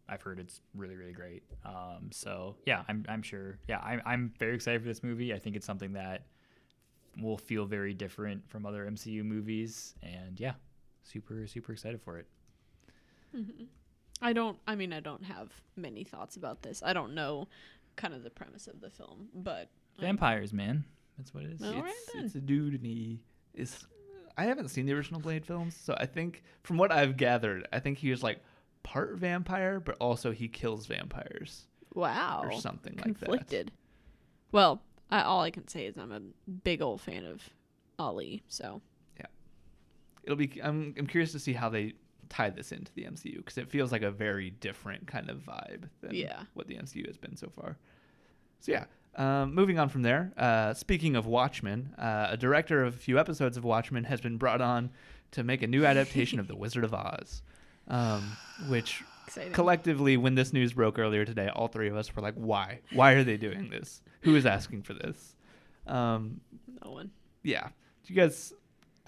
I've 0.09 0.23
heard 0.23 0.41
it's 0.41 0.61
really 0.75 0.97
really 0.97 1.13
great. 1.13 1.43
Um, 1.65 2.11
so 2.11 2.57
yeah, 2.67 2.83
I'm 2.89 3.05
I'm 3.09 3.23
sure. 3.23 3.59
Yeah, 3.69 3.79
I'm 3.79 4.03
I'm 4.05 4.33
very 4.39 4.55
excited 4.55 4.81
for 4.83 4.89
this 4.89 5.03
movie. 5.05 5.33
I 5.33 5.39
think 5.39 5.55
it's 5.55 5.67
something 5.67 5.93
that 5.93 6.23
will 7.21 7.39
feel 7.39 7.67
very 7.67 7.95
different 7.95 8.49
from 8.49 8.67
other 8.67 8.85
MCU 8.91 9.25
movies, 9.25 9.95
and 10.03 10.39
yeah, 10.41 10.55
super 11.05 11.47
super 11.47 11.73
excited 11.73 12.01
for 12.03 12.19
it. 12.19 12.27
I 14.21 14.33
don't. 14.33 14.59
I 14.67 14.75
mean, 14.75 14.93
I 14.93 15.01
don't 15.01 15.23
have 15.25 15.53
many 15.77 16.03
thoughts 16.05 16.37
about 16.37 16.63
this. 16.63 16.83
I 16.85 16.93
don't 16.93 17.15
know, 17.15 17.47
kind 17.97 18.15
of 18.15 18.23
the 18.25 18.31
premise 18.31 18.67
of 18.67 18.81
the 18.81 18.91
film, 18.91 19.29
but 19.35 19.69
Vampires, 19.99 20.53
man, 20.53 20.85
that's 21.17 21.35
what 21.35 21.45
it 21.45 21.53
is. 21.53 21.63
All 21.63 21.73
right 21.83 21.93
it's, 22.05 22.13
then. 22.13 22.25
it's 22.25 22.35
a 22.35 22.41
dude 22.41 22.75
and 22.75 22.85
he 22.85 23.25
is. 23.55 23.87
I 24.37 24.45
haven't 24.45 24.69
seen 24.69 24.87
the 24.87 24.93
original 24.93 25.21
Blade 25.21 25.45
films, 25.45 25.77
so 25.77 25.97
I 25.99 26.07
think 26.07 26.45
from 26.63 26.77
what 26.79 26.93
I've 26.93 27.17
gathered, 27.17 27.67
I 27.73 27.81
think 27.81 27.99
he 27.99 28.11
was 28.11 28.23
like 28.23 28.39
part 28.85 29.17
vampire, 29.17 29.81
but 29.81 29.97
also 30.01 30.31
he 30.31 30.47
kills 30.49 30.87
vampires 30.87 31.67
Wow, 31.95 32.43
or 32.45 32.53
something 32.61 32.95
like 32.95 33.05
that. 33.19 33.27
conflicted. 33.27 33.73
Well, 34.53 34.81
I, 35.11 35.23
all 35.23 35.41
I 35.41 35.51
can 35.51 35.67
say 35.67 35.87
is 35.87 35.97
I'm 35.97 36.13
a 36.13 36.21
big 36.63 36.81
old 36.83 37.01
fan 37.01 37.25
of 37.25 37.43
Ali. 37.99 38.43
So 38.47 38.81
yeah. 39.19 39.27
it'll 40.23 40.37
be 40.37 40.61
I'm, 40.63 40.95
I'm 40.97 41.07
curious 41.09 41.33
to 41.33 41.41
see 41.41 41.53
how 41.53 41.69
they 41.69 41.95
tie 42.29 42.51
this 42.51 42.71
into 42.73 42.93
the 42.95 43.05
MCU 43.05 43.39
because 43.39 43.59
it 43.59 43.69
feels 43.69 43.91
like 43.91 44.03
a 44.03 44.11
very 44.11 44.51
different 44.51 45.07
kind 45.09 45.29
of 45.31 45.39
vibe 45.39 45.89
than 46.01 46.15
Yeah. 46.15 46.43
what 46.55 46.69
the 46.69 46.77
MCU 46.77 47.07
has 47.09 47.17
been 47.17 47.35
so 47.37 47.49
far. 47.49 47.77
So 48.61 48.71
yeah, 48.73 48.85
um, 49.19 49.55
moving 49.55 49.79
on 49.79 49.89
from 49.89 50.03
there. 50.03 50.33
Uh, 50.37 50.73
speaking 50.75 51.17
of 51.17 51.27
Watchmen, 51.27 51.95
uh, 51.99 52.29
a 52.31 52.37
director 52.37 52.85
of 52.85 52.95
a 52.95 52.99
few 52.99 53.19
episodes 53.19 53.57
of 53.57 53.65
Watchmen 53.65 54.05
has 54.05 54.21
been 54.21 54.39
brought 54.39 54.61
on 54.61 54.91
to 55.33 55.43
make 55.43 55.63
a 55.63 55.67
new 55.67 55.85
adaptation 55.85 56.41
of 56.41 56.49
The 56.49 56.57
Wizard 56.57 56.85
of 56.85 56.95
Oz, 56.95 57.43
um, 57.89 58.37
which 58.69 59.03
exciting. 59.27 59.53
collectively, 59.53 60.17
when 60.17 60.35
this 60.35 60.53
news 60.53 60.73
broke 60.73 60.99
earlier 60.99 61.25
today, 61.25 61.49
all 61.49 61.69
three 61.69 61.89
of 61.89 61.97
us 61.97 62.15
were 62.15 62.23
like, 62.23 62.35
"Why? 62.35 62.81
Why 62.93 63.13
are 63.13 63.25
they 63.25 63.37
doing 63.37 63.69
this? 63.69 64.01
Who 64.23 64.35
is 64.37 64.47
asking 64.47 64.83
for 64.83 64.95
this?" 64.95 65.37
Um, 65.87 66.41
no 66.85 66.93
one. 66.93 67.11
yeah. 67.43 67.69
Do 68.05 68.15
you 68.15 68.21
guys 68.21 68.55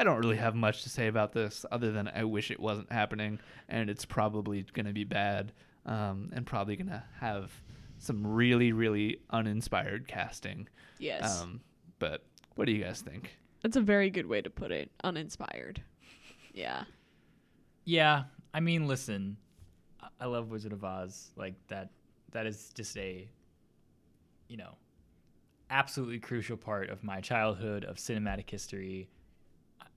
I 0.01 0.05
don't 0.05 0.19
really 0.19 0.39
have 0.39 0.55
much 0.55 0.83
to 0.85 0.89
say 0.89 1.09
about 1.09 1.35
this 1.35 1.67
other 1.71 1.93
than 1.93 2.09
I 2.09 2.25
wish 2.25 2.51
it 2.51 2.59
wasn't 2.59 2.91
happening 2.91 3.39
and 3.69 3.91
it's 3.91 4.07
probably 4.07 4.65
going 4.73 4.87
to 4.87 4.95
be 4.95 5.05
bad 5.05 5.53
um, 5.85 6.31
and 6.33 6.47
probably 6.47 6.75
going 6.77 6.89
to 6.89 7.03
have 7.21 7.53
some 8.01 8.27
really 8.27 8.73
really 8.73 9.21
uninspired 9.31 10.09
casting. 10.09 10.69
Yes. 10.99 11.41
Um, 11.41 11.61
but 12.01 12.25
what 12.57 12.65
do 12.67 12.73
you 12.73 12.83
guys 12.83 13.01
think? 13.01 13.37
That's 13.63 13.77
a 13.77 13.81
very 13.81 14.11
good 14.11 14.27
way 14.27 14.41
to 14.43 14.51
put 14.51 14.73
it. 14.73 14.91
Uninspired. 15.05 15.83
Yeah. 16.53 16.85
Yeah, 17.85 18.25
I 18.53 18.61
mean, 18.61 18.87
listen, 18.89 19.37
I- 20.01 20.09
I 20.21 20.25
love 20.27 20.51
Wizard 20.51 20.73
of 20.73 20.83
Oz. 20.85 21.31
Like 21.37 21.55
that, 21.69 21.91
that 22.33 22.47
is 22.47 22.71
just 22.75 22.97
a, 22.97 23.29
you 24.49 24.57
know, 24.57 24.75
absolutely 25.71 26.19
crucial 26.19 26.57
part 26.57 26.91
of 26.91 27.05
my 27.05 27.21
childhood 27.21 27.85
of 27.85 27.97
cinematic 27.97 28.49
history. 28.51 29.09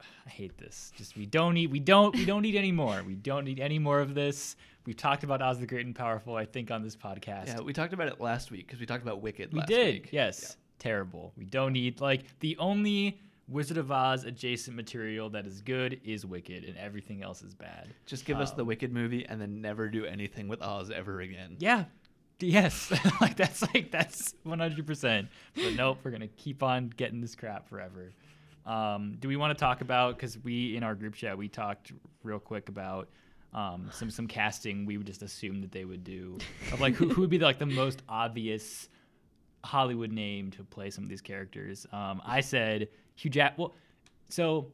I- 0.01 0.29
hate 0.29 0.57
this. 0.57 0.91
Just 0.95 1.15
we 1.15 1.25
don't 1.25 1.53
need, 1.53 1.71
we 1.71 1.79
don't, 1.79 2.15
we 2.15 2.25
don't 2.25 2.41
need 2.41 2.55
any 2.55 2.71
more. 2.71 3.03
We 3.05 3.15
don't 3.15 3.43
need 3.45 3.59
any 3.59 3.79
more 3.79 3.99
of 3.99 4.13
this. 4.15 4.55
We've 4.85 4.97
talked 4.97 5.23
about 5.23 5.41
Oz 5.41 5.59
the 5.59 5.65
Great 5.65 5.85
and 5.85 5.95
Powerful, 5.95 6.35
I 6.35 6.45
think, 6.45 6.71
on 6.71 6.81
this 6.83 6.95
podcast. 6.95 7.47
Yeah, 7.47 7.61
we 7.61 7.71
talked 7.73 7.93
about 7.93 8.07
it 8.07 8.19
last 8.19 8.51
week 8.51 8.67
because 8.67 8.79
we 8.79 8.85
talked 8.85 9.03
about 9.03 9.21
Wicked. 9.21 9.53
We 9.53 9.61
did. 9.61 9.93
Week. 10.03 10.09
Yes. 10.11 10.57
Terrible. 10.79 11.31
We 11.37 11.45
don't 11.45 11.71
need 11.73 12.01
like 12.01 12.37
the 12.39 12.57
only 12.57 13.19
Wizard 13.47 13.77
of 13.77 13.91
Oz 13.91 14.23
adjacent 14.25 14.75
material 14.75 15.29
that 15.29 15.45
is 15.45 15.61
good 15.61 15.99
is 16.03 16.25
Wicked, 16.25 16.63
and 16.65 16.77
everything 16.77 17.21
else 17.23 17.41
is 17.41 17.53
bad. 17.53 17.93
Just 18.05 18.25
give 18.25 18.39
us 18.39 18.51
the 18.51 18.61
Um, 18.63 18.67
Wicked 18.67 18.91
movie 18.91 19.25
and 19.25 19.39
then 19.39 19.61
never 19.61 19.87
do 19.89 20.05
anything 20.05 20.47
with 20.47 20.61
Oz 20.61 20.89
ever 20.91 21.21
again. 21.21 21.55
Yeah. 21.59 21.85
Yes. 22.39 22.91
like 23.21 23.37
that's 23.37 23.61
like 23.73 23.91
that's 23.91 24.33
100%. 24.45 25.27
But 25.55 25.73
nope, 25.75 25.99
we're 26.03 26.11
going 26.11 26.21
to 26.21 26.27
keep 26.27 26.61
on 26.63 26.89
getting 26.97 27.21
this 27.21 27.35
crap 27.35 27.69
forever. 27.69 28.11
Um, 28.65 29.15
do 29.19 29.27
we 29.27 29.35
want 29.35 29.57
to 29.57 29.61
talk 29.61 29.81
about 29.81 30.17
cuz 30.19 30.37
we 30.43 30.75
in 30.77 30.83
our 30.83 30.95
group 30.95 31.15
chat 31.15 31.37
we 31.37 31.47
talked 31.49 31.91
real 32.23 32.39
quick 32.39 32.69
about 32.69 33.09
um, 33.53 33.89
some 33.91 34.09
some 34.09 34.27
casting 34.27 34.85
we 34.85 34.97
would 34.97 35.05
just 35.05 35.21
assume 35.21 35.61
that 35.61 35.71
they 35.71 35.85
would 35.85 36.03
do 36.03 36.37
of 36.71 36.79
like 36.81 36.95
who, 36.95 37.09
who 37.09 37.21
would 37.21 37.29
be 37.29 37.37
like 37.39 37.59
the 37.59 37.65
most 37.65 38.01
obvious 38.09 38.89
Hollywood 39.63 40.11
name 40.11 40.51
to 40.51 40.63
play 40.63 40.89
some 40.89 41.03
of 41.03 41.09
these 41.09 41.21
characters. 41.21 41.85
Um, 41.91 42.21
I 42.25 42.41
said 42.41 42.89
Hugh 43.15 43.29
Jack. 43.29 43.57
Well, 43.57 43.73
so 44.29 44.71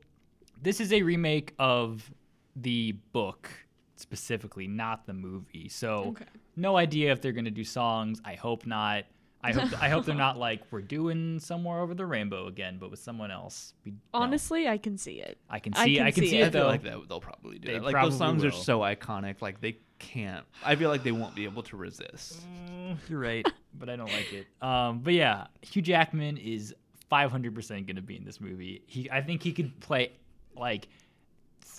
this 0.62 0.80
is 0.80 0.92
a 0.94 1.02
remake 1.04 1.54
of 1.60 2.10
the 2.56 2.94
book 3.12 3.50
specifically, 3.96 4.68
not 4.68 5.06
the 5.06 5.14
movie. 5.14 5.68
So 5.70 6.06
Okay. 6.06 6.26
no 6.56 6.78
idea 6.78 7.12
if 7.12 7.22
they're 7.22 7.34
gonna 7.34 7.52
do 7.52 7.64
songs. 7.64 8.22
I 8.26 8.34
hope 8.36 8.66
not. 8.66 9.04
I 9.42 9.52
hope 9.54 9.82
I 9.82 9.90
hope 9.90 10.06
they're 10.06 10.16
not 10.30 10.38
like 10.38 10.62
we're 10.72 10.82
doing 10.82 11.40
somewhere 11.40 11.80
over 11.80 11.94
the 11.94 12.06
rainbow 12.06 12.48
again, 12.48 12.78
but 12.80 12.92
with 12.92 13.00
someone 13.00 13.32
else. 13.32 13.74
We, 13.86 13.92
no. 13.92 13.98
Honestly, 14.14 14.68
I 14.68 14.78
can 14.78 14.98
see 14.98 15.22
it. 15.22 15.38
I 15.50 15.60
can 15.60 15.74
I 15.76 15.86
see 15.86 15.96
can 15.96 16.06
I 16.08 16.12
can 16.12 16.24
see 16.24 16.30
see, 16.32 16.38
it. 16.38 16.42
it, 16.42 16.48
I 16.48 16.50
feel 16.52 16.62
though. 16.64 16.68
like 16.68 16.84
that 16.84 17.10
they'll 17.10 17.22
probably 17.22 17.58
do 17.60 17.68
They 17.68 17.74
that. 17.76 17.84
Like 17.84 17.94
probably 17.94 18.10
those 18.12 18.20
songs 18.20 18.44
are 18.44 18.52
so 18.52 18.80
iconic, 18.80 19.42
like 19.42 19.62
they 19.62 19.78
can't. 20.00 20.46
I 20.66 20.76
feel 20.76 20.90
like 20.90 21.04
they 21.04 21.12
won't 21.12 21.36
be 21.36 21.46
able 21.46 21.64
to 21.64 21.78
resist. 21.78 22.42
Mm, 22.48 22.98
You're 23.08 23.20
right, 23.20 23.48
but 23.78 23.90
I 23.90 23.96
don't 23.96 24.12
like 24.12 24.34
it. 24.34 24.48
Um, 24.62 25.00
but 25.00 25.14
yeah, 25.14 25.48
Hugh 25.62 25.82
Jackman 25.82 26.38
is 26.38 26.76
500% 27.12 27.70
going 27.70 27.96
to 27.96 28.02
be 28.02 28.18
in 28.18 28.24
this 28.26 28.40
movie. 28.42 28.84
He, 28.88 29.10
I 29.10 29.22
think 29.22 29.42
he 29.42 29.52
could 29.54 29.80
play 29.80 30.12
like 30.56 30.88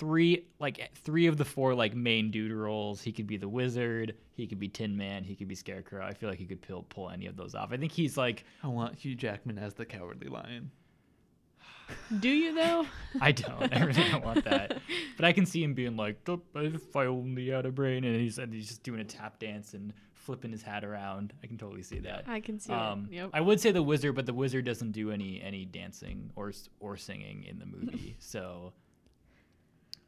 three, 0.00 0.46
like 0.58 0.90
three 0.96 1.26
of 1.26 1.36
the 1.36 1.44
four 1.44 1.74
like 1.74 1.94
main 1.94 2.30
dude 2.32 2.50
roles. 2.52 3.00
He 3.00 3.12
could 3.12 3.26
be 3.28 3.36
the 3.36 3.48
Wizard. 3.48 4.14
He 4.32 4.46
could 4.46 4.58
be 4.58 4.68
Tin 4.68 4.96
Man. 4.96 5.22
He 5.22 5.36
could 5.36 5.46
be 5.48 5.54
Scarecrow. 5.54 6.04
I 6.04 6.14
feel 6.14 6.28
like 6.28 6.38
he 6.38 6.46
could 6.46 6.62
pull, 6.62 6.82
pull 6.88 7.10
any 7.10 7.26
of 7.26 7.36
those 7.36 7.54
off. 7.54 7.70
I 7.72 7.76
think 7.76 7.92
he's 7.92 8.16
like, 8.16 8.44
I 8.64 8.66
want 8.68 8.96
Hugh 8.96 9.14
Jackman 9.14 9.58
as 9.58 9.74
the 9.74 9.84
Cowardly 9.84 10.28
Lion. 10.28 10.70
Do 12.20 12.28
you 12.28 12.54
though? 12.54 12.86
I 13.20 13.32
don't, 13.32 13.74
I 13.76 13.80
really 13.84 14.08
don't 14.10 14.24
want 14.24 14.44
that. 14.44 14.78
But 15.16 15.24
I 15.24 15.32
can 15.32 15.44
see 15.44 15.62
him 15.62 15.74
being 15.74 15.96
like, 15.96 16.20
"Oh, 16.28 16.40
if 16.54 16.94
I 16.94 17.06
only 17.06 17.48
had 17.48 17.66
a 17.66 17.72
brain, 17.72 18.04
and 18.04 18.14
he's 18.14 18.38
and 18.38 18.54
he's 18.54 18.68
just 18.68 18.82
doing 18.84 19.00
a 19.00 19.04
tap 19.04 19.40
dance 19.40 19.74
and 19.74 19.92
flipping 20.14 20.52
his 20.52 20.62
hat 20.62 20.84
around. 20.84 21.32
I 21.42 21.48
can 21.48 21.58
totally 21.58 21.82
see 21.82 21.98
that. 22.00 22.24
I 22.28 22.38
can 22.40 22.60
see 22.60 22.72
Um, 22.72 23.08
it. 23.10 23.16
Yep. 23.16 23.30
I 23.32 23.40
would 23.40 23.58
say 23.60 23.72
the 23.72 23.82
wizard, 23.82 24.14
but 24.14 24.26
the 24.26 24.34
wizard 24.34 24.66
doesn't 24.66 24.92
do 24.92 25.10
any 25.10 25.42
any 25.42 25.64
dancing 25.64 26.30
or 26.36 26.52
or 26.78 26.96
singing 26.96 27.42
in 27.42 27.58
the 27.58 27.66
movie. 27.66 28.14
so, 28.20 28.72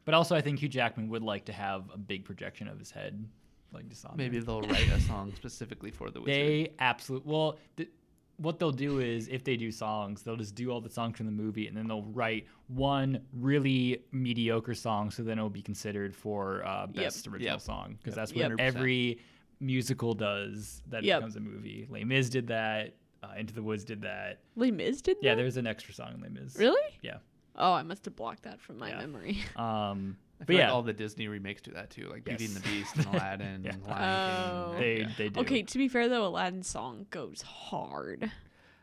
but 0.05 0.13
also 0.13 0.35
I 0.35 0.41
think 0.41 0.59
Hugh 0.59 0.69
Jackman 0.69 1.09
would 1.09 1.23
like 1.23 1.45
to 1.45 1.53
have 1.53 1.89
a 1.93 1.97
big 1.97 2.25
projection 2.25 2.67
of 2.67 2.77
his 2.79 2.91
head, 2.91 3.25
like 3.71 3.87
just 3.89 4.05
on 4.05 4.15
Maybe 4.17 4.37
there. 4.39 4.45
they'll 4.45 4.61
write 4.61 4.89
a 4.89 4.99
song 5.01 5.31
specifically 5.35 5.91
for 5.91 6.09
the 6.11 6.19
wizard. 6.21 6.33
they 6.33 6.73
absolutely 6.79 7.31
well. 7.31 7.57
Th- 7.77 7.89
what 8.37 8.57
they'll 8.57 8.71
do 8.71 8.99
is 8.99 9.27
if 9.27 9.43
they 9.43 9.55
do 9.55 9.71
songs, 9.71 10.23
they'll 10.23 10.35
just 10.35 10.55
do 10.55 10.71
all 10.71 10.81
the 10.81 10.89
songs 10.89 11.15
from 11.17 11.27
the 11.27 11.31
movie, 11.31 11.67
and 11.67 11.77
then 11.77 11.87
they'll 11.87 12.01
write 12.01 12.47
one 12.67 13.21
really 13.31 14.03
mediocre 14.11 14.73
song, 14.73 15.11
so 15.11 15.21
then 15.21 15.37
it'll 15.37 15.51
be 15.51 15.61
considered 15.61 16.15
for 16.15 16.65
uh, 16.65 16.87
Yep. 16.93 16.95
best 16.95 17.27
original 17.27 17.53
Yep. 17.53 17.61
song 17.61 17.95
because 17.99 18.13
Yep. 18.13 18.15
that's 18.15 18.33
what 18.33 18.41
100%. 18.51 18.59
every 18.59 19.19
musical 19.59 20.13
does 20.15 20.81
that 20.87 21.03
Yep. 21.03 21.19
becomes 21.19 21.35
a 21.35 21.39
movie. 21.39 21.85
Les 21.89 22.03
Mis 22.03 22.29
did 22.29 22.47
that. 22.47 22.95
Uh, 23.21 23.35
Into 23.37 23.53
the 23.53 23.63
Woods 23.63 23.85
did 23.85 24.01
that. 24.01 24.41
Les 24.55 24.71
Mis 24.71 25.01
did 25.01 25.17
that? 25.17 25.23
Yeah, 25.23 25.35
that? 25.35 25.41
there's 25.41 25.55
an 25.57 25.67
extra 25.67 25.93
song 25.93 26.13
in 26.15 26.19
Les 26.21 26.29
Mis. 26.29 26.57
Really? 26.57 26.81
Yeah. 27.03 27.17
Oh, 27.55 27.71
I 27.73 27.83
must 27.83 28.05
have 28.05 28.15
blocked 28.15 28.43
that 28.43 28.59
from 28.61 28.79
my 28.79 28.89
Yeah. 28.89 28.99
memory. 29.01 29.37
Um, 29.55 30.17
I 30.41 30.45
but 30.45 30.47
feel 30.47 30.57
yeah, 30.57 30.65
like 30.65 30.73
all 30.73 30.81
the 30.81 30.93
Disney 30.93 31.27
remakes 31.27 31.61
do 31.61 31.71
that 31.71 31.89
too, 31.91 32.09
like 32.09 32.25
Beauty 32.25 32.45
and 32.45 32.55
the 32.55 32.59
Beast 32.61 32.95
and 32.97 33.05
Aladdin 33.13 33.61
Yeah. 33.63 33.71
and 33.73 33.83
Lion 33.83 34.49
Oh. 34.73 34.75
They 34.79 34.99
yeah. 35.01 35.09
they 35.17 35.29
do. 35.29 35.39
Okay, 35.41 35.61
to 35.63 35.77
be 35.77 35.87
fair 35.87 36.09
though, 36.09 36.25
Aladdin's 36.25 36.67
song 36.67 37.05
goes 37.11 37.41
hard. 37.43 38.31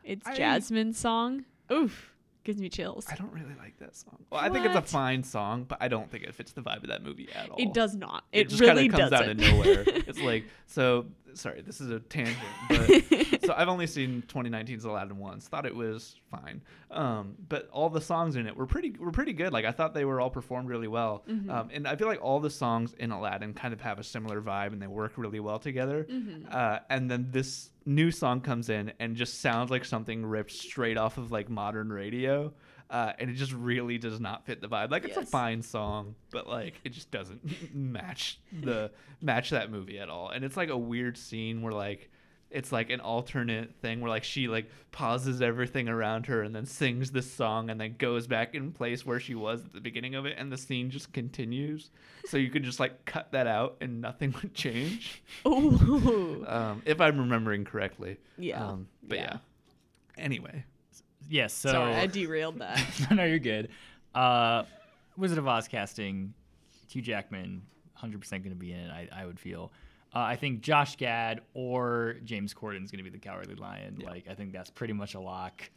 It's 0.03 0.25
I- 0.25 0.35
Jasmine's 0.35 0.97
song. 0.97 1.45
Oof, 1.71 2.13
gives 2.43 2.59
me 2.59 2.69
chills. 2.69 3.05
I 3.11 3.15
don't 3.15 3.31
really 3.31 3.53
like 3.59 3.77
that 3.79 3.95
song. 3.95 4.25
Well, 4.29 4.41
I 4.41 4.49
think 4.49 4.65
it's 4.65 4.75
a 4.75 4.81
fine 4.81 5.23
song, 5.23 5.65
but 5.65 5.77
I 5.79 5.87
don't 5.87 6.09
think 6.09 6.23
it 6.23 6.33
fits 6.33 6.51
the 6.53 6.61
vibe 6.61 6.77
of 6.83 6.87
that 6.87 7.03
movie 7.03 7.29
at 7.35 7.49
all. 7.49 7.57
It 7.59 7.73
does 7.73 7.95
not. 7.95 8.23
It, 8.31 8.41
It, 8.41 8.49
just 8.49 8.61
really 8.61 8.89
kind 8.89 9.03
of 9.03 9.09
comes 9.11 9.11
doesn't. 9.11 9.41
out 9.43 9.47
of 9.47 9.53
nowhere. 9.65 9.83
it's 10.07 10.19
like 10.19 10.45
so. 10.65 11.05
Sorry, 11.35 11.61
this 11.61 11.81
is 11.81 11.89
a 11.89 11.99
tangent, 11.99 12.37
but 12.69 13.45
so 13.45 13.53
I've 13.55 13.67
only 13.69 13.87
seen 13.87 14.23
2019's 14.27 14.85
Aladdin 14.85 15.17
once. 15.17 15.47
Thought 15.47 15.65
it 15.65 15.75
was 15.75 16.15
fine, 16.29 16.61
um, 16.91 17.35
but 17.49 17.69
all 17.71 17.89
the 17.89 18.01
songs 18.01 18.35
in 18.35 18.47
it 18.47 18.55
were 18.55 18.65
pretty 18.65 18.91
were 18.99 19.11
pretty 19.11 19.33
good. 19.33 19.53
Like 19.53 19.65
I 19.65 19.71
thought 19.71 19.93
they 19.93 20.05
were 20.05 20.19
all 20.21 20.29
performed 20.29 20.69
really 20.69 20.87
well, 20.87 21.23
Mm-hmm. 21.29 21.49
um, 21.49 21.69
and 21.73 21.87
I 21.87 21.95
feel 21.95 22.07
like 22.07 22.21
all 22.21 22.39
the 22.39 22.49
songs 22.49 22.93
in 22.97 23.11
Aladdin 23.11 23.53
kind 23.53 23.73
of 23.73 23.81
have 23.81 23.99
a 23.99 24.03
similar 24.03 24.41
vibe 24.41 24.73
and 24.73 24.81
they 24.81 24.87
work 24.87 25.13
really 25.17 25.39
well 25.39 25.59
together. 25.59 26.05
Mm-hmm. 26.09 26.47
Uh, 26.51 26.79
and 26.89 27.09
then 27.09 27.27
this 27.31 27.69
new 27.85 28.11
song 28.11 28.41
comes 28.41 28.69
in 28.69 28.93
and 28.99 29.15
just 29.15 29.41
sounds 29.41 29.71
like 29.71 29.85
something 29.85 30.25
ripped 30.25 30.51
straight 30.51 30.97
off 30.97 31.17
of 31.17 31.31
like 31.31 31.49
modern 31.49 31.91
radio. 31.91 32.53
Uh, 32.91 33.13
and 33.19 33.29
it 33.29 33.35
just 33.35 33.53
really 33.53 33.97
does 33.97 34.19
not 34.19 34.45
fit 34.45 34.59
the 34.59 34.67
vibe. 34.67 34.91
Like 34.91 35.05
it's 35.05 35.15
a 35.15 35.25
fine 35.25 35.61
song, 35.61 36.15
but 36.29 36.45
like 36.45 36.73
it 36.83 36.89
just 36.89 37.09
doesn't 37.09 37.73
match 37.73 38.37
the 38.51 38.91
match 39.21 39.51
that 39.51 39.71
movie 39.71 39.97
at 39.97 40.09
all. 40.09 40.29
And 40.29 40.43
it's 40.43 40.57
like 40.57 40.67
a 40.67 40.77
weird 40.77 41.17
scene 41.17 41.61
where 41.61 41.71
like 41.71 42.09
it's 42.49 42.73
like 42.73 42.89
an 42.89 42.99
alternate 42.99 43.73
thing 43.81 44.01
where 44.01 44.09
like 44.09 44.25
she 44.25 44.49
like 44.49 44.69
pauses 44.91 45.41
everything 45.41 45.87
around 45.87 46.25
her 46.25 46.41
and 46.41 46.53
then 46.53 46.65
sings 46.65 47.11
this 47.11 47.31
song 47.31 47.69
and 47.69 47.79
then 47.79 47.95
goes 47.97 48.27
back 48.27 48.53
in 48.53 48.73
place 48.73 49.05
where 49.05 49.21
she 49.21 49.35
was 49.35 49.63
at 49.63 49.71
the 49.71 49.79
beginning 49.79 50.15
of 50.15 50.25
it 50.25 50.35
and 50.37 50.51
the 50.51 50.57
scene 50.57 50.89
just 50.89 51.13
continues. 51.13 51.91
So 52.25 52.35
you 52.35 52.49
could 52.49 52.63
just 52.63 52.81
like 52.81 53.05
cut 53.05 53.31
that 53.31 53.47
out 53.47 53.77
and 53.79 54.01
nothing 54.01 54.35
would 54.41 54.53
change. 54.53 55.23
Ooh. 55.47 56.43
Um, 56.45 56.81
if 56.85 56.99
I'm 56.99 57.17
remembering 57.17 57.63
correctly. 57.63 58.17
Yeah. 58.37 58.67
Um, 58.67 58.87
but 59.01 59.17
yeah. 59.17 59.37
Yeah. 60.17 60.23
Anyway. 60.25 60.65
Yes. 61.31 61.53
So 61.53 61.71
Sorry, 61.71 61.95
I 61.95 62.07
derailed 62.07 62.59
that. 62.59 62.79
no, 63.11 63.23
you're 63.23 63.39
good. 63.39 63.69
Uh, 64.13 64.63
Wizard 65.17 65.37
of 65.37 65.47
Oz 65.47 65.67
casting, 65.67 66.33
Hugh 66.89 67.01
Jackman, 67.01 67.61
100% 68.01 68.29
going 68.29 68.43
to 68.49 68.55
be 68.55 68.71
in 68.71 68.79
it. 68.79 68.91
I, 68.91 69.07
I 69.21 69.25
would 69.25 69.39
feel. 69.39 69.71
Uh, 70.13 70.19
I 70.19 70.35
think 70.35 70.61
Josh 70.61 70.97
Gad 70.97 71.41
or 71.53 72.15
James 72.25 72.53
Corden 72.53 72.83
is 72.83 72.91
going 72.91 73.03
to 73.03 73.09
be 73.09 73.09
the 73.09 73.17
Cowardly 73.17 73.55
Lion. 73.55 74.01
Like 74.05 74.25
I 74.29 74.33
think 74.33 74.51
that's 74.51 74.69
pretty 74.69 74.93
much 74.93 75.13
a 75.15 75.19
lock. 75.19 75.69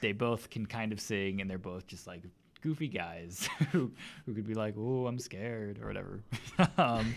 They 0.00 0.12
both 0.12 0.48
can 0.48 0.64
kind 0.64 0.92
of 0.92 1.00
sing, 1.00 1.40
and 1.40 1.50
they're 1.50 1.58
both 1.58 1.86
just 1.86 2.06
like 2.06 2.22
goofy 2.62 2.88
guys 2.88 3.48
who 3.72 3.90
who 4.24 4.32
could 4.32 4.46
be 4.46 4.54
like, 4.54 4.74
"Oh, 4.78 5.06
I'm 5.06 5.18
scared" 5.18 5.80
or 5.82 5.86
whatever. 5.86 6.22
um, 6.78 7.14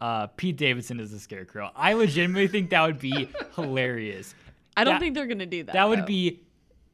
uh, 0.00 0.28
Pete 0.28 0.56
Davidson 0.56 0.98
is 0.98 1.10
the 1.10 1.18
Scarecrow. 1.18 1.70
I 1.76 1.92
legitimately 1.92 2.48
think 2.48 2.70
that 2.70 2.82
would 2.82 2.98
be 2.98 3.28
hilarious. 3.54 4.34
I 4.76 4.84
don't 4.84 4.94
That- 4.94 5.00
think 5.00 5.14
they're 5.14 5.26
gonna 5.26 5.44
do 5.46 5.64
that. 5.64 5.74
That 5.74 5.88
would 5.88 6.00
though. 6.00 6.06
be 6.06 6.40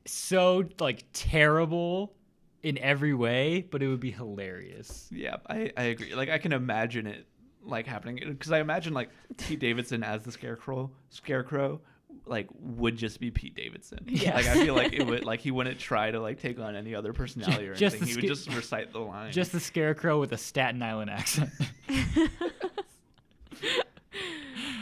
so 0.09 0.64
like 0.80 1.04
terrible 1.12 2.14
in 2.62 2.78
every 2.78 3.14
way, 3.14 3.66
but 3.70 3.82
it 3.82 3.88
would 3.88 4.00
be 4.00 4.11
hilarious. 4.11 5.09
Yeah, 5.11 5.36
I, 5.48 5.72
I 5.76 5.82
agree. 5.84 6.14
Like 6.14 6.28
I 6.28 6.38
can 6.38 6.52
imagine 6.52 7.06
it 7.06 7.26
like 7.64 7.86
happening 7.86 8.20
because 8.26 8.52
I 8.52 8.61
imagine 8.61 8.94
like 8.94 9.11
Pete 9.36 9.59
Davidson 9.61 10.02
as 10.02 10.22
the 10.22 10.32
scarecrow 10.32 10.90
scarecrow 11.11 11.80
like 12.26 12.48
would 12.61 12.96
just 12.96 13.20
be 13.20 13.30
Pete 13.30 13.54
Davidson. 13.54 14.00
Yes. 14.09 14.34
Like 14.34 14.46
I 14.46 14.64
feel 14.64 14.74
like 14.74 14.92
it 14.92 15.06
would 15.06 15.24
like 15.26 15.40
he 15.40 15.50
wouldn't 15.50 15.78
try 15.78 16.11
to 16.11 16.20
like 16.20 16.40
take 16.40 16.59
on 16.59 16.74
any 16.74 16.94
other 16.94 17.12
personality 17.12 17.68
or 17.68 17.74
just 17.74 17.96
anything. 17.96 18.14
the 18.14 18.20
He 18.20 18.28
would 18.28 18.36
just 18.36 18.54
recite 18.54 18.92
the 18.92 19.00
line. 19.00 19.32
Just 19.32 19.52
the 19.52 19.61
scarecrow 19.61 20.18
with 20.20 20.32
a 20.32 20.38
Staten 20.38 20.82
Island 20.82 21.11
accent. 21.11 21.50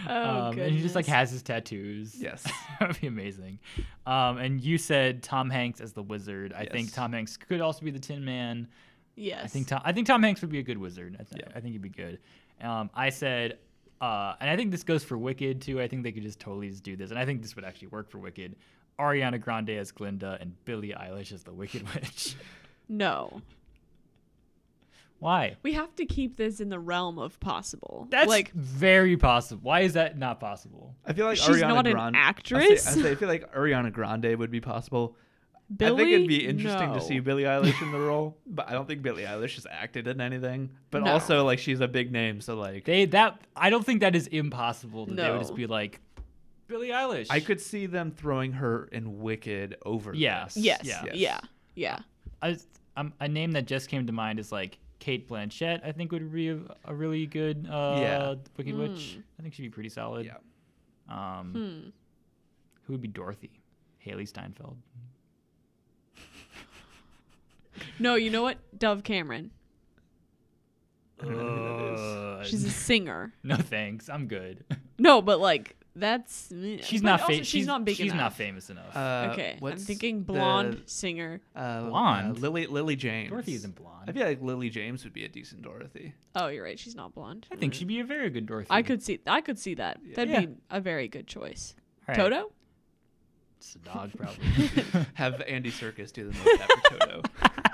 Oh, 0.09 0.41
um, 0.49 0.59
and 0.59 0.73
he 0.73 0.81
just 0.83 0.95
like 0.95 1.07
has 1.07 1.31
his 1.31 1.43
tattoos. 1.43 2.15
Yes. 2.21 2.43
that 2.81 2.89
would 2.89 3.01
be 3.01 3.07
amazing. 3.07 3.59
Um, 4.07 4.39
and 4.39 4.61
you 4.61 4.79
said 4.79 5.23
Tom 5.23 5.51
Hanks 5.51 5.81
as 5.81 5.93
the 5.93 6.03
wizard. 6.03 6.53
I 6.53 6.67
think 6.67 6.93
Tom 6.93 7.13
Hanks 7.13 7.37
could 7.37 7.61
also 7.61 7.85
be 7.85 7.91
the 7.91 7.99
Tin 7.99 8.25
Man. 8.25 8.69
Yes. 9.15 9.43
I 9.45 9.47
think 9.49 9.69
Tom. 9.69 9.81
I 9.85 9.93
think 9.93 10.07
Tom 10.07 10.23
Hanks 10.23 10.41
would 10.43 10.51
be 10.51 10.59
a 10.59 10.63
good 10.63 10.79
wizard. 10.79 11.17
I, 11.19 11.23
th- 11.25 11.43
Yeah. 11.45 11.53
I 11.57 11.61
think 11.61 11.73
he'd 11.73 11.83
be 11.83 11.89
good. 11.89 12.19
Um, 12.61 12.91
I 12.95 13.11
said 13.11 13.59
uh, 14.01 14.35
and 14.41 14.51
I 14.51 14.57
think 14.57 14.71
this 14.71 14.83
goes 14.83 15.03
for 15.05 15.17
Wicked 15.17 15.63
too. 15.63 15.81
I 15.81 15.89
think 15.89 16.03
they 16.03 16.13
could 16.13 16.23
just 16.23 16.39
totally 16.39 16.69
just 16.69 16.83
do 16.83 16.97
this, 16.97 17.11
and 17.11 17.19
I 17.19 17.25
think 17.25 17.41
this 17.43 17.57
would 17.57 17.65
actually 17.65 17.89
work 17.89 18.11
for 18.11 18.19
Wicked. 18.19 18.57
Ariana 18.99 19.41
Grande 19.41 19.71
as 19.71 19.91
Glinda 19.91 20.39
and 20.41 20.53
Billie 20.65 20.95
Eilish 20.99 21.33
as 21.33 21.43
the 21.45 21.53
Wicked 21.53 21.83
Witch. 21.95 22.35
No. 22.89 23.41
Why? 25.19 25.57
We 25.63 25.73
have 25.73 25.95
to 25.97 26.05
keep 26.07 26.37
this 26.37 26.61
in 26.61 26.69
the 26.69 26.79
realm 26.79 27.19
of 27.19 27.41
possible. 27.41 28.07
That's 28.11 28.29
like 28.29 28.53
very 28.53 29.17
possible. 29.17 29.61
Why 29.63 29.81
is 29.81 29.95
that 29.95 30.19
not 30.19 30.41
possible? 30.41 30.95
I 31.07 31.13
feel 31.15 31.27
like 31.27 31.39
She's 31.39 31.57
Ariana 31.57 31.69
not 31.69 31.87
an 31.87 31.93
Grande, 31.93 32.17
I 32.17 32.21
say, 32.21 32.25
actress? 32.29 32.87
I, 32.87 32.91
say, 33.03 33.11
I 33.13 33.15
feel 33.15 33.29
like 33.29 33.55
Ariana 33.55 33.93
Grande 33.93 34.37
would 34.37 34.51
be 34.51 34.61
possible. 34.61 35.17
Billy. 35.75 35.95
I 35.95 35.97
think 35.97 36.11
it'd 36.15 36.29
be 36.29 36.47
interesting 36.47 36.91
No. 36.91 36.95
to 36.95 37.01
see 37.01 37.19
Billie 37.19 37.43
Eilish 37.43 37.83
in 37.83 37.91
the 37.91 37.99
role, 37.99 38.37
but 38.47 38.69
I 38.69 38.73
don't 38.73 38.87
think 38.87 39.03
Billie 39.03 39.25
Eilish 39.25 39.57
has 39.57 39.67
acted 39.69 40.07
in 40.07 40.21
anything. 40.21 40.71
But 40.91 41.03
No. 41.03 41.13
also, 41.13 41.45
like, 41.45 41.59
she's 41.59 41.81
a 41.81 41.89
big 41.89 42.13
name, 42.13 42.41
so 42.41 42.57
like, 42.57 42.85
They 42.85 43.07
that 43.07 43.41
I 43.57 43.71
don't 43.71 43.85
think 43.85 44.01
that 44.01 44.15
is 44.15 44.29
impossible. 44.29 45.07
That 45.07 45.17
they 45.17 45.31
would 45.31 45.41
just 45.41 45.57
be 45.57 45.67
like 45.67 46.01
Billie 46.69 46.91
Eilish. 46.91 47.27
I 47.31 47.41
could 47.41 47.61
see 47.61 47.87
them 47.87 48.13
throwing 48.13 48.53
her 48.53 48.89
in 48.93 49.19
Wicked 49.21 49.77
over. 49.85 50.15
Yes. 50.15 50.55
this. 50.55 50.65
Yes. 50.65 50.81
Yeah. 50.85 51.05
Yeah. 51.15 51.41
Yeah. 51.75 51.99
I, 52.43 52.59
um, 52.97 53.13
a 53.21 53.27
name 53.29 53.53
that 53.53 53.67
just 53.67 53.89
came 53.89 54.07
to 54.07 54.13
mind 54.13 54.39
is 54.39 54.53
like 54.53 54.79
Cate 54.99 55.29
Blanchett. 55.29 55.85
I 55.85 55.93
think 55.93 56.13
would 56.13 56.33
be 56.33 56.49
a, 56.49 56.59
a 56.85 56.95
really 56.95 57.27
good 57.27 57.67
uh, 57.71 57.99
Yeah. 58.01 58.35
Wicked 58.57 58.75
Witch. 58.75 59.19
I 59.39 59.43
think 59.43 59.55
she'd 59.55 59.63
be 59.63 59.69
pretty 59.71 59.89
solid. 59.91 60.27
Yeah. 60.27 60.37
Um, 61.09 61.53
Hmm. 61.53 61.89
who 62.87 62.93
would 62.95 63.03
be 63.03 63.09
Dorothy? 63.09 63.61
Hailee 64.05 64.27
Steinfeld. 64.29 64.77
No, 67.99 68.15
you 68.15 68.31
know 68.31 68.43
what? 68.43 68.59
Dove 68.79 69.03
Cameron. 69.05 69.51
I 71.21 71.25
don't 71.25 71.37
know 71.37 71.45
who 71.49 71.65
that 71.89 71.95
is. 71.95 72.01
Uh, 72.01 72.45
She's 72.45 72.65
a 72.65 72.71
singer. 72.71 73.33
no 73.43 73.57
thanks. 73.57 74.09
I'm 74.09 74.27
good. 74.29 74.65
No, 74.99 75.21
but 75.23 75.41
like 75.41 75.77
that's 75.99 76.53
She's 76.83 77.03
not. 77.03 77.23
also 77.23 77.39
Fa- 77.39 77.45
she's, 77.45 77.67
not 77.67 77.85
big 77.85 77.97
She's 77.97 78.13
enough. 78.13 78.21
not 78.25 78.33
famous 78.35 78.71
enough. 78.71 78.95
Uh, 78.97 79.31
okay, 79.33 79.53
I'm 79.55 79.59
what's 79.61 79.85
thinking 79.85 80.23
blonde 80.23 80.75
the- 80.85 80.91
singer. 80.91 81.41
uh, 81.57 81.89
Blonde? 81.89 82.37
uh, 82.37 82.41
Lily 82.41 82.67
Lily 82.67 82.97
James. 82.97 83.31
Dorothy 83.31 83.55
isn't 83.55 83.75
blonde. 83.75 84.09
I 84.09 84.13
feel 84.13 84.27
like 84.27 84.43
Lily 84.43 84.69
James 84.71 85.03
would 85.05 85.13
be 85.13 85.25
a 85.25 85.29
decent 85.29 85.63
Dorothy. 85.63 86.13
Oh, 86.35 86.49
you're 86.49 86.63
right. 86.65 86.79
She's 86.79 86.95
not 86.95 87.15
blonde. 87.15 87.47
I 87.51 87.57
think 87.57 87.75
she'd 87.75 87.89
be 87.89 88.01
a 88.01 88.05
very 88.05 88.31
good 88.31 88.47
Dorothy. 88.47 88.69
I 88.71 88.83
could 88.83 89.03
see. 89.03 89.21
I 89.27 89.41
could 89.41 89.59
see 89.59 89.75
that. 89.75 89.99
That'd 90.15 90.31
Yeah. 90.33 90.41
be 90.41 90.49
a 90.71 90.81
very 90.81 91.09
good 91.09 91.27
choice. 91.27 91.75
All 92.09 92.15
right. 92.15 92.17
Toto. 92.23 92.53
It's 93.59 93.75
a 93.75 93.79
dog, 93.79 94.13
probably. 94.17 95.07
Have 95.15 95.41
Andy 95.41 95.71
Serkis 95.71 96.13
do 96.13 96.27
the 96.29 96.33
mocap 96.35 96.69
for 96.91 96.99
Toto. 96.99 97.23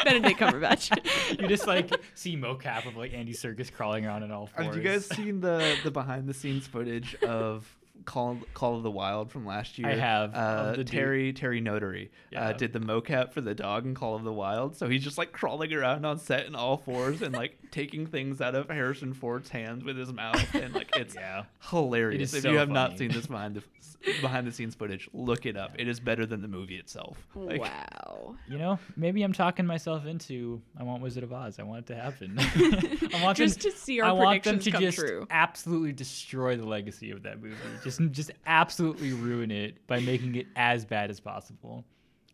Benedict 0.04 0.40
Cumberbatch. 0.40 1.40
you 1.40 1.48
just 1.48 1.66
like 1.66 1.90
see 2.14 2.36
mocap 2.36 2.86
of 2.86 2.96
like 2.96 3.12
Andy 3.12 3.32
Serkis 3.32 3.72
crawling 3.72 4.06
around 4.06 4.22
in 4.22 4.30
all 4.30 4.46
fours. 4.46 4.66
Have 4.66 4.76
you 4.76 4.82
guys 4.82 5.06
seen 5.06 5.40
the 5.40 5.76
the 5.84 5.90
behind 5.90 6.28
the 6.28 6.34
scenes 6.34 6.66
footage 6.66 7.14
of 7.22 7.77
Call 8.04 8.38
Call 8.54 8.76
of 8.76 8.82
the 8.82 8.90
Wild 8.90 9.30
from 9.30 9.44
last 9.46 9.78
year? 9.78 9.88
I 9.88 9.94
have, 9.96 10.34
Uh, 10.34 10.38
of 10.38 10.66
the 10.70 10.76
dude- 10.78 10.86
Terry 10.88 11.32
Terry 11.32 11.60
Notary 11.60 12.10
Yeah. 12.30 12.48
uh, 12.48 12.52
did 12.52 12.72
the 12.72 12.80
mocap 12.80 13.32
for 13.32 13.40
the 13.40 13.54
dog 13.54 13.84
in 13.86 13.94
Call 13.94 14.14
of 14.16 14.24
the 14.24 14.32
Wild, 14.32 14.76
so 14.76 14.88
he's 14.88 15.04
just 15.04 15.18
like 15.18 15.32
crawling 15.32 15.72
around 15.72 16.04
on 16.04 16.18
set 16.18 16.46
in 16.46 16.54
all 16.54 16.76
fours 16.78 17.22
and 17.22 17.34
like 17.34 17.58
taking 17.70 18.06
things 18.06 18.40
out 18.40 18.54
of 18.54 18.68
Harrison 18.70 19.12
Ford's 19.14 19.50
hands 19.50 19.84
with 19.84 19.96
his 19.96 20.12
mouth, 20.12 20.54
and 20.54 20.74
like 20.74 20.88
it's 20.96 21.14
Yeah. 21.18 21.44
hilarious. 21.70 22.14
It 22.20 22.22
is 22.22 22.34
if 22.34 22.42
so 22.42 22.50
you 22.52 22.58
have 22.58 22.70
not 22.70 22.96
seen 22.98 23.10
this 23.10 23.26
behind 23.26 23.54
the 23.56 23.62
behind 24.22 24.46
the 24.46 24.52
scenes 24.52 24.74
footage, 24.74 25.08
look 25.12 25.44
it 25.44 25.56
up. 25.56 25.72
It 25.78 25.88
is 25.88 25.98
better 26.00 26.24
than 26.24 26.40
the 26.40 26.46
movie 26.48 26.76
itself. 26.76 27.18
Like, 27.34 27.60
wow. 27.60 28.36
You 28.48 28.56
know, 28.58 28.78
maybe 28.96 29.22
I'm 29.22 29.32
talking 29.32 29.66
myself 29.66 30.06
into. 30.06 30.62
I 30.78 30.84
want 30.84 31.02
Wizard 31.02 31.24
of 31.24 31.32
Oz. 31.32 31.58
I 31.58 31.64
want 31.64 31.80
it 31.80 31.86
to 31.94 32.00
happen. 32.00 32.36
I 32.38 33.20
want 33.22 33.36
Just 33.36 33.60
them, 33.60 33.72
to 33.72 33.76
see 33.76 34.00
our 34.00 34.10
I 34.10 34.12
want 34.12 34.44
them 34.44 34.54
predictions 34.54 34.64
to 34.64 34.70
come 34.70 34.80
just 34.82 34.98
true. 34.98 35.26
absolutely 35.30 35.92
destroy 35.92 36.56
the 36.56 36.64
legacy 36.66 37.10
of 37.10 37.24
that 37.24 37.42
movie. 37.42 37.56
Just, 37.96 38.00
just 38.12 38.30
absolutely 38.46 39.12
ruin 39.12 39.50
it 39.50 39.86
by 39.86 40.00
making 40.00 40.34
it 40.34 40.46
as 40.56 40.84
bad 40.84 41.10
as 41.10 41.20
possible. 41.20 41.84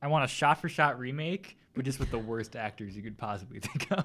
I 0.02 0.09
want 0.09 0.24
a 0.24 0.28
shot-for-shot 0.28 0.98
remake, 0.98 1.57
but 1.74 1.84
just 1.84 1.98
with 1.98 2.11
the 2.11 2.18
worst 2.18 2.57
actors 2.57 2.96
you 2.96 3.02
could 3.02 3.16
possibly 3.16 3.61
think 3.61 3.86
of. 3.92 4.05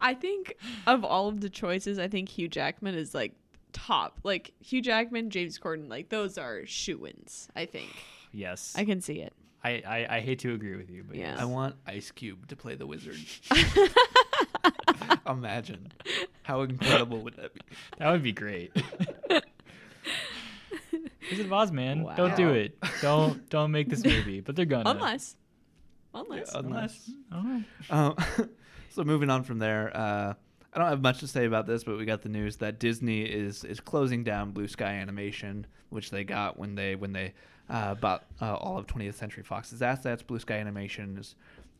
I 0.00 0.12
think 0.14 0.56
of 0.86 1.04
all 1.04 1.28
of 1.28 1.40
the 1.40 1.48
choices, 1.48 1.98
I 1.98 2.08
think 2.08 2.28
Hugh 2.28 2.48
Jackman 2.48 2.94
is 2.94 3.14
like 3.14 3.32
top. 3.72 4.20
Like 4.24 4.52
Hugh 4.60 4.82
Jackman, 4.82 5.30
James 5.30 5.58
Corden, 5.58 5.88
like 5.88 6.10
those 6.10 6.36
are 6.38 6.66
shoe-ins. 6.66 7.48
I 7.56 7.64
think 7.66 7.88
Yes, 8.32 8.74
I 8.76 8.84
can 8.84 9.00
see 9.00 9.20
it. 9.20 9.32
I, 9.64 9.82
I, 9.86 10.16
I 10.16 10.20
hate 10.20 10.38
to 10.40 10.52
agree 10.52 10.76
with 10.76 10.90
you, 10.90 11.02
but 11.02 11.16
Yeah. 11.16 11.30
yes. 11.32 11.40
I 11.40 11.46
want 11.46 11.74
Ice 11.86 12.10
Cube 12.10 12.46
to 12.48 12.56
play 12.56 12.74
the 12.76 12.86
wizard. 12.86 13.16
Imagine 15.26 15.88
how 16.42 16.60
incredible 16.62 17.20
would 17.22 17.34
that 17.36 17.52
be? 17.54 17.60
that 17.98 18.10
would 18.12 18.22
be 18.22 18.32
great. 18.32 18.70
Wizard 21.30 21.46
of 21.46 21.52
Oz, 21.52 21.72
man, 21.72 22.06
don't 22.16 22.36
do 22.36 22.50
it. 22.50 22.78
Don't 23.02 23.48
don't 23.50 23.70
make 23.70 23.88
this 23.88 24.04
movie, 24.04 24.40
but 24.40 24.56
they're 24.56 24.64
gonna. 24.64 24.90
Unless, 24.90 25.36
unless. 26.14 26.50
Yeah, 26.52 26.60
Unless, 26.60 27.10
I 27.32 27.34
don't. 27.34 27.64
Um, 27.90 28.50
so 28.90 29.04
moving 29.04 29.30
on 29.30 29.42
from 29.42 29.58
there, 29.58 29.90
uh, 29.96 30.34
I 30.72 30.78
don't 30.78 30.88
have 30.88 31.00
much 31.00 31.20
to 31.20 31.26
say 31.26 31.46
about 31.46 31.66
this, 31.66 31.84
but 31.84 31.96
we 31.96 32.04
got 32.04 32.22
the 32.22 32.28
news 32.28 32.56
that 32.56 32.78
Disney 32.78 33.22
is 33.22 33.64
is 33.64 33.80
closing 33.80 34.22
down 34.24 34.50
Blue 34.50 34.68
Sky 34.68 34.92
Animation, 34.92 35.66
which 35.90 36.10
they 36.10 36.22
got 36.24 36.58
when 36.58 36.74
they 36.74 36.94
when 36.96 37.12
they 37.12 37.32
uh, 37.70 37.94
bought 37.94 38.24
uh, 38.40 38.54
all 38.54 38.78
of 38.78 38.86
20th 38.86 39.14
Century 39.14 39.42
Fox's 39.42 39.82
assets. 39.82 40.22
Blue 40.22 40.38
Sky 40.38 40.58
Animation 40.58 41.16
is 41.18 41.34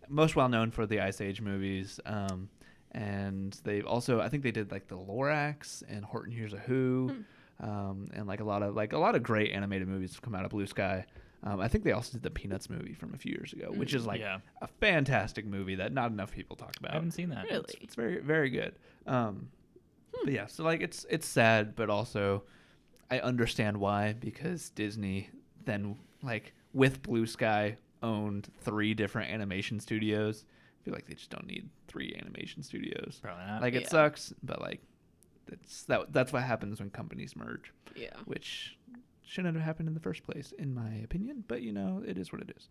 most 0.08 0.36
well 0.36 0.48
known 0.48 0.70
for 0.70 0.86
the 0.86 1.00
Ice 1.00 1.20
Age 1.20 1.40
movies, 1.40 2.00
um, 2.06 2.48
and 2.92 3.60
they 3.64 3.82
also 3.82 4.20
I 4.20 4.28
think 4.28 4.42
they 4.42 4.50
did 4.50 4.70
like 4.70 4.88
the 4.88 4.96
Lorax 4.96 5.82
and 5.88 6.04
Horton 6.04 6.32
Hears 6.32 6.52
a 6.52 6.58
Who. 6.58 7.24
Um, 7.60 8.08
and 8.12 8.26
like 8.26 8.40
a 8.40 8.44
lot 8.44 8.62
of 8.62 8.74
like 8.74 8.92
a 8.92 8.98
lot 8.98 9.14
of 9.14 9.22
great 9.22 9.52
animated 9.52 9.88
movies 9.88 10.12
have 10.12 10.22
come 10.22 10.34
out 10.34 10.44
of 10.44 10.50
Blue 10.50 10.66
Sky. 10.66 11.06
Um, 11.42 11.60
I 11.60 11.68
think 11.68 11.84
they 11.84 11.92
also 11.92 12.12
did 12.12 12.22
the 12.22 12.30
Peanuts 12.30 12.68
movie 12.68 12.92
from 12.94 13.14
a 13.14 13.18
few 13.18 13.32
years 13.32 13.52
ago, 13.52 13.70
which 13.72 13.94
is 13.94 14.04
like 14.06 14.20
Yeah. 14.20 14.38
a 14.62 14.66
fantastic 14.66 15.46
movie 15.46 15.76
that 15.76 15.92
not 15.92 16.10
enough 16.10 16.32
people 16.32 16.56
talk 16.56 16.74
about. 16.78 16.90
I 16.92 16.94
haven't 16.94 17.12
seen 17.12 17.28
that. 17.30 17.44
Really? 17.44 17.58
It's, 17.60 17.74
it's 17.82 17.94
very 17.94 18.20
very 18.20 18.50
good. 18.50 18.74
Um, 19.06 19.48
but 20.24 20.32
yeah, 20.32 20.46
so 20.46 20.64
like 20.64 20.80
it's 20.80 21.06
it's 21.08 21.26
sad, 21.26 21.76
but 21.76 21.88
also 21.88 22.42
I 23.10 23.20
understand 23.20 23.76
why 23.78 24.14
because 24.18 24.70
Disney 24.70 25.30
then 25.64 25.96
like 26.22 26.52
with 26.72 27.02
Blue 27.02 27.26
Sky 27.26 27.76
owned 28.02 28.48
three 28.60 28.92
different 28.94 29.30
animation 29.30 29.78
studios. 29.80 30.44
I 30.80 30.84
feel 30.84 30.94
like 30.94 31.06
they 31.06 31.14
just 31.14 31.30
don't 31.30 31.46
need 31.46 31.68
three 31.88 32.14
animation 32.20 32.62
studios. 32.62 33.18
Probably 33.22 33.44
not. 33.46 33.62
Like 33.62 33.74
it 33.74 33.82
Yeah. 33.82 33.88
sucks, 33.88 34.32
but 34.42 34.60
like 34.60 34.80
that's 35.48 35.84
that 35.84 36.12
that's 36.12 36.32
what 36.32 36.42
happens 36.42 36.80
when 36.80 36.90
companies 36.90 37.36
merge, 37.36 37.72
Yeah. 37.94 38.10
which 38.24 38.76
shouldn't 39.24 39.56
have 39.56 39.64
happened 39.64 39.88
in 39.88 39.94
the 39.94 40.00
first 40.00 40.22
place, 40.22 40.52
in 40.58 40.74
my 40.74 40.90
opinion. 41.04 41.44
But 41.46 41.62
you 41.62 41.72
know, 41.72 42.02
it 42.06 42.18
is 42.18 42.32
what 42.32 42.42
it 42.42 42.56
is. 42.56 42.68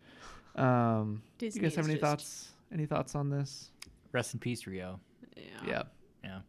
Um, 0.61 1.21
Disney 1.38 1.61
you 1.61 1.67
guys 1.67 1.76
have 1.76 1.88
any 1.89 1.97
thoughts? 1.97 2.49
Any 2.71 2.86
thoughts 2.86 3.15
on 3.15 3.30
this? 3.30 3.71
Rest 4.11 4.34
in 4.34 4.39
peace, 4.39 4.65
Rio. 4.65 4.99
Yeah. 5.36 5.43
yeah. 5.67 5.84
Yeah. 6.23 6.39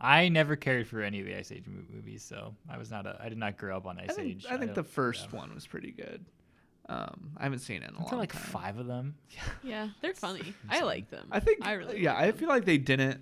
I 0.00 0.28
never 0.28 0.56
cared 0.56 0.88
for 0.88 1.00
any 1.00 1.20
of 1.20 1.26
the 1.26 1.36
Ice 1.36 1.52
Age 1.52 1.64
movies, 1.66 2.24
so 2.24 2.54
I 2.68 2.76
was 2.76 2.90
not 2.90 3.06
a. 3.06 3.16
I 3.20 3.28
did 3.28 3.38
not 3.38 3.56
grow 3.56 3.76
up 3.76 3.86
on 3.86 3.98
Ice 3.98 4.10
I 4.10 4.14
think, 4.14 4.28
Age. 4.28 4.46
I 4.50 4.56
think 4.56 4.74
the 4.74 4.82
first 4.82 5.28
yeah. 5.32 5.38
one 5.38 5.54
was 5.54 5.66
pretty 5.66 5.92
good. 5.92 6.24
Um, 6.88 7.30
I 7.36 7.44
haven't 7.44 7.60
seen 7.60 7.82
it 7.82 7.88
in 7.88 7.94
a 7.94 7.98
Aren't 7.98 8.12
long 8.12 8.20
like 8.20 8.32
time. 8.32 8.42
five 8.42 8.78
of 8.78 8.86
them? 8.86 9.14
Yeah, 9.30 9.42
yeah 9.62 9.88
they're 10.00 10.14
funny. 10.14 10.54
I 10.68 10.80
like 10.80 11.08
them. 11.10 11.28
I 11.30 11.38
think. 11.38 11.64
I 11.64 11.72
really. 11.74 12.02
yeah, 12.02 12.14
like 12.14 12.22
I 12.22 12.26
them. 12.26 12.36
feel 12.36 12.48
like 12.48 12.64
they 12.64 12.78
didn't. 12.78 13.20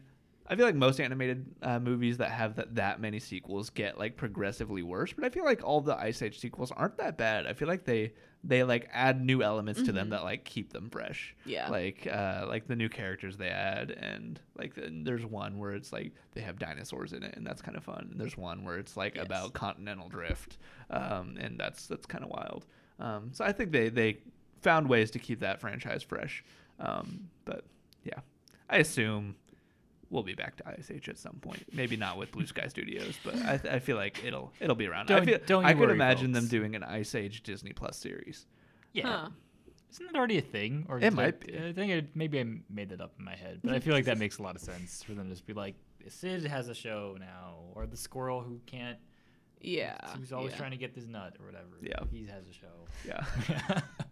I 0.50 0.56
feel 0.56 0.66
like 0.66 0.74
most 0.74 1.00
animated 1.00 1.46
uh, 1.62 1.78
movies 1.78 2.18
that 2.18 2.30
have 2.32 2.56
that, 2.56 2.74
that 2.74 3.00
many 3.00 3.20
sequels 3.20 3.70
get 3.70 3.98
like 3.98 4.16
progressively 4.16 4.82
worse, 4.82 5.12
but 5.12 5.24
I 5.24 5.28
feel 5.30 5.44
like 5.44 5.62
all 5.62 5.80
the 5.80 5.96
Ice 5.96 6.20
Age 6.22 6.40
sequels 6.40 6.72
aren't 6.72 6.98
that 6.98 7.16
bad. 7.16 7.46
I 7.46 7.52
feel 7.52 7.68
like 7.68 7.84
they 7.84 8.12
they 8.42 8.64
like 8.64 8.88
add 8.92 9.22
new 9.24 9.42
elements 9.42 9.82
to 9.82 9.92
them 9.92 10.06
Mhm. 10.08 10.10
that 10.10 10.24
like 10.24 10.44
keep 10.44 10.72
them 10.72 10.88
fresh. 10.90 11.36
Yeah. 11.44 11.68
Like 11.68 12.06
uh 12.10 12.46
like 12.48 12.66
the 12.66 12.74
new 12.74 12.88
characters 12.88 13.36
they 13.36 13.48
add 13.48 13.90
and 13.92 14.40
like 14.58 14.74
the, 14.74 14.90
there's 15.04 15.24
one 15.26 15.58
where 15.58 15.72
it's 15.74 15.92
like 15.92 16.12
they 16.32 16.40
have 16.40 16.58
dinosaurs 16.58 17.12
in 17.12 17.22
it 17.22 17.36
and 17.36 17.46
that's 17.46 17.60
kind 17.62 17.76
of 17.76 17.84
fun. 17.84 18.08
And 18.10 18.20
there's 18.20 18.36
one 18.38 18.64
where 18.64 18.78
it's 18.78 18.96
like 18.96 19.16
Yes. 19.16 19.26
about 19.26 19.52
continental 19.52 20.08
drift. 20.08 20.56
Um 20.88 21.36
and 21.38 21.60
that's 21.60 21.86
that's 21.86 22.06
kind 22.06 22.24
of 22.24 22.30
wild. 22.30 22.66
Um 22.98 23.28
so 23.32 23.44
I 23.44 23.52
think 23.52 23.72
they 23.72 23.88
they 23.90 24.18
found 24.62 24.88
ways 24.88 25.10
to 25.12 25.18
keep 25.18 25.40
that 25.40 25.60
franchise 25.60 26.02
fresh. 26.02 26.42
Um 26.78 27.28
but 27.44 27.64
yeah. 28.04 28.20
I 28.70 28.78
assume 28.78 29.34
we'll 30.10 30.22
be 30.22 30.34
back 30.34 30.56
to 30.56 30.68
Ice 30.68 30.90
Age 30.90 31.08
at 31.08 31.18
some 31.18 31.36
point. 31.40 31.64
Maybe 31.72 31.96
not 31.96 32.18
with 32.18 32.32
Blue 32.32 32.46
Sky 32.46 32.66
Studios, 32.68 33.14
but 33.24 33.36
I, 33.36 33.56
th- 33.56 33.72
I 33.74 33.78
feel 33.78 33.96
like 33.96 34.22
it'll 34.24 34.52
it'll 34.60 34.76
be 34.76 34.86
around. 34.86 35.10
I 35.10 35.16
Don't- 35.16 35.26
feel 35.26 35.38
don't 35.46 35.64
I 35.64 35.72
could 35.72 35.80
worry, 35.82 35.92
imagine 35.92 36.32
them 36.32 36.46
doing 36.48 36.74
an 36.76 36.82
Ice 36.82 37.14
Age 37.14 37.42
Disney 37.42 37.72
Plus 37.72 37.96
series. 37.96 38.46
Yeah. 38.92 39.06
Huh. 39.06 39.28
Isn't 39.92 40.06
that 40.06 40.16
already 40.16 40.38
a 40.38 40.42
thing? 40.42 40.86
Or 40.88 40.98
It 40.98 41.04
is 41.04 41.14
might 41.14 41.40
that- 41.40 41.46
be. 41.46 41.58
I 41.68 41.72
think 41.72 41.90
it, 41.92 42.10
maybe 42.14 42.38
I 42.40 42.44
made 42.68 42.90
that 42.90 43.00
up 43.00 43.12
in 43.18 43.24
my 43.24 43.34
head, 43.36 43.60
but 43.64 43.74
I 43.74 43.80
feel 43.80 43.94
like 43.94 44.04
that 44.04 44.18
makes 44.18 44.38
a 44.38 44.42
lot 44.42 44.54
of 44.54 44.60
sense 44.62 45.02
for 45.02 45.14
them 45.14 45.24
to 45.28 45.30
just 45.34 45.46
be 45.46 45.52
like, 45.52 45.74
Sid 46.08 46.44
has 46.46 46.68
a 46.68 46.74
show 46.74 47.16
now, 47.18 47.56
or 47.74 47.86
the 47.86 47.96
squirrel 47.96 48.40
who 48.40 48.60
can't, 48.66 48.98
Yeah. 49.60 49.96
who's 50.16 50.32
always 50.32 50.52
yeah. 50.52 50.58
trying 50.58 50.70
to 50.70 50.76
get 50.76 50.94
this 50.94 51.06
nut 51.06 51.36
or 51.40 51.46
whatever. 51.46 51.76
Yeah. 51.82 52.04
he 52.10 52.24
has 52.26 52.46
a 52.48 52.52
show. 52.52 52.86
Yeah. 53.06 53.80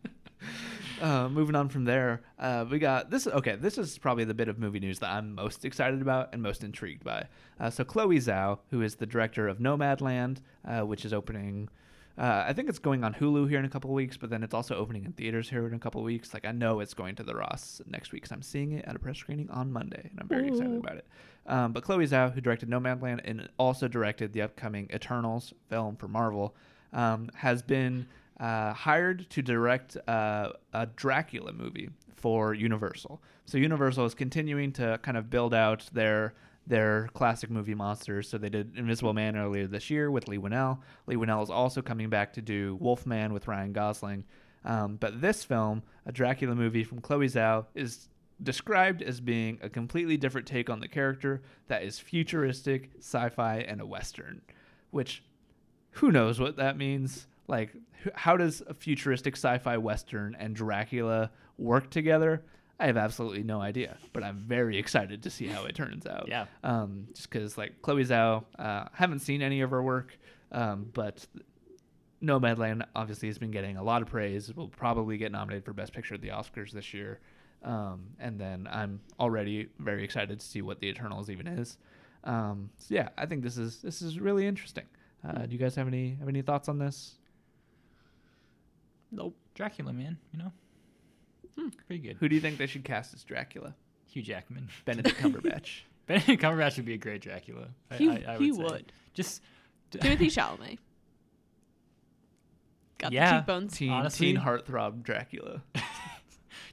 uh, 1.03 1.29
moving 1.29 1.55
on 1.55 1.69
from 1.69 1.85
there, 1.85 2.23
uh, 2.39 2.65
we 2.71 2.79
got 2.79 3.11
this. 3.11 3.27
Okay, 3.27 3.57
this 3.57 3.79
is 3.79 3.99
probably 3.99 4.25
the 4.25 4.35
bit 4.35 4.49
of 4.49 4.59
movie 4.59 4.81
news 4.81 4.99
that 5.01 5.11
I'm 5.11 5.35
most 5.35 5.65
excited 5.65 6.03
about 6.03 6.31
and 6.33 6.43
most 6.43 6.65
intrigued 6.65 7.05
by. 7.05 7.27
Uh, 7.61 7.71
so 7.71 7.85
Chloe 7.85 8.19
Zhao, 8.19 8.59
who 8.71 8.83
is 8.83 8.97
the 8.97 9.07
director 9.07 9.49
of 9.49 9.59
Nomadland, 9.59 10.39
uh, 10.67 10.81
which 10.81 11.05
is 11.05 11.13
opening. 11.13 11.69
Uh, 12.17 12.45
I 12.49 12.53
think 12.53 12.69
it's 12.69 12.81
going 12.81 13.05
on 13.05 13.15
Hulu 13.15 13.49
here 13.49 13.61
in 13.61 13.65
a 13.65 13.69
couple 13.69 13.91
of 13.91 13.95
weeks, 13.95 14.17
but 14.17 14.29
then 14.29 14.43
it's 14.43 14.53
also 14.53 14.75
opening 14.75 15.05
in 15.05 15.13
theaters 15.13 15.49
here 15.49 15.69
in 15.69 15.75
a 15.75 15.79
couple 15.79 16.01
of 16.01 16.05
weeks. 16.05 16.35
Like 16.35 16.45
I 16.45 16.51
know 16.51 16.81
it's 16.81 16.95
going 16.95 17.15
to 17.17 17.23
the 17.23 17.35
Ross 17.35 17.81
next 17.87 18.11
week 18.11 18.23
because 18.23 18.33
I'm 18.33 18.43
seeing 18.43 18.73
it 18.73 18.85
at 18.87 18.97
a 18.97 18.99
press 18.99 19.19
screening 19.19 19.49
on 19.51 19.73
Monday, 19.73 20.09
and 20.11 20.19
I'm 20.21 20.27
very 20.27 20.49
excited 20.49 20.77
about 20.77 20.97
it. 20.97 21.07
Um, 21.47 21.73
but 21.73 21.85
Chloe 21.85 22.07
Zhao, 22.07 22.33
who 22.33 22.41
directed 22.41 22.69
Nomadland 22.69 23.21
and 23.25 23.49
also 23.57 23.87
directed 23.87 24.33
the 24.33 24.43
upcoming 24.43 24.91
Eternals 24.93 25.55
film 25.69 25.97
for 25.97 26.09
Marvel, 26.09 26.55
um, 26.93 27.31
has 27.35 27.63
been 27.63 28.07
uh, 28.41 28.73
hired 28.73 29.29
to 29.31 29.43
direct 29.43 29.97
uh, 30.09 30.53
a 30.73 30.87
Dracula 30.87 31.53
movie 31.53 31.91
for 32.17 32.55
Universal. 32.55 33.23
So 33.47 33.59
Universal 33.59 34.07
is 34.07 34.15
continuing 34.15 34.73
to 34.73 34.99
kind 35.03 35.17
of 35.17 35.31
build 35.31 35.55
out 35.55 35.89
their 35.93 36.35
their 36.67 37.09
classic 37.15 37.51
movie 37.51 37.75
monsters. 37.75 38.29
So 38.29 38.37
they 38.37 38.51
did 38.51 38.77
Invisible 38.77 39.15
Man 39.15 39.37
earlier 39.37 39.67
this 39.67 39.89
year 39.89 40.11
with 40.11 40.29
Leigh 40.29 40.39
Whannell. 40.39 40.79
Leigh 41.07 41.17
Whannell 41.17 41.43
is 41.43 41.49
also 41.49 41.81
coming 41.81 42.11
back 42.11 42.35
to 42.35 42.43
do 42.43 42.77
Wolfman 42.79 43.33
with 43.33 43.49
Ryan 43.49 43.73
Gosling. 43.73 44.25
Um, 44.67 44.97
but 44.97 45.23
this 45.23 45.45
film, 45.45 45.83
a 46.05 46.13
Dracula 46.13 46.55
movie 46.55 46.85
from 46.85 47.01
Chloe 47.01 47.27
Zhao, 47.27 47.65
is 47.75 48.09
described 48.43 49.03
as 49.03 49.19
being 49.19 49.59
a 49.63 49.71
completely 49.71 50.19
different 50.19 50.47
take 50.47 50.69
on 50.69 50.81
the 50.81 50.89
character 50.89 51.43
that 51.69 51.83
is 51.83 51.99
futuristic, 51.99 52.91
sci-fi, 52.99 53.59
and 53.61 53.81
a 53.81 53.87
western. 53.87 54.43
Which, 54.91 55.25
who 55.93 56.13
knows 56.13 56.39
what 56.39 56.57
that 56.57 56.77
means? 56.77 57.27
Like, 57.49 57.75
how 58.15 58.37
does 58.37 58.63
a 58.67 58.75
futuristic 58.75 59.37
sci-fi 59.37 59.77
western 59.79 60.37
and 60.39 60.55
Dracula 60.55 61.31
work 61.57 61.91
together? 61.91 62.45
I 62.81 62.87
have 62.87 62.97
absolutely 62.97 63.43
no 63.43 63.61
idea, 63.61 63.97
but 64.13 64.23
I'm 64.23 64.37
very 64.37 64.79
excited 64.79 65.25
to 65.25 65.31
see 65.31 65.49
how 65.49 65.65
it 65.65 65.75
turns 65.75 66.07
out. 66.07 66.29
Yeah. 66.29 66.47
Um, 66.63 67.09
just 67.13 67.29
because 67.29 67.59
like 67.59 67.83
Chloe 67.83 68.05
Zhao, 68.05 68.45
uh, 68.59 68.85
haven't 68.93 69.19
seen 69.21 69.43
any 69.43 69.63
of 69.63 69.71
her 69.71 69.83
work, 69.83 70.17
um, 70.53 70.89
but 70.93 71.27
Nomadland 72.23 72.85
obviously 72.95 73.29
has 73.29 73.39
been 73.39 73.51
getting 73.51 73.77
a 73.77 73.83
lot 73.83 74.03
of 74.03 74.09
praise. 74.09 74.55
Will 74.55 74.69
probably 74.69 75.19
get 75.19 75.33
nominated 75.33 75.65
for 75.65 75.73
Best 75.73 75.93
Picture 75.93 76.15
at 76.15 76.21
the 76.21 76.29
Oscars 76.29 76.71
this 76.71 76.95
year. 76.95 77.19
Um, 77.65 78.11
and 78.21 78.39
then 78.39 78.69
I'm 78.71 79.01
already 79.19 79.69
very 79.81 80.05
excited 80.05 80.39
to 80.39 80.47
see 80.47 80.63
what 80.63 80.79
the 80.79 80.87
Eternals 80.87 81.31
even 81.31 81.49
is. 81.49 81.79
Um, 82.23 82.71
so 82.77 82.95
yeah, 82.95 83.09
I 83.17 83.27
think 83.27 83.43
this 83.43 83.57
is 83.57 83.83
this 83.83 84.03
is 84.03 84.21
really 84.21 84.47
interesting. 84.47 84.85
Uh, 85.27 85.47
do 85.47 85.53
you 85.53 85.59
guys 85.59 85.75
have 85.75 85.89
any 85.89 86.17
have 86.21 86.29
any 86.29 86.43
thoughts 86.43 86.69
on 86.69 86.79
this? 86.79 87.18
Nope. 89.11 89.37
Dracula, 89.55 89.93
man, 89.93 90.19
you 90.33 90.39
know, 90.39 90.53
pretty 91.87 92.01
good. 92.03 92.17
Who 92.21 92.29
do 92.29 92.35
you 92.35 92.41
think 92.41 92.59
they 92.59 92.67
should 92.67 92.85
cast 92.85 93.15
as 93.15 93.25
Dracula? 93.25 93.75
Hugh 94.07 94.23
Jackman. 94.23 94.69
Benedict 94.85 95.17
Cumberbatch. 95.19 95.81
Benedict 96.07 96.43
Cumberbatch 96.43 96.77
would 96.77 96.87
be 96.87 96.95
a 96.95 96.99
great 96.99 97.21
Dracula. 97.23 97.69
I, 97.91 97.97
He, 97.97 98.09
I, 98.11 98.35
I 98.35 98.39
he 98.39 98.53
say. 98.53 98.63
would. 98.63 98.93
Just 99.15 99.43
Timothée 99.91 100.19
Chalamet. 100.33 100.79
Got 102.99 103.13
Yeah. 103.13 103.31
the 103.33 103.39
cheekbones. 103.39 103.77
teen, 103.77 103.91
Honestly- 103.91 104.27
teen 104.33 104.37
heartthrob 104.43 105.03
Dracula. 105.03 105.63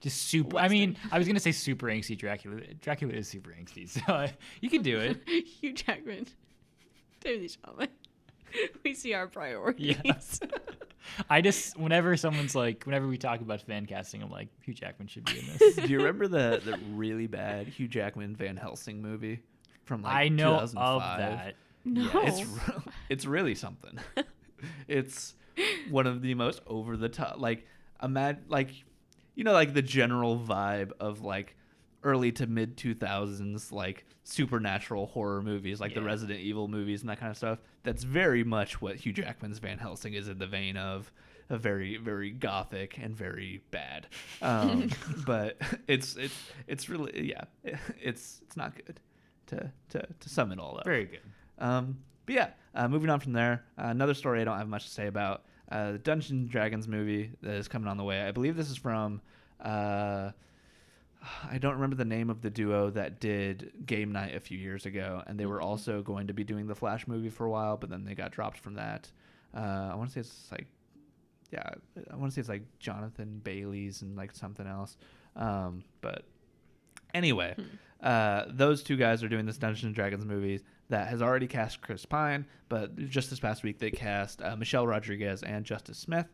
just 0.01 0.23
super. 0.23 0.57
I 0.57 0.67
mean, 0.67 0.97
I 1.11 1.17
was 1.17 1.27
gonna 1.27 1.39
say 1.39 1.51
super 1.51 1.87
angsty 1.87 2.17
Dracula. 2.17 2.61
Dracula 2.81 3.13
is 3.13 3.27
super 3.27 3.51
angsty, 3.51 3.87
so 3.89 4.01
uh, 4.11 4.27
you 4.61 4.69
can 4.69 4.81
do 4.81 4.99
it. 4.99 5.21
Hugh 5.27 5.73
Jackman. 5.73 6.27
Timothée 7.23 7.57
Chalamet. 7.57 7.89
We 8.83 8.93
see 8.93 9.13
our 9.13 9.27
priorities. 9.27 10.39
I 11.29 11.41
just 11.41 11.77
whenever 11.77 12.15
someone's 12.17 12.55
like, 12.55 12.83
whenever 12.83 13.07
we 13.07 13.17
talk 13.17 13.41
about 13.41 13.61
fan 13.61 13.85
casting, 13.85 14.21
I'm 14.21 14.29
like, 14.29 14.49
Hugh 14.63 14.73
Jackman 14.73 15.07
should 15.07 15.25
be 15.25 15.39
in 15.39 15.45
this. 15.47 15.75
Do 15.75 15.87
you 15.87 15.97
remember 15.97 16.27
the 16.27 16.61
the 16.63 16.79
really 16.93 17.27
bad 17.27 17.67
Hugh 17.67 17.87
Jackman 17.87 18.35
Van 18.35 18.57
Helsing 18.57 19.01
movie 19.01 19.41
from 19.83 20.01
like 20.01 20.13
I 20.15 20.27
know 20.29 20.59
2005? 20.59 20.77
of 20.77 21.17
that. 21.19 21.55
No. 21.85 22.01
Yeah, 22.01 22.27
it's 22.27 22.43
re- 22.43 22.93
it's 23.09 23.25
really 23.25 23.55
something. 23.55 23.99
it's 24.87 25.35
one 25.89 26.07
of 26.07 26.21
the 26.21 26.33
most 26.33 26.61
over 26.67 26.97
the 26.97 27.09
top 27.09 27.39
like 27.39 27.65
imagine 28.01 28.43
like 28.49 28.71
you 29.35 29.43
know 29.43 29.53
like 29.53 29.73
the 29.73 29.81
general 29.81 30.37
vibe 30.37 30.91
of 30.99 31.21
like 31.21 31.55
early 32.05 32.31
to 32.31 32.47
mid 32.47 32.77
2000s 32.77 33.71
like 33.71 34.05
supernatural 34.23 35.07
horror 35.07 35.41
movies 35.41 35.81
like 35.81 35.93
the 35.93 36.01
Resident 36.01 36.39
Evil 36.39 36.67
movies 36.67 37.01
and 37.01 37.09
that 37.09 37.19
kind 37.19 37.31
of 37.31 37.35
stuff. 37.35 37.59
That's 37.83 38.03
very 38.03 38.43
much 38.43 38.81
what 38.81 38.95
Hugh 38.95 39.11
Jackman's 39.11 39.57
Van 39.59 39.79
Helsing 39.79 40.13
is 40.13 40.29
in 40.29 40.37
the 40.37 40.47
vein 40.47 40.77
of 40.77 41.11
a 41.49 41.57
very 41.57 41.97
very 41.97 42.31
gothic 42.31 42.97
and 42.97 43.15
very 43.15 43.61
bad. 43.71 44.07
Um, 44.41 44.89
but 45.25 45.57
it's 45.87 46.15
it's 46.15 46.35
it's 46.67 46.89
really 46.89 47.29
yeah, 47.29 47.43
it's 48.01 48.41
it's 48.43 48.55
not 48.55 48.73
good 48.75 48.99
to 49.47 49.71
to 49.89 50.07
to 50.19 50.29
sum 50.29 50.51
it 50.51 50.59
all 50.59 50.77
up. 50.77 50.85
Very 50.85 51.05
good. 51.05 51.21
Um, 51.57 51.97
but 52.25 52.35
yeah, 52.35 52.49
uh, 52.73 52.87
moving 52.87 53.09
on 53.09 53.19
from 53.19 53.33
there, 53.33 53.63
uh, 53.77 53.87
another 53.87 54.13
story 54.13 54.41
I 54.41 54.43
don't 54.43 54.57
have 54.57 54.69
much 54.69 54.85
to 54.85 54.91
say 54.91 55.07
about. 55.07 55.43
Uh, 55.71 55.93
the 55.93 55.97
Dungeons 55.97 56.41
and 56.41 56.49
Dragons 56.49 56.87
movie 56.87 57.31
that 57.41 57.55
is 57.55 57.67
coming 57.67 57.87
on 57.87 57.97
the 57.97 58.03
way. 58.03 58.21
I 58.21 58.31
believe 58.31 58.55
this 58.55 58.69
is 58.69 58.77
from. 58.77 59.21
Uh, 59.59 60.31
I 61.49 61.57
don't 61.57 61.75
remember 61.75 61.95
the 61.95 62.05
name 62.05 62.29
of 62.29 62.41
the 62.41 62.49
duo 62.49 62.89
that 62.91 63.19
did 63.19 63.71
Game 63.85 64.11
Night 64.11 64.35
a 64.35 64.39
few 64.39 64.57
years 64.57 64.85
ago, 64.85 65.23
and 65.27 65.39
they 65.39 65.45
were 65.45 65.61
also 65.61 66.01
going 66.01 66.27
to 66.27 66.33
be 66.33 66.43
doing 66.43 66.67
the 66.67 66.75
Flash 66.75 67.07
movie 67.07 67.29
for 67.29 67.45
a 67.45 67.49
while, 67.49 67.77
but 67.77 67.89
then 67.89 68.03
they 68.05 68.15
got 68.15 68.31
dropped 68.31 68.57
from 68.59 68.75
that. 68.75 69.11
Uh, 69.55 69.89
I 69.91 69.95
want 69.95 70.09
to 70.09 70.13
say 70.13 70.19
it's 70.21 70.51
like, 70.51 70.67
yeah, 71.51 71.69
I 72.11 72.15
want 72.15 72.31
to 72.31 72.35
say 72.35 72.41
it's 72.41 72.49
like 72.49 72.63
Jonathan 72.79 73.39
Bailey's 73.43 74.01
and 74.01 74.15
like 74.15 74.35
something 74.35 74.67
else. 74.67 74.97
Um, 75.35 75.83
but 76.01 76.25
anyway, 77.13 77.55
uh, 78.01 78.45
those 78.49 78.83
two 78.83 78.97
guys 78.97 79.23
are 79.23 79.29
doing 79.29 79.45
this 79.45 79.57
Dungeons 79.57 79.85
and 79.85 79.95
Dragons 79.95 80.25
movie 80.25 80.61
that 80.89 81.07
has 81.07 81.21
already 81.21 81.47
cast 81.47 81.81
Chris 81.81 82.05
Pine, 82.05 82.45
but 82.69 82.95
just 83.09 83.29
this 83.29 83.39
past 83.39 83.63
week 83.63 83.79
they 83.79 83.91
cast 83.91 84.41
uh, 84.41 84.55
Michelle 84.55 84.85
Rodriguez 84.85 85.43
and 85.43 85.65
Justice 85.65 85.97
Smith, 85.97 86.27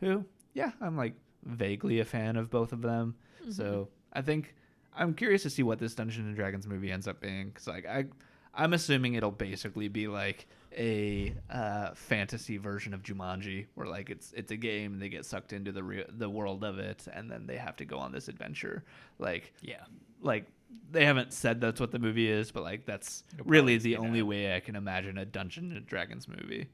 who, 0.00 0.24
yeah, 0.54 0.70
I'm 0.80 0.96
like 0.96 1.14
vaguely 1.44 2.00
a 2.00 2.04
fan 2.04 2.36
of 2.36 2.50
both 2.50 2.72
of 2.72 2.82
them. 2.82 3.16
So 3.50 3.88
I 4.12 4.22
think 4.22 4.54
I'm 4.96 5.14
curious 5.14 5.42
to 5.44 5.50
see 5.50 5.62
what 5.62 5.78
this 5.78 5.94
Dungeons 5.94 6.26
and 6.26 6.36
Dragons 6.36 6.66
movie 6.66 6.90
ends 6.90 7.06
up 7.08 7.20
being, 7.20 7.48
because 7.48 7.66
like 7.66 7.86
I, 7.86 8.06
I'm 8.54 8.72
assuming 8.72 9.14
it'll 9.14 9.30
basically 9.30 9.88
be 9.88 10.08
like 10.08 10.46
a 10.76 11.34
uh, 11.50 11.90
fantasy 11.94 12.56
version 12.58 12.92
of 12.94 13.02
Jumanji, 13.02 13.66
where 13.74 13.86
like 13.86 14.10
it's 14.10 14.32
it's 14.32 14.50
a 14.50 14.56
game 14.56 14.94
and 14.94 15.02
they 15.02 15.08
get 15.08 15.24
sucked 15.24 15.52
into 15.52 15.72
the 15.72 15.82
re- 15.82 16.06
the 16.08 16.28
world 16.28 16.64
of 16.64 16.78
it, 16.78 17.06
and 17.12 17.30
then 17.30 17.46
they 17.46 17.56
have 17.56 17.76
to 17.76 17.84
go 17.84 17.98
on 17.98 18.12
this 18.12 18.28
adventure. 18.28 18.84
Like 19.18 19.52
Yeah. 19.62 19.84
like 20.20 20.46
they 20.90 21.04
haven't 21.04 21.32
said 21.32 21.60
that's 21.60 21.80
what 21.80 21.92
the 21.92 21.98
movie 21.98 22.28
is, 22.28 22.50
but 22.50 22.62
like 22.62 22.84
that's 22.84 23.22
It'll 23.34 23.46
really 23.46 23.78
the 23.78 23.96
only 23.96 24.20
that. 24.20 24.26
way 24.26 24.54
I 24.56 24.60
can 24.60 24.76
imagine 24.76 25.16
a 25.18 25.24
Dungeons 25.24 25.72
and 25.74 25.86
Dragons 25.86 26.26
movie 26.28 26.68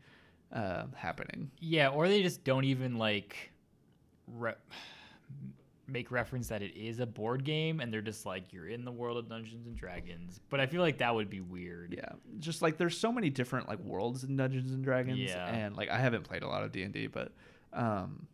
uh, 0.53 0.85
happening. 0.97 1.51
Yeah, 1.61 1.89
or 1.91 2.09
they 2.09 2.22
just 2.22 2.43
don't 2.45 2.64
even 2.64 2.97
like 2.97 3.53
re- 4.26 4.55
make 5.87 6.11
reference 6.11 6.49
that 6.49 6.62
it 6.62 6.76
is 6.76 6.99
a 7.01 7.07
board 7.07 7.45
game, 7.45 7.80
and 7.80 7.93
they're 7.93 8.01
just 8.03 8.24
like 8.26 8.53
you're 8.53 8.68
in 8.68 8.85
the 8.85 8.93
world 8.93 9.16
of 9.18 9.28
Dungeons 9.28 9.66
and 9.66 9.76
Dragons. 9.76 10.41
But 10.51 10.61
I 10.61 10.66
feel 10.66 10.80
like 10.82 10.99
that 10.99 11.14
would 11.14 11.28
be 11.30 11.41
weird. 11.41 11.95
Yeah, 11.97 12.12
just 12.41 12.62
like 12.62 12.76
there's 12.78 12.97
so 12.97 13.12
many 13.12 13.30
different 13.30 13.68
like 13.68 13.78
worlds 13.80 14.24
in 14.24 14.37
Dungeons 14.37 14.72
and 14.72 14.82
Dragons, 14.85 15.18
Yeah. 15.18 15.47
and 15.47 15.76
like 15.76 15.91
I 15.91 15.99
haven't 15.99 16.22
played 16.24 16.43
a 16.43 16.49
lot 16.49 16.62
of 16.62 16.72
D 16.72 16.82
and 16.82 16.93
D, 16.93 17.07
but 17.07 17.32
um, 17.72 18.26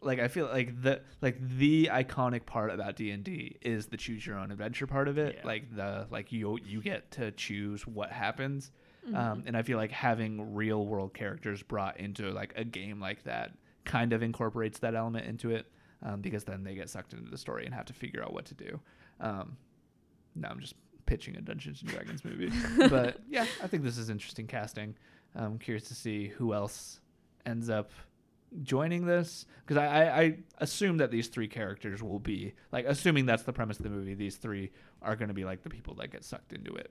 like 0.00 0.18
I 0.20 0.28
feel 0.28 0.46
like 0.46 0.82
the 0.82 1.00
like 1.22 1.36
the 1.40 1.88
iconic 1.92 2.46
part 2.46 2.70
about 2.70 2.96
D 2.96 3.10
and 3.10 3.24
D 3.24 3.56
is 3.62 3.86
the 3.86 3.96
choose 3.96 4.26
your 4.26 4.38
own 4.38 4.50
adventure 4.50 4.86
part 4.86 5.08
of 5.08 5.18
it. 5.18 5.36
Yeah. 5.38 5.46
Like 5.46 5.74
the 5.74 6.06
like 6.10 6.32
you 6.32 6.58
you 6.64 6.80
get 6.82 7.10
to 7.12 7.30
choose 7.32 7.86
what 7.86 8.10
happens, 8.12 8.70
um, 9.14 9.44
and 9.46 9.56
I 9.56 9.62
feel 9.62 9.78
like 9.78 9.90
having 9.92 10.54
real 10.54 10.84
world 10.84 11.14
characters 11.14 11.62
brought 11.62 11.98
into 11.98 12.30
like 12.30 12.52
a 12.56 12.64
game 12.64 13.00
like 13.00 13.24
that 13.24 13.52
kind 13.84 14.12
of 14.12 14.22
incorporates 14.22 14.80
that 14.80 14.94
element 14.96 15.26
into 15.26 15.50
it, 15.52 15.66
um, 16.02 16.20
because 16.20 16.44
then 16.44 16.62
they 16.64 16.74
get 16.74 16.90
sucked 16.90 17.12
into 17.12 17.30
the 17.30 17.38
story 17.38 17.64
and 17.64 17.74
have 17.74 17.86
to 17.86 17.92
figure 17.92 18.22
out 18.22 18.32
what 18.32 18.44
to 18.46 18.54
do. 18.54 18.80
Um, 19.20 19.56
no, 20.34 20.48
I'm 20.48 20.60
just 20.60 20.74
pitching 21.06 21.36
a 21.36 21.40
Dungeons 21.40 21.80
and 21.82 21.90
Dragons 21.90 22.24
movie. 22.24 22.50
but 22.88 23.18
yeah, 23.28 23.46
I 23.62 23.66
think 23.66 23.82
this 23.82 23.98
is 23.98 24.10
interesting 24.10 24.46
casting. 24.46 24.94
I'm 25.34 25.58
curious 25.58 25.84
to 25.88 25.94
see 25.94 26.28
who 26.28 26.52
else 26.54 27.00
ends 27.44 27.68
up 27.70 27.90
joining 28.62 29.06
this 29.06 29.44
because 29.66 29.76
I, 29.76 29.86
I, 29.86 30.20
I 30.22 30.38
assume 30.58 30.98
that 30.98 31.10
these 31.10 31.28
three 31.28 31.48
characters 31.48 32.02
will 32.02 32.18
be 32.20 32.54
like 32.72 32.84
assuming 32.86 33.26
that's 33.26 33.42
the 33.42 33.52
premise 33.52 33.78
of 33.78 33.84
the 33.84 33.90
movie. 33.90 34.14
These 34.14 34.36
three 34.36 34.70
are 35.02 35.16
going 35.16 35.28
to 35.28 35.34
be 35.34 35.44
like 35.44 35.62
the 35.62 35.70
people 35.70 35.94
that 35.96 36.10
get 36.10 36.24
sucked 36.24 36.52
into 36.52 36.74
it 36.74 36.90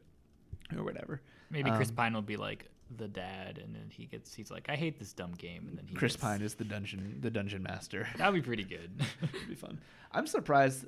or 0.76 0.84
whatever. 0.84 1.22
Maybe 1.50 1.72
Chris 1.72 1.90
Um, 1.90 1.96
Pine 1.96 2.14
will 2.14 2.22
be 2.22 2.38
like 2.38 2.70
the 2.98 3.08
dad, 3.08 3.58
and 3.64 3.74
then 3.76 3.90
he 3.90 4.06
gets 4.06 4.34
he's 4.34 4.52
like, 4.52 4.68
I 4.70 4.76
hate 4.76 5.00
this 5.00 5.14
dumb 5.14 5.34
game, 5.34 5.66
and 5.70 5.78
then 5.78 5.86
he 5.88 5.96
Chris 5.96 6.14
gets- 6.14 6.24
Pine 6.24 6.42
is 6.42 6.56
the 6.56 6.64
dungeon 6.66 7.18
the 7.22 7.30
dungeon 7.32 7.64
master. 7.64 8.08
That'd 8.18 8.36
be 8.36 8.42
pretty 8.42 8.64
good. 8.64 8.92
It'd 9.24 9.48
be 9.50 9.56
fun. 9.56 9.80
I'm 10.12 10.28
surprised. 10.28 10.86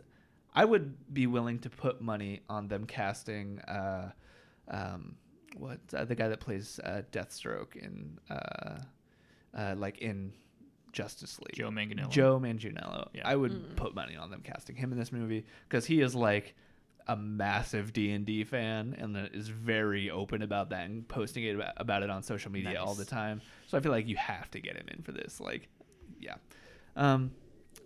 I 0.53 0.65
would 0.65 1.13
be 1.13 1.27
willing 1.27 1.59
to 1.59 1.69
put 1.69 2.01
money 2.01 2.41
on 2.49 2.67
them 2.67 2.85
casting 2.85 3.59
uh, 3.61 4.11
um, 4.67 5.15
what 5.57 5.79
uh, 5.93 6.05
the 6.05 6.15
guy 6.15 6.29
that 6.29 6.39
plays 6.39 6.79
uh, 6.83 7.01
Deathstroke 7.11 7.75
in 7.75 8.17
uh, 8.29 8.79
uh, 9.55 9.75
like 9.77 9.99
in 9.99 10.33
Justice 10.93 11.39
League. 11.41 11.53
Joe 11.55 11.69
Manganiello. 11.69 12.09
Joe 12.09 12.39
Manganiello. 12.39 13.09
Yeah. 13.13 13.21
I 13.27 13.35
would 13.35 13.75
put 13.75 13.93
money 13.93 14.15
on 14.15 14.31
them 14.31 14.41
casting 14.43 14.75
him 14.75 14.91
in 14.91 14.97
this 14.97 15.11
movie 15.11 15.45
because 15.69 15.85
he 15.85 16.01
is 16.01 16.15
like 16.15 16.55
a 17.08 17.16
massive 17.16 17.93
D 17.93 18.12
and 18.12 18.26
D 18.26 18.43
fan 18.43 18.95
and 18.99 19.16
is 19.34 19.47
very 19.47 20.10
open 20.10 20.41
about 20.41 20.70
that 20.70 20.86
and 20.86 21.08
posting 21.08 21.43
it 21.45 21.55
about, 21.55 21.74
about 21.78 22.03
it 22.03 22.10
on 22.10 22.22
social 22.22 22.51
media 22.51 22.82
all 22.82 22.95
the 22.95 23.05
time. 23.05 23.41
So 23.68 23.78
I 23.78 23.82
feel 23.82 23.91
like 23.91 24.08
you 24.08 24.18
have 24.18 24.51
to 24.51 24.60
get 24.60 24.76
him 24.76 24.88
in 24.93 25.01
for 25.01 25.12
this. 25.14 25.39
Like, 25.39 25.70
yeah. 26.20 26.36
Um, 26.95 27.32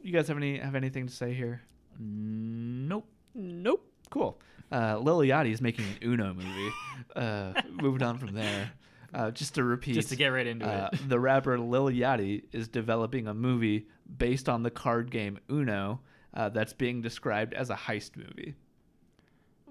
you 0.02 0.12
guys 0.12 0.28
have 0.28 0.38
any 0.38 0.58
have 0.58 0.76
anything 0.76 1.08
to 1.08 1.14
say 1.14 1.34
here? 1.34 1.62
Nope. 2.00 3.08
Nope. 3.36 3.86
Cool. 4.10 4.40
Uh, 4.72 4.98
Lil 4.98 5.20
Yachty 5.20 5.52
is 5.52 5.62
making 5.62 5.86
an 5.86 6.10
Uno 6.10 6.34
movie. 6.34 6.72
Uh, 7.16 7.52
moving 7.82 8.02
on 8.04 8.18
from 8.18 8.34
there, 8.34 8.72
uh, 9.14 9.32
just 9.32 9.56
to 9.56 9.64
repeat, 9.64 9.96
Just 9.96 10.10
to 10.10 10.16
get 10.16 10.28
right 10.28 10.48
into 10.48 10.66
uh, 10.66 10.90
it. 10.94 11.10
the 11.10 11.20
rapper 11.20 11.60
Lil 11.60 11.88
Yachty 11.88 12.44
is 12.54 12.70
developing 12.70 13.28
a 13.28 13.34
movie 13.34 13.88
based 14.18 14.48
on 14.48 14.64
the 14.64 14.70
card 14.70 15.12
game 15.12 15.38
Uno 15.50 16.00
uh, 16.34 16.48
that's 16.50 16.72
being 16.72 17.02
described 17.02 17.54
as 17.54 17.70
a 17.70 17.76
heist 17.76 18.16
movie. 18.16 18.56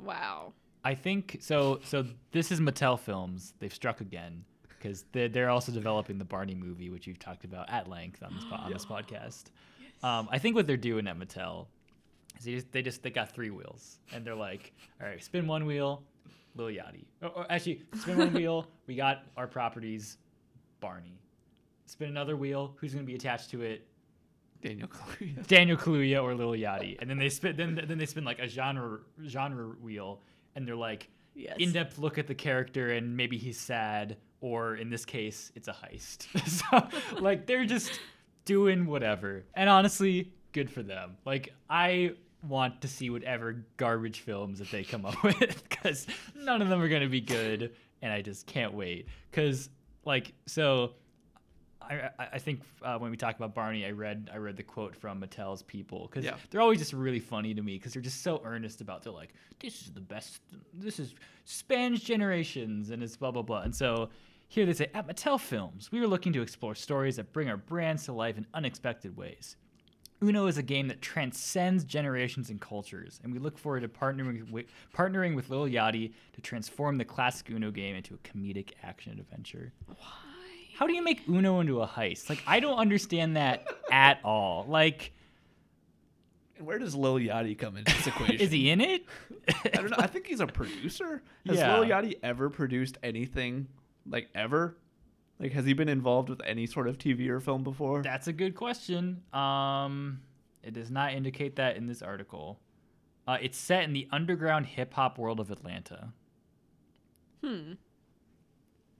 Wow. 0.05 0.53
I 0.85 0.95
think 0.95 1.39
so. 1.41 1.81
So 1.85 2.07
this 2.33 2.51
is 2.51 2.61
Mattel 2.61 2.99
Films. 2.99 3.55
They've 3.59 3.73
struck 3.73 4.01
again 4.01 4.45
because 4.69 5.05
they're, 5.13 5.29
they're 5.29 5.51
also 5.51 5.73
developing 5.73 6.19
the 6.19 6.25
Barney 6.25 6.55
movie, 6.55 6.89
which 6.91 7.07
we've 7.07 7.19
talked 7.19 7.45
about 7.45 7.69
at 7.71 7.89
length 7.89 8.23
on 8.23 8.35
this 8.35 8.45
po- 8.45 8.57
on 8.57 8.73
this 8.73 8.87
podcast. 8.91 9.45
Um, 10.03 10.29
I 10.31 10.39
think 10.39 10.57
what 10.57 10.67
they're 10.67 10.79
doing 10.79 11.07
at 11.07 11.19
Mattel 11.19 11.67
is 12.39 12.45
they 12.45 12.53
just, 12.53 12.73
they 12.73 12.83
just 12.83 13.03
they 13.03 13.11
got 13.11 13.31
three 13.33 13.51
wheels 13.51 13.99
and 14.15 14.25
they're 14.25 14.35
like, 14.35 14.73
all 15.01 15.07
right, 15.07 15.23
spin 15.23 15.47
one 15.47 15.67
wheel, 15.67 16.03
Lil 16.55 16.69
Yachty. 16.69 17.05
Or, 17.23 17.29
or 17.29 17.47
actually, 17.53 17.83
spin 18.01 18.17
one 18.17 18.33
wheel. 18.33 18.67
We 18.87 18.95
got 18.97 19.25
our 19.37 19.47
properties, 19.47 20.17
Barney. 20.81 21.21
Spin 21.85 22.09
another 22.09 22.37
wheel. 22.37 22.75
Who's 22.81 22.95
going 22.95 23.05
to 23.05 23.07
be 23.07 23.17
attached 23.17 23.51
to 23.51 23.63
it? 23.63 23.87
Daniel 24.63 24.89
Kaluuya. 24.89 25.47
Daniel 25.49 25.77
Kaluuya 25.77 26.23
or 26.23 26.35
Lil 26.35 26.53
Yachty, 26.53 26.97
and 27.01 27.09
then 27.09 27.19
they 27.19 27.29
spin 27.29 27.57
then 27.57 27.81
then 27.87 27.99
they 27.99 28.07
spin 28.07 28.25
like 28.25 28.39
a 28.39 28.49
genre 28.49 29.01
genre 29.27 29.75
wheel, 29.81 30.21
and 30.55 30.67
they're 30.67 30.77
like 30.77 31.09
Yes. 31.35 31.57
in-depth 31.59 31.97
look 31.99 32.19
at 32.19 32.27
the 32.27 32.35
character 32.35 32.91
and 32.91 33.17
maybe 33.17 33.39
he's 33.39 33.59
sad 33.59 34.17
or 34.41 34.75
in 34.75 34.91
this 34.91 35.05
case 35.05 35.53
it's 35.55 35.69
a 35.69 35.73
heist. 35.73 36.27
so 37.13 37.21
like 37.21 37.47
they're 37.47 37.65
just 37.65 37.99
doing 38.45 38.85
whatever, 38.87 39.45
and 39.55 39.71
honestly, 39.71 40.33
good 40.53 40.71
for 40.71 40.83
them. 40.83 41.17
Like 41.25 41.55
I 41.71 42.15
want 42.47 42.81
to 42.81 42.89
see 42.89 43.11
whatever 43.11 43.65
garbage 43.77 44.21
films 44.21 44.59
that 44.59 44.71
they 44.71 44.83
come 44.83 45.05
up 45.07 45.23
with 45.23 45.63
because 45.69 46.07
none 46.37 46.61
of 46.63 46.69
them 46.69 46.81
are 46.81 46.89
gonna 46.89 47.09
be 47.09 47.21
good, 47.21 47.73
and 48.03 48.13
I 48.13 48.23
just 48.23 48.47
can't 48.47 48.75
wait. 48.75 49.07
Because 49.31 49.71
like 50.05 50.33
so. 50.47 50.95
I, 51.91 52.11
I 52.18 52.28
I 52.34 52.38
think 52.38 52.61
uh, 52.82 52.99
when 52.99 53.11
we 53.11 53.16
talk 53.16 53.36
about 53.36 53.55
Barney, 53.55 53.84
I 53.84 53.91
read 53.91 54.30
I 54.32 54.36
read 54.36 54.57
the 54.57 54.62
quote 54.62 54.95
from 54.97 55.20
Mattel's 55.20 55.62
people 55.62 56.09
because 56.09 56.24
Yeah. 56.24 56.36
they're 56.51 56.61
always 56.61 56.78
just 56.78 56.93
really 56.93 57.20
funny 57.20 57.53
to 57.55 57.62
me 57.62 57.76
because 57.76 57.93
they're 57.93 58.03
just 58.03 58.22
so 58.22 58.41
earnest 58.45 58.80
about. 58.80 59.03
They're 59.03 59.12
like, 59.12 59.34
this 59.59 59.82
is 59.82 59.93
the 59.93 60.01
best. 60.01 60.41
This 60.72 60.99
is 61.01 61.14
spans 61.45 62.01
generations, 62.03 62.91
and 62.91 63.03
it's 63.03 63.16
blah 63.16 63.30
blah 63.32 63.43
blah. 63.43 63.62
And 63.62 63.74
so 63.74 64.09
here 64.49 64.64
they 64.66 64.72
say 64.72 64.88
at 64.95 65.07
Mattel 65.07 65.38
Films, 65.41 65.91
we 65.93 66.01
are 66.01 66.07
looking 66.07 66.32
to 66.32 66.43
explore 66.43 66.74
stories 66.74 67.16
that 67.16 67.32
bring 67.32 67.49
our 67.49 67.57
brands 67.57 68.05
to 68.07 68.12
life 68.12 68.38
in 68.38 68.47
unexpected 68.55 69.16
ways. 69.16 69.57
Uno 70.22 70.49
is 70.49 70.59
a 70.59 70.62
game 70.62 70.86
that 70.88 71.01
transcends 71.01 71.82
generations 71.82 72.51
and 72.51 72.61
cultures, 72.61 73.20
and 73.24 73.32
we 73.32 73.38
look 73.38 73.57
forward 73.57 73.80
to 73.80 73.88
partnering 73.88 74.51
with, 74.51 74.66
partnering 74.95 75.34
with 75.34 75.49
Lil 75.49 75.64
Yachty 75.66 76.12
to 76.34 76.41
transform 76.43 76.99
the 76.99 77.07
classic 77.07 77.49
Uno 77.51 77.70
game 77.70 77.97
into 77.97 78.12
a 78.14 78.18
comedic 78.18 78.72
action 78.82 79.18
adventure. 79.18 79.72
Why? 79.86 79.97
How 80.81 80.87
do 80.87 80.95
you 80.95 81.03
make 81.05 81.28
Uno 81.28 81.61
into 81.61 81.83
a 81.83 81.87
heist? 81.87 82.31
Like, 82.31 82.43
I 82.47 82.59
don't 82.59 82.78
understand 82.78 83.37
that 83.37 83.66
at 83.93 84.18
all. 84.24 84.64
Like, 84.66 85.12
And 86.57 86.66
where 86.66 86.78
does 86.78 86.95
Lil 86.95 87.16
Yachty 87.16 87.57
come 87.59 87.76
into 87.76 87.95
this 87.95 88.07
equation? 88.14 88.37
is 88.37 88.51
he 88.51 88.70
in 88.70 88.81
it? 88.81 89.05
I 89.62 89.68
don't 89.76 89.91
know. 89.91 89.97
I 89.99 90.07
think 90.07 90.26
he's 90.26 90.41
a 90.41 90.47
producer. 90.61 91.22
Has 91.47 91.59
Yeah. 91.59 91.78
Lil 91.78 91.87
Yachty 91.91 92.14
ever 92.22 92.49
produced 92.49 92.97
anything 93.03 93.68
like 94.09 94.31
ever? 94.35 94.78
Like, 95.39 95.53
has 95.53 95.66
he 95.66 95.74
been 95.74 95.91
involved 95.91 96.31
with 96.31 96.41
any 96.47 96.66
sort 96.66 96.89
of 96.89 96.97
TV 96.97 97.28
or 97.28 97.41
film 97.41 97.62
before? 97.62 98.01
That's 98.03 98.26
a 98.28 98.33
good 98.33 98.55
question. 98.55 99.20
Um, 99.35 100.22
it 100.62 100.72
does 100.72 100.91
not 100.91 101.12
indicate 101.12 101.57
that 101.57 101.76
in 101.76 101.89
this 101.89 102.01
article. 102.01 102.59
Uh, 103.28 103.37
it's 103.43 103.59
set 103.59 103.85
in 103.85 103.93
the 103.93 104.09
underground 104.11 104.64
hip 104.64 104.95
hop 104.95 105.18
world 105.18 105.41
of 105.41 105.51
Atlanta. 105.51 106.14
Hmm. 107.45 107.72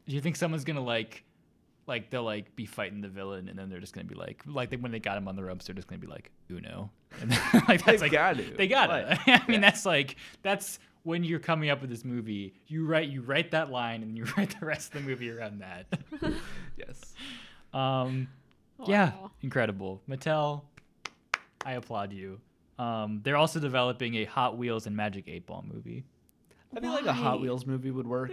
Do 0.07 0.15
you 0.15 0.21
think 0.21 0.37
someone's 0.37 0.65
gonna 0.65 0.85
like, 0.85 1.25
like 1.91 2.09
they'll 2.09 2.23
like 2.25 2.55
be 2.57 2.65
fighting 2.65 3.03
the 3.03 3.09
villain, 3.09 3.49
and 3.49 3.59
then 3.59 3.69
they're 3.69 3.81
just 3.81 3.93
gonna 3.93 4.07
be 4.07 4.15
like, 4.15 4.43
like 4.47 4.71
they, 4.71 4.77
when 4.77 4.93
they 4.93 4.99
got 5.01 5.19
him 5.19 5.29
on 5.29 5.37
the 5.37 5.45
ropes, 5.45 5.67
they're 5.67 5.75
just 5.75 5.89
gonna 5.89 5.99
be 6.01 6.07
like 6.07 6.31
Uno, 6.51 6.91
and 7.21 7.31
then, 7.33 7.41
like 7.69 7.85
that's 7.85 8.01
They 8.01 8.07
like 8.07 8.13
got 8.13 8.37
to. 8.39 8.43
they 8.57 8.69
got 8.69 8.91
it. 8.91 9.19
I 9.27 9.43
mean, 9.49 9.61
that's 9.61 9.85
like 9.85 10.17
that's 10.43 10.79
when 11.03 11.25
you're 11.25 11.39
coming 11.41 11.69
up 11.69 11.81
with 11.83 11.91
this 11.91 12.05
movie. 12.05 12.55
You 12.69 12.87
write 12.87 13.09
you 13.11 13.21
write 13.21 13.51
that 13.51 13.71
line, 13.71 14.03
and 14.03 14.17
you 14.17 14.25
write 14.39 14.59
the 14.59 14.65
rest 14.65 14.95
of 14.95 15.03
the 15.03 15.09
movie 15.11 15.31
around 15.31 15.61
that. 15.61 15.87
Yes. 16.77 17.13
um, 17.75 18.29
yeah, 18.87 19.13
incredible. 19.43 20.01
Mattel, 20.09 20.63
I 21.67 21.73
applaud 21.73 22.13
you. 22.13 22.41
Um, 22.79 23.21
they're 23.23 23.37
also 23.37 23.61
developing 23.61 24.15
a 24.15 24.25
Hot 24.25 24.57
Wheels 24.57 24.87
and 24.87 24.97
Magic 24.97 25.25
Eight 25.29 25.45
Ball 25.47 25.63
movie. 25.71 26.05
I 26.75 26.81
feel 26.81 26.93
like 26.93 27.05
a 27.05 27.13
Hot 27.13 27.41
Wheels 27.41 27.67
movie 27.67 27.91
would 27.91 28.07
work. 28.07 28.31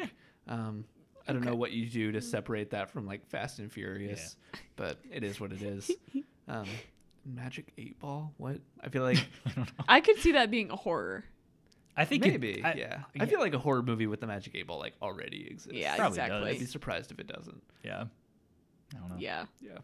Um, 0.47 0.85
I 1.27 1.33
don't 1.33 1.43
know 1.43 1.55
what 1.55 1.71
you 1.71 1.87
do 1.87 2.11
to 2.13 2.21
separate 2.21 2.71
that 2.71 2.89
from 2.89 3.05
like 3.05 3.27
Fast 3.27 3.59
and 3.59 3.71
Furious, 3.71 4.35
but 4.75 4.97
it 5.11 5.23
is 5.23 5.39
what 5.39 5.51
it 5.51 5.61
is. 5.61 5.91
Um, 6.49 6.65
Magic 7.25 7.73
Eight 7.77 7.99
Ball? 7.99 8.33
What? 8.37 8.61
I 8.81 8.87
feel 8.87 9.03
like 9.03 9.17
I 9.45 9.49
don't 9.49 9.57
know. 9.77 9.83
I 9.89 9.99
could 9.99 10.17
see 10.19 10.31
that 10.31 10.49
being 10.49 10.71
a 10.71 10.77
horror. 10.77 11.25
I 11.97 12.05
think 12.05 12.25
it- 12.25 12.29
maybe, 12.29 12.63
I- 12.63 12.73
yeah. 12.75 12.99
I 13.19 13.25
feel 13.25 13.39
like 13.41 13.53
a 13.53 13.59
horror 13.59 13.83
movie 13.83 14.07
with 14.07 14.21
the 14.21 14.27
Magic 14.27 14.55
Eight 14.55 14.65
Ball 14.67 14.79
like 14.79 14.93
already 15.01 15.45
exists. 15.49 15.77
Yeah, 15.77 15.97
Probably 15.97 16.17
does. 16.19 16.25
exactly. 16.27 16.51
I'd 16.51 16.59
be 16.59 16.65
surprised 16.65 17.11
if 17.11 17.19
it 17.19 17.27
doesn't. 17.27 17.61
yeah. 17.83 18.05
I 18.95 18.99
don't 18.99 19.09
know. 19.09 19.15
Yeah. 19.19 19.43
Yeah. 19.59 19.79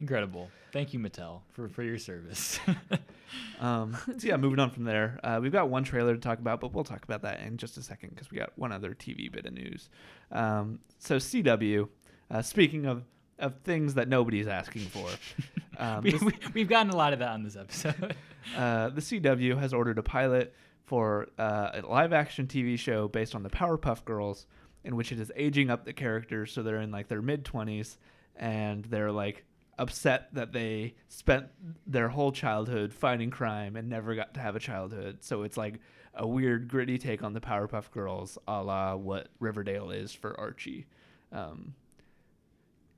Incredible. 0.00 0.50
Thank 0.72 0.92
you, 0.92 0.98
Mattel, 1.00 1.40
for, 1.52 1.68
for 1.68 1.82
your 1.82 1.98
service. 1.98 2.58
Um, 3.60 3.96
so 4.18 4.28
yeah, 4.28 4.36
moving 4.36 4.58
on 4.60 4.70
from 4.70 4.84
there, 4.84 5.18
uh, 5.24 5.38
we've 5.42 5.52
got 5.52 5.68
one 5.68 5.82
trailer 5.82 6.14
to 6.14 6.20
talk 6.20 6.38
about, 6.38 6.60
but 6.60 6.72
we'll 6.72 6.84
talk 6.84 7.02
about 7.04 7.22
that 7.22 7.40
in 7.40 7.56
just 7.56 7.76
a 7.76 7.82
second 7.82 8.10
because 8.10 8.30
we 8.30 8.38
got 8.38 8.52
one 8.56 8.70
other 8.70 8.94
TV 8.94 9.30
bit 9.32 9.46
of 9.46 9.52
news. 9.54 9.88
Um, 10.30 10.78
so 10.98 11.16
CW, 11.16 11.88
uh, 12.30 12.42
speaking 12.42 12.86
of 12.86 13.04
of 13.38 13.54
things 13.64 13.94
that 13.94 14.08
nobody's 14.08 14.46
asking 14.46 14.82
for, 14.82 15.08
um, 15.78 16.04
we, 16.04 16.12
this- 16.12 16.22
we, 16.22 16.32
we've 16.54 16.68
gotten 16.68 16.90
a 16.90 16.96
lot 16.96 17.12
of 17.12 17.18
that 17.18 17.30
on 17.30 17.42
this 17.42 17.56
episode. 17.56 18.14
uh, 18.56 18.90
the 18.90 19.00
CW 19.00 19.58
has 19.58 19.74
ordered 19.74 19.98
a 19.98 20.02
pilot 20.02 20.54
for 20.84 21.26
uh, 21.38 21.70
a 21.74 21.80
live 21.86 22.12
action 22.12 22.46
TV 22.46 22.78
show 22.78 23.08
based 23.08 23.34
on 23.34 23.42
the 23.42 23.50
Powerpuff 23.50 24.04
Girls, 24.04 24.46
in 24.84 24.94
which 24.96 25.10
it 25.12 25.18
is 25.18 25.32
aging 25.34 25.68
up 25.70 25.84
the 25.84 25.92
characters 25.92 26.52
so 26.52 26.62
they're 26.62 26.80
in 26.80 26.90
like 26.92 27.08
their 27.08 27.22
mid 27.22 27.44
20s 27.44 27.96
and 28.36 28.84
they're 28.84 29.10
like 29.12 29.44
upset 29.78 30.28
that 30.34 30.52
they 30.52 30.94
spent 31.08 31.46
their 31.86 32.08
whole 32.08 32.32
childhood 32.32 32.92
fighting 32.92 33.30
crime 33.30 33.76
and 33.76 33.88
never 33.88 34.14
got 34.14 34.34
to 34.34 34.40
have 34.40 34.56
a 34.56 34.60
childhood. 34.60 35.18
So 35.20 35.42
it's 35.42 35.56
like 35.56 35.80
a 36.14 36.26
weird, 36.26 36.68
gritty 36.68 36.96
take 36.98 37.22
on 37.22 37.34
the 37.34 37.40
Powerpuff 37.40 37.90
Girls, 37.90 38.38
a 38.48 38.62
la 38.62 38.94
what 38.96 39.28
Riverdale 39.38 39.90
is 39.90 40.12
for 40.12 40.38
Archie. 40.40 40.86
Um, 41.32 41.74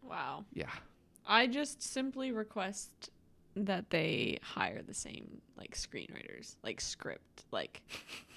Wow. 0.03 0.45
yeah. 0.55 0.71
I 1.27 1.47
just 1.47 1.83
simply 1.83 2.33
request 2.33 3.11
that 3.57 3.91
they 3.91 4.39
hire 4.43 4.83
the 4.83 4.95
same 4.95 5.43
like 5.57 5.75
screenwriters, 5.77 6.57
like 6.63 6.81
script, 6.81 7.45
like 7.51 7.83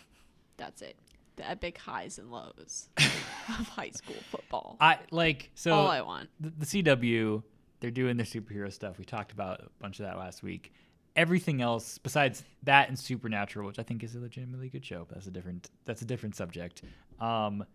that's 0.58 0.82
it. 0.82 0.96
The 1.38 1.50
epic 1.50 1.78
highs 1.78 2.18
and 2.20 2.30
lows 2.30 2.90
of 2.98 3.68
high 3.70 3.92
school 3.92 4.18
football. 4.30 4.76
I 4.82 4.98
like 5.12 5.52
so 5.56 5.72
All 5.74 5.88
I 5.88 6.02
want. 6.02 6.30
the, 6.40 6.50
the 6.50 6.66
CW, 6.66 7.44
they're 7.82 7.92
doing 7.92 8.16
their 8.16 8.26
superhero 8.26 8.72
stuff. 8.72 8.98
We 8.98 9.06
talked 9.06 9.34
about 9.34 9.60
a 9.60 9.68
bunch 9.80 10.00
of 10.00 10.06
that 10.06 10.18
last 10.18 10.44
week. 10.44 10.72
Everything 11.16 11.62
else 11.62 11.98
besides 11.98 12.44
that 12.64 12.88
and 12.88 12.98
Supernatural, 12.98 13.68
which 13.68 13.80
I 13.80 13.84
think 13.84 14.04
is 14.04 14.16
a 14.16 14.20
legitimately 14.20 14.70
good 14.70 14.86
show, 14.86 15.06
but 15.10 15.16
that's 15.16 15.28
a 15.28 15.32
different 15.32 15.70
that's 15.84 16.02
a 16.02 16.06
different 16.06 16.36
subject. 16.36 16.84
Um, 17.20 17.66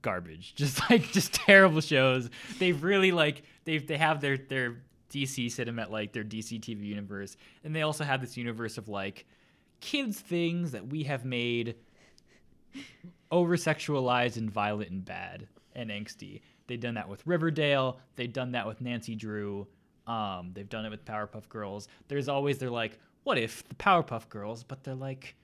garbage, 0.00 0.54
just 0.54 0.88
like 0.88 1.10
just 1.10 1.32
terrible 1.32 1.80
shows. 1.80 2.30
They've 2.58 2.80
really 2.80 3.10
like 3.10 3.42
they've 3.64 3.84
they 3.84 3.96
have 3.96 4.20
their 4.20 4.36
their 4.36 4.82
DC 5.10 5.50
sit 5.50 5.66
'em 5.66 5.78
at 5.78 5.90
like 5.90 6.12
their 6.12 6.24
DC 6.24 6.60
TV 6.60 6.84
universe, 6.84 7.36
and 7.64 7.74
they 7.74 7.82
also 7.82 8.04
have 8.04 8.20
this 8.20 8.36
universe 8.36 8.78
of 8.78 8.88
like 8.88 9.26
kids 9.80 10.20
things 10.20 10.72
that 10.72 10.88
we 10.88 11.04
have 11.04 11.24
made 11.24 11.76
over 13.30 13.56
sexualized 13.56 14.36
and 14.36 14.50
violent 14.50 14.90
and 14.90 15.04
bad 15.04 15.48
and 15.74 15.90
angsty. 15.90 16.42
They've 16.68 16.78
done 16.78 16.94
that 16.94 17.08
with 17.08 17.26
Riverdale. 17.26 17.98
They've 18.14 18.32
done 18.32 18.52
that 18.52 18.66
with 18.66 18.80
Nancy 18.80 19.16
Drew. 19.16 19.66
Um, 20.06 20.52
they've 20.54 20.68
done 20.68 20.86
it 20.86 20.90
with 20.90 21.04
Powerpuff 21.04 21.48
Girls. 21.48 21.88
There's 22.06 22.28
always 22.28 22.58
they're 22.58 22.70
like, 22.70 22.98
what 23.24 23.36
if 23.36 23.68
the 23.68 23.74
Powerpuff 23.74 24.28
Girls, 24.28 24.62
but 24.62 24.84
they're 24.84 24.94
like 24.94 25.34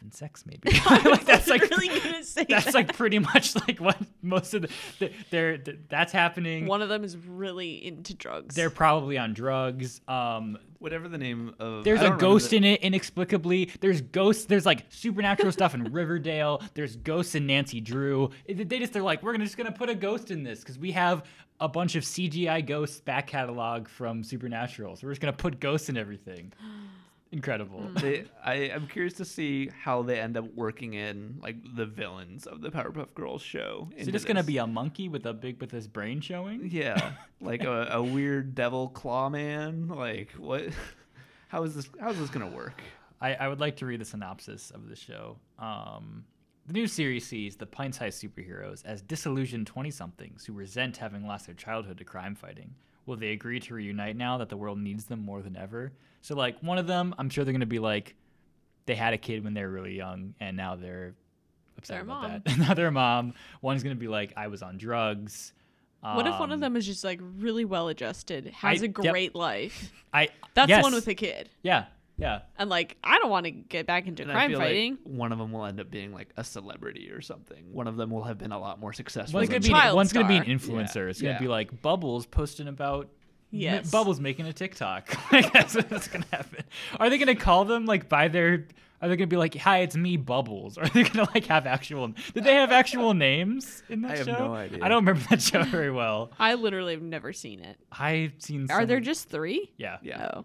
having 0.00 0.12
sex, 0.12 0.44
maybe. 0.46 0.70
like, 0.90 1.24
that's 1.24 1.48
like 1.48 1.62
really 1.70 1.88
gonna 1.88 2.24
say 2.24 2.46
that's 2.48 2.66
that. 2.66 2.74
like 2.74 2.96
pretty 2.96 3.18
much 3.18 3.54
like 3.56 3.78
what 3.78 3.98
most 4.22 4.54
of 4.54 4.62
the, 4.62 4.68
the 4.98 5.12
they're, 5.30 5.58
th- 5.58 5.78
that's 5.88 6.12
happening. 6.12 6.66
one 6.66 6.82
of 6.82 6.88
them 6.88 7.04
is 7.04 7.16
really 7.16 7.84
into 7.84 8.14
drugs. 8.14 8.54
They're 8.54 8.70
probably 8.70 9.18
on 9.18 9.34
drugs. 9.34 10.00
Um, 10.08 10.58
Whatever 10.78 11.08
the 11.08 11.18
name 11.18 11.54
of. 11.58 11.84
there's 11.84 12.00
a 12.00 12.10
ghost 12.10 12.50
the- 12.50 12.56
in 12.56 12.64
it 12.64 12.80
inexplicably. 12.80 13.70
There's 13.80 14.00
ghosts. 14.00 14.46
There's 14.46 14.64
like 14.64 14.86
supernatural 14.88 15.52
stuff 15.52 15.74
in 15.74 15.84
Riverdale. 15.92 16.62
There's 16.72 16.96
ghosts 16.96 17.34
in 17.34 17.46
Nancy 17.46 17.80
Drew. 17.82 18.30
They 18.48 18.78
just 18.78 18.92
they're 18.94 19.02
like 19.02 19.22
we're 19.22 19.32
gonna 19.32 19.44
just 19.44 19.58
gonna 19.58 19.72
put 19.72 19.90
a 19.90 19.94
ghost 19.94 20.30
in 20.30 20.42
this 20.42 20.60
because 20.60 20.78
we 20.78 20.92
have 20.92 21.24
a 21.60 21.68
bunch 21.68 21.96
of 21.96 22.04
CGI 22.04 22.64
ghosts 22.64 23.00
back 23.00 23.26
catalog 23.26 23.88
from 23.88 24.24
Supernatural. 24.24 24.96
So 24.96 25.06
we're 25.06 25.12
just 25.12 25.20
gonna 25.20 25.34
put 25.34 25.60
ghosts 25.60 25.90
in 25.90 25.98
everything. 25.98 26.52
Incredible. 27.32 27.88
They, 27.94 28.24
I, 28.44 28.54
I'm 28.74 28.88
curious 28.88 29.14
to 29.14 29.24
see 29.24 29.70
how 29.82 30.02
they 30.02 30.18
end 30.18 30.36
up 30.36 30.52
working 30.54 30.94
in 30.94 31.38
like 31.40 31.56
the 31.76 31.86
villains 31.86 32.46
of 32.46 32.60
the 32.60 32.70
Powerpuff 32.70 33.14
Girls 33.14 33.40
show. 33.40 33.88
Is 33.96 34.08
it 34.08 34.12
just 34.12 34.26
gonna 34.26 34.42
be 34.42 34.58
a 34.58 34.66
monkey 34.66 35.08
with 35.08 35.26
a 35.26 35.32
big 35.32 35.60
with 35.60 35.70
his 35.70 35.86
brain 35.86 36.20
showing? 36.20 36.68
Yeah, 36.72 37.12
like 37.40 37.62
a, 37.62 37.88
a 37.92 38.02
weird 38.02 38.56
devil 38.56 38.88
claw 38.88 39.28
man. 39.28 39.86
Like 39.86 40.32
what? 40.32 40.64
How 41.48 41.62
is 41.62 41.76
this? 41.76 41.88
How 42.00 42.10
is 42.10 42.18
this 42.18 42.30
gonna 42.30 42.48
work? 42.50 42.82
I, 43.20 43.34
I 43.34 43.48
would 43.48 43.60
like 43.60 43.76
to 43.76 43.86
read 43.86 44.00
the 44.00 44.04
synopsis 44.04 44.72
of 44.72 44.88
the 44.88 44.96
show. 44.96 45.36
Um, 45.58 46.24
the 46.66 46.72
new 46.72 46.86
series 46.86 47.26
sees 47.26 47.56
the 47.56 47.66
pint-sized 47.66 48.22
superheroes 48.22 48.84
as 48.84 49.02
disillusioned 49.02 49.70
20-somethings 49.72 50.46
who 50.46 50.52
resent 50.52 50.96
having 50.96 51.26
lost 51.26 51.46
their 51.46 51.54
childhood 51.54 51.98
to 51.98 52.04
crime 52.04 52.34
fighting. 52.34 52.74
Will 53.10 53.16
they 53.16 53.32
agree 53.32 53.58
to 53.58 53.74
reunite 53.74 54.16
now 54.16 54.38
that 54.38 54.48
the 54.48 54.56
world 54.56 54.78
needs 54.78 55.04
them 55.06 55.18
more 55.20 55.42
than 55.42 55.56
ever? 55.56 55.90
So, 56.22 56.36
like, 56.36 56.60
one 56.60 56.78
of 56.78 56.86
them, 56.86 57.12
I'm 57.18 57.28
sure 57.28 57.44
they're 57.44 57.52
going 57.52 57.58
to 57.60 57.66
be 57.66 57.80
like, 57.80 58.14
they 58.86 58.94
had 58.94 59.14
a 59.14 59.18
kid 59.18 59.42
when 59.42 59.52
they 59.52 59.62
were 59.64 59.68
really 59.70 59.96
young, 59.96 60.34
and 60.38 60.56
now 60.56 60.76
they're 60.76 61.14
upset 61.76 61.96
Their 61.96 62.02
about 62.02 62.22
mom. 62.22 62.42
that. 62.46 62.58
now 62.68 62.74
they're 62.74 62.86
a 62.86 62.92
mom. 62.92 63.34
One's 63.62 63.82
going 63.82 63.96
to 63.96 64.00
be 64.00 64.06
like, 64.06 64.32
I 64.36 64.46
was 64.46 64.62
on 64.62 64.78
drugs. 64.78 65.52
what 66.02 66.24
if 66.28 66.38
one 66.38 66.50
of 66.52 66.54
Um, 66.54 66.60
them 66.60 66.76
is 66.76 66.86
just 66.86 67.02
like 67.02 67.18
really 67.20 67.64
well 67.64 67.88
adjusted, 67.88 68.46
has 68.46 68.80
I- 68.80 68.86
a 68.86 68.88
yep. 68.88 68.94
great 69.12 69.34
life? 69.34 69.92
I 70.14 70.28
That's 70.54 70.68
yes. 70.68 70.78
the 70.78 70.82
one 70.84 70.94
with 70.94 71.08
a 71.08 71.14
kid. 71.14 71.50
yeah, 71.62 71.86
yeah. 72.20 72.40
And 72.58 72.68
like, 72.70 72.96
I 73.02 73.18
don't 73.18 73.30
want 73.30 73.44
to 73.46 73.50
get 73.50 73.86
back 73.86 74.06
into 74.06 74.22
And 74.22 74.30
I 74.30 74.34
crime 74.34 74.50
feel 74.50 74.58
fighting. 74.60 74.98
like 75.04 75.14
one 75.14 75.32
of 75.32 75.38
them 75.38 75.52
will 75.52 75.64
end 75.64 75.80
up 75.80 75.90
being 75.90 76.12
like 76.12 76.28
a 76.36 76.44
celebrity 76.44 77.10
or 77.10 77.20
something. 77.20 77.72
One 77.72 77.86
of 77.88 77.96
them 77.96 78.10
will 78.10 78.24
have 78.24 78.38
been 78.38 78.52
a 78.52 78.58
lot 78.58 78.78
more 78.78 78.92
successful. 78.92 79.38
One's 79.38 79.48
Like 79.48 79.60
gonna 79.62 79.66
a 79.66 79.68
be 79.68 79.80
child 79.80 79.96
one's 79.96 80.12
gonna 80.12 80.28
be 80.28 80.36
an 80.36 80.58
star. 80.58 80.76
influencer. 80.76 81.08
It's 81.10 81.20
gonna 81.20 81.34
Yeah. 81.34 81.38
be 81.40 81.48
like 81.48 81.82
Bubbles 81.82 82.26
posting 82.26 82.68
about 82.68 83.04
m- 83.04 83.08
Yes. 83.52 83.90
Bubbles 83.90 84.20
making 84.20 84.46
a 84.46 84.52
TikTok. 84.52 85.12
like 85.32 85.52
that's 85.52 85.74
what's 85.74 86.08
gonna 86.08 86.24
happen. 86.30 86.64
Are 87.00 87.08
they 87.10 87.18
gonna 87.18 87.34
call 87.34 87.64
them 87.64 87.86
like 87.86 88.08
by 88.08 88.28
their? 88.28 88.66
Are 89.02 89.08
they 89.08 89.16
gonna 89.16 89.28
be 89.28 89.38
like, 89.38 89.54
"Hi, 89.54 89.78
it's 89.78 89.96
me, 89.96 90.18
Bubbles"? 90.18 90.76
Or 90.76 90.82
are 90.84 90.88
they 90.90 91.04
gonna 91.04 91.26
like 91.34 91.46
have 91.46 91.66
actual? 91.66 92.08
Did 92.34 92.44
they 92.44 92.54
have 92.56 92.70
actual 92.70 93.14
names 93.14 93.82
in 93.88 94.02
that 94.02 94.10
I 94.10 94.16
have 94.18 94.26
no 94.26 94.54
idea. 94.54 94.80
I 94.82 94.88
don't 94.88 95.06
remember 95.06 95.26
that 95.30 95.40
show 95.40 95.62
very 95.62 95.90
well. 95.90 96.30
I 96.38 96.52
literally 96.52 96.92
have 96.92 97.02
never 97.02 97.32
seen 97.32 97.60
it. 97.60 97.78
I've 97.90 98.34
seen. 98.38 98.64
Are 98.70 98.80
some- 98.80 98.88
there 98.88 99.00
just 99.00 99.30
three? 99.30 99.70
Yeah. 99.78 99.96
Yeah. 100.02 100.30
Oh. 100.34 100.44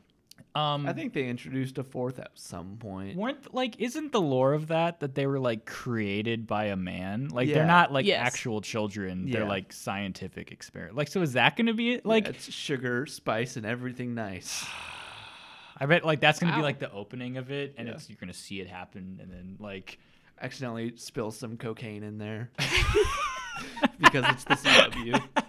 Um. 0.55 0.87
I 0.87 0.93
think 0.93 1.13
they 1.13 1.27
introduced 1.27 1.77
a 1.77 1.83
fourth 1.83 2.17
at 2.17 2.31
some 2.35 2.77
point. 2.77 3.17
weren't 3.17 3.53
like 3.53 3.75
isn't 3.79 4.11
the 4.13 4.21
lore 4.21 4.53
of 4.53 4.67
that 4.67 5.01
that 5.01 5.13
they 5.13 5.27
were 5.27 5.39
like 5.39 5.65
created 5.65 6.47
by 6.47 6.65
a 6.65 6.75
man 6.77 7.27
like 7.29 7.47
Yeah. 7.49 7.55
they're 7.55 7.65
not 7.67 7.91
like 7.91 8.05
Yes. 8.05 8.25
actual 8.25 8.61
children 8.61 9.29
they're 9.29 9.43
like 9.45 9.73
scientific 9.73 10.51
experiment 10.51 10.95
like 10.95 11.09
so 11.09 11.21
is 11.21 11.33
that 11.33 11.57
gonna 11.57 11.73
be 11.73 11.93
it 11.95 12.05
like 12.05 12.23
Yeah, 12.25 12.29
it's 12.31 12.51
sugar, 12.51 13.05
spice, 13.05 13.57
and 13.57 13.65
everything 13.65 14.15
nice. 14.15 14.65
I 15.77 15.87
bet 15.87 16.05
like 16.05 16.21
that's 16.21 16.39
gonna 16.39 16.55
be 16.55 16.61
like 16.61 16.79
the 16.79 16.91
opening 16.91 17.35
of 17.35 17.51
it, 17.51 17.75
and 17.77 17.87
Yeah. 17.89 17.95
it's 17.95 18.09
you're 18.09 18.17
gonna 18.19 18.31
see 18.33 18.61
it 18.61 18.67
happen, 18.69 19.19
and 19.21 19.29
then 19.31 19.57
like 19.59 19.99
Accidentally 20.41 20.93
spill 20.97 21.31
some 21.31 21.55
cocaine 21.57 22.03
in 22.03 22.17
there 22.17 22.49
because 23.99 24.25
it's 24.29 24.43
the 24.43 24.55
CW. 24.55 25.21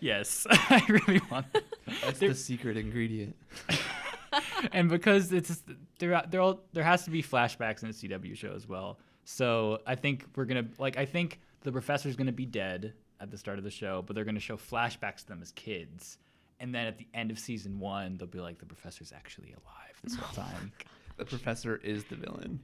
yes, 0.00 0.46
I 0.50 0.84
really 0.88 1.20
want. 1.30 1.52
That. 1.52 1.64
That's 2.02 2.18
There- 2.18 2.30
the 2.30 2.34
secret 2.34 2.76
ingredient. 2.76 3.36
and 4.72 4.88
because 4.88 5.32
it's 5.32 5.62
there, 5.98 6.22
there, 6.28 6.40
all, 6.40 6.60
there 6.72 6.84
has 6.84 7.04
to 7.04 7.10
be 7.10 7.22
flashbacks 7.22 7.82
in 7.82 7.90
a 7.90 7.92
CW 7.92 8.36
show 8.36 8.52
as 8.54 8.68
well. 8.68 8.98
So 9.24 9.80
I 9.86 9.94
think 9.94 10.24
we're 10.34 10.44
gonna 10.44 10.66
like 10.78 10.96
I 10.96 11.04
think 11.04 11.40
the 11.62 11.72
professor's 11.72 12.16
gonna 12.16 12.32
be 12.32 12.46
dead 12.46 12.94
at 13.20 13.30
the 13.30 13.38
start 13.38 13.58
of 13.58 13.64
the 13.64 13.70
show, 13.70 14.02
but 14.06 14.14
they're 14.14 14.24
gonna 14.24 14.40
show 14.40 14.56
flashbacks 14.56 15.18
to 15.18 15.28
them 15.28 15.42
as 15.42 15.52
kids, 15.52 16.18
and 16.58 16.74
then 16.74 16.86
at 16.86 16.98
the 16.98 17.06
end 17.14 17.30
of 17.30 17.38
season 17.38 17.78
one, 17.78 18.16
they'll 18.16 18.26
be 18.26 18.40
like 18.40 18.58
the 18.58 18.66
professor's 18.66 19.12
actually 19.12 19.52
alive 19.52 20.00
this 20.02 20.14
whole 20.14 20.28
oh 20.44 20.50
time. 20.50 20.72
The 21.16 21.24
professor 21.24 21.76
is 21.76 22.04
the 22.04 22.16
villain. 22.16 22.60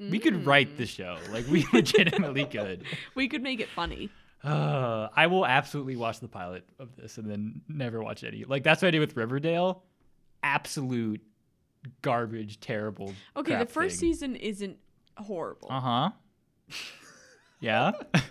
We 0.00 0.18
could 0.18 0.46
write 0.46 0.76
the 0.78 0.84
mm. 0.84 0.88
show, 0.88 1.16
like 1.30 1.46
we 1.46 1.66
legitimately 1.72 2.46
could. 2.46 2.84
We 3.14 3.28
could 3.28 3.42
make 3.42 3.60
it 3.60 3.68
funny. 3.68 4.10
Uh, 4.44 5.08
I 5.16 5.26
will 5.26 5.46
absolutely 5.46 5.96
watch 5.96 6.20
the 6.20 6.28
pilot 6.28 6.64
of 6.78 6.94
this 6.96 7.18
and 7.18 7.30
then 7.30 7.62
never 7.68 8.02
watch 8.02 8.24
any. 8.24 8.44
Like 8.44 8.62
that's 8.62 8.82
what 8.82 8.88
I 8.88 8.90
did 8.92 9.00
with 9.00 9.16
Riverdale. 9.16 9.82
Absolute 10.42 11.20
garbage, 12.02 12.60
terrible. 12.60 13.12
Okay, 13.36 13.56
the 13.56 13.66
first 13.66 13.98
season 13.98 14.36
isn't 14.36 14.78
horrible. 15.16 15.68
Uh 15.70 15.80
huh. 15.80 16.10
yeah. 17.60 17.92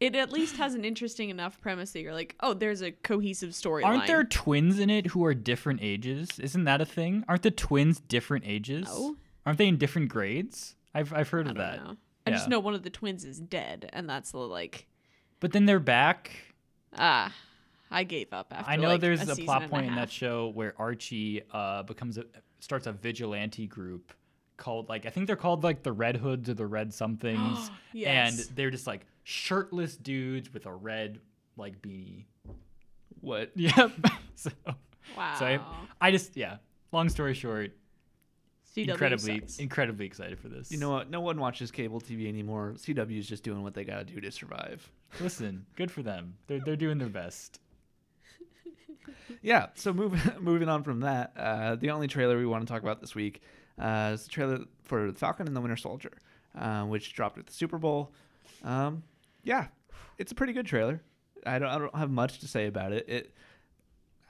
It 0.00 0.14
at 0.14 0.30
least 0.30 0.56
has 0.58 0.74
an 0.74 0.84
interesting 0.84 1.28
enough 1.28 1.60
premise 1.60 1.90
that 1.90 2.00
you're 2.02 2.14
like, 2.14 2.36
oh, 2.38 2.54
there's 2.54 2.82
a 2.82 2.92
cohesive 2.92 3.50
storyline. 3.50 3.84
Aren't 3.84 4.06
there 4.06 4.22
twins 4.22 4.78
in 4.78 4.90
it 4.90 5.08
who 5.08 5.24
are 5.24 5.34
different 5.34 5.80
ages? 5.82 6.38
Isn't 6.38 6.64
that 6.64 6.80
a 6.80 6.84
thing? 6.84 7.24
Aren't 7.26 7.42
the 7.42 7.50
twins 7.50 7.98
different 7.98 8.44
ages? 8.46 8.86
No. 8.86 9.16
Aren't 9.44 9.58
they 9.58 9.66
in 9.66 9.76
different 9.76 10.08
grades? 10.08 10.76
I've 10.94 11.12
I've 11.12 11.28
heard 11.28 11.48
I 11.48 11.50
of 11.50 11.56
don't 11.56 11.66
that. 11.66 11.84
know. 11.84 11.96
I 12.26 12.30
just 12.30 12.48
know 12.48 12.60
one 12.60 12.74
of 12.74 12.82
the 12.82 12.90
twins 12.90 13.24
is 13.24 13.40
dead, 13.40 13.88
and 13.92 14.08
that's 14.08 14.32
the 14.32 14.38
like, 14.38 14.86
But 15.40 15.52
then 15.52 15.66
they're 15.66 15.80
back. 15.80 16.32
ah, 16.96 17.32
I 17.90 18.04
gave 18.04 18.32
up 18.32 18.52
after. 18.52 18.70
I 18.70 18.76
know 18.76 18.88
like, 18.88 19.00
there's 19.00 19.26
a, 19.28 19.32
a, 19.32 19.36
plot 19.36 19.70
point 19.70 19.86
in 19.86 19.94
that 19.94 20.10
show 20.10 20.48
where 20.48 20.74
Archie 20.78 21.42
uh, 21.52 21.82
becomes 21.84 22.18
a 22.18 22.24
starts 22.60 22.86
a 22.86 22.92
vigilante 22.92 23.66
group 23.66 24.12
called 24.56 24.88
like 24.88 25.06
I 25.06 25.10
think 25.10 25.26
they're 25.26 25.36
called 25.36 25.64
like 25.64 25.82
the 25.82 25.92
Red 25.92 26.16
Hoods 26.16 26.48
or 26.50 26.54
the 26.54 26.66
Red 26.66 26.92
somethings, 26.92 27.70
Yes. 27.92 28.38
and 28.48 28.56
they're 28.56 28.70
just 28.70 28.86
like 28.86 29.06
shirtless 29.24 29.96
dudes 29.96 30.52
with 30.52 30.66
a 30.66 30.72
red 30.74 31.20
like 31.56 31.80
beanie. 31.80 32.24
What? 33.20 33.52
Yep. 33.56 33.92
so, 34.34 34.50
Wow. 35.16 35.36
so 35.38 35.46
I, 35.46 35.60
I 36.00 36.10
just 36.10 36.36
yeah. 36.36 36.56
Long 36.92 37.08
story 37.08 37.34
short, 37.34 37.72
CW 38.76 38.88
incredibly 38.90 39.40
sucks. 39.40 39.58
incredibly 39.58 40.06
excited 40.06 40.38
for 40.38 40.48
this. 40.48 40.70
You 40.70 40.78
know 40.78 40.90
what? 40.90 41.10
No 41.10 41.20
one 41.20 41.38
watches 41.38 41.70
cable 41.70 42.00
TV 42.00 42.28
anymore. 42.28 42.74
CW 42.76 43.18
is 43.18 43.26
just 43.28 43.42
doing 43.42 43.62
what 43.62 43.74
they 43.74 43.84
gotta 43.84 44.04
do 44.04 44.20
to 44.20 44.30
survive. 44.30 44.90
listen, 45.20 45.64
good 45.76 45.90
for 45.90 46.02
them. 46.02 46.34
They're 46.46 46.60
they're 46.60 46.76
doing 46.76 46.98
their 46.98 47.08
best. 47.08 47.60
Yeah. 49.42 49.66
So 49.74 49.92
moving 49.92 50.20
moving 50.40 50.68
on 50.68 50.82
from 50.82 51.00
that, 51.00 51.32
uh, 51.36 51.76
the 51.76 51.90
only 51.90 52.08
trailer 52.08 52.36
we 52.38 52.46
want 52.46 52.66
to 52.66 52.72
talk 52.72 52.82
about 52.82 53.00
this 53.00 53.14
week 53.14 53.42
uh, 53.78 54.12
is 54.14 54.24
the 54.24 54.30
trailer 54.30 54.58
for 54.84 55.10
the 55.10 55.18
Falcon 55.18 55.46
and 55.46 55.56
the 55.56 55.60
Winter 55.60 55.76
Soldier, 55.76 56.12
uh, 56.58 56.84
which 56.84 57.12
dropped 57.14 57.38
at 57.38 57.46
the 57.46 57.52
Super 57.52 57.78
Bowl. 57.78 58.12
Um, 58.64 59.02
yeah, 59.44 59.66
it's 60.18 60.32
a 60.32 60.34
pretty 60.34 60.52
good 60.52 60.66
trailer. 60.66 61.00
I 61.46 61.58
don't 61.58 61.68
I 61.68 61.78
don't 61.78 61.94
have 61.94 62.10
much 62.10 62.40
to 62.40 62.48
say 62.48 62.66
about 62.66 62.92
it. 62.92 63.08
It 63.08 63.34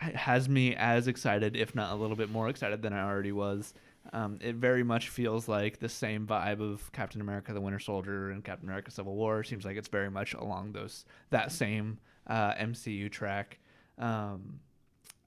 it 0.03 0.15
has 0.15 0.49
me 0.49 0.77
as 0.77 1.09
excited, 1.09 1.57
if 1.57 1.75
not 1.75 1.93
a 1.93 1.97
little 1.97 2.17
bit 2.17 2.31
more 2.31 2.49
excited 2.49 2.83
than 2.83 2.93
I 2.93 3.03
already 3.03 3.33
was. 3.33 3.75
Um, 4.13 4.39
it 4.41 4.57
very 4.57 4.83
much 4.83 5.09
feels 5.11 5.49
like 5.49 5.79
the 5.79 5.89
same 5.89 6.27
vibe 6.27 6.61
of 6.61 6.91
Captain 6.93 7.21
America: 7.21 7.53
The 7.53 7.61
Winter 7.61 7.79
Soldier 7.79 8.31
and 8.31 8.45
Captain 8.45 8.69
America: 8.69 8.91
Civil 8.91 9.15
War. 9.15 9.43
Seems 9.45 9.65
like 9.65 9.77
it's 9.77 9.89
very 9.89 10.11
much 10.11 10.35
along 10.35 10.73
those 10.73 11.05
that 11.31 11.53
same 11.53 11.99
uh, 12.27 12.55
MCU 12.55 13.11
track. 13.11 13.59
Um, 13.99 14.61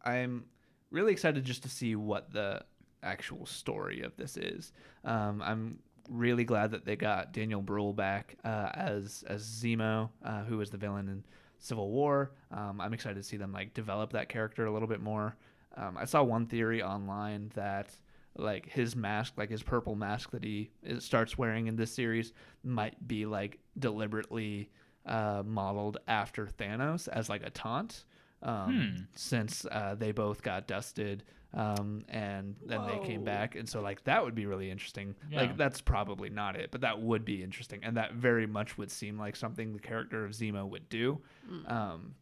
I'm 0.03 0.45
really 0.89 1.11
excited 1.11 1.43
just 1.43 1.63
to 1.63 1.69
see 1.69 1.95
what 1.95 2.31
the 2.31 2.63
actual 3.03 3.45
story 3.45 4.01
of 4.01 4.15
this 4.17 4.37
is. 4.37 4.71
Um, 5.03 5.41
I'm 5.41 5.79
really 6.09 6.43
glad 6.43 6.71
that 6.71 6.85
they 6.85 6.95
got 6.95 7.31
Daniel 7.31 7.61
Bruhl 7.61 7.93
back 7.93 8.35
uh, 8.43 8.69
as 8.73 9.23
as 9.27 9.43
Zemo, 9.43 10.09
uh, 10.23 10.43
who 10.43 10.57
was 10.57 10.69
the 10.69 10.77
villain 10.77 11.07
in 11.07 11.23
Civil 11.59 11.89
War. 11.89 12.31
Um, 12.51 12.81
I'm 12.81 12.93
excited 12.93 13.15
to 13.15 13.23
see 13.23 13.37
them 13.37 13.53
like 13.53 13.73
develop 13.73 14.13
that 14.13 14.29
character 14.29 14.65
a 14.65 14.71
little 14.71 14.87
bit 14.87 15.01
more. 15.01 15.35
Um, 15.77 15.97
I 15.97 16.05
saw 16.05 16.21
one 16.23 16.47
theory 16.47 16.83
online 16.83 17.51
that 17.55 17.95
like 18.37 18.67
his 18.69 18.95
mask, 18.95 19.33
like 19.37 19.49
his 19.49 19.63
purple 19.63 19.95
mask 19.95 20.31
that 20.31 20.43
he 20.43 20.71
starts 20.99 21.37
wearing 21.37 21.67
in 21.67 21.75
this 21.75 21.91
series, 21.91 22.33
might 22.63 23.07
be 23.07 23.25
like 23.25 23.59
deliberately 23.77 24.69
uh, 25.05 25.43
modeled 25.45 25.97
after 26.07 26.45
Thanos 26.45 27.07
as 27.07 27.29
like 27.29 27.43
a 27.43 27.49
taunt 27.49 28.05
um, 28.43 29.07
since 29.15 29.65
uh, 29.71 29.95
they 29.95 30.11
both 30.11 30.41
got 30.41 30.67
dusted 30.67 31.23
um, 31.53 32.05
and 32.07 32.55
then 32.65 32.85
they 32.87 33.05
came 33.05 33.23
back. 33.23 33.55
And 33.55 33.67
so, 33.67 33.81
like, 33.81 34.03
that 34.05 34.23
would 34.23 34.35
be 34.35 34.45
really 34.45 34.71
interesting. 34.71 35.15
Yeah. 35.29 35.41
Like, 35.41 35.57
that's 35.57 35.81
probably 35.81 36.29
not 36.29 36.55
it, 36.55 36.71
but 36.71 36.81
that 36.81 37.01
would 37.01 37.25
be 37.25 37.43
interesting. 37.43 37.81
And 37.83 37.97
that 37.97 38.13
very 38.13 38.47
much 38.47 38.77
would 38.77 38.89
seem 38.89 39.19
like 39.19 39.35
something 39.35 39.73
the 39.73 39.79
character 39.79 40.23
of 40.23 40.31
Zemo 40.31 40.69
would 40.69 40.87
do. 40.87 41.19
Um, 41.67 42.15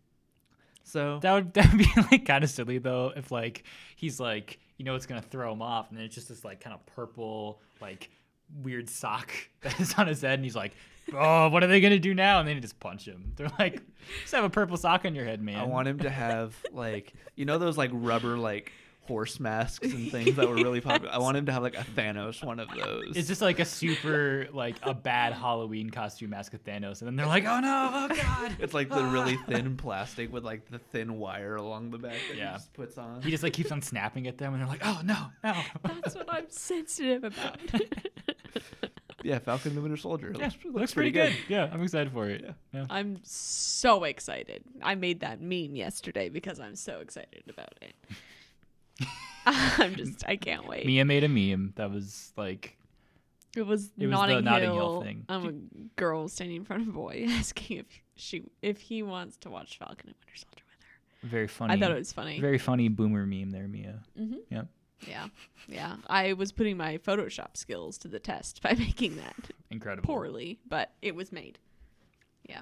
So 0.83 1.19
That 1.21 1.33
would 1.33 1.53
that 1.55 1.69
would 1.71 1.77
be 1.77 1.89
like 2.11 2.25
kind 2.25 2.43
of 2.43 2.49
silly 2.49 2.77
though 2.77 3.11
if 3.15 3.31
like 3.31 3.63
he's 3.95 4.19
like 4.19 4.59
you 4.77 4.85
know 4.85 4.95
it's 4.95 5.05
gonna 5.05 5.21
throw 5.21 5.51
him 5.51 5.61
off 5.61 5.89
and 5.89 5.97
then 5.97 6.05
it's 6.05 6.15
just 6.15 6.29
this 6.29 6.43
like 6.45 6.61
kind 6.61 6.73
of 6.73 6.85
purple 6.85 7.61
like 7.81 8.09
weird 8.63 8.89
sock 8.89 9.31
that 9.61 9.79
is 9.79 9.93
on 9.95 10.07
his 10.07 10.21
head 10.21 10.33
and 10.33 10.43
he's 10.43 10.55
like 10.55 10.73
oh 11.13 11.49
what 11.49 11.63
are 11.63 11.67
they 11.67 11.81
gonna 11.81 11.99
do 11.99 12.13
now? 12.13 12.39
And 12.39 12.47
then 12.47 12.55
he 12.55 12.61
just 12.61 12.79
punch 12.79 13.05
him. 13.05 13.33
They're 13.35 13.51
like 13.59 13.81
just 14.21 14.33
have 14.33 14.43
a 14.43 14.49
purple 14.49 14.77
sock 14.77 15.05
on 15.05 15.15
your 15.15 15.25
head 15.25 15.41
man. 15.41 15.59
I 15.59 15.63
want 15.63 15.87
him 15.87 15.99
to 15.99 16.09
have 16.09 16.55
like 16.71 17.13
you 17.35 17.45
know 17.45 17.57
those 17.57 17.77
like 17.77 17.89
rubber 17.93 18.37
like 18.37 18.71
horse 19.09 19.39
masks 19.39 19.91
and 19.91 20.09
things 20.11 20.35
that 20.37 20.47
were 20.47 20.55
really 20.55 20.79
popular. 20.79 21.13
I 21.13 21.17
want 21.25 21.35
him 21.35 21.45
to 21.47 21.51
have 21.51 21.63
like 21.63 21.75
a 21.75 21.83
Thanos 21.83 22.41
one 22.43 22.59
of 22.61 22.69
those. 22.73 23.17
it's 23.17 23.27
just 23.27 23.41
like 23.41 23.59
a 23.59 23.65
super 23.65 24.47
like 24.53 24.75
a 24.83 24.93
bad 24.93 25.33
Halloween 25.33 25.89
costume 25.89 26.29
mask 26.29 26.53
of 26.53 26.63
Thanos 26.63 27.01
and 27.01 27.07
then 27.07 27.15
they're 27.17 27.25
like 27.25 27.43
oh 27.45 27.59
no 27.59 27.89
oh 27.93 28.15
god 28.15 28.55
It's 28.59 28.73
like 28.73 28.87
the 28.89 29.03
really 29.03 29.35
thin 29.49 29.75
plastic 29.75 30.31
with 30.31 30.45
like 30.45 30.69
the 30.69 30.79
thin 30.79 31.17
wire 31.17 31.55
along 31.57 31.91
the 31.91 31.97
back 31.97 32.15
that 32.29 32.37
Yeah. 32.37 32.51
he 32.51 32.57
just 32.57 32.71
puts 32.73 32.97
on. 32.97 33.21
he 33.21 33.31
just 33.31 33.43
like 33.43 33.53
keeps 33.53 33.71
on 33.71 33.81
snapping 33.81 34.27
at 34.27 34.37
them 34.37 34.53
and 34.53 34.61
they're 34.61 34.69
like 34.69 34.85
oh 34.85 35.01
no 35.03 35.17
no 35.43 35.59
That's 35.83 36.15
what 36.15 36.27
I'm 36.31 36.49
sensitive 36.49 37.23
about. 37.23 37.57
yeah, 39.23 39.39
Falcon 39.39 39.75
the 39.75 39.81
Winter 39.81 39.97
Soldier. 39.97 40.31
yeah, 40.37 40.45
Looks, 40.45 40.57
looks, 40.65 40.93
pretty 40.93 41.11
good. 41.11 41.35
yeah 41.49 41.69
I'm 41.73 41.81
excited 41.83 42.13
for 42.13 42.29
it 42.29 42.41
Yeah. 42.43 42.51
yeah. 42.73 42.85
I'm 42.89 43.19
so 43.23 44.03
excited. 44.05 44.63
I 44.81 44.95
made 44.95 45.21
that 45.21 45.41
meme 45.41 45.75
yesterday 45.75 46.29
because 46.29 46.59
I'm 46.59 46.75
so 46.75 46.99
excited 46.99 47.43
about 47.49 47.73
it. 47.81 47.93
I'm 49.45 49.95
just 49.95 50.23
I 50.27 50.35
can't 50.35 50.67
wait. 50.67 50.85
Mia 50.85 51.05
made 51.05 51.23
a 51.23 51.29
meme 51.29 51.73
that 51.75 51.91
was 51.91 52.33
like 52.37 52.77
It 53.55 53.63
was, 53.63 53.85
It 53.97 54.07
was 54.07 54.19
the 54.19 54.27
Notting, 54.27 54.43
Notting 54.45 54.71
Hill. 54.73 54.75
Hill 54.75 55.01
thing. 55.01 55.25
I'm 55.29 55.45
a 55.45 55.99
girl 55.99 56.27
standing 56.27 56.57
in 56.57 56.65
front 56.65 56.83
of 56.83 56.89
a 56.89 56.91
boy 56.91 57.25
asking 57.29 57.77
if 57.77 57.85
she 58.15 58.43
if 58.61 58.79
he 58.79 59.01
wants 59.03 59.37
to 59.37 59.49
watch 59.49 59.77
Falcon 59.77 60.07
and 60.09 60.15
Winter 60.19 60.35
Soldier 60.35 60.63
with 60.69 60.79
her. 61.23 61.27
very 61.29 61.47
funny. 61.47 61.73
I 61.73 61.79
thought 61.79 61.91
it 61.91 61.97
was 61.99 62.11
funny. 62.13 62.39
very 62.39 62.57
funny 62.57 62.89
boomer 62.89 63.25
meme 63.25 63.51
there, 63.51 63.67
Mia. 63.67 63.99
hmm 64.17 64.35
Yep. 64.49 64.67
Yeah, 65.07 65.27
yeah. 65.69 65.95
I 66.07 66.33
was 66.33 66.51
putting 66.51 66.75
my 66.75 66.97
Photoshop 66.97 67.55
skills 67.55 67.97
to 67.99 68.09
the 68.09 68.19
test 68.19 68.61
by 68.61 68.73
making 68.77 69.15
that 69.15 69.33
Incredible. 69.71 70.05
poorly, 70.05 70.59
but 70.67 70.91
it 71.01 71.15
was 71.15 71.31
made. 71.31 71.57
Yeah. 72.47 72.61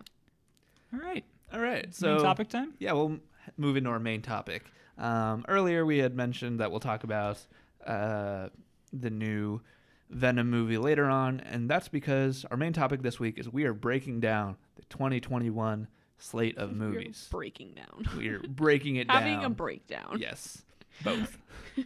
All 0.94 1.00
right. 1.00 1.26
All 1.52 1.60
right, 1.62 1.94
So 1.96 2.18
so 2.20 2.24
topic 2.24 2.50
time. 2.50 2.74
yeah, 2.78 2.92
we'll 2.92 3.18
move 3.58 3.76
into 3.78 3.90
our 3.90 4.00
main 4.00 4.22
topic. 4.22 4.66
Um, 4.98 5.45
earlier, 5.48 5.86
we 5.86 6.00
had 6.00 6.16
mentioned 6.16 6.60
that 6.60 6.72
we'll 6.72 6.80
talk 6.80 7.04
about 7.04 7.39
uh, 7.86 8.50
the 8.91 9.10
new 9.10 9.62
Venom 10.10 10.50
movie 10.50 10.78
later 10.78 11.06
on, 11.06 11.39
and 11.41 11.70
that's 11.70 11.88
because 11.88 12.45
our 12.50 12.58
main 12.58 12.74
topic 12.74 13.02
this 13.02 13.20
week 13.20 13.38
is 13.38 13.50
we 13.50 13.66
are 13.66 13.74
breaking 13.74 14.20
down 14.20 14.56
the 14.76 14.84
2021 14.84 15.88
slate 16.18 16.58
of 16.58 16.70
We're 16.72 16.76
movies. 16.78 17.28
breaking 17.30 17.76
down. 17.76 18.06
We're 18.16 18.39
breaking 18.39 18.95
it 18.95 19.08
down. 19.08 19.22
Having 19.24 19.45
a 19.45 19.50
breakdown. 19.50 20.18
Yes, 20.20 20.64
both. 21.04 21.38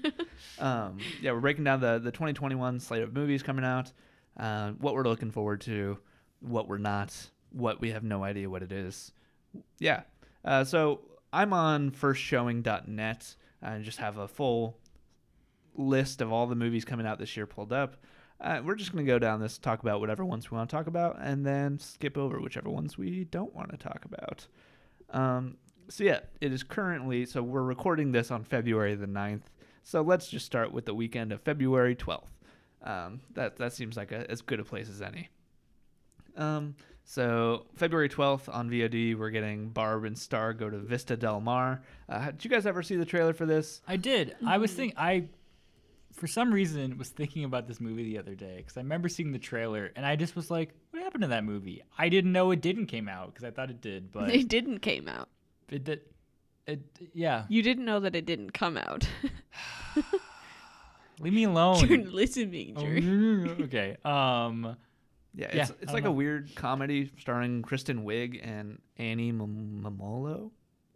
um, 0.60 1.00
yeah, 1.22 1.32
we're 1.32 1.40
breaking 1.40 1.64
down 1.66 1.82
the 1.82 2.00
the 2.00 2.12
2021 2.12 2.80
slate 2.80 3.02
of 3.02 3.14
movies 3.14 3.44
coming 3.44 3.66
out. 3.66 3.92
Uh, 4.38 4.72
what 4.74 4.94
we're 4.94 5.04
looking 5.04 5.32
forward 5.32 5.60
to, 5.62 5.98
what 6.40 6.68
we're 6.68 6.78
not, 6.78 7.14
what 7.52 7.82
we 7.82 7.92
have 7.92 8.04
no 8.04 8.24
idea 8.24 8.50
what 8.50 8.64
it 8.64 8.72
is. 8.72 9.12
Yeah. 9.80 10.04
Uh, 10.46 10.64
so 10.64 11.02
I'm 11.34 11.54
on 11.54 11.92
firstshowing.net 11.92 13.36
and 13.62 13.84
just 13.84 14.00
have 14.00 14.18
a 14.18 14.28
full 14.28 14.78
list 15.76 16.22
of 16.22 16.32
all 16.32 16.48
the 16.48 16.56
movies 16.56 16.86
coming 16.86 17.06
out 17.06 17.20
this 17.20 17.38
year 17.38 17.46
pulled 17.46 17.72
up. 17.72 17.98
Uh, 18.40 18.62
we're 18.64 18.76
just 18.76 18.92
going 18.92 19.06
to 19.06 19.12
go 19.12 19.20
down 19.20 19.40
this, 19.40 19.58
talk 19.58 19.82
about 19.82 20.00
whatever 20.00 20.26
ones 20.26 20.50
we 20.50 20.58
want 20.58 20.70
to 20.70 20.76
talk 20.76 20.88
about, 20.88 21.18
and 21.22 21.46
then 21.46 21.78
skip 21.78 22.18
over 22.18 22.40
whichever 22.40 22.70
ones 22.70 22.98
we 22.98 23.26
don't 23.26 23.54
want 23.54 23.70
to 23.70 23.78
talk 23.78 24.04
about. 24.04 24.48
Um, 25.12 25.58
so, 25.90 26.04
yeah, 26.04 26.22
it 26.40 26.52
is 26.52 26.64
currently, 26.64 27.26
so 27.26 27.44
we're 27.44 27.62
recording 27.62 28.12
this 28.12 28.32
on 28.32 28.44
February 28.44 28.96
the 28.96 29.06
9th. 29.06 29.44
So 29.84 30.02
let's 30.02 30.28
just 30.28 30.46
start 30.46 30.72
with 30.72 30.86
the 30.86 30.94
weekend 30.94 31.32
of 31.32 31.42
February 31.42 31.96
12th. 31.96 32.30
Um, 32.84 33.22
that, 33.34 33.58
that 33.58 33.74
seems 33.74 33.96
like 33.96 34.12
a, 34.12 34.30
as 34.30 34.42
good 34.42 34.60
a 34.60 34.64
place 34.64 34.90
as 34.90 35.02
any. 35.02 35.30
Um, 36.36 36.76
so 37.12 37.66
February 37.76 38.08
12th 38.08 38.48
on 38.56 38.70
VOD, 38.70 39.18
we're 39.18 39.32
getting 39.32 39.68
Barb 39.68 40.06
and 40.06 40.18
Star 40.18 40.54
go 40.54 40.70
to 40.70 40.78
Vista 40.78 41.18
Del 41.18 41.42
Mar. 41.42 41.82
Uh, 42.08 42.32
did 42.32 42.46
you 42.46 42.50
guys 42.50 42.66
ever 42.66 42.82
see 42.82 42.96
the 42.96 43.04
trailer 43.04 43.34
for 43.34 43.46
this? 43.46 43.82
I 43.86 43.98
did. 43.98 44.34
I 44.48 44.58
was 44.60 44.72
think 44.72 44.94
I, 44.96 45.26
for 46.14 46.26
some 46.28 46.54
reason, 46.54 46.98
was 46.98 47.10
thinking 47.10 47.44
about 47.44 47.68
this 47.68 47.82
movie 47.82 48.06
the 48.06 48.18
other 48.18 48.34
day 48.34 48.56
because 48.60 48.78
I 48.78 48.80
remember 48.80 49.10
seeing 49.10 49.34
the 49.34 49.40
trailer 49.40 49.92
and 49.98 50.06
I 50.06 50.16
just 50.16 50.38
was 50.38 50.50
like, 50.50 50.74
"What 50.92 51.04
happened 51.04 51.24
to 51.24 51.28
that 51.28 51.44
movie?" 51.44 51.84
I 51.98 52.08
didn't 52.08 52.32
know 52.32 52.52
it 52.52 52.62
didn't 52.62 52.86
came 52.86 53.10
out 53.10 53.34
because 53.34 53.44
I 53.44 53.52
thought 53.52 53.70
it 53.70 53.82
did, 53.82 54.14
but 54.14 54.34
It 54.34 54.48
didn't 54.48 54.80
came 54.80 55.10
out. 55.10 55.28
it 55.70 55.84
did. 55.84 56.00
It 56.66 56.80
yeah. 57.14 57.44
You 57.50 57.62
didn't 57.62 57.84
know 57.84 58.00
that 58.00 58.16
it 58.16 58.26
didn't 58.26 58.52
come 58.52 58.78
out. 58.78 59.06
Leave 61.20 61.34
me 61.34 61.44
alone. 61.44 61.76
Journalism 61.88 62.48
Oh, 62.78 62.84
major. 62.86 63.56
okay. 63.64 63.98
Um. 64.06 64.78
Yeah, 65.34 65.50
Yeah, 65.54 65.62
it's, 65.64 65.72
I 65.72 65.76
it's 65.82 65.94
like 65.94 66.04
know. 66.04 66.10
a 66.10 66.14
weird 66.14 66.56
comedy 66.56 67.12
starring 67.20 67.62
Kristen 67.62 68.04
Wiig 68.06 68.40
and 68.46 68.80
Annie 68.98 69.32
Mom- 69.32 69.82
Mumolo. 69.84 70.52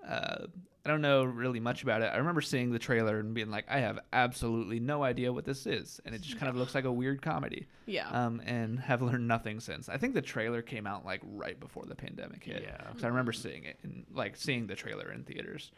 Uh, 0.05 0.47
I 0.85 0.89
don't 0.89 1.01
know 1.01 1.23
really 1.23 1.59
much 1.59 1.81
about 1.81 2.03
it. 2.03 2.11
I 2.13 2.17
remember 2.17 2.41
seeing 2.41 2.69
the 2.71 2.77
trailer 2.77 3.17
and 3.19 3.33
being 3.33 3.49
like, 3.49 3.65
I 3.67 3.79
have 3.79 3.97
absolutely 4.13 4.79
no 4.79 5.03
idea 5.03 5.33
what 5.33 5.43
this 5.43 5.65
is, 5.65 5.99
and 6.05 6.13
it 6.13 6.21
just 6.21 6.37
kind 6.37 6.47
of 6.47 6.55
looks 6.55 6.75
like 6.75 6.85
a 6.85 6.91
weird 6.91 7.23
comedy. 7.23 7.65
Yeah. 7.87 8.07
Um, 8.09 8.39
and 8.45 8.79
have 8.81 9.01
learned 9.01 9.27
nothing 9.27 9.59
since. 9.59 9.89
I 9.89 9.97
think 9.97 10.13
the 10.13 10.21
trailer 10.21 10.61
came 10.61 10.85
out 10.85 11.03
like 11.03 11.21
right 11.23 11.59
before 11.59 11.85
the 11.87 11.95
pandemic 11.95 12.43
hit. 12.43 12.61
Yeah. 12.63 12.77
because 12.89 13.03
I 13.03 13.07
remember 13.07 13.31
seeing 13.31 13.63
it 13.63 13.79
and 13.81 14.05
like 14.13 14.35
seeing 14.35 14.67
the 14.67 14.75
trailer 14.75 15.11
in 15.11 15.23
theaters. 15.23 15.71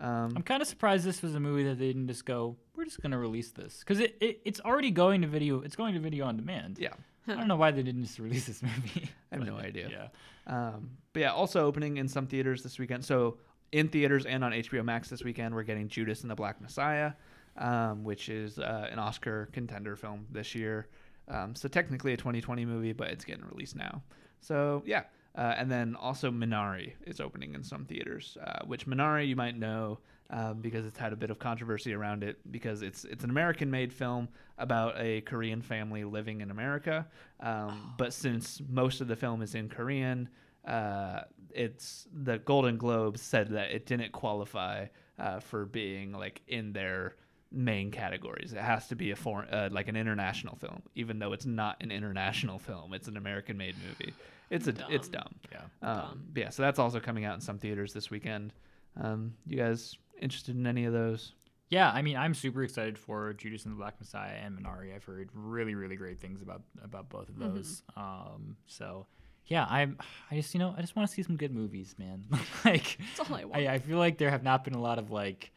Um, 0.00 0.32
I'm 0.34 0.42
kind 0.42 0.60
of 0.62 0.66
surprised 0.68 1.04
this 1.04 1.22
was 1.22 1.34
a 1.36 1.40
movie 1.40 1.64
that 1.64 1.78
they 1.78 1.86
didn't 1.88 2.08
just 2.08 2.24
go, 2.24 2.56
we're 2.74 2.84
just 2.84 3.00
going 3.02 3.10
to 3.12 3.18
release 3.18 3.50
this. 3.50 3.78
Because 3.80 4.00
it, 4.00 4.16
it, 4.20 4.40
it's 4.44 4.60
already 4.60 4.90
going 4.90 5.22
to 5.22 5.28
video. 5.28 5.60
It's 5.60 5.76
going 5.76 5.94
to 5.94 6.00
video 6.00 6.24
on 6.26 6.36
demand. 6.36 6.78
yeah, 6.80 6.94
I 7.28 7.34
don't 7.34 7.48
know 7.52 7.56
why 7.56 7.70
they 7.70 7.82
didn't 7.82 8.02
just 8.04 8.18
release 8.18 8.46
this 8.46 8.62
movie. 8.62 9.10
I 9.32 9.36
have 9.36 9.44
But, 9.44 9.48
no 9.48 9.56
idea. 9.58 9.88
Yeah. 9.90 10.08
Um, 10.46 10.90
but 11.12 11.20
yeah, 11.20 11.32
also 11.32 11.64
opening 11.66 11.96
in 11.98 12.08
some 12.08 12.26
theaters 12.26 12.62
this 12.62 12.78
weekend. 12.78 13.04
So 13.04 13.38
in 13.72 13.88
theaters 13.88 14.24
and 14.26 14.42
on 14.42 14.52
HBO 14.52 14.84
Max 14.84 15.08
this 15.10 15.22
weekend, 15.22 15.54
we're 15.54 15.62
getting 15.62 15.88
Judas 15.88 16.22
and 16.22 16.30
the 16.30 16.34
Black 16.34 16.60
Messiah, 16.60 17.12
um, 17.56 18.04
which 18.04 18.28
is 18.28 18.58
uh, 18.58 18.88
an 18.90 18.98
Oscar 18.98 19.48
contender 19.52 19.94
film 19.96 20.26
this 20.30 20.54
year. 20.54 20.88
Um, 21.28 21.54
so 21.54 21.68
technically 21.68 22.14
a 22.14 22.16
2020 22.16 22.64
movie, 22.64 22.92
but 22.92 23.08
it's 23.08 23.24
getting 23.24 23.44
released 23.44 23.76
now. 23.76 24.02
So 24.40 24.82
yeah. 24.86 25.04
Uh, 25.36 25.54
and 25.56 25.70
then 25.70 25.94
also 25.94 26.30
Minari 26.30 26.94
is 27.06 27.20
opening 27.20 27.54
in 27.54 27.62
some 27.62 27.84
theaters, 27.84 28.36
uh, 28.44 28.64
which 28.66 28.86
Minari 28.86 29.28
you 29.28 29.36
might 29.36 29.56
know 29.56 29.98
um, 30.30 30.60
because 30.60 30.84
it's 30.84 30.98
had 30.98 31.12
a 31.12 31.16
bit 31.16 31.30
of 31.30 31.38
controversy 31.38 31.94
around 31.94 32.22
it 32.22 32.38
because 32.50 32.82
it's 32.82 33.04
it's 33.04 33.24
an 33.24 33.30
American-made 33.30 33.92
film 33.92 34.28
about 34.58 34.94
a 34.98 35.22
Korean 35.22 35.62
family 35.62 36.04
living 36.04 36.40
in 36.40 36.50
America. 36.50 37.06
Um, 37.40 37.94
but 37.96 38.12
since 38.12 38.60
most 38.68 39.00
of 39.00 39.08
the 39.08 39.16
film 39.16 39.42
is 39.42 39.54
in 39.54 39.68
Korean, 39.68 40.28
uh, 40.66 41.20
it's 41.50 42.06
the 42.12 42.38
Golden 42.38 42.76
Globes 42.76 43.22
said 43.22 43.48
that 43.50 43.70
it 43.70 43.86
didn't 43.86 44.12
qualify 44.12 44.86
uh, 45.18 45.40
for 45.40 45.64
being 45.64 46.12
like 46.12 46.42
in 46.48 46.72
their 46.72 47.16
main 47.50 47.90
categories. 47.90 48.52
It 48.52 48.60
has 48.60 48.88
to 48.88 48.96
be 48.96 49.10
a 49.12 49.16
foreign, 49.16 49.48
uh, 49.48 49.70
like 49.72 49.88
an 49.88 49.96
international 49.96 50.56
film, 50.56 50.82
even 50.94 51.18
though 51.18 51.32
it's 51.32 51.46
not 51.46 51.76
an 51.80 51.90
international 51.90 52.58
film. 52.68 52.92
It's 52.92 53.08
an 53.08 53.16
American-made 53.16 53.76
movie. 53.86 54.12
It's 54.50 54.66
a 54.66 54.74
it's 54.90 55.08
dumb. 55.08 55.34
Yeah. 55.52 55.60
Um, 55.82 55.96
Dumb. 55.96 56.22
yeah, 56.36 56.48
so 56.50 56.62
that's 56.62 56.78
also 56.78 57.00
coming 57.00 57.24
out 57.24 57.34
in 57.34 57.40
some 57.40 57.58
theaters 57.58 57.92
this 57.92 58.10
weekend. 58.10 58.52
Um, 59.00 59.34
you 59.46 59.56
guys 59.56 59.96
interested 60.20 60.56
in 60.56 60.66
any 60.66 60.84
of 60.84 60.92
those? 60.92 61.32
Yeah, 61.70 61.90
I 61.90 62.00
mean, 62.00 62.16
I'm 62.16 62.32
super 62.32 62.62
excited 62.62 62.98
for 62.98 63.34
Judas 63.34 63.64
and 63.64 63.74
the 63.74 63.78
Black 63.78 63.94
Messiah 64.00 64.36
and 64.42 64.58
Minari. 64.58 64.94
I've 64.94 65.04
heard 65.04 65.28
really, 65.34 65.74
really 65.74 65.96
great 65.96 66.18
things 66.18 66.40
about 66.40 66.62
about 66.82 67.10
both 67.10 67.28
of 67.28 67.38
those. 67.38 67.82
Um, 67.96 68.56
so 68.66 69.06
yeah, 69.46 69.66
I'm. 69.68 69.98
I 70.30 70.36
just 70.36 70.54
you 70.54 70.60
know 70.60 70.74
I 70.76 70.80
just 70.80 70.96
want 70.96 71.08
to 71.08 71.14
see 71.14 71.22
some 71.22 71.36
good 71.36 71.52
movies, 71.52 71.94
man. 71.98 72.24
like 72.64 72.98
That's 73.16 73.30
all 73.30 73.36
I 73.36 73.44
want. 73.44 73.56
I, 73.56 73.74
I 73.74 73.78
feel 73.78 73.98
like 73.98 74.18
there 74.18 74.30
have 74.30 74.42
not 74.42 74.64
been 74.64 74.74
a 74.74 74.80
lot 74.80 74.98
of 74.98 75.10
like 75.10 75.52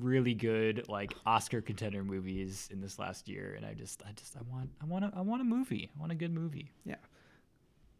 really 0.00 0.34
good 0.34 0.88
like 0.88 1.12
Oscar 1.26 1.60
contender 1.60 2.02
movies 2.02 2.68
in 2.70 2.80
this 2.80 2.98
last 2.98 3.28
year, 3.28 3.54
and 3.56 3.66
I 3.66 3.74
just 3.74 4.02
I 4.06 4.12
just 4.12 4.36
I 4.36 4.40
want 4.50 4.70
I 4.80 4.86
want 4.86 5.04
a, 5.04 5.12
I 5.14 5.20
want 5.20 5.42
a 5.42 5.44
movie. 5.44 5.90
I 5.94 6.00
want 6.00 6.12
a 6.12 6.16
good 6.16 6.32
movie. 6.32 6.70
Yeah. 6.84 6.96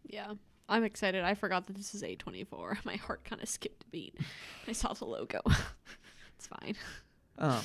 Yeah. 0.05 0.33
I'm 0.69 0.85
excited. 0.85 1.25
I 1.25 1.35
forgot 1.35 1.67
that 1.67 1.77
this 1.77 1.95
is 1.95 2.03
A24. 2.03 2.79
My 2.85 2.97
heart 2.97 3.25
kind 3.25 3.43
of 3.43 3.49
skipped 3.49 3.85
a 3.85 3.89
beat. 3.89 4.19
I 4.69 4.73
saw 4.73 4.93
the 4.93 5.05
logo. 5.05 5.41
it's 6.37 6.47
fine. 6.47 6.77
Um, 7.39 7.63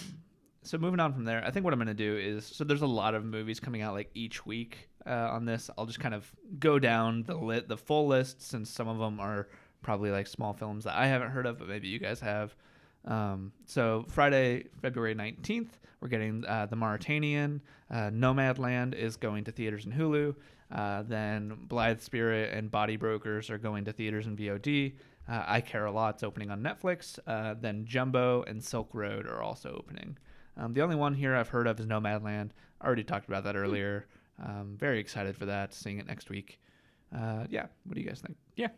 so 0.63 0.77
moving 0.77 0.99
on 0.99 1.13
from 1.13 1.23
there, 1.23 1.43
I 1.45 1.51
think 1.51 1.63
what 1.63 1.73
I'm 1.73 1.79
going 1.79 1.87
to 1.87 1.93
do 1.93 2.17
is 2.17 2.45
so 2.45 2.63
there's 2.63 2.81
a 2.81 2.87
lot 2.87 3.15
of 3.15 3.23
movies 3.23 3.59
coming 3.59 3.81
out 3.81 3.93
like 3.93 4.09
each 4.13 4.45
week 4.45 4.89
uh, 5.05 5.29
on 5.31 5.45
this. 5.45 5.69
I'll 5.77 5.85
just 5.85 5.99
kind 5.99 6.13
of 6.13 6.29
go 6.59 6.79
down 6.79 7.23
the 7.23 7.35
lit 7.35 7.67
the 7.67 7.77
full 7.77 8.07
list 8.07 8.41
since 8.41 8.69
some 8.69 8.87
of 8.87 8.97
them 8.97 9.19
are 9.19 9.47
probably 9.81 10.11
like 10.11 10.27
small 10.27 10.53
films 10.53 10.83
that 10.83 10.95
I 10.95 11.07
haven't 11.07 11.29
heard 11.29 11.45
of, 11.45 11.59
but 11.59 11.67
maybe 11.67 11.87
you 11.87 11.99
guys 11.99 12.19
have. 12.19 12.55
Um, 13.05 13.53
so 13.65 14.05
Friday, 14.09 14.65
February 14.81 15.15
19th, 15.15 15.69
we're 16.01 16.09
getting 16.09 16.45
uh, 16.45 16.65
the 16.65 16.75
Mauritanian. 16.75 17.61
Uh, 17.89 18.09
Nomadland 18.09 18.93
is 18.93 19.15
going 19.15 19.45
to 19.45 19.51
theaters 19.51 19.85
and 19.85 19.93
Hulu. 19.93 20.35
Uh, 20.71 21.03
then 21.03 21.57
Blithe 21.67 22.01
Spirit 22.01 22.53
and 22.53 22.69
Body 22.69 22.97
Brokers 22.97 23.49
are 23.49 23.57
going 23.57 23.85
to 23.85 23.93
theaters 23.93 24.27
and 24.27 24.37
VOD. 24.37 24.95
Uh, 25.29 25.43
I 25.45 25.61
Care 25.61 25.85
a 25.85 25.91
Lot's 25.91 26.23
opening 26.23 26.51
on 26.51 26.61
Netflix. 26.61 27.19
Uh, 27.27 27.55
then 27.59 27.85
Jumbo 27.85 28.43
and 28.43 28.63
Silk 28.63 28.89
Road 28.93 29.27
are 29.27 29.41
also 29.41 29.75
opening. 29.77 30.17
Um, 30.57 30.73
the 30.73 30.81
only 30.81 30.95
one 30.95 31.13
here 31.13 31.35
I've 31.35 31.49
heard 31.49 31.67
of 31.67 31.79
is 31.79 31.85
Nomadland. 31.85 32.51
I 32.81 32.85
already 32.85 33.03
talked 33.03 33.27
about 33.27 33.43
that 33.43 33.55
earlier. 33.55 34.07
Um, 34.43 34.75
very 34.77 34.99
excited 34.99 35.35
for 35.35 35.45
that. 35.45 35.73
Seeing 35.73 35.99
it 35.99 36.07
next 36.07 36.29
week. 36.29 36.59
Uh, 37.15 37.45
yeah. 37.49 37.67
What 37.85 37.95
do 37.95 38.01
you 38.01 38.07
guys 38.07 38.21
think? 38.21 38.37
Yeah. 38.55 38.69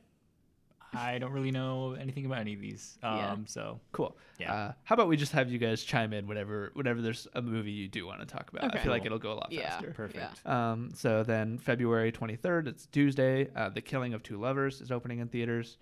I 0.94 1.18
don't 1.20 1.32
really 1.32 1.52
know 1.52 1.94
anything 1.94 2.26
about 2.26 2.40
any 2.40 2.54
of 2.54 2.62
these. 2.62 2.98
Um, 3.04 3.18
Yeah. 3.18 3.36
So 3.46 3.80
Cool. 3.92 4.18
Yeah. 4.40 4.54
Uh, 4.54 4.72
how 4.84 4.94
about 4.96 5.08
we 5.08 5.18
just 5.18 5.32
have 5.34 5.50
you 5.52 5.58
guys 5.60 5.84
chime 5.84 6.14
in 6.14 6.28
whenever 6.28 6.72
whenever 6.74 7.02
there's 7.02 7.28
a 7.34 7.42
movie 7.42 7.72
you 7.72 7.88
do 7.88 8.06
want 8.06 8.20
to 8.22 8.26
talk 8.26 8.50
about? 8.50 8.64
I 8.64 8.68
Okay. 8.68 8.80
feel 8.80 8.92
like 8.92 9.06
it'll 9.06 9.20
go 9.20 9.34
a 9.34 9.36
lot 9.36 9.52
Yeah. 9.52 9.70
faster. 9.70 9.92
perfect. 9.94 10.46
Um, 10.46 10.92
so 10.94 11.24
then 11.24 11.58
February 11.58 12.12
23rd, 12.12 12.68
it's 12.68 12.86
Tuesday. 12.88 13.50
Uh, 13.56 13.70
the 13.70 13.82
Killing 13.82 14.14
of 14.14 14.24
Two 14.24 14.40
Lovers 14.40 14.82
is 14.82 14.92
opening 14.92 15.20
in 15.20 15.28
theaters. 15.28 15.78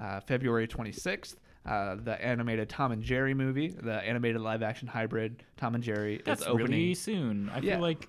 Uh, 0.00 0.20
February 0.20 0.66
26th, 0.68 1.36
uh, 1.66 1.96
the 1.96 2.20
animated 2.24 2.68
Tom 2.68 2.92
and 2.92 3.02
Jerry 3.02 3.34
movie, 3.34 3.68
the 3.68 3.94
animated 4.04 4.40
live 4.40 4.62
action 4.62 4.86
hybrid 4.88 5.42
Tom 5.56 5.74
and 5.74 5.82
Jerry 5.82 6.20
That's 6.24 6.42
is 6.42 6.46
opening. 6.46 6.66
really 6.70 6.94
soon. 6.94 7.48
I 7.50 7.58
Yeah. 7.60 7.72
feel 7.74 7.80
like 7.80 8.08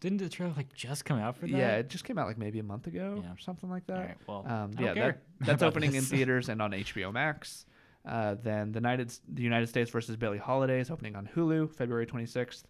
didn't 0.00 0.18
the 0.18 0.28
trailer 0.28 0.52
like 0.56 0.72
just 0.72 1.04
come 1.04 1.18
out 1.18 1.36
for 1.36 1.46
that? 1.46 1.56
yeah, 1.56 1.76
it 1.76 1.88
just 1.88 2.04
came 2.04 2.18
out 2.18 2.26
like 2.26 2.38
maybe 2.38 2.58
a 2.58 2.62
month 2.62 2.86
ago 2.86 3.20
Yeah. 3.22 3.32
or 3.32 3.38
something 3.38 3.68
like 3.70 3.86
that. 3.86 3.98
Right, 3.98 4.16
well, 4.26 4.44
um, 4.46 4.70
yeah, 4.78 4.94
that, 4.94 5.22
that's 5.40 5.62
opening 5.62 5.94
in 5.94 6.02
theaters 6.04 6.48
and 6.48 6.60
on 6.62 6.72
HBO 6.72 7.12
Max. 7.12 7.66
Uh, 8.06 8.36
then 8.42 8.72
the 8.72 8.78
United 8.78 9.12
the 9.28 9.42
United 9.42 9.66
States 9.68 9.90
versus 9.90 10.16
Billie 10.16 10.38
Holiday 10.38 10.80
is 10.80 10.90
opening 10.90 11.16
on 11.16 11.28
Hulu 11.34 11.74
February 11.74 12.06
26th. 12.06 12.62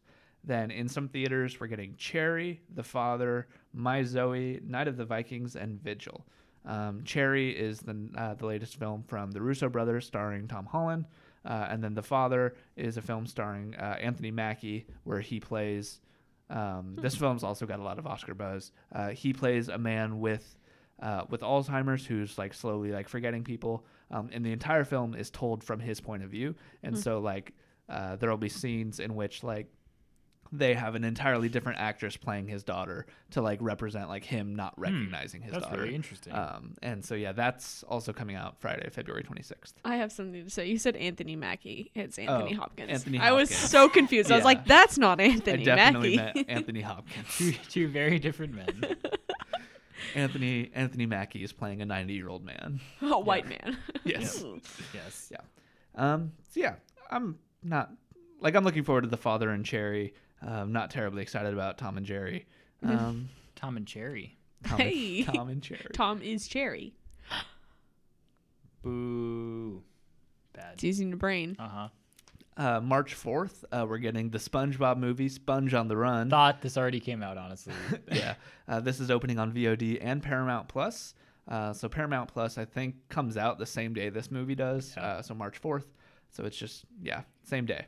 Then 0.45 0.71
in 0.71 0.89
some 0.89 1.09
theaters 1.09 1.61
we're 1.61 1.67
getting 1.67 1.95
Cherry, 1.97 2.61
The 2.75 2.83
Father, 2.83 3.47
My 3.73 4.03
Zoe, 4.03 4.61
Night 4.65 4.89
of 4.89 4.97
the 4.97 5.05
Vikings, 5.05 5.55
and 5.57 5.81
Vigil. 5.83 6.27
Um, 6.65 7.03
Cherry 7.05 7.51
is 7.51 7.81
the 7.81 8.09
uh, 8.17 8.35
the 8.35 8.47
latest 8.47 8.77
film 8.79 9.05
from 9.07 9.31
the 9.31 9.41
Russo 9.41 9.69
brothers, 9.69 10.07
starring 10.07 10.49
Tom 10.49 10.67
Holland, 10.67 11.07
uh, 11.45 11.67
and 11.71 11.83
then 11.85 11.95
The 11.95 12.03
Father 12.03 12.55
is 12.77 12.97
a 12.97 13.03
film 13.03 13.27
starring 13.27 13.75
uh, 13.77 13.97
Anthony 14.01 14.31
Mackie, 14.31 14.87
where 15.05 15.21
he 15.21 15.41
plays. 15.41 16.01
Um, 16.51 16.97
this 17.01 17.15
film's 17.15 17.45
also 17.45 17.67
got 17.67 17.79
a 17.79 17.83
lot 17.83 17.99
of 17.99 18.07
Oscar 18.07 18.35
buzz. 18.35 18.73
Uh, 18.93 19.11
he 19.11 19.33
plays 19.33 19.69
a 19.69 19.79
man 19.79 20.21
with 20.21 20.57
uh, 21.01 21.25
with 21.29 21.43
Alzheimer's 21.43 22.05
who's 22.07 22.39
like 22.39 22.53
slowly 22.55 22.91
like 22.91 23.09
forgetting 23.09 23.45
people, 23.45 23.85
um, 24.11 24.31
and 24.33 24.45
the 24.45 24.53
entire 24.53 24.85
film 24.85 25.15
is 25.15 25.31
told 25.31 25.63
from 25.63 25.79
his 25.81 26.01
point 26.01 26.23
of 26.25 26.31
view. 26.31 26.55
And 26.83 26.99
so 26.99 27.19
like 27.21 27.53
uh, 27.89 28.17
there 28.17 28.31
will 28.31 28.37
be 28.37 28.49
scenes 28.49 28.99
in 29.01 29.15
which 29.15 29.43
like 29.45 29.67
they 30.51 30.73
have 30.75 30.95
an 30.95 31.05
entirely 31.05 31.49
different 31.49 31.79
actress 31.79 32.17
playing 32.17 32.49
his 32.49 32.65
daughter 32.65 33.07
to 33.33 33.43
like 33.43 33.59
represent 33.61 34.09
like 34.09 34.25
him 34.25 34.55
not 34.57 34.73
recognizing 34.79 35.43
his 35.43 35.51
Hmm. 35.51 35.55
that's 35.61 35.67
daughter. 35.67 35.83
very 35.83 35.95
interesting. 35.95 36.35
Um, 36.35 36.75
and 36.83 37.05
so 37.05 37.15
yeah, 37.15 37.33
that's 37.33 37.83
also 37.83 38.13
coming 38.13 38.35
out 38.37 38.59
Friday, 38.59 38.89
February 38.91 39.23
26th. 39.25 39.75
I 39.85 39.97
have 39.97 40.11
something 40.11 40.45
to 40.45 40.51
say. 40.51 40.67
You 40.67 40.79
said 40.79 40.97
Anthony 40.97 41.37
Mackie. 41.37 41.91
It's 41.95 42.19
Anthony 42.19 42.55
Oh, 42.55 42.61
Hopkins. 42.61 42.91
Anthony 42.91 43.19
I 43.19 43.33
was 43.33 43.51
so 43.51 43.89
confused. 43.89 44.33
I 44.33 44.37
was 44.37 44.45
like, 44.45 44.65
that's 44.65 44.97
not 44.99 45.21
Anthony 45.21 45.63
I 45.63 45.77
definitely 45.77 46.17
Mackie. 46.17 46.39
met 46.41 46.49
Anthony 46.49 46.81
Hopkins. 46.81 47.27
two, 47.37 47.53
two 47.69 47.89
very 47.89 48.19
different 48.19 48.55
men. 48.55 48.97
Anthony 50.15 50.71
Anthony 50.75 51.07
Mackie 51.07 51.43
is 51.43 51.53
playing 51.53 51.83
a 51.83 51.85
90 51.87 52.15
year 52.15 52.29
old 52.29 52.45
man. 52.45 52.81
a 53.03 53.19
white 53.19 53.49
man. 53.49 53.77
Yes. 54.05 54.45
yes. 54.95 55.31
Yeah. 55.31 55.39
Um, 55.95 56.33
so 56.51 56.61
yeah, 56.61 56.77
I'm 57.11 57.39
not 57.63 57.91
like 58.41 58.55
I'm 58.55 58.65
looking 58.65 58.85
forward 58.85 59.03
to 59.03 59.09
the 59.09 59.17
father 59.17 59.51
and 59.51 59.65
Cherry. 59.65 60.15
Um, 60.43 60.73
not 60.73 60.91
terribly 60.91 61.23
excited 61.23 61.53
about 61.53 61.79
Tom 61.79 61.97
and 61.97 62.07
Jerry. 62.07 62.47
Um, 62.85 63.29
Tom 63.57 63.77
and 63.77 63.85
Cherry. 63.89 64.39
Tom, 64.65 64.79
Hey. 64.79 65.25
and, 65.27 65.35
Tom 65.35 65.49
and 65.49 65.61
Cherry. 65.61 65.91
Tom 65.93 66.23
is 66.23 66.47
Cherry. 66.47 66.95
Boo. 68.83 69.83
Bad. 70.53 70.71
It's 70.75 70.85
using 70.85 71.11
the 71.11 71.17
brain. 71.17 71.57
Uh 71.59 71.69
huh. 71.69 71.89
Uh, 72.57 72.81
March 72.81 73.15
4th, 73.15 73.63
uh, 73.71 73.87
we're 73.89 73.99
getting 73.99 74.31
the 74.31 74.39
SpongeBob 74.39 74.97
movie, 74.99 75.29
Sponge 75.29 75.75
on 75.75 75.87
the 75.87 75.97
Run. 75.97 76.29
Thought 76.29 76.61
this 76.61 76.77
already 76.77 76.99
came 76.99 77.23
out, 77.23 77.39
honestly. 77.39 77.73
yeah, 78.13 78.35
uh, 78.67 78.81
this 78.81 78.99
is 78.99 79.13
opening 79.13 79.39
on 79.39 79.53
VOD 79.53 79.99
and 80.01 80.21
Paramount 80.21 80.67
Plus. 80.67 81.15
Uh, 81.47 81.73
so 81.73 81.89
Paramount 81.89 82.33
Plus, 82.33 82.59
I 82.59 82.65
think, 82.65 82.97
comes 83.09 83.37
out 83.37 83.59
the 83.61 83.67
same 83.67 83.95
day 83.95 84.09
this 84.09 84.33
movie 84.33 84.57
does. 84.57 84.93
Yeah. 84.97 85.05
Uh, 85.05 85.23
so 85.23 85.35
March 85.35 85.63
4th. 85.63 85.85
So 86.31 86.45
it's 86.45 86.57
just 86.57 86.85
yeah, 87.01 87.23
same 87.45 87.65
day. 87.65 87.87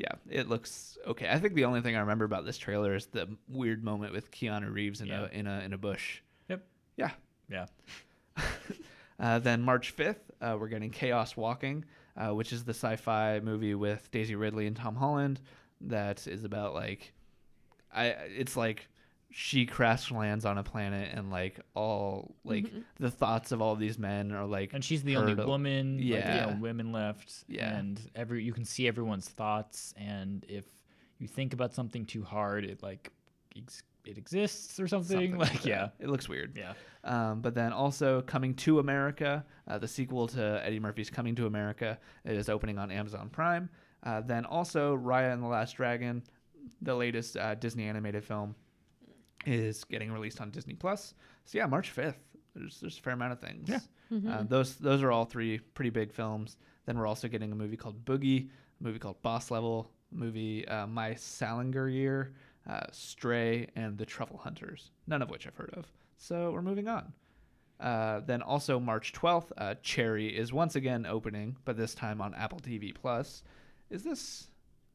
Yeah, 0.00 0.12
it 0.30 0.48
looks 0.48 0.96
okay. 1.06 1.28
I 1.28 1.38
think 1.38 1.52
the 1.52 1.66
only 1.66 1.82
thing 1.82 1.94
I 1.94 2.00
remember 2.00 2.24
about 2.24 2.46
this 2.46 2.56
trailer 2.56 2.94
is 2.94 3.04
the 3.06 3.28
weird 3.48 3.84
moment 3.84 4.14
with 4.14 4.30
Keanu 4.30 4.72
Reeves 4.72 5.02
in 5.02 5.08
Yeah. 5.08 5.26
a 5.26 5.38
in 5.38 5.46
a 5.46 5.60
in 5.60 5.74
a 5.74 5.78
bush. 5.78 6.20
Yep. 6.48 6.64
Yeah. 6.96 7.10
Yeah. 7.50 7.66
Uh, 9.18 9.38
then 9.38 9.60
March 9.60 9.94
5th, 9.94 10.16
uh, 10.40 10.56
we're 10.58 10.66
getting 10.68 10.88
Chaos 10.88 11.36
Walking, 11.36 11.84
uh, 12.16 12.30
which 12.34 12.54
is 12.54 12.64
the 12.64 12.70
sci-fi 12.72 13.38
movie 13.40 13.74
with 13.74 14.10
Daisy 14.10 14.34
Ridley 14.34 14.66
and 14.66 14.74
Tom 14.74 14.96
Holland. 14.96 15.42
That 15.82 16.26
is 16.26 16.42
about 16.44 16.72
like, 16.72 17.12
I 17.94 18.06
it's 18.06 18.56
like 18.56 18.88
she 19.32 19.64
crash 19.64 20.10
lands 20.10 20.44
on 20.44 20.58
a 20.58 20.62
planet 20.62 21.10
and 21.14 21.30
like 21.30 21.60
all 21.74 22.34
like 22.44 22.72
the 22.98 23.10
thoughts 23.10 23.52
of 23.52 23.62
all 23.62 23.76
these 23.76 23.98
men 23.98 24.32
are 24.32 24.44
like 24.44 24.72
And 24.74 24.84
she's 24.84 25.02
the 25.04 25.16
only 25.16 25.32
heard 25.32 25.40
of- 25.40 25.46
woman. 25.46 25.96
Like, 25.98 26.04
Yeah. 26.06 26.46
you 26.46 26.52
know, 26.54 26.58
women 26.60 26.90
left. 26.92 27.44
Yeah. 27.48 27.76
And 27.76 28.00
every 28.14 28.42
you 28.42 28.52
can 28.52 28.64
see 28.64 28.88
everyone's 28.88 29.28
thoughts, 29.28 29.94
and 29.96 30.44
if 30.48 30.64
you 31.18 31.28
think 31.28 31.52
about 31.52 31.72
something 31.74 32.04
too 32.06 32.22
hard, 32.24 32.64
it 32.64 32.82
like 32.82 33.12
ex- 33.56 33.82
it 34.06 34.16
exists 34.18 34.80
or 34.80 34.88
something. 34.88 35.16
something 35.16 35.38
like 35.38 35.52
that. 35.62 35.66
yeah. 35.66 35.88
it 36.00 36.08
looks 36.08 36.28
weird. 36.28 36.56
Yeah. 36.56 36.72
Um, 37.04 37.40
but 37.42 37.54
then 37.54 37.72
also 37.72 38.22
Coming 38.22 38.54
to 38.54 38.78
America, 38.78 39.44
uh, 39.68 39.78
the 39.78 39.86
sequel 39.88 40.26
to 40.28 40.60
Eddie 40.64 40.80
Murphy's 40.80 41.10
Coming 41.10 41.34
to 41.36 41.46
America, 41.46 41.98
it 42.24 42.32
is 42.36 42.48
opening 42.48 42.78
on 42.78 42.90
Amazon 42.90 43.28
Prime. 43.28 43.68
Uh, 44.02 44.22
then 44.22 44.44
also 44.46 44.96
Raya 44.96 45.32
and 45.34 45.42
the 45.42 45.46
Last 45.46 45.76
Dragon, 45.76 46.22
the 46.80 46.94
latest 46.94 47.36
uh, 47.36 47.54
Disney 47.56 47.84
animated 47.84 48.24
film, 48.24 48.54
is 49.46 49.84
getting 49.84 50.12
released 50.12 50.40
on 50.40 50.50
Disney 50.50 50.74
Plus. 50.74 51.14
So 51.44 51.58
yeah, 51.58 51.66
March 51.66 51.90
fifth. 51.90 52.18
There's 52.54 52.80
there's 52.80 52.98
a 52.98 53.00
fair 53.00 53.12
amount 53.14 53.32
of 53.32 53.40
things. 53.40 53.68
Yeah. 53.68 53.78
Uh, 54.28 54.42
those 54.42 54.74
those 54.76 55.02
are 55.02 55.12
all 55.12 55.24
three 55.24 55.58
pretty 55.74 55.90
big 55.90 56.12
films. 56.12 56.56
Then 56.86 56.98
we're 56.98 57.06
also 57.06 57.28
getting 57.28 57.52
a 57.52 57.54
movie 57.54 57.76
called 57.76 58.04
Boogie, 58.04 58.48
a 58.48 58.84
movie 58.84 58.98
called 58.98 59.22
Boss 59.22 59.50
Level, 59.50 59.90
a 60.12 60.16
movie 60.16 60.66
uh, 60.66 60.86
My 60.86 61.14
Salinger 61.14 61.88
Year, 61.88 62.32
uh, 62.68 62.86
Stray, 62.90 63.68
and 63.76 63.96
The 63.96 64.06
Truffle 64.06 64.38
Hunters. 64.38 64.90
None 65.06 65.22
of 65.22 65.30
which 65.30 65.46
I've 65.46 65.54
heard 65.54 65.74
of. 65.74 65.86
So 66.16 66.50
we're 66.50 66.62
moving 66.62 66.88
on. 66.88 67.12
Uh, 67.78 68.20
then 68.26 68.42
also 68.42 68.78
March 68.78 69.12
12th, 69.12 69.52
uh, 69.56 69.74
Cherry 69.82 70.36
is 70.36 70.52
once 70.52 70.76
again 70.76 71.06
opening, 71.06 71.56
but 71.64 71.76
this 71.76 71.94
time 71.94 72.20
on 72.20 72.34
Apple 72.34 72.58
TV 72.60 72.94
Plus. 72.94 73.42
Is 73.88 74.02
this 74.02 74.48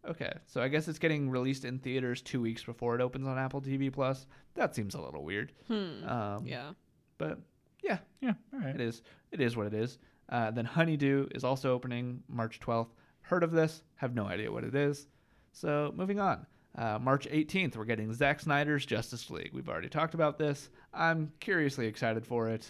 okay? 0.10 0.34
So 0.48 0.62
I 0.62 0.68
guess 0.68 0.88
it's 0.88 1.00
getting 1.00 1.30
released 1.30 1.66
in 1.66 1.80
theaters 1.80 2.22
two 2.22 2.42
weeks 2.42 2.64
before 2.64 2.96
it 2.96 3.02
opens 3.02 3.28
on 3.28 3.38
Apple 3.38 3.62
TV 3.62 3.92
Plus. 3.92 4.26
That 4.56 4.76
seems 4.76 4.96
a 4.96 5.02
little 5.02 5.24
weird. 5.24 5.52
Hmm. 5.68 6.08
Um, 6.08 6.46
yeah. 6.48 6.72
but 7.18 7.40
yeah, 7.84 8.00
Yeah. 8.22 8.34
All 8.54 8.60
right. 8.60 8.76
it 8.76 8.82
is. 8.82 9.02
It 9.32 9.42
is 9.42 9.56
what 9.56 9.68
it 9.68 9.74
is. 9.74 9.98
Uh, 10.30 10.50
then 10.52 10.66
Honeydew 10.66 11.28
is 11.36 11.44
also 11.44 11.74
opening 11.74 12.24
March 12.28 12.60
12th. 12.60 12.90
Heard 13.22 13.44
of 13.44 13.52
this? 13.52 13.84
Have 13.96 14.16
no 14.16 14.26
idea 14.26 14.52
what 14.52 14.64
it 14.64 14.74
is. 14.76 15.08
So 15.52 15.94
moving 15.96 16.20
on. 16.20 16.46
Uh, 16.78 17.00
March 17.00 17.26
18th, 17.30 17.78
we're 17.78 17.86
getting 17.86 18.12
Zack 18.14 18.42
Snyder's 18.42 18.86
Justice 18.86 19.30
League. 19.30 19.52
We've 19.54 19.70
already 19.70 19.88
talked 19.88 20.14
about 20.14 20.38
this. 20.38 20.70
I'm 20.94 21.32
curiously 21.40 21.88
excited 21.88 22.26
for 22.26 22.50
it. 22.50 22.70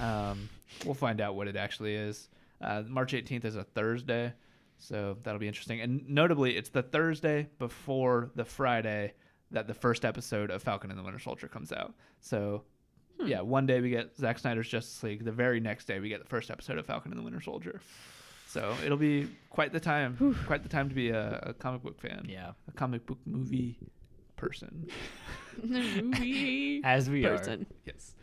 Um, 0.00 0.48
we'll 0.86 0.94
find 0.94 1.20
out 1.20 1.34
what 1.34 1.48
it 1.48 1.56
actually 1.56 1.94
is. 1.94 2.28
Uh, 2.62 2.82
March 2.88 3.12
18th 3.12 3.44
is 3.44 3.56
a 3.56 3.64
Thursday, 3.64 4.32
so 4.82 5.16
that'll 5.22 5.38
be 5.38 5.46
interesting. 5.48 5.80
And 5.80 6.08
notably, 6.08 6.56
it's 6.56 6.70
the 6.70 6.82
Thursday 6.82 7.48
before 7.58 8.30
the 8.34 8.44
Friday 8.44 9.14
that 9.52 9.66
the 9.68 9.74
first 9.74 10.04
episode 10.04 10.50
of 10.50 10.62
Falcon 10.62 10.90
and 10.90 10.98
the 10.98 11.04
Winter 11.04 11.18
Soldier 11.20 11.46
comes 11.46 11.72
out. 11.72 11.94
So 12.20 12.62
yeah, 13.24 13.40
one 13.42 13.66
day 13.66 13.80
we 13.80 13.90
get 13.90 14.16
Zack 14.16 14.38
Snyder's 14.40 14.68
Justice 14.68 15.02
League. 15.02 15.24
The 15.24 15.30
very 15.32 15.60
next 15.60 15.84
day 15.86 16.00
we 16.00 16.08
get 16.08 16.20
the 16.20 16.28
first 16.28 16.50
episode 16.50 16.78
of 16.78 16.86
Falcon 16.86 17.12
and 17.12 17.20
the 17.20 17.24
Winter 17.24 17.40
Soldier. 17.40 17.80
So 18.48 18.74
it'll 18.84 18.98
be 18.98 19.28
quite 19.50 19.72
the 19.72 19.80
time, 19.80 20.36
quite 20.46 20.62
the 20.62 20.68
time 20.68 20.88
to 20.88 20.94
be 20.94 21.10
a, 21.10 21.38
a 21.42 21.54
comic 21.54 21.82
book 21.82 22.00
fan, 22.00 22.26
Yeah. 22.28 22.52
a 22.68 22.72
comic 22.72 23.06
book 23.06 23.18
movie 23.24 23.78
person. 24.36 24.88
movie 25.62 26.80
As 26.84 27.08
we 27.08 27.22
person. 27.22 27.66
Yes. 27.84 28.14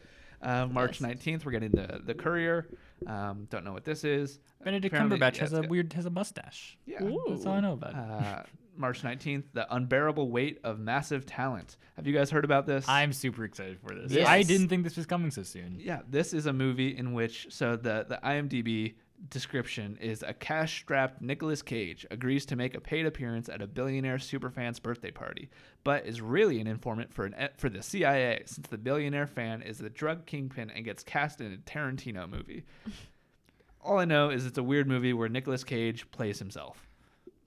Uh, 0.42 0.66
March 0.68 1.00
Yes. 1.02 1.12
19th, 1.16 1.46
we're 1.46 1.52
getting 1.52 1.72
the 1.72 2.02
the 2.06 2.14
Courier. 2.14 2.68
Um, 3.08 3.48
don't 3.50 3.64
know 3.66 3.74
what 3.74 3.86
this 3.86 4.04
is. 4.04 4.40
Benedict 4.64 4.94
Apparently- 4.94 5.18
Cumberbatch 5.20 5.36
yeah, 5.36 5.42
has 5.42 5.54
a 5.54 5.62
good. 5.62 5.70
weird 5.70 5.94
has 5.94 6.06
a 6.06 6.10
mustache. 6.10 6.78
Yeah. 6.86 7.00
That's 7.30 7.46
all 7.46 7.54
I 7.54 7.60
know 7.60 7.74
about. 7.74 7.92
it. 7.92 7.96
Uh, 7.98 8.44
March 8.76 9.02
19th, 9.04 9.44
the 9.54 9.74
unbearable 9.76 10.32
weight 10.32 10.60
of 10.64 10.80
massive 10.80 11.26
talent. 11.26 11.76
Have 11.98 12.08
you 12.08 12.14
guys 12.14 12.30
heard 12.32 12.46
about 12.46 12.66
this? 12.66 12.88
I'm 12.88 13.12
super 13.12 13.44
excited 13.44 13.78
for 13.86 13.94
this. 13.94 14.12
Yes. 14.12 14.26
I 14.28 14.42
didn't 14.42 14.70
think 14.70 14.86
this 14.86 14.96
was 14.96 15.06
coming 15.06 15.32
so 15.32 15.44
soon. 15.44 15.78
Yeah, 15.80 16.00
this 16.10 16.34
is 16.34 16.46
a 16.46 16.54
movie 16.54 16.96
in 16.98 17.12
which 17.14 17.48
so 17.50 17.76
the 17.76 18.06
the 18.08 18.20
IMDb 18.24 18.94
description 19.28 19.98
is 20.00 20.24
a 20.24 20.34
cash-strapped 20.34 21.22
Nicolas 21.22 21.62
Cage 21.62 22.06
agrees 22.10 22.46
to 22.48 22.56
make 22.56 22.74
a 22.76 22.80
paid 22.80 23.06
appearance 23.06 23.50
at 23.50 23.62
a 23.62 23.68
billionaire 23.68 24.18
superfan's 24.18 24.80
birthday 24.80 25.12
party, 25.12 25.50
but 25.84 26.06
is 26.06 26.22
really 26.22 26.62
an 26.62 26.68
informant 26.68 27.14
for 27.14 27.26
an 27.26 27.36
for 27.58 27.70
the 27.70 27.84
CIA 27.84 28.44
since 28.46 28.68
the 28.68 28.78
billionaire 28.78 29.28
fan 29.28 29.62
is 29.62 29.78
the 29.78 29.90
drug 29.90 30.26
kingpin 30.26 30.70
and 30.70 30.86
gets 30.86 31.04
cast 31.04 31.42
in 31.42 31.54
a 31.54 31.58
Tarantino 31.58 32.30
movie. 32.30 32.64
all 33.82 34.00
I 34.00 34.06
know 34.06 34.30
is 34.30 34.46
it's 34.46 34.58
a 34.58 34.64
weird 34.64 34.88
movie 34.88 35.14
where 35.14 35.30
Nicolas 35.30 35.64
Cage 35.64 36.10
plays 36.12 36.40
himself. 36.40 36.88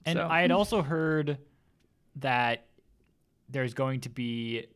And 0.05 0.17
So- 0.17 0.27
I 0.27 0.41
had 0.41 0.51
also 0.51 0.81
heard 0.81 1.37
that 2.17 2.67
there's 3.49 3.73
going 3.73 4.01
to 4.01 4.09
be 4.09 4.67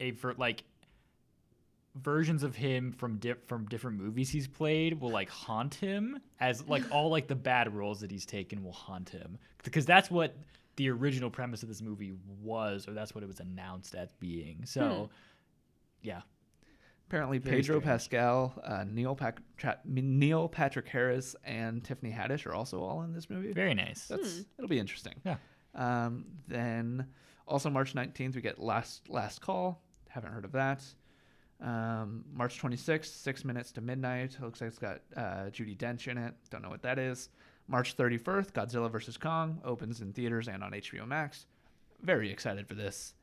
a 0.00 0.12
ver- 0.12 0.34
like 0.38 0.62
versions 2.02 2.42
of 2.42 2.54
him 2.56 2.92
from 2.92 3.18
di- 3.18 3.34
from 3.46 3.66
different 3.66 3.96
movies 3.98 4.30
he's 4.30 4.46
played 4.48 5.00
will 5.00 5.10
like 5.10 5.28
haunt 5.28 5.74
him 5.74 6.18
as 6.40 6.66
like 6.68 6.82
all 6.92 7.08
like 7.10 7.26
the 7.28 7.34
bad 7.36 7.74
roles 7.74 8.00
that 8.00 8.10
he's 8.10 8.26
taken 8.26 8.62
will 8.62 8.72
haunt 8.72 9.08
him 9.08 9.38
because 9.64 9.86
that's 9.86 10.10
what 10.10 10.36
the 10.76 10.88
original 10.90 11.28
premise 11.30 11.62
of 11.62 11.68
this 11.68 11.82
movie 11.82 12.12
was 12.40 12.86
or 12.86 12.92
that's 12.92 13.14
what 13.14 13.24
it 13.24 13.26
was 13.26 13.40
announced 13.40 13.94
as 13.94 14.12
being. 14.20 14.64
So 14.64 15.10
yeah. 16.02 16.20
Apparently, 17.08 17.38
Very 17.38 17.62
Pedro 17.62 17.76
strange. 17.80 17.84
Pascal, 17.84 18.54
uh, 18.62 18.84
Neil, 18.86 19.14
Pac- 19.16 19.40
Tra- 19.56 19.78
Neil 19.86 20.46
Patrick 20.46 20.86
Harris, 20.88 21.34
and 21.42 21.82
Tiffany 21.82 22.12
Haddish 22.12 22.44
are 22.44 22.52
also 22.52 22.82
all 22.82 23.00
in 23.00 23.14
this 23.14 23.30
movie. 23.30 23.50
Very 23.54 23.72
nice. 23.72 24.06
That's 24.08 24.44
it'll 24.58 24.68
be 24.68 24.78
interesting. 24.78 25.14
Yeah. 25.24 25.36
Um, 25.74 26.26
then 26.48 27.06
also 27.46 27.70
March 27.70 27.94
nineteenth 27.94 28.34
we 28.34 28.42
get 28.42 28.58
last 28.58 29.08
last 29.08 29.40
call. 29.40 29.80
Haven't 30.10 30.32
heard 30.32 30.44
of 30.44 30.52
that. 30.52 30.84
Um, 31.60 32.24
March 32.32 32.58
twenty 32.58 32.76
sixth, 32.76 33.14
six 33.16 33.44
minutes 33.44 33.72
to 33.72 33.80
midnight. 33.80 34.36
Looks 34.40 34.60
like 34.60 34.68
it's 34.68 34.78
got 34.78 35.00
uh, 35.16 35.50
Judi 35.50 35.76
Dench 35.76 36.06
in 36.08 36.16
it. 36.18 36.34
Don't 36.50 36.62
know 36.62 36.70
what 36.70 36.82
that 36.82 36.98
is. 36.98 37.30
March 37.66 37.94
thirty 37.94 38.16
first, 38.16 38.54
Godzilla 38.54 38.90
vs 38.90 39.16
Kong 39.16 39.60
opens 39.64 40.00
in 40.00 40.12
theaters 40.12 40.48
and 40.48 40.62
on 40.62 40.72
HBO 40.72 41.06
Max. 41.06 41.46
Very 42.02 42.30
excited 42.30 42.68
for 42.68 42.74
this. 42.74 43.14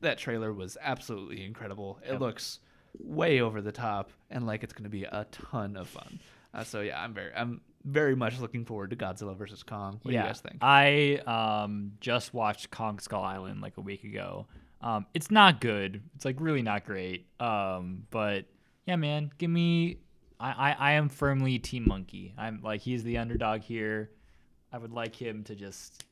That 0.00 0.18
trailer 0.18 0.52
was 0.52 0.76
absolutely 0.80 1.44
incredible. 1.44 1.98
It 2.04 2.12
Yep. 2.12 2.20
looks 2.20 2.60
way 2.98 3.40
over 3.40 3.60
the 3.60 3.70
top 3.70 4.10
and 4.30 4.46
like 4.46 4.64
it's 4.64 4.72
going 4.72 4.84
to 4.84 4.90
be 4.90 5.04
a 5.04 5.26
ton 5.30 5.76
of 5.76 5.88
fun. 5.88 6.18
Uh, 6.54 6.64
so 6.64 6.80
yeah, 6.80 7.00
I'm 7.00 7.12
very 7.14 7.32
I'm 7.34 7.60
very 7.84 8.16
much 8.16 8.40
looking 8.40 8.64
forward 8.64 8.90
to 8.90 8.96
Godzilla 8.96 9.36
vs 9.36 9.62
Kong. 9.62 10.00
What 10.02 10.12
yeah. 10.14 10.22
do 10.22 10.26
you 10.26 10.32
guys 10.32 10.40
think? 10.40 10.56
I 10.62 11.18
um 11.62 11.92
just 12.00 12.32
watched 12.34 12.70
Kong 12.70 12.98
Skull 12.98 13.22
Island 13.22 13.60
like 13.60 13.76
a 13.76 13.80
week 13.82 14.04
ago. 14.04 14.46
Um, 14.80 15.06
it's 15.14 15.30
not 15.30 15.60
good. 15.60 16.02
It's 16.14 16.24
like 16.24 16.36
really 16.38 16.62
not 16.62 16.84
great. 16.84 17.26
Um, 17.40 18.04
but 18.10 18.46
yeah, 18.86 18.96
man, 18.96 19.30
give 19.38 19.50
me. 19.50 19.98
I, 20.40 20.50
I 20.50 20.76
I 20.78 20.92
am 20.92 21.08
firmly 21.08 21.58
Team 21.58 21.84
Monkey. 21.86 22.34
I'm 22.38 22.60
like 22.62 22.80
he's 22.80 23.02
the 23.02 23.18
underdog 23.18 23.62
here. 23.62 24.10
I 24.72 24.78
would 24.78 24.92
like 24.92 25.16
him 25.16 25.44
to 25.44 25.54
just, 25.54 26.04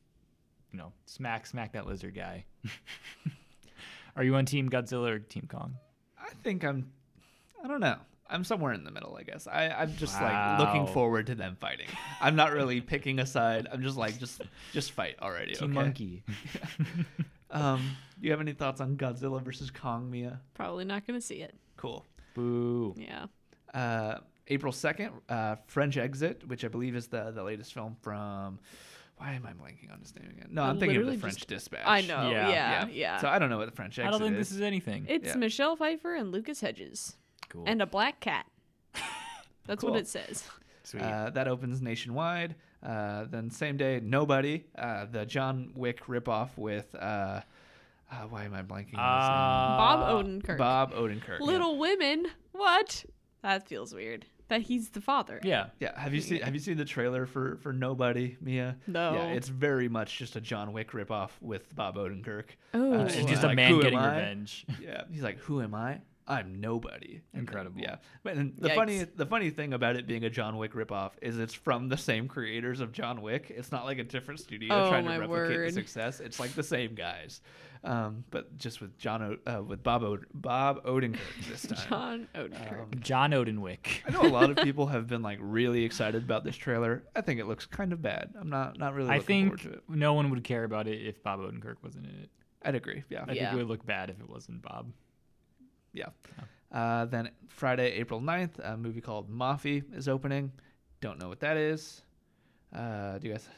you 0.72 0.78
know, 0.78 0.92
smack 1.04 1.46
smack 1.46 1.72
that 1.72 1.86
lizard 1.86 2.14
guy. 2.14 2.44
Are 4.16 4.24
you 4.24 4.34
on 4.34 4.46
Team 4.46 4.70
Godzilla 4.70 5.10
or 5.10 5.18
Team 5.18 5.46
Kong? 5.48 5.74
I 6.18 6.30
think 6.42 6.64
I'm. 6.64 6.90
I 7.62 7.68
don't 7.68 7.80
know. 7.80 7.98
I'm 8.28 8.42
somewhere 8.42 8.72
in 8.72 8.82
the 8.82 8.90
middle, 8.90 9.16
I 9.16 9.22
guess. 9.22 9.46
I, 9.46 9.68
I'm 9.68 9.94
just 9.96 10.20
like 10.20 10.58
looking 10.58 10.86
forward 10.88 11.28
to 11.28 11.34
them 11.34 11.56
fighting. 11.60 11.86
I'm 12.20 12.34
not 12.34 12.52
really 12.52 12.80
picking 12.80 13.20
a 13.20 13.26
side. 13.26 13.68
I'm 13.70 13.82
just 13.82 13.96
like 13.96 14.18
just 14.18 14.42
just 14.72 14.92
fight 14.92 15.16
already. 15.22 15.54
Team 15.54 15.70
okay? 15.70 15.74
Monkey. 15.74 16.24
Um, 17.50 17.96
do 18.20 18.26
you 18.26 18.32
have 18.32 18.40
any 18.40 18.52
thoughts 18.52 18.80
on 18.80 18.96
Godzilla 18.96 19.42
versus 19.42 19.70
Kong, 19.70 20.10
Mia? 20.10 20.40
Probably 20.54 20.84
not 20.84 21.06
gonna 21.06 21.20
see 21.20 21.36
it. 21.42 21.54
Cool. 21.76 22.04
Boo. 22.34 22.94
Yeah. 22.96 23.26
Uh, 23.72 24.18
April 24.48 24.72
second, 24.72 25.12
uh, 25.28 25.56
French 25.66 25.96
Exit, 25.96 26.46
which 26.48 26.64
I 26.64 26.68
believe 26.68 26.96
is 26.96 27.06
the 27.08 27.30
the 27.30 27.42
latest 27.42 27.72
film 27.74 27.96
from. 28.02 28.58
Why 29.18 29.32
am 29.32 29.46
I 29.46 29.52
blanking 29.52 29.90
on 29.90 30.00
his 30.00 30.14
name 30.14 30.28
again? 30.30 30.48
No, 30.50 30.62
I 30.62 30.68
I'm 30.68 30.78
thinking 30.78 31.00
of 31.00 31.06
the 31.06 31.16
French 31.16 31.36
just- 31.36 31.48
Dispatch. 31.48 31.86
I 31.86 32.02
know. 32.02 32.30
Yeah. 32.30 32.48
Yeah. 32.50 32.86
Yeah. 32.88 33.18
So 33.18 33.28
I 33.28 33.38
don't 33.38 33.48
know 33.48 33.56
what 33.56 33.64
the 33.64 33.74
French 33.74 33.98
Exit 33.98 34.04
is. 34.04 34.08
I 34.08 34.10
don't 34.10 34.20
think 34.28 34.38
is. 34.38 34.48
this 34.50 34.56
is 34.56 34.60
anything. 34.60 35.06
it's 35.08 35.28
yeah. 35.28 35.36
Michelle 35.36 35.74
Pfeiffer 35.74 36.14
and 36.14 36.32
Lucas 36.32 36.60
Hedges 36.60 37.16
cool. 37.48 37.64
and 37.66 37.80
a 37.80 37.86
black 37.86 38.20
cat. 38.20 38.44
That's 39.66 39.80
Cool. 39.80 39.92
what 39.92 40.00
it 40.00 40.06
says. 40.06 40.44
Sweet. 40.84 41.02
Uh, 41.02 41.30
that 41.30 41.48
opens 41.48 41.80
nationwide. 41.80 42.56
Uh, 42.82 43.24
then 43.30 43.50
same 43.50 43.76
day, 43.76 44.00
Nobody, 44.02 44.64
uh, 44.78 45.06
the 45.10 45.24
John 45.26 45.72
Wick 45.74 46.04
ripoff 46.06 46.50
with 46.56 46.94
uh, 46.94 47.40
uh, 48.10 48.14
why 48.30 48.44
am 48.44 48.54
I 48.54 48.62
blanking? 48.62 48.96
on 48.96 49.18
his 49.18 49.28
name? 49.28 49.36
Bob 49.78 50.00
Uh, 50.00 50.12
Odenkirk. 50.22 50.58
Bob 50.58 50.92
Odenkirk. 50.92 51.38
yeah. 51.40 51.46
Little 51.46 51.78
Women. 51.78 52.26
What? 52.52 53.04
That 53.42 53.66
feels 53.68 53.92
weird. 53.94 54.26
That 54.48 54.62
he's 54.62 54.90
the 54.90 55.00
father. 55.00 55.40
yeah. 55.42 55.66
Yeah, 55.80 55.98
have 55.98 56.14
you 56.14 56.20
seen 56.20 56.40
Have 56.42 56.54
you 56.54 56.60
seen 56.60 56.76
the 56.76 56.84
trailer 56.84 57.26
for 57.26 57.56
for 57.56 57.72
Nobody, 57.72 58.36
Mia? 58.40 58.76
No. 58.86 59.14
Yeah, 59.14 59.26
it's 59.32 59.48
very 59.48 59.88
much 59.88 60.18
just 60.18 60.36
a 60.36 60.40
John 60.40 60.72
Wick 60.72 60.92
ripoff 60.92 61.30
with 61.40 61.74
Bob 61.74 61.96
Odenkirk. 61.96 62.44
Oh. 62.72 63.00
Uh, 63.00 63.04
It's 63.06 63.14
He's 63.14 63.26
just 63.26 63.42
like, 63.42 63.54
a 63.54 63.56
man 63.56 63.70
"Who 63.72 63.82
getting 63.82 63.98
revenge. 63.98 64.64
Yeah, 64.80 65.02
he's 65.10 65.22
like, 65.22 65.38
"Who 65.38 65.60
am 65.60 65.74
I? 65.74 66.00
I'm 66.28 66.60
nobody." 66.60 67.22
Incredible. 67.34 67.80
yeah, 67.80 67.96
but 68.22 68.36
then 68.36 68.54
the 68.58 68.70
Yikes. 68.70 68.74
funny 68.74 69.04
the 69.04 69.26
funny 69.26 69.50
thing 69.50 69.72
about 69.72 69.96
it 69.96 70.06
being 70.06 70.24
a 70.24 70.30
John 70.30 70.56
Wick 70.56 70.72
ripoff 70.72 71.12
is 71.22 71.38
it's 71.38 71.54
from 71.54 71.88
the 71.88 71.96
same 71.96 72.28
creators 72.28 72.80
of 72.80 72.92
John 72.92 73.22
Wick. 73.22 73.52
It's 73.54 73.70
not 73.72 73.84
like 73.84 73.98
a 73.98 74.04
different 74.04 74.40
studio 74.40 74.74
Oh, 74.74 74.88
trying 74.90 75.04
to 75.04 75.10
replicate 75.10 75.30
word. 75.30 75.68
the 75.68 75.72
success. 75.72 76.20
It's 76.20 76.40
like 76.40 76.52
the 76.54 76.62
same 76.62 76.94
guys, 76.94 77.40
um, 77.84 78.24
but 78.30 78.56
just 78.58 78.80
with 78.80 78.98
John 78.98 79.22
o- 79.46 79.50
uh, 79.58 79.62
with 79.62 79.82
Bob 79.82 80.02
o- 80.02 80.18
Bob 80.34 80.84
Odenkirk 80.84 81.18
this 81.48 81.62
time. 81.66 81.88
John 81.88 82.28
Odenkirk. 82.34 82.82
Um, 82.82 82.90
John 83.00 83.30
Odenwick. 83.32 84.02
I 84.06 84.10
know 84.10 84.22
a 84.22 84.28
lot 84.28 84.50
of 84.50 84.56
people 84.64 84.86
have 84.88 85.06
been 85.06 85.22
like 85.22 85.38
really 85.40 85.84
excited 85.84 86.22
about 86.24 86.42
this 86.44 86.56
trailer. 86.56 87.04
I 87.14 87.20
think 87.20 87.38
it 87.40 87.46
looks 87.46 87.66
kind 87.66 87.92
of 87.92 88.02
bad. 88.02 88.34
I'm 88.40 88.50
not 88.50 88.78
not 88.78 88.94
really. 88.94 89.10
I 89.10 89.20
think 89.20 89.48
forward 89.60 89.60
to 89.60 89.72
it. 89.78 89.82
no 89.88 90.14
one 90.14 90.30
would 90.30 90.42
care 90.44 90.64
about 90.64 90.88
it 90.88 91.06
if 91.06 91.22
Bob 91.22 91.40
Odenkirk 91.40 91.76
wasn't 91.82 92.06
in 92.06 92.22
it. 92.22 92.30
I'd 92.64 92.74
agree. 92.74 93.04
Yeah, 93.08 93.22
I 93.22 93.26
think 93.26 93.40
it 93.42 93.54
would 93.54 93.68
look 93.68 93.86
bad 93.86 94.10
if 94.10 94.18
it 94.18 94.28
wasn't 94.28 94.62
Bob. 94.62 94.90
Yeah. 95.96 96.10
Uh, 96.70 97.06
then 97.06 97.30
Friday, 97.48 97.92
April 97.92 98.20
9th, 98.20 98.58
a 98.62 98.76
movie 98.76 99.00
called 99.00 99.30
Mafi 99.30 99.82
is 99.96 100.08
opening. 100.08 100.52
Don't 101.00 101.18
know 101.18 101.28
what 101.28 101.40
that 101.40 101.56
is. 101.56 102.02
Uh, 102.74 103.18
do 103.18 103.28
you 103.28 103.32
guys? 103.34 103.48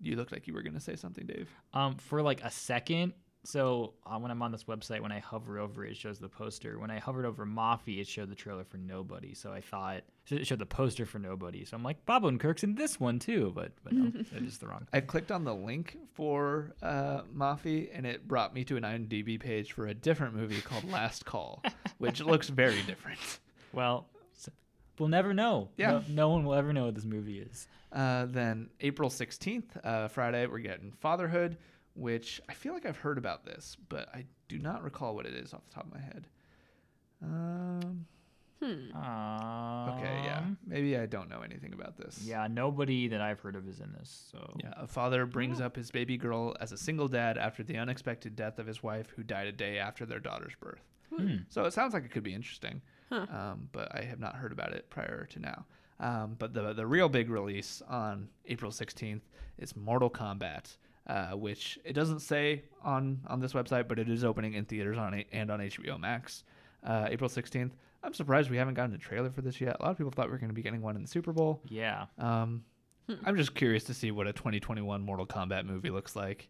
You 0.00 0.16
looked 0.16 0.32
like 0.32 0.46
you 0.46 0.54
were 0.54 0.62
gonna 0.62 0.80
say 0.80 0.96
something, 0.96 1.26
Dave. 1.26 1.48
Um, 1.74 1.96
for 1.96 2.22
like 2.22 2.42
a 2.42 2.50
second. 2.50 3.12
So 3.44 3.94
uh, 4.06 4.18
when 4.18 4.30
I'm 4.30 4.40
on 4.40 4.52
this 4.52 4.64
website, 4.64 5.00
when 5.00 5.10
I 5.10 5.18
hover 5.18 5.58
over 5.58 5.84
it, 5.84 5.90
it 5.92 5.96
shows 5.96 6.20
the 6.20 6.28
poster. 6.28 6.78
When 6.78 6.92
I 6.92 7.00
hovered 7.00 7.24
over 7.26 7.44
Mafi, 7.44 8.00
it 8.00 8.06
showed 8.06 8.30
the 8.30 8.36
trailer 8.36 8.62
for 8.62 8.76
Nobody. 8.76 9.34
So 9.34 9.52
I 9.52 9.60
thought 9.60 10.02
so 10.26 10.36
it 10.36 10.46
showed 10.46 10.60
the 10.60 10.66
poster 10.66 11.04
for 11.06 11.18
Nobody. 11.18 11.64
So 11.64 11.76
I'm 11.76 11.82
like, 11.82 12.06
Bob 12.06 12.22
Odenkirk's 12.22 12.62
in 12.62 12.76
this 12.76 13.00
one 13.00 13.18
too, 13.18 13.50
but 13.54 13.72
but 13.82 13.92
no, 13.94 14.10
that 14.32 14.42
is 14.44 14.58
the 14.58 14.68
wrong. 14.68 14.86
I 14.92 15.00
clicked 15.00 15.32
on 15.32 15.42
the 15.44 15.54
link 15.54 15.98
for 16.14 16.72
uh, 16.82 17.22
Mafi, 17.36 17.88
and 17.92 18.06
it 18.06 18.28
brought 18.28 18.54
me 18.54 18.62
to 18.64 18.76
an 18.76 18.84
IMDb 18.84 19.40
page 19.40 19.72
for 19.72 19.88
a 19.88 19.94
different 19.94 20.34
movie 20.36 20.60
called 20.60 20.88
Last 20.90 21.24
Call, 21.24 21.64
which 21.98 22.20
looks 22.20 22.48
very 22.48 22.82
different. 22.82 23.18
Well, 23.72 24.06
s- 24.36 24.50
we'll 25.00 25.08
never 25.08 25.34
know. 25.34 25.68
Yeah. 25.76 25.90
No, 25.90 26.02
no 26.08 26.28
one 26.28 26.44
will 26.44 26.54
ever 26.54 26.72
know 26.72 26.84
what 26.84 26.94
this 26.94 27.04
movie 27.04 27.40
is. 27.40 27.66
Uh, 27.92 28.26
then 28.26 28.70
April 28.80 29.10
16th, 29.10 29.64
uh, 29.84 30.08
Friday, 30.08 30.46
we're 30.46 30.60
getting 30.60 30.92
Fatherhood, 31.00 31.58
which 31.94 32.40
I 32.48 32.54
feel 32.54 32.72
like 32.74 32.86
I've 32.86 32.96
heard 32.98 33.18
about 33.18 33.44
this, 33.44 33.76
but 33.88 34.08
I 34.14 34.24
do 34.48 34.58
not 34.58 34.82
recall 34.82 35.14
what 35.14 35.26
it 35.26 35.34
is 35.34 35.52
off 35.52 35.64
the 35.66 35.72
top 35.72 35.86
of 35.86 35.92
my 35.92 36.00
head. 36.00 36.26
Um, 37.22 38.06
Hmm. 38.60 38.96
okay, 38.96 40.20
yeah. 40.24 40.38
Um, 40.38 40.56
Maybe 40.64 40.96
I 40.96 41.06
don't 41.06 41.28
know 41.28 41.40
anything 41.42 41.72
about 41.72 41.96
this. 41.96 42.22
Yeah, 42.24 42.46
nobody 42.46 43.08
that 43.08 43.20
I've 43.20 43.40
heard 43.40 43.56
of 43.56 43.66
is 43.68 43.80
in 43.80 43.92
this. 43.92 44.28
So 44.30 44.54
Yeah, 44.62 44.72
a 44.76 44.86
father 44.86 45.26
brings 45.26 45.60
Oh. 45.60 45.64
up 45.66 45.74
his 45.74 45.90
baby 45.90 46.16
girl 46.16 46.56
as 46.60 46.70
a 46.70 46.76
single 46.78 47.08
dad 47.08 47.38
after 47.38 47.64
the 47.64 47.76
unexpected 47.76 48.36
death 48.36 48.60
of 48.60 48.66
his 48.68 48.80
wife, 48.80 49.10
who 49.10 49.24
died 49.24 49.48
a 49.48 49.52
day 49.52 49.78
after 49.80 50.06
their 50.06 50.20
daughter's 50.20 50.54
birth. 50.60 50.84
Hmm. 51.14 51.38
So 51.48 51.64
it 51.64 51.72
sounds 51.72 51.92
like 51.92 52.04
it 52.04 52.12
could 52.12 52.22
be 52.22 52.34
interesting, 52.34 52.82
Huh. 53.08 53.26
um, 53.30 53.68
but 53.72 53.92
I 53.94 54.02
have 54.02 54.20
not 54.20 54.36
heard 54.36 54.52
about 54.52 54.72
it 54.72 54.88
prior 54.90 55.26
to 55.26 55.38
now. 55.40 55.66
Um, 55.98 56.36
but 56.38 56.54
the 56.54 56.72
the 56.72 56.86
real 56.86 57.08
big 57.08 57.30
release 57.30 57.82
on 57.82 58.28
April 58.46 58.70
16th 58.70 59.22
is 59.58 59.74
Mortal 59.76 60.08
Kombat, 60.10 60.76
uh, 61.06 61.30
which 61.30 61.78
it 61.84 61.92
doesn't 61.92 62.20
say 62.20 62.62
on 62.82 63.20
on 63.26 63.40
this 63.40 63.52
website, 63.52 63.88
but 63.88 63.98
it 63.98 64.08
is 64.08 64.24
opening 64.24 64.54
in 64.54 64.64
theaters 64.64 64.98
on 64.98 65.24
and 65.32 65.50
on 65.50 65.60
HBO 65.60 65.98
Max. 65.98 66.44
Uh, 66.84 67.06
April 67.10 67.30
16th. 67.30 67.70
I'm 68.02 68.12
surprised 68.12 68.50
we 68.50 68.56
haven't 68.56 68.74
gotten 68.74 68.92
a 68.94 68.98
trailer 68.98 69.30
for 69.30 69.40
this 69.42 69.60
yet. 69.60 69.76
A 69.78 69.82
lot 69.82 69.92
of 69.92 69.98
people 69.98 70.10
thought 70.10 70.26
we 70.26 70.32
were 70.32 70.38
going 70.38 70.50
to 70.50 70.54
be 70.54 70.62
getting 70.62 70.82
one 70.82 70.96
in 70.96 71.02
the 71.02 71.08
Super 71.08 71.32
Bowl. 71.32 71.62
yeah. 71.68 72.06
Um, 72.18 72.64
I'm 73.24 73.36
just 73.36 73.54
curious 73.54 73.84
to 73.84 73.94
see 73.94 74.10
what 74.10 74.26
a 74.26 74.32
2021 74.32 75.02
Mortal 75.02 75.26
Kombat 75.26 75.64
movie 75.66 75.90
looks 75.90 76.16
like. 76.16 76.48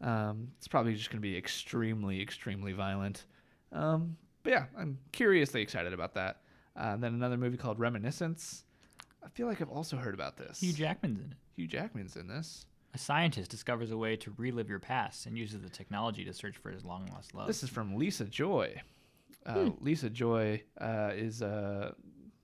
Um, 0.00 0.48
it's 0.58 0.68
probably 0.68 0.94
just 0.94 1.10
going 1.10 1.18
to 1.18 1.22
be 1.22 1.36
extremely, 1.36 2.20
extremely 2.20 2.72
violent. 2.72 3.24
Um, 3.72 4.16
but 4.42 4.52
yeah, 4.52 4.64
I'm 4.76 4.98
curiously 5.12 5.62
excited 5.62 5.92
about 5.92 6.14
that. 6.14 6.40
Uh, 6.76 6.96
then 6.96 7.14
another 7.14 7.36
movie 7.36 7.56
called 7.56 7.78
Reminiscence. 7.78 8.64
I 9.24 9.28
feel 9.28 9.46
like 9.46 9.60
I've 9.60 9.68
also 9.70 9.96
heard 9.96 10.14
about 10.14 10.36
this. 10.36 10.60
Hugh 10.60 10.72
Jackman's 10.72 11.20
in 11.20 11.30
it. 11.30 11.36
Hugh 11.56 11.66
Jackman's 11.68 12.16
in 12.16 12.26
this. 12.26 12.66
A 12.94 12.98
scientist 12.98 13.50
discovers 13.50 13.90
a 13.90 13.96
way 13.96 14.16
to 14.16 14.32
relive 14.36 14.68
your 14.68 14.78
past 14.78 15.24
and 15.26 15.36
uses 15.38 15.62
the 15.62 15.70
technology 15.70 16.24
to 16.24 16.32
search 16.34 16.56
for 16.58 16.70
his 16.70 16.84
long 16.84 17.08
lost 17.12 17.34
love. 17.34 17.46
This 17.46 17.62
is 17.62 17.70
from 17.70 17.96
Lisa 17.96 18.24
Joy. 18.26 18.80
Uh, 19.46 19.70
Lisa 19.80 20.10
Joy 20.10 20.62
uh, 20.80 21.10
is 21.14 21.40
a 21.42 21.94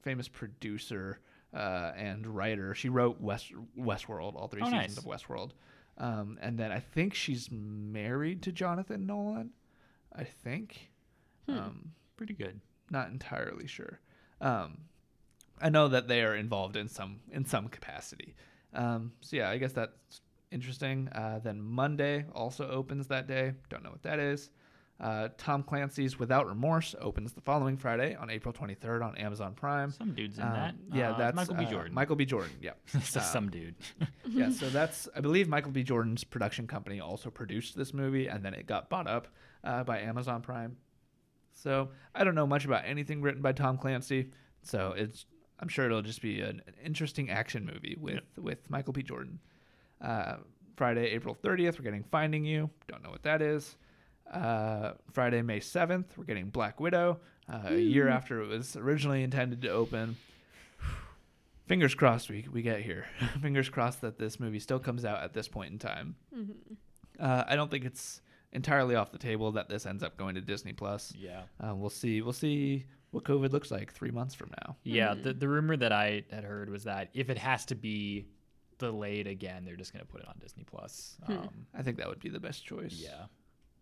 famous 0.03 0.27
producer 0.27 1.21
uh, 1.55 1.93
and 1.97 2.27
writer. 2.27 2.75
She 2.75 2.89
wrote 2.89 3.21
West 3.21 3.53
Westworld, 3.79 4.37
all 4.37 4.49
three 4.49 4.63
Oh, 4.63 4.67
seasons 4.71 4.97
nice. 4.97 4.99
of 4.99 5.05
Westworld. 5.05 5.51
Um, 5.99 6.39
and 6.41 6.59
then 6.59 6.73
I 6.73 6.81
think 6.81 7.13
she's 7.15 7.51
married 7.51 8.43
to 8.43 8.53
Jonathan 8.53 9.07
Nolan. 9.07 9.51
I 10.17 10.25
think. 10.25 10.91
Um, 11.47 11.93
pretty 12.17 12.35
good. 12.35 12.61
not 12.91 13.11
entirely 13.11 13.67
sure. 13.67 14.01
Um, 14.41 14.79
I 15.61 15.69
know 15.69 15.89
that 15.89 16.09
they 16.09 16.23
are 16.23 16.35
involved 16.35 16.77
in 16.77 16.89
some 16.89 17.21
in 17.31 17.45
some 17.45 17.69
capacity. 17.69 18.35
Um, 18.75 19.13
so 19.21 19.37
yeah, 19.37 19.51
I 19.51 19.59
guess 19.59 19.73
that's 19.73 20.21
interesting. 20.51 21.09
Uh, 21.09 21.41
then 21.43 21.61
Monday 21.61 22.25
also 22.35 22.69
opens 22.71 23.07
that 23.09 23.27
day. 23.27 23.53
Don't 23.69 23.83
know 23.83 23.91
what 23.91 24.03
that 24.03 24.19
is. 24.19 24.51
Uh, 25.01 25.29
Tom 25.39 25.63
Clancy's 25.63 26.19
Without 26.19 26.49
Remorse 26.49 26.93
opens 27.01 27.33
the 27.33 27.41
following 27.41 27.77
Friday 27.77 28.17
on 28.17 28.31
April 28.31 28.53
23rd 28.53 29.05
on 29.05 29.17
Amazon 29.17 29.55
Prime. 29.55 29.93
Some 29.93 30.13
dudes 30.13 30.39
in 30.39 30.45
Um, 30.45 30.53
that. 30.55 30.75
Yeah, 30.93 31.13
Uh, 31.13 31.19
that's 31.19 31.37
Michael 31.37 31.55
B. 31.55 31.67
uh, 31.67 31.71
Jordan. 31.71 31.95
Michael 31.95 32.17
B. 32.17 32.25
Jordan. 32.27 32.51
Yeah. 32.61 32.73
Uh, 32.97 32.99
some 33.01 33.49
dude. 33.49 33.77
yeah, 34.29 34.51
so 34.51 34.69
that's 34.71 35.09
I 35.15 35.21
believe 35.21 35.49
Michael 35.49 35.71
B. 35.71 35.85
Jordan's 35.85 36.25
production 36.25 36.67
company 36.67 36.99
also 36.99 37.31
produced 37.31 37.77
this 37.77 37.95
movie, 37.95 38.27
and 38.27 38.45
then 38.45 38.55
it 38.55 38.67
got 38.67 38.91
bought 38.91 39.07
up 39.07 39.29
uh, 39.63 39.85
by 39.85 40.01
Amazon 40.01 40.43
Prime. 40.43 40.77
So 41.53 41.91
I 42.15 42.25
don't 42.25 42.35
know 42.35 42.47
much 42.47 42.65
about 42.65 42.83
anything 42.85 43.23
written 43.23 43.41
by 43.43 43.53
Tom 43.53 43.79
Clancy, 43.79 44.31
so 44.63 44.95
it's 44.97 45.27
I'm 45.61 45.69
sure 45.69 45.87
it'll 45.87 46.03
just 46.03 46.23
be 46.23 46.41
an, 46.41 46.61
an 46.67 46.75
interesting 46.85 47.31
action 47.31 47.65
movie 47.65 47.97
with 48.01 48.25
with 48.37 48.69
Michael 48.69 48.93
B. 48.93 49.03
Jordan. 49.05 49.39
Uh, 50.01 50.37
Friday, 50.77 51.07
April 51.11 51.37
30th, 51.43 51.79
we're 51.79 51.85
getting 51.85 52.05
Finding 52.05 52.45
You. 52.45 52.71
Don't 52.87 53.03
know 53.03 53.11
what 53.11 53.25
that 53.25 53.43
is. 53.43 53.77
Uh, 54.33 54.93
Friday, 55.13 55.43
May 55.43 55.61
7th, 55.61 56.05
we're 56.17 56.25
getting 56.25 56.51
Black 56.51 56.81
Widow. 56.81 57.19
Uh, 57.51 57.63
a 57.69 57.79
year 57.79 58.09
after 58.09 58.43
it 58.43 58.49
was 58.49 58.77
originally 58.77 59.23
intended 59.23 59.63
to 59.63 59.71
open. 59.71 60.17
Fingers 61.67 61.95
crossed 61.95 62.29
we, 62.31 62.47
we 62.53 62.63
get 62.63 62.83
here. 62.83 63.07
Fingers 63.43 63.69
crossed 63.69 64.03
that 64.03 64.19
this 64.19 64.39
movie 64.39 64.61
still 64.61 64.79
comes 64.79 65.05
out 65.05 65.23
at 65.23 65.33
this 65.33 65.49
point 65.49 65.73
in 65.73 65.79
time. 65.79 66.15
Mm-hmm. 66.37 66.75
Uh, 67.19 67.45
I 67.47 67.57
don't 67.57 67.71
think 67.71 67.85
it's 67.85 68.21
entirely 68.53 68.95
off 68.95 69.11
the 69.11 69.19
table 69.19 69.53
that 69.53 69.69
this 69.69 69.87
ends 69.87 70.03
up 70.03 70.17
going 70.17 70.35
to 70.35 70.41
Disney 70.41 70.73
Plus. 70.73 71.13
yeah. 71.19 71.43
Uh, 71.61 71.75
we'll 71.75 71.91
see. 71.91 72.23
We'll 72.23 72.33
see 72.33 72.85
what 73.11 73.25
COVID 73.25 73.53
looks 73.53 73.71
like 73.71 73.93
three 73.93 74.11
months 74.11 74.35
from 74.35 74.51
now. 74.63 74.77
Yeah, 74.85 75.15
the, 75.15 75.33
the 75.33 75.49
rumor 75.49 75.77
that 75.77 75.93
I 75.93 76.25
had 76.31 76.45
heard 76.45 76.71
was 76.71 76.85
that 76.85 77.09
if 77.15 77.31
it 77.31 77.39
has 77.39 77.65
to 77.67 77.75
be 77.75 78.27
delayed 78.79 79.27
again, 79.27 79.65
they're 79.65 79.77
just 79.77 79.93
going 79.93 80.05
to 80.05 80.11
put 80.11 80.21
it 80.21 80.29
on 80.29 80.35
Disney 80.41 80.65
Plus. 80.65 81.17
Um, 81.29 81.49
I 81.77 81.83
think 81.83 81.97
that 81.99 82.09
would 82.09 82.21
be 82.21 82.29
the 82.29 82.41
best 82.41 82.65
choice. 82.65 82.93
yeah, 82.93 83.25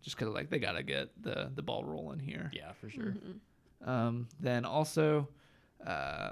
Just 0.01 0.17
because 0.17 0.33
like 0.33 0.49
they 0.49 0.59
gotta 0.59 0.83
get 0.83 1.09
the 1.21 1.51
the 1.55 1.61
ball 1.61 1.83
rolling 1.83 2.19
here. 2.19 2.49
yeah, 2.53 2.71
for 2.73 2.89
sure. 2.89 3.13
Um, 3.85 4.27
then 4.39 4.65
also, 4.65 5.27
uh, 5.85 6.31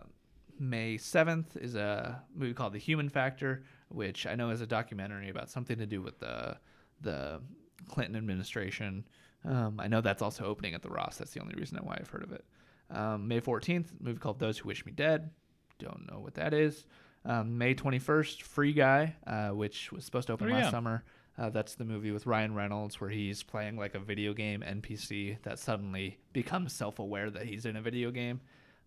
May 0.59 0.97
7th 0.97 1.57
is 1.57 1.75
a 1.75 2.21
movie 2.33 2.53
called 2.53 2.73
The 2.73 2.79
Human 2.79 3.09
Factor, 3.09 3.63
which 3.89 4.25
I 4.25 4.35
know 4.35 4.49
is 4.49 4.61
a 4.61 4.67
documentary 4.67 5.29
about 5.29 5.49
something 5.49 5.77
to 5.77 5.85
do 5.85 6.01
with 6.01 6.19
the 6.19 6.57
the 7.01 7.41
Clinton 7.89 8.15
administration. 8.15 9.05
Um, 9.43 9.79
I 9.79 9.87
know 9.87 10.01
that's 10.01 10.21
also 10.23 10.45
opening 10.45 10.73
at 10.73 10.81
the 10.81 10.89
Ross. 10.89 11.17
That's 11.17 11.31
the 11.31 11.41
only 11.41 11.53
reason 11.55 11.77
why 11.83 11.97
I've 11.99 12.09
heard 12.09 12.23
of 12.23 12.31
it. 12.31 12.43
Um, 12.89 13.27
May 13.27 13.41
14th, 13.41 13.87
movie 13.99 14.17
called 14.17 14.39
Those 14.39 14.57
Who 14.57 14.67
Wish 14.69 14.85
Me 14.85 14.91
Dead. 14.91 15.29
Don't 15.77 16.09
know 16.11 16.19
what 16.19 16.33
that 16.35 16.53
is. 16.53 16.85
Um, 17.25 17.57
May 17.57 17.73
21st, 17.73 18.41
Free 18.43 18.71
Guy, 18.73 19.15
uh, 19.25 19.49
which 19.49 19.91
was 19.91 20.05
supposed 20.05 20.27
to 20.27 20.33
open 20.33 20.49
Oh, 20.49 20.53
last 20.53 20.65
yeah. 20.65 20.71
summer. 20.71 21.03
Uh, 21.37 21.49
that's 21.49 21.75
the 21.75 21.83
movie 21.83 22.11
with 22.11 22.25
Ryan 22.27 22.53
Reynolds 22.55 23.01
where 23.01 23.09
he's 23.09 23.43
playing 23.43 23.75
like 23.77 23.93
a 23.95 23.99
video 23.99 24.33
game 24.33 24.63
NPC 24.65 25.37
that 25.43 25.59
suddenly 25.59 26.17
becomes 26.33 26.71
self 26.71 26.99
aware 26.99 27.29
that 27.29 27.43
he's 27.43 27.65
in 27.65 27.75
a 27.75 27.81
video 27.81 28.09
game. 28.11 28.39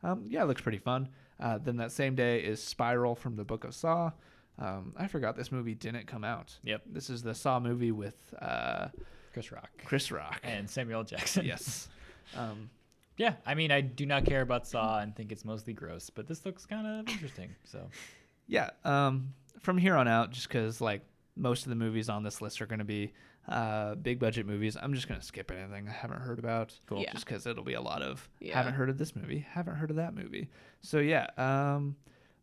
Um, 0.02 0.24
yeah, 0.28 0.42
it 0.42 0.46
looks 0.46 0.62
pretty 0.62 0.78
fun. 0.78 1.08
Uh, 1.40 1.58
then 1.58 1.76
that 1.76 1.92
same 1.92 2.14
day 2.14 2.38
is 2.40 2.62
Spiral 2.62 3.14
from 3.14 3.36
the 3.36 3.44
Book 3.44 3.64
of 3.64 3.74
Saw. 3.74 4.12
Um, 4.58 4.94
I 4.96 5.08
forgot 5.08 5.36
this 5.36 5.52
movie 5.52 5.74
didn't 5.74 6.06
come 6.06 6.24
out. 6.24 6.56
Yep. 6.64 6.82
This 6.86 7.10
is 7.10 7.22
the 7.22 7.34
Saw 7.34 7.60
movie 7.60 7.92
with 7.92 8.16
uh, 8.40 8.88
Chris 9.32 9.52
Rock 9.52 9.70
Chris 9.84 10.10
Rock. 10.10 10.40
and 10.42 10.68
Samuel 10.70 11.04
Jackson. 11.04 11.44
yes. 11.44 11.88
Um, 12.36 12.68
Yeah, 13.16 13.34
I 13.46 13.54
mean, 13.54 13.70
I 13.72 13.80
do 13.80 14.04
not 14.06 14.24
care 14.26 14.42
about 14.42 14.66
Saw 14.66 14.98
and 15.00 15.14
think 15.16 15.32
it's 15.32 15.44
mostly 15.44 15.72
gross, 15.72 16.08
but 16.10 16.26
this 16.28 16.44
looks 16.46 16.66
kind 16.66 16.86
of 16.86 17.08
interesting. 17.08 17.54
So 17.64 17.88
yeah. 18.48 18.70
Um, 18.84 19.34
from 19.60 19.78
here 19.78 19.94
on 19.94 20.08
out, 20.08 20.30
just 20.32 20.48
because 20.48 20.80
like 20.80 21.02
most 21.36 21.64
of 21.64 21.70
the 21.70 21.76
movies 21.76 22.08
on 22.08 22.22
this 22.24 22.42
list 22.42 22.60
are 22.60 22.66
going 22.66 22.78
to 22.80 22.84
be 22.84 23.12
uh, 23.48 23.94
big 23.94 24.18
budget 24.18 24.46
movies, 24.46 24.76
I'm 24.80 24.92
just 24.94 25.08
going 25.08 25.20
to 25.20 25.24
skip 25.26 25.50
anything 25.50 25.88
I 25.88 25.92
haven't 25.92 26.20
heard 26.20 26.38
about. 26.38 26.72
Cool. 26.86 27.00
Yeah. 27.02 27.12
Just 27.12 27.24
because 27.26 27.46
it'll 27.46 27.64
be 27.64 27.74
a 27.74 27.80
lot 27.80 28.02
of 28.02 28.28
Yeah. 28.40 28.56
haven't 28.56 28.74
heard 28.74 28.90
of 28.90 28.98
this 28.98 29.14
movie, 29.14 29.46
haven't 29.48 29.76
heard 29.76 29.90
of 29.90 29.96
that 29.96 30.14
movie. 30.14 30.48
So 30.80 30.98
yeah. 30.98 31.26
Um, 31.36 31.96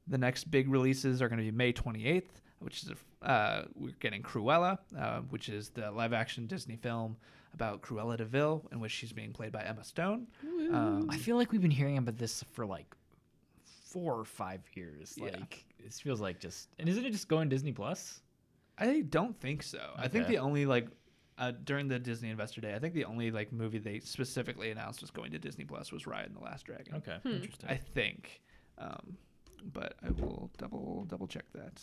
the 0.08 0.18
next 0.18 0.46
big 0.52 0.70
releases 0.70 1.22
are 1.22 1.28
going 1.30 1.40
to 1.40 1.44
be 1.44 1.52
May 1.52 1.74
28th, 1.74 2.24
which 2.60 2.84
is 2.84 2.92
a, 3.24 3.28
uh, 3.28 3.66
we're 3.76 3.92
getting 4.00 4.22
Cruella, 4.22 4.78
uh, 4.98 5.22
which 5.30 5.50
is 5.50 5.70
the 5.70 5.92
live 5.92 6.14
action 6.14 6.46
Disney 6.48 6.76
film 6.76 7.18
about 7.56 7.82
Cruella 7.82 8.18
de 8.18 8.26
Vil, 8.26 8.64
in 8.72 8.80
which 8.80 8.92
she's 8.92 9.14
being 9.14 9.32
played 9.32 9.52
by 9.52 9.64
Emma 9.64 9.84
Stone. 9.84 10.28
Um, 10.72 11.08
I 11.10 11.18
feel 11.18 11.38
like 11.38 11.52
we've 11.52 11.62
been 11.62 11.72
hearing 11.72 11.98
about 11.98 12.18
this 12.18 12.44
for 12.54 12.66
like 12.66 12.94
four 13.64 14.14
or 14.20 14.26
five 14.26 14.62
years. 14.74 15.16
Yeah. 15.18 15.32
Like 15.40 15.66
it 15.86 15.94
feels 15.94 16.20
like 16.22 16.40
just 16.40 16.70
and 16.80 16.90
isn't 16.90 17.06
it 17.06 17.12
just 17.12 17.28
going 17.28 17.48
Disney 17.50 17.72
Plus? 17.72 18.22
I 18.78 19.02
don't 19.10 19.40
think 19.40 19.64
so. 19.64 19.80
I 19.98 20.08
think 20.10 20.28
the 20.28 20.38
only 20.40 20.66
like 20.66 20.88
uh, 21.38 21.52
during 21.64 21.88
the 21.88 22.00
Disney 22.00 22.30
Investor 22.30 22.62
Day, 22.62 22.74
I 22.76 22.80
think 22.80 22.94
the 22.94 23.06
only 23.06 23.32
like 23.32 23.52
movie 23.54 23.78
they 23.78 24.00
specifically 24.00 24.72
announced 24.72 25.02
was 25.02 25.12
going 25.12 25.32
to 25.32 25.40
Disney 25.40 25.64
Plus 25.66 25.92
was 25.92 26.04
Raya 26.04 26.26
and 26.26 26.36
the 26.36 26.40
Last 26.42 26.66
Dragon. 26.66 26.96
Okay, 26.96 27.18
Hmm. 27.24 27.30
interesting. 27.36 27.70
I 27.70 27.76
think, 27.78 28.42
um, 28.78 29.18
but 29.74 29.96
I 30.06 30.12
will 30.12 30.50
double 30.58 31.06
double 31.10 31.28
check 31.28 31.46
that. 31.54 31.82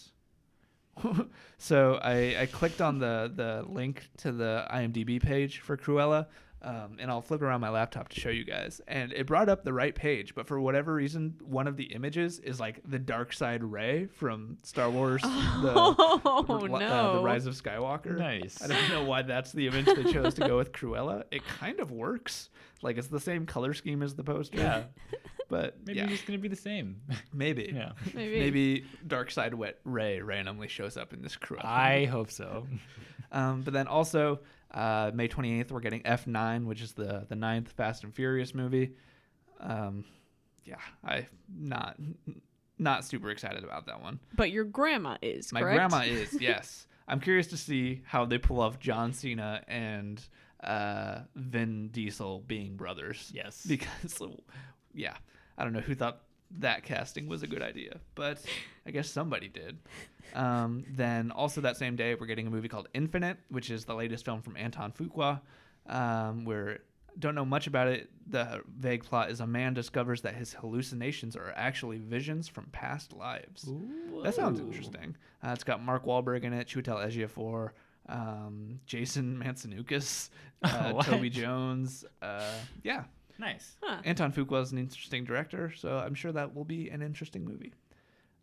so 1.59 1.99
I, 2.03 2.37
I 2.41 2.47
clicked 2.47 2.81
on 2.81 2.99
the 2.99 3.33
the 3.35 3.65
link 3.69 4.09
to 4.19 4.33
the 4.33 4.67
IMDb 4.71 5.23
page 5.23 5.61
for 5.61 5.77
Cruella, 5.77 6.27
um, 6.63 6.97
and 7.01 7.11
I'll 7.11 7.21
flip 7.21 7.43
around 7.43 7.61
my 7.61 7.69
laptop 7.71 8.09
to 8.11 8.21
show 8.21 8.29
you 8.31 8.45
guys. 8.45 8.81
And 8.89 9.13
it 9.13 9.27
brought 9.27 9.49
up 9.49 9.65
the 9.65 9.73
right 9.73 9.95
page, 9.95 10.35
but 10.35 10.47
for 10.47 10.61
whatever 10.61 10.95
reason, 10.95 11.35
one 11.45 11.67
of 11.67 11.77
the 11.77 11.85
images 11.85 12.39
is 12.39 12.61
like 12.61 12.81
the 12.89 12.99
dark 12.99 13.33
side 13.33 13.63
Rey 13.65 14.07
from 14.07 14.59
Star 14.63 14.89
Wars. 14.91 15.23
the, 15.23 15.29
Oh 16.25 16.45
R- 16.49 16.69
no! 16.69 16.77
uh, 16.87 17.13
the 17.17 17.23
Rise 17.23 17.47
of 17.47 17.55
Skywalker. 17.55 18.17
Nice. 18.17 18.63
I 18.63 18.69
don't 18.69 18.89
know 18.91 19.05
why 19.05 19.23
that's 19.23 19.53
the 19.53 19.67
image 19.67 19.87
they 19.87 20.13
chose 20.13 20.35
to 20.35 20.47
go 20.47 20.57
with 20.57 20.73
Cruella. 20.73 21.25
It 21.31 21.45
kind 21.47 21.81
of 21.81 21.91
works. 21.91 22.49
Like 22.81 22.97
it's 22.99 23.09
the 23.09 23.21
same 23.21 23.47
color 23.47 23.75
scheme 23.75 24.03
as 24.03 24.15
the 24.15 24.25
poster. 24.25 24.59
Yeah. 24.59 24.85
But 25.49 25.77
Maybe 25.85 25.99
yeah, 25.99 26.05
it's 26.05 26.13
just 26.13 26.27
gonna 26.27 26.39
be 26.39 26.49
the 26.49 26.57
same. 26.57 26.97
maybe. 27.33 27.71
yeah, 27.75 27.93
Maybe. 28.15 28.39
Maybe 28.41 28.85
Dark 29.07 29.31
Side 29.31 29.53
Wet 29.53 29.79
Rey 29.85 30.21
randomly 30.23 30.67
shows 30.69 30.97
up 30.97 31.13
in 31.13 31.21
this 31.23 31.37
Cruella. 31.37 31.65
I 31.65 32.05
hope 32.07 32.31
so. 32.31 32.67
Um, 33.31 33.63
but 33.63 33.73
then 33.75 33.87
also 33.87 34.41
uh, 34.73 35.11
May 35.15 35.29
28th, 35.29 35.71
we're 35.71 35.81
getting 35.81 36.03
F9, 36.03 36.67
which 36.67 36.81
is 36.81 36.93
the 36.93 37.27
the 37.29 37.37
ninth 37.37 37.71
Fast 37.73 38.05
and 38.05 38.15
Furious 38.15 38.55
movie. 38.55 38.93
Um, 39.61 40.05
yeah, 40.65 40.77
I 41.05 41.27
not 41.55 41.97
not 42.79 43.05
super 43.05 43.31
excited 43.31 43.65
about 43.65 43.87
that 43.87 44.01
one. 44.03 44.19
But 44.35 44.51
your 44.51 44.65
grandma 44.65 45.17
is. 45.23 45.53
My 45.53 45.61
correct? 45.61 45.77
grandma 45.77 46.05
is, 46.05 46.37
yes. 46.41 46.87
I'm 47.09 47.21
curious 47.21 47.49
to 47.49 47.57
see 47.57 48.03
how 48.05 48.25
they 48.25 48.39
pull 48.39 48.61
off 48.61 48.79
John 48.79 49.13
Cena 49.13 49.63
and 49.69 50.21
uh, 50.63 51.21
Vin 51.35 51.89
Diesel 51.89 52.41
being 52.47 52.77
brothers. 52.77 53.31
Yes. 53.35 53.65
Because, 53.67 54.23
yeah, 54.95 55.15
I 55.57 55.65
don't 55.65 55.73
know 55.73 55.81
who 55.81 55.95
thought 55.95 56.23
that 56.59 56.83
casting 56.85 57.29
was 57.29 57.43
a 57.43 57.47
good 57.47 57.63
idea, 57.63 58.01
but 58.15 58.43
I 58.87 58.91
guess 58.91 59.09
somebody 59.11 59.49
did. 59.49 59.79
Um, 60.35 60.85
then 60.89 61.31
also 61.31 61.61
that 61.63 61.77
same 61.77 61.97
day, 61.97 62.15
we're 62.15 62.27
getting 62.27 62.47
a 62.47 62.51
movie 62.51 62.69
called 62.69 62.89
Infinite, 62.95 63.39
which 63.49 63.71
is 63.71 63.85
the 63.85 63.95
latest 63.95 64.25
film 64.25 64.43
from 64.43 64.57
Anton 64.57 64.93
Fuqua. 64.93 65.41
Um, 65.87 66.45
where 66.45 66.81
don't 67.19 67.35
know 67.35 67.45
much 67.45 67.67
about 67.67 67.89
it. 67.89 68.11
The 68.29 68.63
vague 68.79 69.05
plot 69.05 69.31
is 69.31 69.41
a 69.41 69.47
man 69.47 69.75
discovers 69.75 70.23
that 70.23 70.35
his 70.35 70.53
hallucinations 70.55 71.37
are 71.37 71.53
actually 71.57 71.99
visions 71.99 72.49
from 72.49 72.67
past 72.67 73.13
lives. 73.13 73.69
That 74.23 74.35
sounds 74.35 74.61
interesting. 74.61 75.17
Uh, 75.45 75.51
it's 75.51 75.65
got 75.65 75.83
Mark 75.83 76.05
Wahlberg 76.05 76.45
in 76.45 76.53
it, 76.53 76.69
Chiwetel 76.69 77.07
Ejiofor, 77.07 77.71
um, 78.09 78.81
Jason 78.87 79.43
Mantzoukas, 79.43 80.31
uh? 80.63 81.03
Toby 81.03 81.31
Jones. 81.31 82.05
Uh, 82.23 82.55
yeah, 82.83 83.05
Nice. 83.43 83.77
Huh. 83.83 84.01
Anton 84.05 84.33
Fuqua 84.33 84.63
is 84.63 84.71
an 84.71 84.79
interesting 84.79 85.25
director, 85.25 85.73
so 85.77 85.99
I'm 85.99 86.15
sure 86.15 86.31
that 86.31 86.55
will 86.55 86.65
be 86.65 86.89
an 86.91 87.03
interesting 87.03 87.45
movie. 87.45 87.75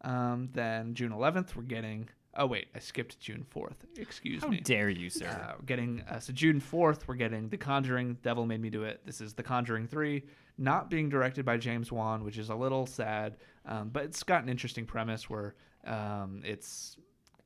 Um, 0.01 0.49
then 0.51 0.93
June 0.93 1.11
11th, 1.11 1.55
we're 1.55 1.63
getting. 1.63 2.09
Oh 2.35 2.45
wait, 2.45 2.67
I 2.75 2.79
skipped 2.79 3.17
June 3.19 3.45
4th. 3.55 3.77
Excuse 3.97 4.43
How 4.43 4.49
me. 4.49 4.57
How 4.57 4.63
dare 4.63 4.89
you, 4.89 5.09
sir? 5.09 5.27
Uh, 5.27 5.53
we're 5.57 5.65
getting 5.65 6.03
uh, 6.09 6.19
so 6.19 6.33
June 6.33 6.59
fourth, 6.59 7.07
we're 7.07 7.15
getting 7.15 7.47
The 7.47 7.57
Conjuring. 7.57 8.17
Devil 8.21 8.45
made 8.45 8.61
me 8.61 8.69
do 8.69 8.83
it. 8.83 9.01
This 9.05 9.21
is 9.21 9.33
The 9.33 9.41
Conjuring 9.41 9.87
three, 9.87 10.23
not 10.57 10.89
being 10.89 11.07
directed 11.07 11.45
by 11.45 11.55
James 11.57 11.91
Wan, 11.91 12.23
which 12.25 12.37
is 12.37 12.49
a 12.49 12.55
little 12.55 12.85
sad, 12.85 13.37
um, 13.65 13.89
but 13.89 14.03
it's 14.03 14.21
got 14.21 14.43
an 14.43 14.49
interesting 14.49 14.85
premise 14.85 15.29
where 15.29 15.55
um, 15.85 16.41
it's 16.43 16.97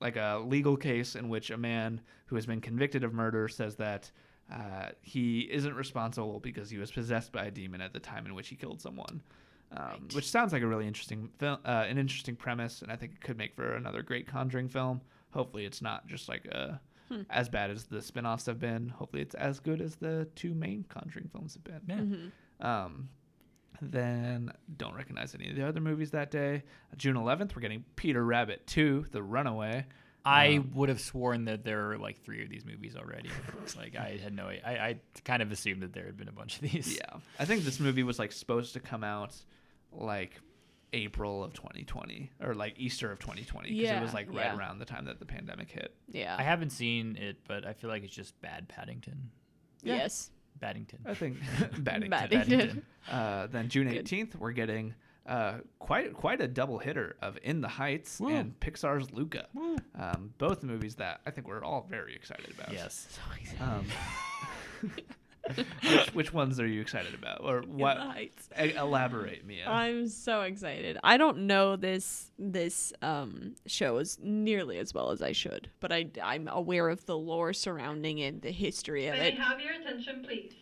like 0.02 0.18
a 0.18 0.44
legal 0.44 0.76
case 0.76 1.16
in 1.16 1.30
which 1.30 1.52
a 1.52 1.58
man 1.58 2.02
who 2.26 2.36
has 2.36 2.48
been 2.48 2.62
convicted 2.62 3.04
of 3.04 3.14
murder 3.14 3.48
says 3.48 3.76
that 3.76 4.12
uh, 4.54 4.90
he 5.02 5.42
isn't 5.52 5.74
responsible 5.76 6.40
because 6.40 6.70
he 6.70 6.78
was 6.78 6.92
possessed 6.92 7.32
by 7.32 7.46
a 7.46 7.52
demon 7.52 7.82
at 7.82 7.92
the 7.94 8.00
time 8.00 8.26
in 8.26 8.36
which 8.36 8.50
he 8.50 8.56
killed 8.56 8.80
someone. 8.82 9.22
Um, 9.76 10.08
Which 10.14 10.30
sounds 10.30 10.54
like 10.54 10.62
a 10.62 10.68
really 10.68 10.86
interesting 10.86 11.30
film, 11.40 11.58
uh, 11.66 11.86
an 11.88 11.98
interesting 11.98 12.36
premise, 12.36 12.84
and 12.84 12.92
I 12.92 12.96
think 12.96 13.14
it 13.14 13.22
could 13.22 13.40
make 13.40 13.56
for 13.56 13.74
another 13.74 14.04
great 14.04 14.28
Conjuring 14.28 14.70
film. 14.70 15.02
Hopefully, 15.32 15.66
it's 15.66 15.82
not 15.82 16.06
just 16.06 16.30
like 16.30 16.46
a 16.46 16.80
as 17.32 17.50
bad 17.50 17.70
as 17.72 17.86
the 17.86 18.02
spin-offs 18.02 18.46
have 18.46 18.60
been. 18.60 18.90
Hopefully, 18.90 19.22
it's 19.24 19.34
as 19.36 19.60
good 19.60 19.82
as 19.82 19.96
the 19.96 20.28
two 20.36 20.54
main 20.54 20.86
Conjuring 20.90 21.28
films 21.32 21.56
have 21.56 21.64
been. 21.64 21.82
yeah. 21.88 21.96
Mm-hmm. 21.96 22.66
Um, 22.66 23.10
Then 23.82 24.52
don't 24.78 24.96
recognize 24.96 25.34
any 25.36 25.50
of 25.50 25.56
the 25.56 25.68
other 25.68 25.82
movies 25.82 26.12
that 26.12 26.32
day. 26.32 26.64
June 26.98 27.16
11th, 27.16 27.56
we're 27.56 27.62
getting 27.62 27.84
Peter 27.96 28.24
Rabbit 28.24 28.66
2, 28.68 29.08
The 29.12 29.22
Runaway. 29.24 29.86
I 30.26 30.56
Um, 30.58 30.72
would 30.76 30.90
have 30.90 31.02
sworn 31.02 31.46
that 31.46 31.64
there 31.66 31.88
were 31.88 31.98
like 31.98 32.24
three 32.24 32.44
of 32.44 32.50
these 32.50 32.66
movies 32.66 32.96
already. 32.96 33.30
It's 33.62 33.76
like 33.82 33.96
I 33.98 34.20
had 34.24 34.34
no, 34.34 34.48
I, 34.48 34.62
I 34.66 34.96
kind 35.26 35.42
of 35.42 35.52
assumed 35.52 35.84
that 35.84 35.94
there 35.94 36.06
had 36.06 36.18
been 36.18 36.30
a 36.30 36.34
bunch 36.34 36.56
of 36.56 36.72
these. 36.72 36.96
Yeah, 36.96 37.20
I 37.40 37.46
think 37.46 37.64
this 37.64 37.80
movie 37.80 38.04
was 38.04 38.20
like 38.20 38.32
supposed 38.32 38.74
to 38.74 38.80
come 38.80 39.04
out 39.04 39.36
like 39.92 40.40
April 40.94 41.44
of 41.44 41.54
2020 41.54 42.32
or 42.42 42.54
like 42.54 42.76
Easter 42.78 43.12
of 43.12 43.20
2020 43.20 43.70
because 43.70 43.98
it 43.98 44.02
was 44.02 44.14
like 44.14 44.28
right 44.28 44.46
yeah. 44.46 44.58
around 44.58 44.80
the 44.80 44.86
time 44.86 45.06
that 45.06 45.20
the 45.20 45.26
pandemic 45.26 45.72
hit. 45.72 45.94
Yeah. 46.08 46.36
I 46.38 46.44
haven't 46.44 46.70
seen 46.70 47.18
it, 47.18 47.38
but 47.48 47.66
I 47.66 47.74
feel 47.74 47.90
like 47.90 48.04
it's 48.04 48.14
just 48.14 48.40
bad 48.42 48.68
Paddington. 48.68 49.32
Yeah. 49.82 49.96
Yes. 49.96 50.30
Paddington. 50.62 51.00
I 51.06 51.16
think 51.16 51.38
Paddington. 51.84 52.12
Paddington. 52.12 52.86
Uh, 53.12 53.48
then 53.48 53.70
June 53.70 53.90
Good. 53.90 54.06
18th, 54.06 54.36
we're 54.36 54.52
getting 54.52 54.94
uh, 55.26 55.56
quite 55.80 56.14
quite 56.14 56.42
a 56.42 56.48
double 56.48 56.80
hitter 56.80 57.16
of 57.22 57.38
In 57.44 57.62
the 57.62 57.68
Heights 57.68 58.20
Woo. 58.20 58.30
and 58.30 58.60
Pixar's 58.60 59.12
Luca. 59.12 59.48
Um, 59.98 60.34
both 60.38 60.64
movies 60.64 60.96
that 60.96 61.22
I 61.26 61.32
think 61.32 61.48
we're 61.48 61.64
all 61.64 61.86
very 61.90 62.16
excited 62.16 62.52
about. 62.52 62.74
Yes. 62.74 63.08
So 63.10 63.22
excited. 63.40 63.62
Um, 63.62 63.86
which, 65.84 66.14
which 66.14 66.34
ones 66.34 66.60
are 66.60 66.68
you 66.68 66.80
excited 66.80 67.14
about, 67.14 67.42
or 67.44 67.62
what? 67.68 67.98
In 67.98 68.08
the 68.08 68.14
Heights. 68.14 68.50
e- 68.62 68.74
elaborate, 68.76 69.46
Mia. 69.46 69.68
I'm 69.68 70.08
so 70.08 70.42
excited. 70.44 70.98
I 71.04 71.18
don't 71.18 71.48
know 71.48 71.76
this 71.76 72.32
this 72.40 72.94
um 73.02 73.56
show 73.66 73.98
as 73.98 74.18
nearly 74.22 74.78
as 74.78 74.94
well 74.94 75.12
as 75.12 75.22
I 75.22 75.34
should, 75.34 75.70
but 75.82 75.92
I 75.92 76.08
I'm 76.24 76.48
aware 76.48 76.88
of 76.90 77.06
the 77.06 77.18
lore 77.18 77.52
surrounding 77.54 78.20
it, 78.20 78.42
the 78.42 78.52
history 78.52 79.08
of 79.08 79.16
May 79.18 79.34
it. 79.34 79.40
I 79.40 79.44
have 79.44 79.60
your 79.60 79.74
attention, 79.74 80.24
please? 80.26 80.54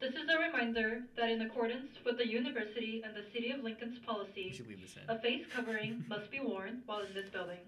This 0.00 0.14
is 0.14 0.28
a 0.34 0.38
reminder 0.38 1.00
that 1.16 1.28
in 1.28 1.42
accordance 1.42 1.88
with 2.06 2.16
the 2.16 2.26
university 2.26 3.02
and 3.04 3.14
the 3.14 3.24
city 3.34 3.50
of 3.50 3.62
Lincoln's 3.62 3.98
policy, 4.06 4.50
should 4.50 4.66
leave 4.68 4.80
this 4.80 4.96
in. 4.96 5.14
a 5.14 5.18
face 5.20 5.44
covering 5.54 6.04
must 6.08 6.30
be 6.30 6.40
worn 6.40 6.80
while 6.86 7.00
in 7.00 7.12
this 7.14 7.28
building. 7.30 7.58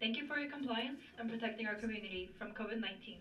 Thank 0.00 0.16
you 0.16 0.26
for 0.28 0.38
your 0.38 0.50
compliance 0.50 1.00
and 1.18 1.28
protecting 1.28 1.66
our 1.66 1.74
community 1.74 2.30
from 2.38 2.48
COVID-19. 2.52 3.16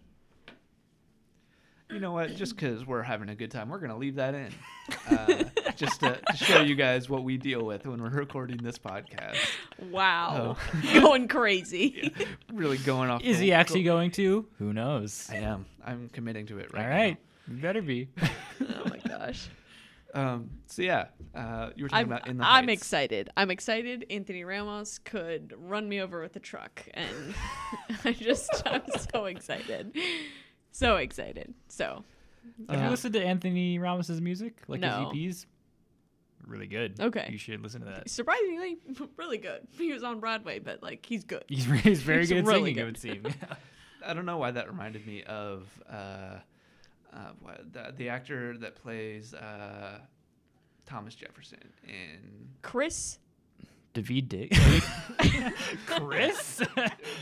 you 1.90 2.00
know 2.00 2.12
what? 2.12 2.36
Just 2.36 2.56
because 2.56 2.86
we're 2.86 3.02
having 3.02 3.30
a 3.30 3.36
good 3.36 3.50
time, 3.50 3.70
we're 3.70 3.80
gonna 3.80 3.98
leave 3.98 4.16
that 4.16 4.36
in, 4.36 4.54
uh, 5.10 5.44
just 5.76 6.02
to, 6.02 6.20
to 6.30 6.38
show 6.38 6.62
you 6.62 6.76
guys 6.76 7.10
what 7.10 7.24
we 7.24 7.38
deal 7.38 7.64
with 7.66 7.88
when 7.88 8.00
we're 8.04 8.10
recording 8.10 8.58
this 8.58 8.78
podcast. 8.78 9.38
Wow. 9.90 10.56
Oh. 10.76 10.94
Going 11.00 11.28
crazy. 11.28 12.14
Really 12.54 12.78
going 12.78 13.10
off. 13.10 13.24
Is 13.24 13.40
the- 13.40 13.46
he 13.46 13.54
actually 13.54 13.84
going 13.84 14.12
to? 14.12 14.46
Who 14.60 14.74
knows? 14.74 15.28
I 15.32 15.38
am. 15.38 15.66
I'm 15.84 16.10
committing 16.10 16.46
to 16.48 16.60
it 16.60 16.72
right 16.72 16.84
All 16.84 16.90
now. 17.10 17.18
Right. 17.48 17.56
You 17.56 17.62
better 17.62 17.82
be. 17.82 18.10
oh 18.22 18.90
my 18.90 19.00
gosh. 19.08 19.48
Um. 20.14 20.50
So 20.68 20.82
yeah, 20.82 21.08
uh, 21.36 21.70
you 21.76 21.84
were 21.84 21.90
talking 21.90 22.06
I'm, 22.06 22.12
about 22.12 22.28
in 22.28 22.38
the. 22.38 22.44
I'm 22.48 22.68
Heights. 22.68 22.82
excited. 22.82 23.30
I'm 23.38 23.52
excited. 23.52 24.06
Anthony 24.10 24.44
Ramos 24.44 25.00
could 25.00 25.54
run 25.58 25.88
me 25.88 26.00
over 26.02 26.22
with 26.22 26.36
a 26.36 26.40
truck, 26.40 26.84
and 26.94 27.36
I 28.06 28.14
just 28.14 28.50
I'm 28.66 28.82
so 29.12 29.26
excited, 29.26 29.96
so 30.72 30.96
excited. 30.96 31.54
So 31.68 32.04
Have 32.70 32.80
Uh, 32.80 32.84
you 32.86 32.90
listened 32.90 33.14
to 33.16 33.24
Anthony 33.24 33.80
Ramos's 33.80 34.22
music, 34.22 34.62
like 34.68 34.80
No. 34.80 35.12
his 35.14 35.44
EPs? 35.44 35.46
Really 36.46 36.68
good. 36.68 37.00
Okay. 37.02 37.28
You 37.30 37.38
should 37.38 37.62
listen 37.62 37.82
to 37.82 37.88
that. 37.88 38.10
surprisingly, 38.10 38.78
really 39.18 39.38
good. 39.38 39.68
He 39.72 39.92
was 39.92 40.04
on 40.04 40.22
Broadway, 40.22 40.60
but 40.60 40.82
like 40.82 41.06
he's 41.06 41.26
good. 41.26 41.44
He's, 41.50 41.66
he's 41.66 42.02
very 42.02 42.20
He's 42.20 42.30
good 42.30 42.38
at 42.40 42.46
really 42.46 42.72
singing, 42.72 42.78
it 42.78 42.86
would 42.86 42.98
seem. 42.98 43.24
I 44.06 44.14
don't 44.14 44.26
know 44.26 44.38
why 44.38 44.52
that 44.52 44.70
reminded 44.70 45.06
me 45.06 45.24
of 45.24 45.68
uh, 45.92 46.38
uh, 47.14 47.32
what, 47.40 47.74
the, 47.74 47.94
the 47.98 48.10
actor 48.10 48.58
that 48.58 48.76
plays 48.76 49.34
uh, 49.34 50.00
Thomas 50.86 51.16
Jefferson 51.16 51.60
in 51.88 52.20
Daveed 52.62 52.62
Chris, 52.62 53.20
Dick. 53.94 54.52
Chris? 55.86 56.62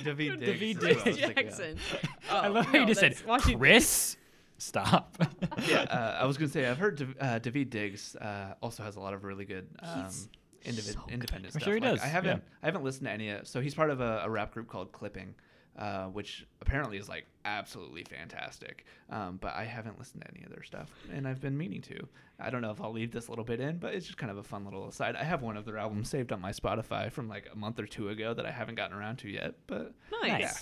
Daveed 0.03 0.40
Daveed 0.41 0.80
Diggs. 0.80 0.84
is 0.84 0.86
what 0.86 1.07
I 1.07 1.12
Diggs. 1.12 1.18
Jackson. 1.18 1.78
I 2.32 2.48
Oh, 2.48 2.52
love 2.52 2.66
how 2.66 2.80
you 2.80 2.86
just 2.86 2.99
said 2.99 3.12
that's 3.14 3.26
Washington- 3.26 3.60
Chris. 3.60 4.18
Stop. 4.57 5.18
yeah, 5.68 5.82
uh, 5.82 6.18
I 6.22 6.26
was 6.26 6.38
gonna 6.38 6.48
say 6.49 6.66
I've 6.66 6.78
heard 6.78 6.95
Dav- 6.98 7.16
uh, 7.20 7.40
Daveed 7.40 7.70
Diggs 7.70 8.16
uh, 8.16 8.53
also 8.62 8.84
has 8.84 8.95
a 8.95 9.02
lot 9.02 9.14
of 9.14 9.26
really 9.26 9.44
good 9.44 9.68
um, 9.84 10.06
He's 10.06 10.30
individ- 10.66 10.94
so 10.94 11.02
good. 11.06 11.14
independent 11.14 11.53
I'm 11.53 11.60
stuff. 11.60 11.64
sure 11.64 11.74
he 11.76 11.82
Like, 11.82 11.95
does, 11.95 12.02
I 12.02 12.07
haven't 12.07 12.38
yeah. 12.38 12.57
I 12.64 12.66
haven't 12.66 12.84
listened 12.86 13.07
to 13.07 13.12
any. 13.12 13.30
Of, 13.32 13.48
so 13.48 13.60
he's 13.60 13.76
part 13.76 13.90
of 13.90 13.99
a, 13.99 14.22
a 14.24 14.30
rap 14.30 14.53
group 14.53 14.68
called 14.70 14.94
Clipping, 14.94 15.36
uh, 15.77 16.06
which 16.06 16.45
apparently 16.61 16.97
is 16.97 17.07
like 17.10 17.26
absolutely 17.43 18.03
fantastic. 18.03 18.85
Um, 19.10 19.38
but 19.41 19.53
I 19.56 19.65
haven't 19.65 19.99
listened 19.99 20.23
to 20.23 20.31
any 20.35 20.43
of 20.45 20.52
their 20.52 20.64
stuff, 20.64 20.89
and 21.14 21.27
I've 21.27 21.41
been 21.41 21.57
meaning 21.57 21.81
to. 21.84 22.07
I 22.39 22.49
don't 22.49 22.61
know 22.61 22.72
if 22.72 22.81
I'll 22.81 22.91
leave 22.91 23.11
this 23.11 23.30
little 23.30 23.45
bit 23.45 23.60
in, 23.61 23.77
but 23.77 23.93
it's 23.93 24.06
just 24.06 24.18
kind 24.18 24.31
of 24.31 24.38
a 24.38 24.43
fun 24.43 24.65
little 24.65 24.88
aside. 24.88 25.15
I 25.15 25.23
have 25.23 25.41
one 25.41 25.56
of 25.57 25.65
their 25.65 25.77
albums 25.77 26.10
saved 26.10 26.31
on 26.34 26.41
my 26.41 26.52
Spotify 26.52 27.11
from 27.11 27.27
like 27.30 27.47
a 27.52 27.56
month 27.56 27.80
or 27.80 27.85
two 27.85 28.10
ago 28.10 28.34
that 28.34 28.45
I 28.45 28.52
haven't 28.52 28.76
gotten 28.76 28.97
around 28.97 29.18
to 29.18 29.30
yet. 29.30 29.56
But 29.68 29.93
Nice. 30.22 30.41
yeah. 30.41 30.53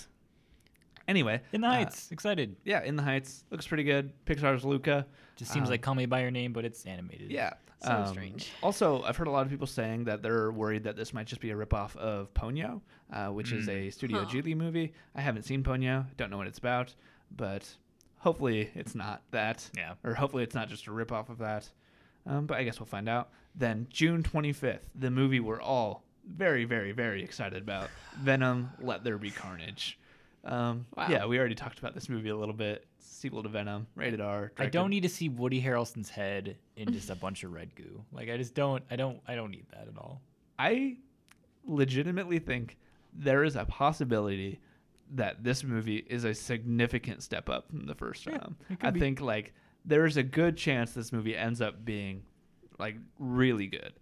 Anyway, 1.06 1.40
In 1.52 1.60
the 1.60 1.66
uh, 1.68 1.72
Heights. 1.72 2.10
Excited. 2.10 2.56
yeah, 2.64 2.82
In 2.82 2.96
the 2.96 3.02
Heights 3.02 3.44
looks 3.50 3.66
pretty 3.66 3.84
good. 3.84 4.12
Pixar's 4.24 4.64
Luca. 4.64 5.06
Just 5.36 5.52
seems 5.52 5.68
um, 5.68 5.72
like 5.72 5.82
Call 5.82 5.94
Me 5.94 6.06
By 6.06 6.20
Your 6.22 6.30
Name, 6.30 6.52
but 6.52 6.64
it's 6.64 6.84
animated. 6.86 7.30
Yeah. 7.30 7.54
So 7.82 8.06
strange. 8.10 8.50
Also, 8.62 9.02
I've 9.02 9.16
heard 9.16 9.26
a 9.26 9.30
lot 9.30 9.44
of 9.44 9.50
people 9.50 9.66
saying 9.66 10.04
that 10.04 10.22
they're 10.22 10.50
worried 10.50 10.84
that 10.84 10.96
this 10.96 11.12
might 11.12 11.26
just 11.26 11.42
be 11.42 11.50
a 11.50 11.54
ripoff 11.54 11.94
of 11.96 12.32
Ponyo, 12.32 12.80
uh, 13.12 13.26
which 13.26 13.52
is 13.52 13.68
a 13.68 13.90
Studio 13.90 14.20
Huh. 14.24 14.30
Ghibli 14.30 14.56
movie. 14.56 14.94
I 15.14 15.20
haven't 15.20 15.42
seen 15.42 15.62
Ponyo. 15.62 16.06
Don't 16.16 16.30
know 16.30 16.38
what 16.38 16.46
it's 16.46 16.58
about, 16.58 16.94
but 17.36 17.68
hopefully 18.16 18.70
it's 18.74 18.94
not 18.94 19.22
that. 19.32 19.68
Yeah. 19.76 19.94
Or 20.02 20.14
hopefully 20.14 20.44
it's 20.44 20.54
not 20.54 20.70
just 20.70 20.86
a 20.86 20.90
ripoff 20.90 21.28
of 21.28 21.36
that. 21.38 21.68
Um, 22.26 22.46
but 22.46 22.56
I 22.56 22.64
guess 22.64 22.80
we'll 22.80 22.86
find 22.86 23.06
out. 23.06 23.28
Then 23.54 23.86
June 23.90 24.22
25th, 24.22 24.80
the 24.94 25.10
movie 25.10 25.40
we're 25.40 25.60
all 25.60 26.04
very, 26.26 26.64
very, 26.64 26.92
very 26.92 27.22
excited 27.22 27.60
about 27.62 27.90
Venom 28.18 28.70
Let 28.80 29.04
There 29.04 29.18
Be 29.18 29.30
Carnage. 29.30 29.98
Um, 30.44 30.86
Wow. 30.96 31.08
Yeah, 31.08 31.26
we 31.26 31.38
already 31.38 31.54
talked 31.54 31.78
about 31.78 31.94
this 31.94 32.08
movie 32.08 32.28
a 32.28 32.36
little 32.36 32.54
bit. 32.54 32.86
Sequel 32.98 33.42
to 33.42 33.48
Venom, 33.48 33.86
rated 33.94 34.20
R. 34.20 34.34
I 34.34 34.38
directed- 34.64 34.70
don't 34.72 34.90
need 34.90 35.02
to 35.04 35.08
see 35.08 35.28
Woody 35.30 35.62
Harrelson's 35.62 36.10
head 36.10 36.56
in 36.76 36.92
just 36.92 37.08
a 37.10 37.14
bunch 37.14 37.42
of 37.44 37.52
red 37.52 37.74
goo. 37.74 38.04
Like 38.12 38.28
I 38.28 38.36
just 38.36 38.54
don't 38.54 38.82
I 38.90 38.96
don't 38.96 39.20
I 39.26 39.34
don't 39.34 39.50
need 39.50 39.64
that 39.70 39.88
at 39.88 39.96
all. 39.96 40.20
I 40.58 40.98
legitimately 41.66 42.38
think 42.38 42.76
there 43.12 43.44
is 43.44 43.56
a 43.56 43.64
possibility 43.64 44.60
that 45.14 45.44
this 45.44 45.64
movie 45.64 46.04
is 46.08 46.24
a 46.24 46.34
significant 46.34 47.22
step 47.22 47.48
up 47.48 47.70
from 47.70 47.86
the 47.86 47.94
first 47.94 48.26
Yeah. 48.26 48.46
I 48.82 48.90
be. 48.90 49.00
think 49.00 49.20
like 49.20 49.52
there's 49.84 50.16
a 50.16 50.22
good 50.22 50.56
chance 50.56 50.92
this 50.92 51.12
movie 51.12 51.36
ends 51.36 51.60
up 51.60 51.84
being 51.84 52.22
like 52.78 52.96
really 53.18 53.66
good. 53.66 53.92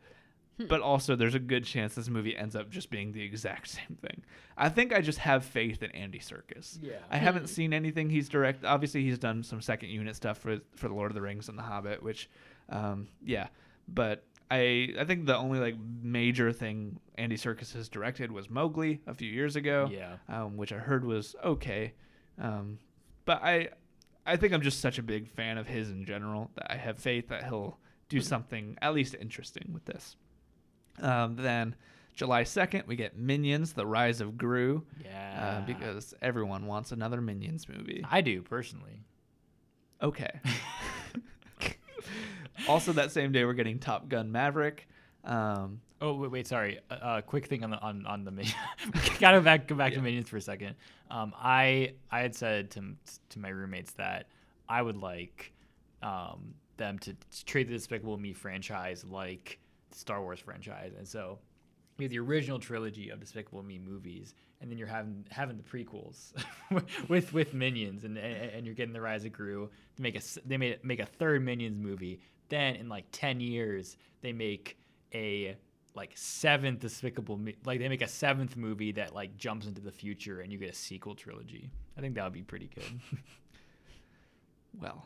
But 0.68 0.80
also 0.80 1.16
there's 1.16 1.34
a 1.34 1.40
good 1.40 1.64
chance 1.64 1.94
this 1.94 2.08
movie 2.08 2.36
ends 2.36 2.54
up 2.54 2.70
just 2.70 2.88
being 2.90 3.12
the 3.12 3.22
exact 3.22 3.68
same 3.78 3.96
thing. 4.00 4.22
I 4.56 4.68
think 4.68 4.92
I 4.94 5.00
just 5.00 5.18
have 5.18 5.44
faith 5.44 5.82
in 5.82 5.90
Andy 5.92 6.20
Serkis. 6.20 6.78
Yeah. 6.80 6.98
I 7.10 7.16
haven't 7.16 7.48
seen 7.48 7.72
anything 7.72 8.10
he's 8.10 8.28
direct. 8.28 8.64
Obviously, 8.64 9.02
he's 9.02 9.18
done 9.18 9.42
some 9.42 9.60
second 9.60 9.88
unit 9.88 10.14
stuff 10.14 10.38
for 10.38 10.58
for 10.76 10.88
the 10.88 10.94
Lord 10.94 11.10
of 11.10 11.14
the 11.14 11.22
Rings 11.22 11.48
and 11.48 11.58
the 11.58 11.62
Hobbit, 11.62 12.02
which, 12.02 12.30
um, 12.68 13.08
yeah. 13.24 13.48
But 13.88 14.24
I 14.50 14.94
I 15.00 15.04
think 15.04 15.26
the 15.26 15.36
only 15.36 15.58
like 15.58 15.74
major 16.02 16.52
thing 16.52 17.00
Andy 17.16 17.36
Serkis 17.36 17.72
has 17.74 17.88
directed 17.88 18.30
was 18.30 18.48
Mowgli 18.48 19.00
a 19.06 19.14
few 19.14 19.30
years 19.30 19.56
ago, 19.56 19.88
Yeah. 19.90 20.16
um, 20.28 20.56
which 20.56 20.72
I 20.72 20.78
heard 20.78 21.04
was 21.04 21.34
okay. 21.42 21.94
Um, 22.38 22.78
but 23.24 23.42
I 23.42 23.70
I 24.26 24.36
think 24.36 24.52
I'm 24.52 24.62
just 24.62 24.80
such 24.80 24.98
a 24.98 25.02
big 25.02 25.28
fan 25.28 25.58
of 25.58 25.66
his 25.66 25.90
in 25.90 26.04
general 26.04 26.50
that 26.54 26.70
I 26.70 26.76
have 26.76 26.98
faith 26.98 27.28
that 27.28 27.44
he'll 27.44 27.78
do 28.08 28.20
something 28.20 28.76
at 28.82 28.94
least 28.94 29.16
interesting 29.18 29.70
with 29.72 29.84
this. 29.86 30.14
Um, 31.00 31.36
then 31.36 31.74
July 32.14 32.44
2nd, 32.44 32.86
we 32.86 32.96
get 32.96 33.16
Minions: 33.16 33.72
The 33.72 33.86
Rise 33.86 34.20
of 34.20 34.36
Gru 34.36 34.84
Yeah. 35.04 35.60
uh, 35.62 35.66
because 35.66 36.14
everyone 36.22 36.66
wants 36.66 36.92
another 36.92 37.20
Minions 37.20 37.68
movie. 37.68 38.04
I 38.08 38.20
do 38.20 38.42
personally. 38.42 39.00
Okay. 40.02 40.40
also, 42.68 42.92
that 42.92 43.12
same 43.12 43.32
day, 43.32 43.44
we're 43.44 43.52
getting 43.54 43.78
Top 43.78 44.08
Gun 44.08 44.30
Maverick. 44.32 44.88
Um, 45.24 45.80
Oh 46.00 46.14
wait, 46.14 46.32
wait 46.32 46.46
sorry. 46.48 46.80
A 46.90 46.94
uh, 47.06 47.20
quick 47.20 47.46
thing 47.46 47.62
on 47.62 47.70
the 47.70 47.78
on 47.78 48.04
on 48.06 48.24
the 48.24 48.32
Min- 48.32 48.46
gotta 49.20 49.40
back 49.40 49.68
go 49.68 49.76
back 49.76 49.94
to 49.94 50.00
minions 50.02 50.28
for 50.28 50.36
a 50.36 50.40
second. 50.40 50.74
Um, 51.12 51.32
I 51.38 51.94
I 52.10 52.20
had 52.22 52.34
said 52.34 52.72
to 52.72 52.96
to 53.30 53.38
my 53.38 53.50
roommates 53.50 53.92
that 53.92 54.26
I 54.68 54.82
would 54.82 54.96
like 54.96 55.52
um 56.02 56.54
them 56.76 56.98
to 57.00 57.14
treat 57.46 57.68
the 57.68 57.74
Despicable 57.74 58.18
Me 58.18 58.32
franchise 58.32 59.04
like 59.08 59.60
Star 59.94 60.22
Wars 60.22 60.40
franchise, 60.40 60.92
and 60.96 61.06
so 61.06 61.38
you 61.98 62.04
have 62.04 62.10
the 62.10 62.18
original 62.18 62.58
trilogy 62.58 63.10
of 63.10 63.20
Despicable 63.20 63.62
Me 63.62 63.78
movies, 63.78 64.34
and 64.60 64.70
then 64.70 64.78
you're 64.78 64.88
having 64.88 65.24
having 65.30 65.56
the 65.56 65.62
prequels 65.62 66.32
with 67.08 67.32
with 67.32 67.54
Minions, 67.54 68.04
and 68.04 68.16
and 68.16 68.50
and 68.50 68.66
you're 68.66 68.74
getting 68.74 68.92
the 68.92 69.00
Rise 69.00 69.24
of 69.24 69.32
Gru. 69.32 69.70
They 69.96 70.02
make 70.02 70.16
a 70.16 70.22
they 70.46 70.56
made 70.56 70.82
make 70.84 71.00
a 71.00 71.06
third 71.06 71.44
Minions 71.44 71.78
movie. 71.78 72.20
Then 72.48 72.76
in 72.76 72.88
like 72.88 73.06
ten 73.12 73.40
years, 73.40 73.96
they 74.20 74.32
make 74.32 74.78
a 75.14 75.56
like 75.94 76.12
seventh 76.14 76.80
Despicable 76.80 77.36
Me, 77.36 77.56
like 77.64 77.78
they 77.78 77.88
make 77.88 78.02
a 78.02 78.08
seventh 78.08 78.56
movie 78.56 78.92
that 78.92 79.14
like 79.14 79.36
jumps 79.36 79.66
into 79.66 79.80
the 79.80 79.92
future, 79.92 80.40
and 80.40 80.52
you 80.52 80.58
get 80.58 80.70
a 80.70 80.74
sequel 80.74 81.14
trilogy. 81.14 81.70
I 81.96 82.00
think 82.00 82.14
that 82.14 82.24
would 82.24 82.32
be 82.32 82.42
pretty 82.42 82.70
good. 82.74 83.00
well, 84.80 85.04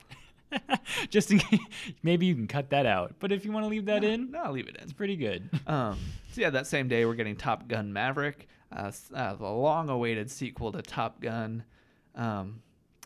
Just 1.10 1.30
in 1.30 1.38
case, 1.38 1.60
maybe 2.02 2.26
you 2.26 2.34
can 2.34 2.46
cut 2.46 2.70
that 2.70 2.86
out. 2.86 3.14
But 3.18 3.32
if 3.32 3.44
you 3.44 3.52
want 3.52 3.64
to 3.64 3.68
leave 3.68 3.86
that 3.86 4.02
No, 4.02 4.08
in, 4.08 4.30
No, 4.30 4.42
I'll 4.44 4.52
leave 4.52 4.68
it 4.68 4.76
in. 4.76 4.82
it's 4.82 4.92
pretty 4.92 5.16
good. 5.16 5.48
Um, 5.66 5.98
so 6.32 6.40
yeah, 6.42 6.50
that 6.50 6.66
same 6.66 6.86
day 6.88 7.04
we're 7.06 7.14
getting 7.14 7.34
Top 7.36 7.66
Gun 7.66 7.92
Maverick, 7.92 8.46
uh, 8.70 8.92
uh, 9.14 9.34
the 9.34 9.48
long-awaited 9.48 10.30
sequel 10.30 10.70
to 10.72 10.82
Top 10.82 11.20
Gun. 11.20 11.64
Um, 12.14 12.62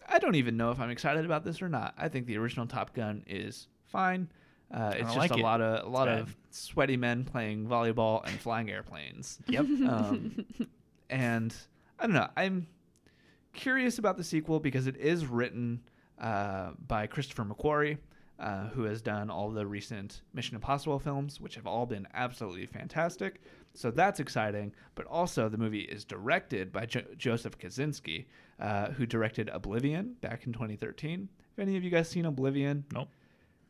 I 0.09 0.19
don't 0.19 0.35
even 0.35 0.57
know 0.57 0.71
if 0.73 0.81
I'm 0.81 0.91
excited 0.91 1.25
about 1.25 1.45
this 1.45 1.63
or 1.63 1.69
not. 1.69 1.95
I 1.97 2.09
think 2.09 2.27
the 2.27 2.37
original 2.37 2.67
Top 2.67 2.93
Gun 2.93 3.23
is 3.27 3.69
fine. 3.87 4.29
Uh, 4.73 4.93
it's 4.95 5.15
just 5.15 5.17
like 5.17 5.31
a 5.31 5.35
it. 5.35 5.41
lot 5.43 5.61
of 5.61 5.87
a 5.87 5.89
lot 5.89 6.07
of 6.09 6.37
sweaty 6.51 6.97
men 6.97 7.25
playing 7.25 7.67
volleyball 7.67 8.25
and 8.29 8.39
flying 8.39 8.71
airplanes. 8.71 9.39
Yep. 9.49 9.65
Um, 9.89 10.45
and 11.11 11.55
I 11.99 12.05
don't 12.07 12.15
know. 12.15 12.29
I'm 12.37 12.67
curious 13.53 13.99
about 13.99 14.17
the 14.17 14.25
sequel 14.25 14.61
because 14.61 14.87
it 14.87 14.97
is 14.97 15.27
written 15.27 15.81
uh, 16.21 16.71
by 16.87 17.07
Christopher 17.07 17.45
McQuarrie, 17.45 17.99
uh, 18.39 18.69
who 18.69 18.85
has 18.85 19.03
done 19.03 19.31
all 19.31 19.51
the 19.51 19.67
recent 19.67 20.23
Mission 20.35 20.55
Impossible 20.55 20.99
films, 20.99 21.41
which 21.41 21.55
have 21.57 21.67
all 21.67 21.87
been 21.87 22.07
absolutely 22.15 22.67
fantastic. 22.67 23.41
So 23.75 23.91
that's 23.91 24.19
exciting. 24.21 24.73
But 24.95 25.07
also, 25.07 25.49
the 25.49 25.59
movie 25.59 25.81
is 25.83 26.05
directed 26.05 26.73
by 26.73 26.87
jo- 26.87 27.05
Joseph 27.17 27.59
Kosinski, 27.59 28.27
uh, 28.59 28.91
who 28.93 29.07
directed 29.07 29.49
Oblivion 29.51 30.15
back 30.21 30.47
in 30.47 30.53
2013. 30.53 31.29
Have 31.57 31.69
any 31.69 31.77
of 31.77 31.85
you 31.85 31.91
guys 31.91 32.09
seen 32.09 32.25
Oblivion? 32.27 32.85
Nope. 32.93 33.09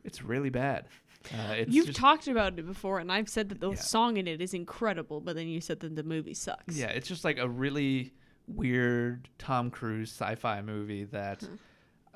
It's 0.04 0.22
really 0.22 0.50
bad. 0.50 0.86
Uh, 1.34 1.52
it's 1.52 1.70
You've 1.72 1.86
just- 1.88 1.98
talked 1.98 2.28
about 2.28 2.58
it 2.58 2.66
before, 2.66 2.98
and 2.98 3.12
I've 3.12 3.28
said 3.28 3.50
that 3.50 3.60
the 3.60 3.70
Yeah. 3.70 3.76
song 3.76 4.16
in 4.16 4.26
it 4.26 4.40
is 4.40 4.54
incredible, 4.54 5.20
but 5.20 5.36
then 5.36 5.48
you 5.48 5.60
said 5.60 5.80
that 5.80 5.94
the 5.94 6.02
movie 6.02 6.32
sucks. 6.32 6.74
Yeah, 6.76 6.86
it's 6.88 7.06
just 7.08 7.24
like 7.24 7.38
a 7.38 7.46
really 7.48 8.14
weird 8.46 9.28
Tom 9.38 9.70
Cruise 9.70 10.10
sci-fi 10.10 10.62
movie 10.62 11.04
that 11.04 11.46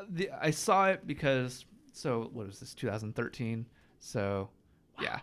the, 0.08 0.30
I 0.40 0.50
saw 0.50 0.88
it 0.88 1.06
because 1.06 1.64
so 1.92 2.30
what 2.32 2.46
was 2.46 2.60
this 2.60 2.74
2013? 2.74 3.66
So 4.00 4.50
yeah, 5.00 5.20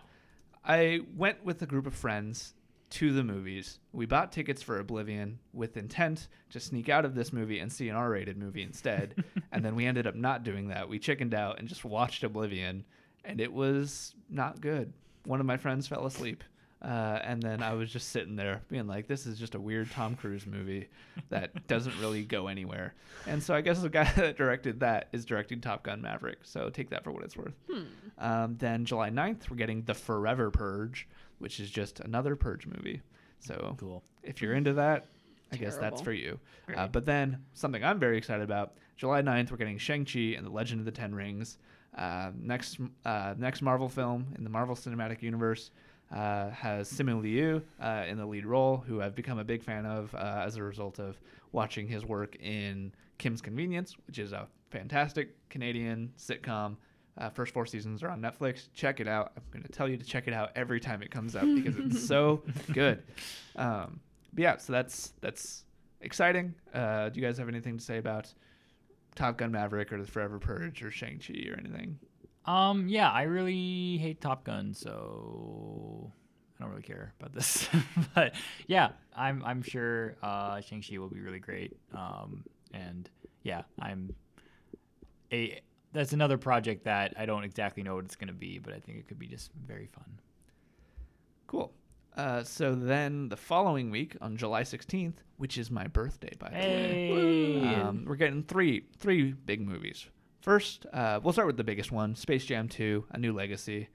I 0.64 1.00
went 1.16 1.44
with 1.44 1.62
a 1.62 1.66
group 1.66 1.86
of 1.86 1.94
friends 1.94 2.54
to 2.90 3.12
the 3.12 3.24
movies. 3.24 3.78
We 3.92 4.04
bought 4.04 4.32
tickets 4.32 4.62
for 4.62 4.78
Oblivion 4.78 5.38
with 5.54 5.78
intent 5.78 6.28
to 6.50 6.60
sneak 6.60 6.90
out 6.90 7.06
of 7.06 7.14
this 7.14 7.32
movie 7.32 7.58
and 7.58 7.72
see 7.72 7.88
an 7.88 7.96
R-rated 7.96 8.36
movie 8.36 8.62
instead, 8.62 9.24
and 9.52 9.64
then 9.64 9.74
we 9.74 9.86
ended 9.86 10.06
up 10.06 10.14
not 10.14 10.44
doing 10.44 10.68
that. 10.68 10.88
We 10.88 10.98
chickened 10.98 11.32
out 11.32 11.58
and 11.58 11.68
just 11.68 11.84
watched 11.86 12.22
Oblivion, 12.22 12.84
and 13.24 13.40
it 13.40 13.52
was 13.52 14.14
not 14.28 14.60
good. 14.60 14.92
One 15.24 15.40
of 15.40 15.46
my 15.46 15.56
friends 15.56 15.86
fell 15.86 16.04
asleep. 16.04 16.44
Uh, 16.82 17.20
and 17.22 17.40
then 17.40 17.62
I 17.62 17.74
was 17.74 17.92
just 17.92 18.08
sitting 18.08 18.34
there 18.34 18.60
being 18.68 18.88
like, 18.88 19.06
this 19.06 19.24
is 19.24 19.38
just 19.38 19.54
a 19.54 19.60
weird 19.60 19.88
Tom 19.92 20.16
Cruise 20.16 20.46
movie 20.46 20.88
that 21.28 21.68
doesn't 21.68 21.96
really 22.00 22.24
go 22.24 22.48
anywhere. 22.48 22.94
And 23.26 23.40
so 23.40 23.54
I 23.54 23.60
guess 23.60 23.80
the 23.80 23.88
guy 23.88 24.10
that 24.16 24.36
directed 24.36 24.80
that 24.80 25.08
is 25.12 25.24
directing 25.24 25.60
Top 25.60 25.84
Gun 25.84 26.02
Maverick. 26.02 26.38
So 26.42 26.70
take 26.70 26.90
that 26.90 27.04
for 27.04 27.12
what 27.12 27.22
it's 27.22 27.36
worth. 27.36 27.54
Um, 28.18 28.56
then 28.58 28.84
July 28.84 29.10
9th, 29.10 29.48
we're 29.48 29.56
getting 29.56 29.82
The 29.82 29.94
Forever 29.94 30.50
Purge, 30.50 31.06
which 31.38 31.60
is 31.60 31.70
just 31.70 32.00
another 32.00 32.34
Purge 32.34 32.66
movie. 32.66 33.00
So 33.38 33.76
Cool. 33.78 34.02
if 34.24 34.42
you're 34.42 34.54
into 34.54 34.72
that, 34.74 35.06
I 35.52 35.56
guess 35.56 35.76
that's 35.76 36.00
for 36.00 36.12
you. 36.12 36.40
Uh, 36.74 36.88
but 36.88 37.04
then 37.06 37.44
something 37.52 37.84
I'm 37.84 38.00
very 38.00 38.18
excited 38.18 38.42
about 38.42 38.74
July 38.96 39.22
9th, 39.22 39.50
we're 39.52 39.56
getting 39.56 39.78
Shang-Chi 39.78 40.34
and 40.36 40.44
the 40.44 40.50
Legend 40.50 40.80
of 40.80 40.84
the 40.86 40.90
Ten 40.92 41.14
Rings. 41.14 41.58
Uh, 41.96 42.30
next, 42.40 42.80
uh, 43.04 43.34
next 43.36 43.60
Marvel 43.62 43.88
film 43.88 44.34
in 44.36 44.42
the 44.44 44.50
Marvel 44.50 44.74
Cinematic 44.74 45.22
Universe 45.22 45.70
uh, 46.12 46.50
has 46.50 46.92
Simu 46.92 47.22
Liu 47.22 47.62
uh, 47.80 48.04
in 48.06 48.18
the 48.18 48.26
lead 48.26 48.44
role, 48.44 48.84
who 48.86 49.00
I've 49.00 49.14
become 49.14 49.38
a 49.38 49.44
big 49.44 49.62
fan 49.62 49.86
of 49.86 50.14
uh, 50.14 50.42
as 50.44 50.56
a 50.56 50.62
result 50.62 50.98
of 50.98 51.20
watching 51.52 51.86
his 51.86 52.04
work 52.04 52.36
in 52.36 52.92
Kim's 53.18 53.40
Convenience, 53.40 53.96
which 54.06 54.18
is 54.18 54.32
a 54.32 54.46
fantastic 54.70 55.36
Canadian 55.48 56.12
sitcom. 56.18 56.76
Uh, 57.18 57.28
first 57.28 57.52
four 57.52 57.66
seasons 57.66 58.02
are 58.02 58.10
on 58.10 58.20
Netflix. 58.20 58.68
Check 58.74 59.00
it 59.00 59.08
out. 59.08 59.32
I'm 59.36 59.42
going 59.52 59.62
to 59.62 59.70
tell 59.70 59.88
you 59.88 59.96
to 59.96 60.04
check 60.04 60.28
it 60.28 60.34
out 60.34 60.50
every 60.56 60.80
time 60.80 61.02
it 61.02 61.10
comes 61.10 61.36
out 61.36 61.44
because 61.54 61.76
it's 61.78 62.06
so 62.06 62.42
good. 62.72 63.02
Um, 63.56 64.00
but 64.32 64.42
yeah, 64.42 64.56
so 64.56 64.72
that's 64.72 65.12
that's 65.20 65.64
exciting. 66.00 66.54
Uh, 66.72 67.10
do 67.10 67.20
you 67.20 67.26
guys 67.26 67.36
have 67.38 67.48
anything 67.48 67.76
to 67.76 67.84
say 67.84 67.98
about 67.98 68.32
Top 69.14 69.36
Gun 69.36 69.52
Maverick 69.52 69.92
or 69.92 70.00
the 70.00 70.10
Forever 70.10 70.38
Purge 70.38 70.82
or 70.82 70.90
Shang 70.90 71.18
Chi 71.18 71.48
or 71.50 71.58
anything? 71.58 71.98
Um, 72.44 72.88
yeah, 72.88 73.10
I 73.10 73.22
really 73.22 73.98
hate 73.98 74.20
Top 74.20 74.44
Gun, 74.44 74.74
so 74.74 76.12
I 76.58 76.62
don't 76.62 76.70
really 76.70 76.82
care 76.82 77.14
about 77.20 77.32
this. 77.32 77.68
but 78.14 78.34
yeah, 78.66 78.90
I'm 79.16 79.42
I'm 79.44 79.62
sure 79.62 80.16
uh, 80.22 80.60
Shang 80.60 80.82
Chi 80.82 80.98
will 80.98 81.08
be 81.08 81.20
really 81.20 81.38
great. 81.38 81.76
Um, 81.94 82.44
and 82.72 83.08
yeah, 83.42 83.62
I'm 83.80 84.14
a 85.32 85.60
that's 85.92 86.12
another 86.12 86.38
project 86.38 86.84
that 86.84 87.14
I 87.16 87.26
don't 87.26 87.44
exactly 87.44 87.82
know 87.82 87.94
what 87.94 88.04
it's 88.04 88.16
gonna 88.16 88.32
be, 88.32 88.58
but 88.58 88.72
I 88.72 88.80
think 88.80 88.98
it 88.98 89.08
could 89.08 89.18
be 89.18 89.26
just 89.28 89.50
very 89.66 89.86
fun. 89.86 90.18
Cool. 91.46 91.72
Uh, 92.16 92.42
so 92.44 92.74
then 92.74 93.28
the 93.28 93.36
following 93.36 93.90
week 93.90 94.16
on 94.20 94.36
July 94.36 94.62
16th, 94.62 95.14
which 95.38 95.56
is 95.56 95.70
my 95.70 95.86
birthday, 95.86 96.32
by 96.38 96.50
the 96.50 96.56
way, 96.56 97.74
um, 97.74 98.04
we're 98.06 98.16
getting 98.16 98.42
three 98.42 98.86
three 98.98 99.32
big 99.32 99.60
movies. 99.60 100.06
First, 100.42 100.86
uh, 100.92 101.20
we'll 101.22 101.32
start 101.32 101.46
with 101.46 101.56
the 101.56 101.64
biggest 101.64 101.92
one: 101.92 102.14
Space 102.16 102.44
Jam 102.44 102.68
2: 102.68 103.06
A 103.12 103.18
New 103.18 103.32
Legacy. 103.32 103.88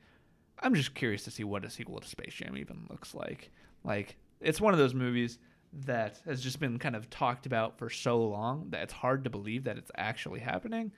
I'm 0.59 0.73
just 0.73 0.95
curious 0.95 1.23
to 1.25 1.31
see 1.31 1.43
what 1.43 1.63
a 1.65 1.69
sequel 1.69 1.99
to 1.99 2.07
Space 2.07 2.33
Jam 2.33 2.57
even 2.57 2.87
looks 2.89 3.13
like. 3.13 3.51
Like, 3.83 4.15
it's 4.39 4.59
one 4.61 4.73
of 4.73 4.79
those 4.79 4.93
movies 4.95 5.37
that 5.85 6.19
has 6.25 6.41
just 6.41 6.59
been 6.59 6.79
kind 6.79 6.95
of 6.95 7.09
talked 7.09 7.45
about 7.45 7.77
for 7.77 7.89
so 7.89 8.23
long 8.25 8.67
that 8.69 8.81
it's 8.81 8.93
hard 8.93 9.25
to 9.25 9.29
believe 9.29 9.65
that 9.65 9.77
it's 9.77 9.91
actually 9.97 10.39
happening, 10.39 10.91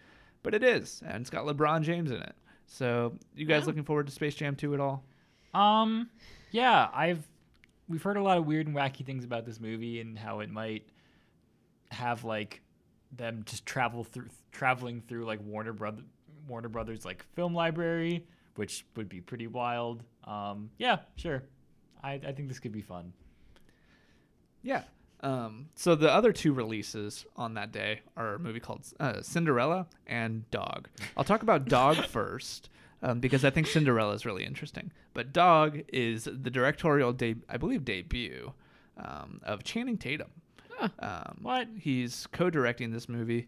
but 0.44 0.54
it 0.54 0.64
is, 0.64 1.02
and 1.06 1.20
it's 1.22 1.30
got 1.32 1.46
LeBron 1.46 1.82
James 1.82 2.12
in 2.12 2.18
it. 2.22 2.36
So, 2.68 3.18
you 3.36 3.46
guys 3.48 3.64
Wow. 3.64 3.68
looking 3.68 3.84
forward 3.84 4.06
to 4.06 4.14
Space 4.14 4.36
Jam 4.36 4.56
2 4.56 4.76
at 4.76 4.80
all? 4.80 5.04
Um, 5.56 6.10
yeah, 6.52 6.90
I've 6.94 7.28
we've 7.90 8.04
heard 8.04 8.18
a 8.18 8.22
lot 8.22 8.38
of 8.38 8.46
weird 8.46 8.68
and 8.68 8.76
wacky 8.76 9.04
things 9.04 9.26
about 9.26 9.46
this 9.48 9.60
movie 9.60 10.00
and 10.00 10.18
how 10.18 10.42
it 10.42 10.52
might 10.52 10.84
have 11.90 12.24
like 12.24 12.62
them 13.12 13.44
just 13.46 13.66
travel 13.66 14.04
through 14.04 14.28
traveling 14.52 15.02
through 15.08 15.26
like 15.26 15.40
Warner 15.44 15.74
Brother 15.74 16.04
Warner 16.48 16.70
Brothers 16.70 17.06
like 17.06 17.24
film 17.36 17.54
library, 17.54 18.26
which 18.56 18.86
would 18.96 19.10
be 19.10 19.22
pretty 19.22 19.48
wild. 19.48 20.04
Um, 20.26 20.70
yeah, 20.78 21.00
sure. 21.16 21.44
I, 22.04 22.14
I 22.14 22.32
think 22.32 22.48
this 22.48 22.60
could 22.60 22.72
be 22.72 22.82
fun. 22.82 23.14
Yeah. 24.62 24.84
Um, 25.22 25.68
so 25.76 25.96
the 25.96 26.12
other 26.12 26.32
two 26.32 26.54
releases 26.54 27.26
on 27.36 27.56
that 27.56 27.72
day 27.72 28.02
are 28.16 28.36
a 28.36 28.40
movie 28.40 28.60
called 28.60 28.86
uh, 29.00 29.22
Cinderella 29.22 29.88
and 30.08 30.50
Dog. 30.50 30.88
I'll 31.18 31.26
talk 31.26 31.44
about 31.44 31.66
Dog 31.70 31.98
first 32.06 32.70
um, 33.02 33.20
because 33.20 33.44
I 33.44 33.50
think 33.50 33.68
Cinderella 33.68 34.14
is 34.14 34.26
really 34.26 34.46
interesting. 34.46 34.92
But 35.14 35.34
Dog 35.34 35.82
is 35.92 36.24
the 36.24 36.50
directorial, 36.50 37.12
de- 37.12 37.36
I 37.50 37.58
believe, 37.58 37.84
debut 37.84 38.54
um, 38.98 39.42
of 39.44 39.64
Channing 39.64 39.98
Tatum. 39.98 40.30
Um, 41.00 41.38
What? 41.42 41.68
He's 41.78 42.28
co-directing 42.32 42.92
this 42.92 43.10
movie. 43.10 43.48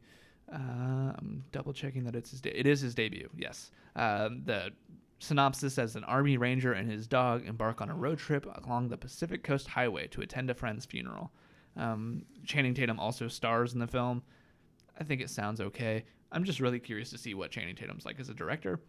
Uh, 0.51 1.13
I'm 1.17 1.43
double 1.51 1.73
checking 1.73 2.03
that 2.03 2.15
it's 2.15 2.31
his. 2.31 2.41
De- 2.41 2.57
it 2.59 2.67
is 2.67 2.81
his 2.81 2.93
debut. 2.93 3.29
Yes. 3.37 3.71
Um, 3.95 4.41
the 4.45 4.71
synopsis 5.19 5.75
says 5.75 5.95
an 5.95 6.03
army 6.05 6.37
ranger 6.37 6.73
and 6.73 6.89
his 6.89 7.07
dog 7.07 7.45
embark 7.45 7.79
on 7.79 7.89
a 7.89 7.95
road 7.95 8.17
trip 8.17 8.45
along 8.65 8.89
the 8.89 8.97
Pacific 8.97 9.43
Coast 9.43 9.67
Highway 9.67 10.07
to 10.07 10.21
attend 10.21 10.49
a 10.49 10.53
friend's 10.53 10.85
funeral. 10.85 11.31
Um, 11.77 12.25
Channing 12.45 12.73
Tatum 12.73 12.99
also 12.99 13.27
stars 13.27 13.73
in 13.73 13.79
the 13.79 13.87
film. 13.87 14.23
I 14.99 15.03
think 15.03 15.21
it 15.21 15.29
sounds 15.29 15.61
okay. 15.61 16.03
I'm 16.31 16.43
just 16.43 16.59
really 16.59 16.79
curious 16.79 17.09
to 17.11 17.17
see 17.17 17.33
what 17.33 17.51
Channing 17.51 17.75
Tatum's 17.75 18.05
like 18.05 18.19
as 18.19 18.29
a 18.29 18.33
director. 18.33 18.81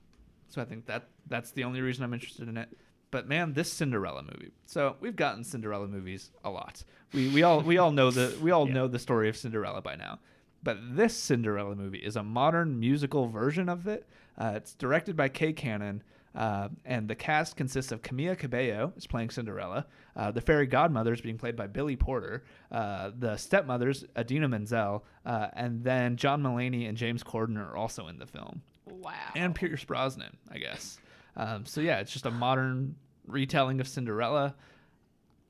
So 0.49 0.61
I 0.61 0.65
think 0.65 0.87
that 0.87 1.09
that's 1.29 1.53
the 1.53 1.65
only 1.65 1.81
reason 1.81 2.03
I'm 2.05 2.15
interested 2.15 2.49
in 2.49 2.57
it. 2.57 2.69
But 3.13 3.29
man, 3.29 3.53
this 3.53 3.73
Cinderella 3.73 4.23
movie. 4.23 4.51
So 4.67 4.97
we've 5.01 5.15
gotten 5.15 5.45
Cinderella 5.45 5.87
movies 5.87 6.31
a 6.45 6.51
lot. 6.51 6.83
We 7.13 7.29
we 7.29 7.45
all 7.45 7.61
we 7.61 7.79
all 7.79 7.93
know 7.93 8.11
the 8.11 8.37
we 8.43 8.51
all 8.51 8.67
Yeah. 8.67 8.75
know 8.75 8.89
the 8.89 8.99
story 8.99 9.29
of 9.29 9.37
Cinderella 9.37 9.81
by 9.83 9.95
now. 9.95 10.19
But 10.65 10.79
this 10.97 11.15
Cinderella 11.17 11.75
movie 11.77 11.99
is 11.99 12.17
a 12.17 12.23
modern 12.25 12.81
musical 12.81 13.29
version 13.29 13.69
of 13.69 13.87
it. 13.87 14.09
Uh, 14.39 14.55
it's 14.57 14.75
directed 14.75 15.15
by 15.17 15.29
Kay 15.29 15.53
Cannon, 15.53 16.03
uh, 16.35 16.69
and 16.87 17.07
the 17.09 17.15
cast 17.17 17.57
consists 17.57 17.93
of 17.93 18.01
Camila 18.01 18.39
Cabello 18.39 18.93
is 18.97 19.07
playing 19.07 19.29
Cinderella, 19.31 19.87
uh, 20.17 20.31
the 20.31 20.41
fairy 20.41 20.67
godmother 20.67 21.13
is 21.13 21.21
being 21.21 21.37
played 21.37 21.55
by 21.57 21.67
Billy 21.67 21.97
Porter, 21.97 22.45
uh, 22.71 23.11
the 23.19 23.37
stepmothers 23.37 24.05
Idina 24.19 24.49
Menzel, 24.49 25.05
uh, 25.27 25.49
and 25.53 25.85
then 25.85 26.17
John 26.17 26.43
Mulaney 26.43 26.89
and 26.89 26.97
James 26.97 27.23
Corden 27.23 27.59
are 27.59 27.77
also 27.77 28.07
in 28.09 28.19
the 28.19 28.27
film 28.27 28.63
Wow. 28.87 29.13
and 29.37 29.55
Pierce 29.55 29.85
Brosnan, 29.85 30.35
I 30.51 30.59
guess. 30.59 30.99
Um, 31.37 31.67
so 31.67 31.81
yeah, 31.81 31.99
it's 31.99 32.13
just 32.13 32.27
a 32.27 32.31
modern 32.31 32.97
retelling 33.27 33.81
of 33.81 33.89
Cinderella. 33.89 34.55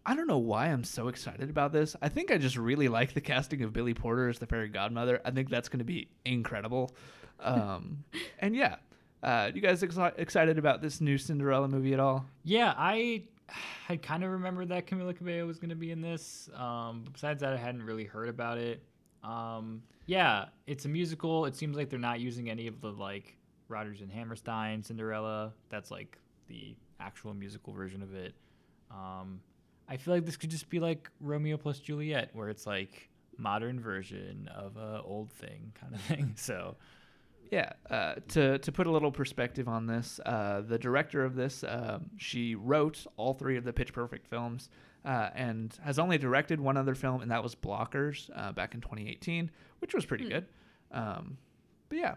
I 0.04 0.16
don't 0.16 0.26
know 0.26 0.38
why 0.38 0.66
I'm 0.66 0.84
so 0.84 1.08
excited 1.08 1.48
about 1.48 1.72
this. 1.72 1.94
I 2.02 2.08
think 2.08 2.32
I 2.32 2.38
just 2.38 2.56
really 2.56 2.88
like 2.88 3.14
the 3.14 3.20
casting 3.20 3.62
of 3.62 3.72
Billy 3.72 3.94
Porter 3.94 4.28
as 4.28 4.38
the 4.38 4.46
fairy 4.46 4.68
godmother. 4.68 5.20
I 5.24 5.30
think 5.30 5.48
that's 5.48 5.68
going 5.68 5.78
to 5.78 5.84
be 5.84 6.08
incredible. 6.24 6.94
Um, 7.40 8.04
and 8.40 8.56
yeah, 8.56 8.76
uh, 9.22 9.50
you 9.54 9.60
guys 9.60 9.82
exci- 9.82 10.18
excited 10.18 10.58
about 10.58 10.82
this 10.82 11.00
new 11.00 11.18
Cinderella 11.18 11.68
movie 11.68 11.94
at 11.94 12.00
all? 12.00 12.26
Yeah, 12.44 12.74
I 12.76 13.24
I 13.88 13.96
kind 13.96 14.24
of 14.24 14.30
remember 14.30 14.64
that 14.66 14.86
Camila 14.86 15.16
Cabello 15.16 15.46
was 15.46 15.58
going 15.58 15.70
to 15.70 15.76
be 15.76 15.90
in 15.90 16.00
this. 16.00 16.48
Um, 16.56 17.02
but 17.04 17.12
besides 17.12 17.40
that, 17.42 17.52
I 17.52 17.56
hadn't 17.56 17.84
really 17.84 18.04
heard 18.04 18.28
about 18.28 18.58
it. 18.58 18.82
Um, 19.22 19.82
yeah, 20.06 20.46
it's 20.66 20.84
a 20.84 20.88
musical. 20.88 21.44
It 21.46 21.54
seems 21.54 21.76
like 21.76 21.90
they're 21.90 21.98
not 21.98 22.20
using 22.20 22.50
any 22.50 22.66
of 22.66 22.80
the 22.80 22.90
like 22.90 23.36
Rodgers 23.72 24.00
and 24.00 24.10
Hammerstein 24.10 24.82
Cinderella. 24.82 25.52
That's 25.70 25.90
like 25.90 26.18
the 26.46 26.76
actual 27.00 27.34
musical 27.34 27.72
version 27.72 28.02
of 28.02 28.14
it. 28.14 28.34
Um, 28.90 29.40
I 29.88 29.96
feel 29.96 30.14
like 30.14 30.24
this 30.24 30.36
could 30.36 30.50
just 30.50 30.68
be 30.68 30.78
like 30.78 31.10
Romeo 31.20 31.56
plus 31.56 31.80
Juliet, 31.80 32.30
where 32.34 32.48
it's 32.48 32.66
like 32.66 33.08
modern 33.38 33.80
version 33.80 34.48
of 34.54 34.76
a 34.76 35.02
old 35.04 35.32
thing 35.32 35.72
kind 35.80 35.94
of 35.94 36.00
thing. 36.02 36.34
So 36.36 36.76
Yeah, 37.50 37.72
uh, 37.90 38.14
to 38.28 38.58
to 38.58 38.72
put 38.72 38.86
a 38.86 38.90
little 38.90 39.10
perspective 39.12 39.68
on 39.68 39.86
this, 39.86 40.20
uh, 40.24 40.62
the 40.62 40.78
director 40.78 41.24
of 41.24 41.34
this, 41.34 41.64
um, 41.66 42.10
she 42.16 42.54
wrote 42.54 43.06
all 43.16 43.34
three 43.34 43.56
of 43.56 43.64
the 43.64 43.72
Pitch 43.72 43.92
Perfect 43.92 44.26
films, 44.26 44.70
uh, 45.04 45.30
and 45.34 45.76
has 45.84 45.98
only 45.98 46.18
directed 46.18 46.60
one 46.60 46.76
other 46.76 46.94
film, 46.94 47.20
and 47.22 47.30
that 47.30 47.42
was 47.42 47.54
Blockers 47.54 48.30
uh, 48.36 48.52
back 48.52 48.74
in 48.74 48.80
2018, 48.80 49.50
which 49.80 49.94
was 49.94 50.06
pretty 50.06 50.28
good. 50.28 50.46
Um, 50.92 51.36
but 51.88 51.98
yeah, 51.98 52.14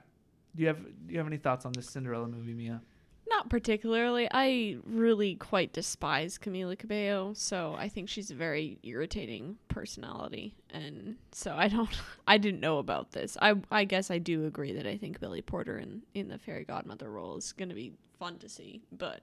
do 0.55 0.61
you 0.61 0.67
have 0.67 0.83
do 0.83 1.13
you 1.13 1.17
have 1.17 1.27
any 1.27 1.37
thoughts 1.37 1.65
on 1.65 1.73
this 1.73 1.89
Cinderella 1.89 2.27
movie, 2.27 2.53
Mia? 2.53 2.81
Not 3.27 3.49
particularly. 3.49 4.27
I 4.31 4.77
really 4.85 5.35
quite 5.35 5.73
despise 5.73 6.37
Camila 6.37 6.77
Cabello, 6.77 7.33
so 7.33 7.75
I 7.77 7.89
think 7.89 8.07
she's 8.07 8.29
a 8.29 8.35
very 8.35 8.77
irritating 8.83 9.57
personality, 9.67 10.55
and 10.69 11.15
so 11.31 11.53
I 11.55 11.67
don't. 11.67 11.89
I 12.27 12.37
didn't 12.37 12.59
know 12.59 12.77
about 12.77 13.11
this. 13.11 13.35
I 13.41 13.55
I 13.71 13.85
guess 13.85 14.11
I 14.11 14.19
do 14.19 14.45
agree 14.45 14.73
that 14.73 14.85
I 14.85 14.97
think 14.97 15.19
Billy 15.19 15.41
Porter 15.41 15.77
in 15.77 16.03
in 16.13 16.27
the 16.27 16.37
fairy 16.37 16.65
godmother 16.65 17.09
role 17.11 17.35
is 17.37 17.51
going 17.51 17.69
to 17.69 17.75
be 17.75 17.93
fun 18.19 18.37
to 18.39 18.49
see, 18.49 18.81
but 18.91 19.21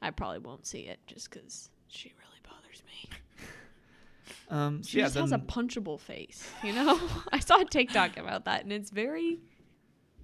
I 0.00 0.10
probably 0.10 0.38
won't 0.38 0.66
see 0.66 0.82
it 0.82 1.00
just 1.06 1.30
because 1.30 1.70
she 1.88 2.12
really 2.18 2.40
bothers 2.48 2.82
me. 2.86 3.10
Um, 4.48 4.82
She 4.82 4.98
yeah, 4.98 5.04
just 5.04 5.16
has 5.16 5.32
a 5.32 5.38
punchable 5.38 5.98
face, 5.98 6.48
you 6.62 6.72
know. 6.72 6.98
I 7.32 7.38
saw 7.40 7.60
a 7.60 7.64
TikTok 7.64 8.16
about 8.16 8.44
that, 8.46 8.62
and 8.62 8.72
it's 8.72 8.90
very. 8.90 9.38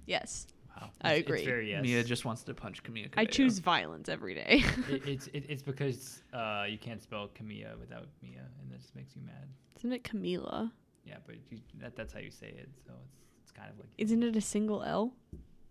Yes, 0.07 0.47
wow, 0.75 0.89
I 1.01 1.09
It's- 1.13 1.21
agree. 1.25 1.37
It's 1.39 1.45
very 1.47 1.69
yes. 1.69 1.83
Mia 1.83 2.03
just 2.03 2.25
wants 2.25 2.41
to 2.43 2.53
punch 2.53 2.81
Camilla. 2.81 3.05
I 3.07 3.09
Cabello. 3.25 3.25
choose 3.27 3.59
violence 3.59 4.09
every 4.09 4.33
day. 4.33 4.63
it, 4.89 5.05
it's 5.13 5.27
it, 5.27 5.45
it's 5.49 5.61
because 5.61 6.23
uh, 6.33 6.65
you 6.67 6.77
can't 6.79 7.01
spell 7.03 7.29
Camilla 7.35 7.75
without 7.79 8.07
Mia, 8.23 8.45
and 8.61 8.71
that 8.71 8.79
just 8.81 8.95
makes 8.95 9.15
you 9.15 9.21
mad. 9.25 9.47
Isn't 9.77 9.91
it 9.93 10.03
Camila? 10.03 10.71
Yeah, 11.05 11.17
but 11.25 11.35
you, 11.51 11.59
that, 11.81 11.95
that's 11.95 12.11
how 12.13 12.19
you 12.19 12.31
say 12.31 12.47
it, 12.47 12.69
so 12.85 12.93
it's 13.05 13.17
it's 13.43 13.51
kind 13.51 13.69
of 13.69 13.77
like 13.77 13.89
Isn't 13.97 14.23
it 14.23 14.35
a 14.35 14.41
single 14.41 14.81
L? 14.83 15.13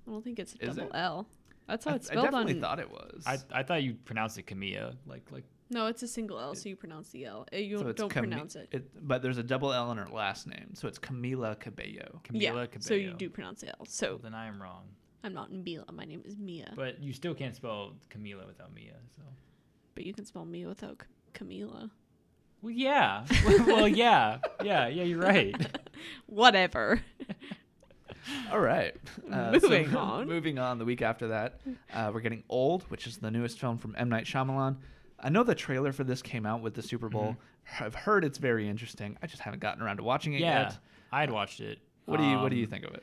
I 0.07 0.11
don't 0.11 0.23
think 0.23 0.39
it's 0.39 0.55
a 0.55 0.65
Is 0.69 0.77
double 0.77 0.91
it? 0.91 0.97
L. 0.99 1.27
That's 1.67 1.85
how 1.85 1.93
I, 1.93 1.95
it's 1.97 2.07
spelled 2.07 2.27
I 2.27 2.29
spelled 2.31 2.47
definitely 2.47 2.55
on. 2.55 2.61
thought 2.61 2.79
it 2.79 2.91
was. 2.91 3.23
I 3.27 3.39
I 3.59 3.63
thought 3.65 3.83
you 3.83 3.95
pronounced 4.05 4.39
it 4.39 4.47
Camilla, 4.47 4.95
like 5.07 5.23
like 5.33 5.45
no, 5.71 5.87
it's 5.87 6.03
a 6.03 6.09
single 6.09 6.39
L, 6.39 6.55
so 6.55 6.69
you 6.69 6.77
pronounce 6.77 7.11
the 7.11 7.25
L. 7.27 7.47
Uh, 7.53 7.57
You 7.57 7.79
so 7.79 7.93
don't 7.93 8.11
Cami- 8.13 8.15
pronounce 8.31 8.57
it. 8.57 8.89
But 9.07 9.23
there's 9.23 9.39
a 9.39 9.43
double 9.43 9.73
L 9.73 9.91
in 9.93 9.99
her 9.99 10.09
last 10.09 10.47
name, 10.47 10.75
so 10.75 10.87
it's 10.89 10.99
Camila 10.99 11.59
Cabello. 11.59 12.21
Camila 12.25 12.41
yeah, 12.41 12.51
Cabello. 12.51 12.81
so 12.81 12.95
you 12.95 13.13
do 13.13 13.29
pronounce 13.31 13.61
the 13.63 13.69
L. 13.71 13.85
So 13.89 14.11
Well, 14.11 14.19
then 14.19 14.35
I 14.35 14.47
am 14.47 14.61
wrong. 14.63 14.85
I'm 15.25 15.35
not 15.35 15.53
Mila. 15.53 15.91
My 15.93 16.05
name 16.05 16.23
is 16.25 16.37
Mia. 16.39 16.67
But, 16.77 16.77
But 16.77 17.03
you 17.03 17.13
still 17.13 17.35
can't 17.35 17.55
spell 17.57 17.95
Camila 18.11 18.47
without 18.47 18.73
Mia. 18.75 18.95
So 19.17 19.23
But 19.97 20.07
you 20.07 20.15
can 20.15 20.25
spell 20.25 20.45
Mia 20.45 20.69
without 20.69 21.03
C- 21.03 21.09
Camila. 21.45 21.91
well, 22.63 22.71
yeah. 22.73 23.25
well, 23.67 23.89
yeah, 23.89 24.39
yeah, 24.63 24.87
yeah. 24.87 25.03
You're 25.03 25.19
right. 25.21 25.55
Whatever. 26.27 27.01
All 28.53 28.61
right. 28.61 28.95
Moving 29.29 29.95
on. 29.97 30.27
Moving 30.29 30.59
on. 30.59 30.79
The 30.79 30.85
week 30.85 31.03
after 31.03 31.29
that, 31.29 31.61
uh, 31.93 32.11
we're 32.13 32.21
getting 32.21 32.43
Old, 32.49 32.83
which 32.85 33.07
is 33.07 33.19
the 33.19 33.31
newest 33.31 33.59
film 33.59 33.79
from 33.79 33.95
M 33.99 34.09
Night 34.09 34.25
Shyamalan. 34.27 34.77
I 35.21 35.29
know 35.31 35.43
the 35.43 35.55
trailer 35.55 35.93
for 35.93 36.05
this 36.05 36.23
came 36.23 36.45
out 36.47 36.61
with 36.61 36.75
the 36.75 36.83
Super 36.83 37.09
Bowl. 37.09 37.37
I've 37.81 37.95
heard 37.95 38.25
it's 38.25 38.39
very 38.39 38.69
interesting. 38.69 39.17
I 39.23 39.27
just 39.27 39.43
haven't 39.43 39.61
gotten 39.61 39.83
around 39.83 39.97
to 39.97 40.03
watching 40.03 40.35
it 40.35 40.41
yeah, 40.41 40.63
yet. 40.65 40.79
I'd 41.13 41.31
watched 41.31 41.61
it. 41.61 41.79
What 42.05 42.19
do 42.19 42.25
you 42.25 42.39
What 42.39 42.51
do 42.51 42.57
you 42.57 42.65
Um, 42.65 42.71
think 42.71 42.85
of 42.85 42.95
it? 42.95 43.03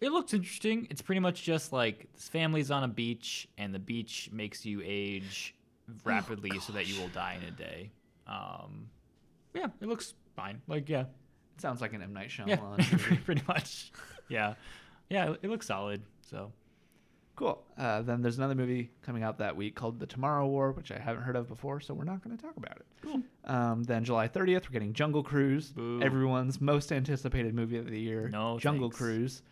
It 0.00 0.10
looks 0.12 0.34
interesting. 0.34 0.86
It's 0.90 1.00
pretty 1.00 1.20
much 1.20 1.42
just 1.42 1.72
like 1.72 2.12
this 2.14 2.28
family's 2.28 2.70
on 2.70 2.84
a 2.84 2.88
beach, 2.88 3.48
and 3.56 3.74
the 3.74 3.78
beach 3.78 4.28
makes 4.32 4.66
you 4.66 4.82
age 4.84 5.54
rapidly 6.04 6.58
so 6.60 6.72
that 6.74 6.86
you 6.86 7.00
will 7.00 7.08
die 7.08 7.38
in 7.40 7.48
a 7.48 7.50
day. 7.52 7.90
Um, 8.26 8.88
yeah, 9.54 9.68
it 9.80 9.88
looks 9.88 10.12
fine. 10.34 10.60
Like, 10.66 10.88
yeah, 10.88 11.02
It 11.54 11.60
sounds 11.62 11.80
like 11.80 11.94
an 11.94 12.02
M 12.02 12.12
Night 12.12 12.28
Shyamalan. 12.36 12.78
movie. 12.78 12.96
pretty, 12.96 13.22
pretty 13.22 13.42
much. 13.48 13.92
Yeah, 14.28 14.54
yeah, 15.08 15.34
it 15.40 15.48
looks 15.48 15.66
solid. 15.68 16.02
So 16.20 16.52
Cool. 17.36 17.62
Uh, 17.76 18.00
then 18.00 18.22
there's 18.22 18.38
another 18.38 18.54
movie 18.54 18.90
coming 19.02 19.22
out 19.22 19.38
that 19.38 19.54
week 19.54 19.74
called 19.74 20.00
The 20.00 20.06
Tomorrow 20.06 20.46
War, 20.46 20.72
which 20.72 20.90
I 20.90 20.98
haven't 20.98 21.22
heard 21.22 21.36
of 21.36 21.48
before, 21.48 21.80
so 21.80 21.92
we're 21.92 22.04
not 22.04 22.24
going 22.24 22.34
to 22.36 22.42
talk 22.42 22.56
about 22.56 22.76
it. 22.78 22.86
Cool. 23.02 23.20
Um, 23.44 23.82
then 23.84 24.04
July 24.04 24.26
30th, 24.26 24.64
we're 24.64 24.72
getting 24.72 24.94
Jungle 24.94 25.22
Cruise, 25.22 25.68
Boo. 25.68 26.00
everyone's 26.02 26.60
most 26.62 26.90
anticipated 26.92 27.54
movie 27.54 27.76
of 27.76 27.90
the 27.90 28.00
year. 28.00 28.28
No 28.30 28.58
Jungle 28.58 28.88
thanks. 28.88 28.96
Cruise. 28.98 29.42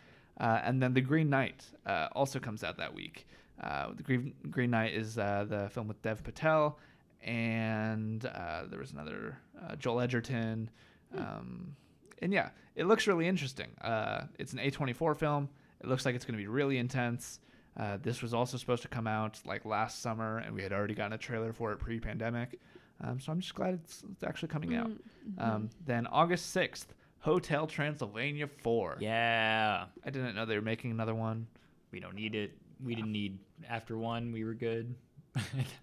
Uh, 0.41 0.61
and 0.65 0.83
then 0.83 0.95
The 0.95 1.03
Green 1.03 1.29
Knight 1.29 1.63
uh, 1.87 2.09
also 2.13 2.39
comes 2.39 2.65
out 2.65 2.79
that 2.79 2.95
week. 2.95 3.27
Uh, 3.63 3.89
the 3.95 4.03
Green, 4.03 4.33
Green 4.51 4.71
Knight 4.71 4.95
is 4.95 5.19
uh, 5.19 5.45
the 5.49 5.69
film 5.69 5.87
with 5.87 6.01
Dev 6.03 6.25
Patel, 6.25 6.79
and 7.23 8.25
uh, 8.27 8.63
there 8.69 8.79
was 8.79 8.93
another 8.93 9.39
uh, 9.63 9.77
Joel 9.77 10.01
Edgerton. 10.01 10.71
Um, 11.17 11.77
and 12.21 12.33
yeah, 12.33 12.49
it 12.77 12.87
looks 12.87 13.07
really 13.07 13.29
interesting. 13.29 13.69
Uh, 13.81 14.23
it's 14.39 14.53
an 14.55 14.59
A24 14.59 15.17
film. 15.17 15.49
It 15.81 15.87
looks 15.89 16.05
like 16.07 16.15
it's 16.15 16.25
going 16.25 16.35
to 16.35 16.43
be 16.43 16.47
really 16.49 16.79
intense. 16.79 17.41
Uh, 17.77 17.99
this 18.01 18.23
was 18.23 18.33
also 18.33 18.57
supposed 18.57 18.83
to 18.83 18.89
come 18.89 19.07
out 19.07 19.41
like 19.45 19.65
last 19.65 20.01
summer, 20.01 20.39
and 20.39 20.55
we 20.55 20.63
had 20.63 20.73
already 20.73 20.95
gotten 20.95 21.13
a 21.13 21.19
trailer 21.19 21.53
for 21.53 21.73
it 21.73 21.79
pre-pandemic. 21.79 22.61
Um, 23.01 23.19
so 23.19 23.33
I'm 23.33 23.41
just 23.41 23.55
glad 23.55 23.75
it's, 23.75 24.03
it's 24.13 24.23
actually 24.23 24.49
coming 24.49 24.77
out. 24.77 24.91
Um, 25.39 25.71
then 25.85 26.07
August 26.07 26.55
6th, 26.55 26.87
Hotel 27.19 27.67
Transylvania 27.67 28.47
4. 28.47 28.99
yeah, 29.01 29.87
I 30.05 30.11
didn't 30.11 30.37
know 30.37 30.47
they 30.47 30.55
were 30.57 30.63
making 30.63 30.91
another 30.93 31.15
one. 31.15 31.47
we 31.91 31.99
don't 32.01 32.15
need 32.15 32.35
it. 32.35 32.53
We 32.85 32.95
didn't 32.95 33.13
need 33.13 33.39
after 33.69 33.97
one. 33.99 34.31
We 34.33 34.45
were 34.45 34.55
good. 34.55 34.95
I, 35.37 35.41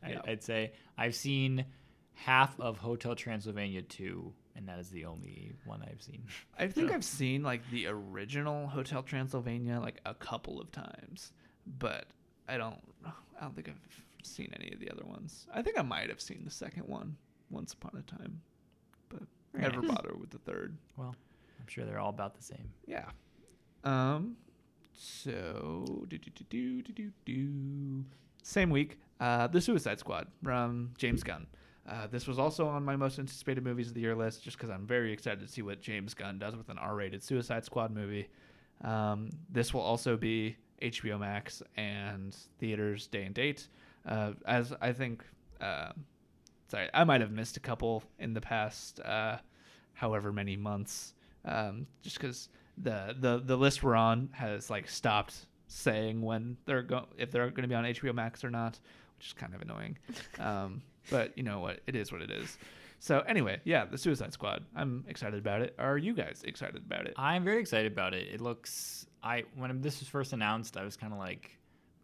Yeah. 0.10 0.22
I'd 0.26 0.44
say 0.44 0.72
I've 0.98 1.16
seen 1.16 1.66
half 2.14 2.58
of 2.60 2.78
Hotel 2.78 3.16
Transylvania 3.16 3.82
two, 3.82 4.32
and 4.56 4.68
that 4.70 4.80
is 4.80 4.90
the 4.90 5.06
only 5.06 5.54
one 5.66 5.82
I've 5.84 6.02
seen. 6.02 6.24
I 6.58 6.68
think 6.68 6.92
I've 6.92 7.04
seen 7.04 7.44
like 7.44 7.70
the 7.72 7.88
original 7.88 8.68
Hotel 8.68 9.04
Transylvania 9.04 9.80
like 9.82 10.00
a 10.06 10.14
couple 10.14 10.62
of 10.62 10.72
times, 10.72 11.32
but 11.66 12.06
I 12.48 12.58
don't 12.58 12.80
I 13.06 13.42
don't 13.42 13.56
think 13.56 13.70
I've 13.70 14.26
seen 14.26 14.54
any 14.60 14.72
of 14.72 14.80
the 14.80 14.90
other 14.92 15.06
ones. 15.06 15.48
I 15.54 15.62
think 15.62 15.78
I 15.80 15.82
might 15.82 16.10
have 16.10 16.22
seen 16.22 16.42
the 16.46 16.52
second 16.52 16.84
one 16.88 17.16
once 17.50 17.74
upon 17.74 17.98
a 17.98 18.02
time, 18.04 18.42
but 19.10 19.22
Very 19.54 19.70
never 19.70 19.82
nice. 19.86 19.96
bother 19.96 20.14
with 20.20 20.30
the 20.30 20.38
third. 20.40 20.78
Well, 20.98 21.16
I'm 21.60 21.68
sure 21.68 21.86
they're 21.86 22.00
all 22.00 22.10
about 22.10 22.36
the 22.36 22.44
same. 22.44 22.70
Yeah. 22.86 23.06
Um. 23.84 24.36
So 24.94 26.06
do 26.10 26.18
do 26.18 26.30
do 26.32 26.44
do 26.50 26.82
do 26.82 26.94
do 26.94 27.12
do. 27.26 28.06
Same 28.44 28.70
week, 28.72 29.00
uh, 29.20 29.48
the 29.48 29.62
Suicide 29.62 30.00
Squad 30.00 30.28
from 30.44 30.92
James 30.98 31.24
Gunn. 31.24 31.46
Uh, 31.88 32.08
this 32.08 32.28
was 32.28 32.38
also 32.40 32.68
on 32.68 32.84
my 32.84 32.96
most 32.96 33.18
anticipated 33.20 33.64
movies 33.64 33.88
of 33.88 33.94
the 33.94 34.02
year 34.02 34.16
list, 34.16 34.44
just 34.44 34.58
because 34.58 34.70
I'm 34.70 34.86
very 34.86 35.12
excited 35.14 35.40
to 35.42 35.48
see 35.48 35.62
what 35.62 35.82
James 35.82 36.14
Gunn 36.14 36.38
does 36.40 36.56
with 36.56 36.70
an 36.70 36.78
R-rated 36.78 37.24
Suicide 37.24 37.66
Squad 37.66 37.92
movie. 37.92 38.30
Um, 38.84 39.30
this 39.50 39.74
will 39.74 39.82
also 39.82 40.18
be 40.18 40.58
HBO 40.82 41.20
Max 41.20 41.62
and 41.78 42.36
theaters 42.60 43.08
day 43.08 43.24
and 43.24 43.34
date. 43.36 43.68
Uh, 44.06 44.32
as 44.45 44.74
I 44.82 44.94
think, 44.94 45.24
uh, 45.60 45.91
sorry, 46.68 46.90
I 46.94 47.03
might 47.03 47.22
have 47.22 47.32
missed 47.32 47.58
a 47.58 47.60
couple 47.60 48.03
in 48.20 48.34
the 48.34 48.41
past, 48.41 48.99
uh, 49.02 49.38
however 49.94 50.32
many 50.32 50.58
months, 50.58 51.14
um, 51.45 51.88
just 52.02 52.18
because 52.18 52.49
the, 52.78 53.16
the 53.20 53.41
the 53.45 53.58
list 53.58 53.84
we're 53.84 53.95
on 53.95 54.30
has 54.34 54.70
like 54.70 54.90
stopped 54.90 55.45
saying 55.68 56.22
when 56.22 56.58
they're 56.66 56.82
go 56.82 57.08
if 57.18 57.32
they're 57.32 57.49
going 57.49 57.64
to 57.64 57.68
be 57.68 57.76
on 57.76 57.84
HBO 57.86 58.14
Max 58.14 58.44
or 58.44 58.49
not, 58.49 58.80
which 59.18 59.28
is 59.28 59.34
kind 59.34 59.53
of 59.53 59.62
annoying. 59.62 59.98
Um, 60.40 60.82
but 61.10 61.36
you 61.38 61.44
know 61.44 61.60
what? 61.60 61.82
It 61.88 61.95
is 61.95 62.12
what 62.12 62.22
it 62.22 62.32
is. 62.32 62.58
So 62.99 63.22
anyway, 63.22 63.60
yeah, 63.64 63.86
the 63.86 63.98
Suicide 63.98 64.32
Squad. 64.32 64.64
I'm 64.76 65.03
excited 65.08 65.40
about 65.40 65.62
it. 65.62 65.76
Are 65.80 65.98
you 65.98 66.14
guys 66.14 66.44
excited 66.45 66.84
about 66.86 67.08
it? 67.08 67.16
I'm 67.18 67.44
very 67.44 67.60
excited 67.60 67.91
about 67.91 68.14
it. 68.14 68.28
It 68.32 68.41
looks. 68.41 69.08
I 69.23 69.43
when 69.56 69.81
this 69.81 69.99
was 69.99 70.10
first 70.10 70.34
announced, 70.34 70.77
I 70.77 70.84
was 70.84 70.98
kind 70.98 71.14
of 71.14 71.19
like, 71.19 71.52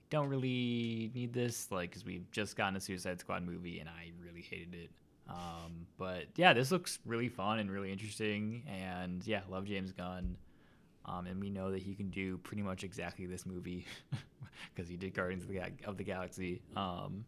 don't 0.09 0.29
really 0.29 1.11
need 1.13 1.33
this, 1.33 1.71
like, 1.71 1.89
because 1.89 2.05
we've 2.05 2.29
just 2.31 2.55
gotten 2.55 2.75
a 2.75 2.79
Suicide 2.79 3.19
Squad 3.19 3.45
movie, 3.45 3.79
and 3.79 3.89
I 3.89 4.11
really 4.23 4.41
hated 4.41 4.73
it. 4.73 4.89
Um, 5.29 5.87
but 5.97 6.25
yeah, 6.35 6.53
this 6.53 6.71
looks 6.71 6.99
really 7.05 7.27
fun 7.29 7.59
and 7.59 7.69
really 7.69 7.91
interesting, 7.91 8.63
and 8.67 9.25
yeah, 9.25 9.41
love 9.49 9.65
James 9.65 9.91
Gunn. 9.91 10.37
Um, 11.05 11.25
and 11.25 11.39
we 11.39 11.49
know 11.49 11.71
that 11.71 11.81
he 11.81 11.95
can 11.95 12.09
do 12.09 12.37
pretty 12.39 12.61
much 12.61 12.83
exactly 12.83 13.25
this 13.25 13.45
movie 13.45 13.85
because 14.75 14.89
he 14.89 14.97
did 14.97 15.13
Guardians 15.13 15.43
of 15.43 15.49
the, 15.49 15.55
Ga- 15.55 15.85
of 15.85 15.95
the 15.97 16.03
Galaxy. 16.03 16.61
Um, 16.75 17.23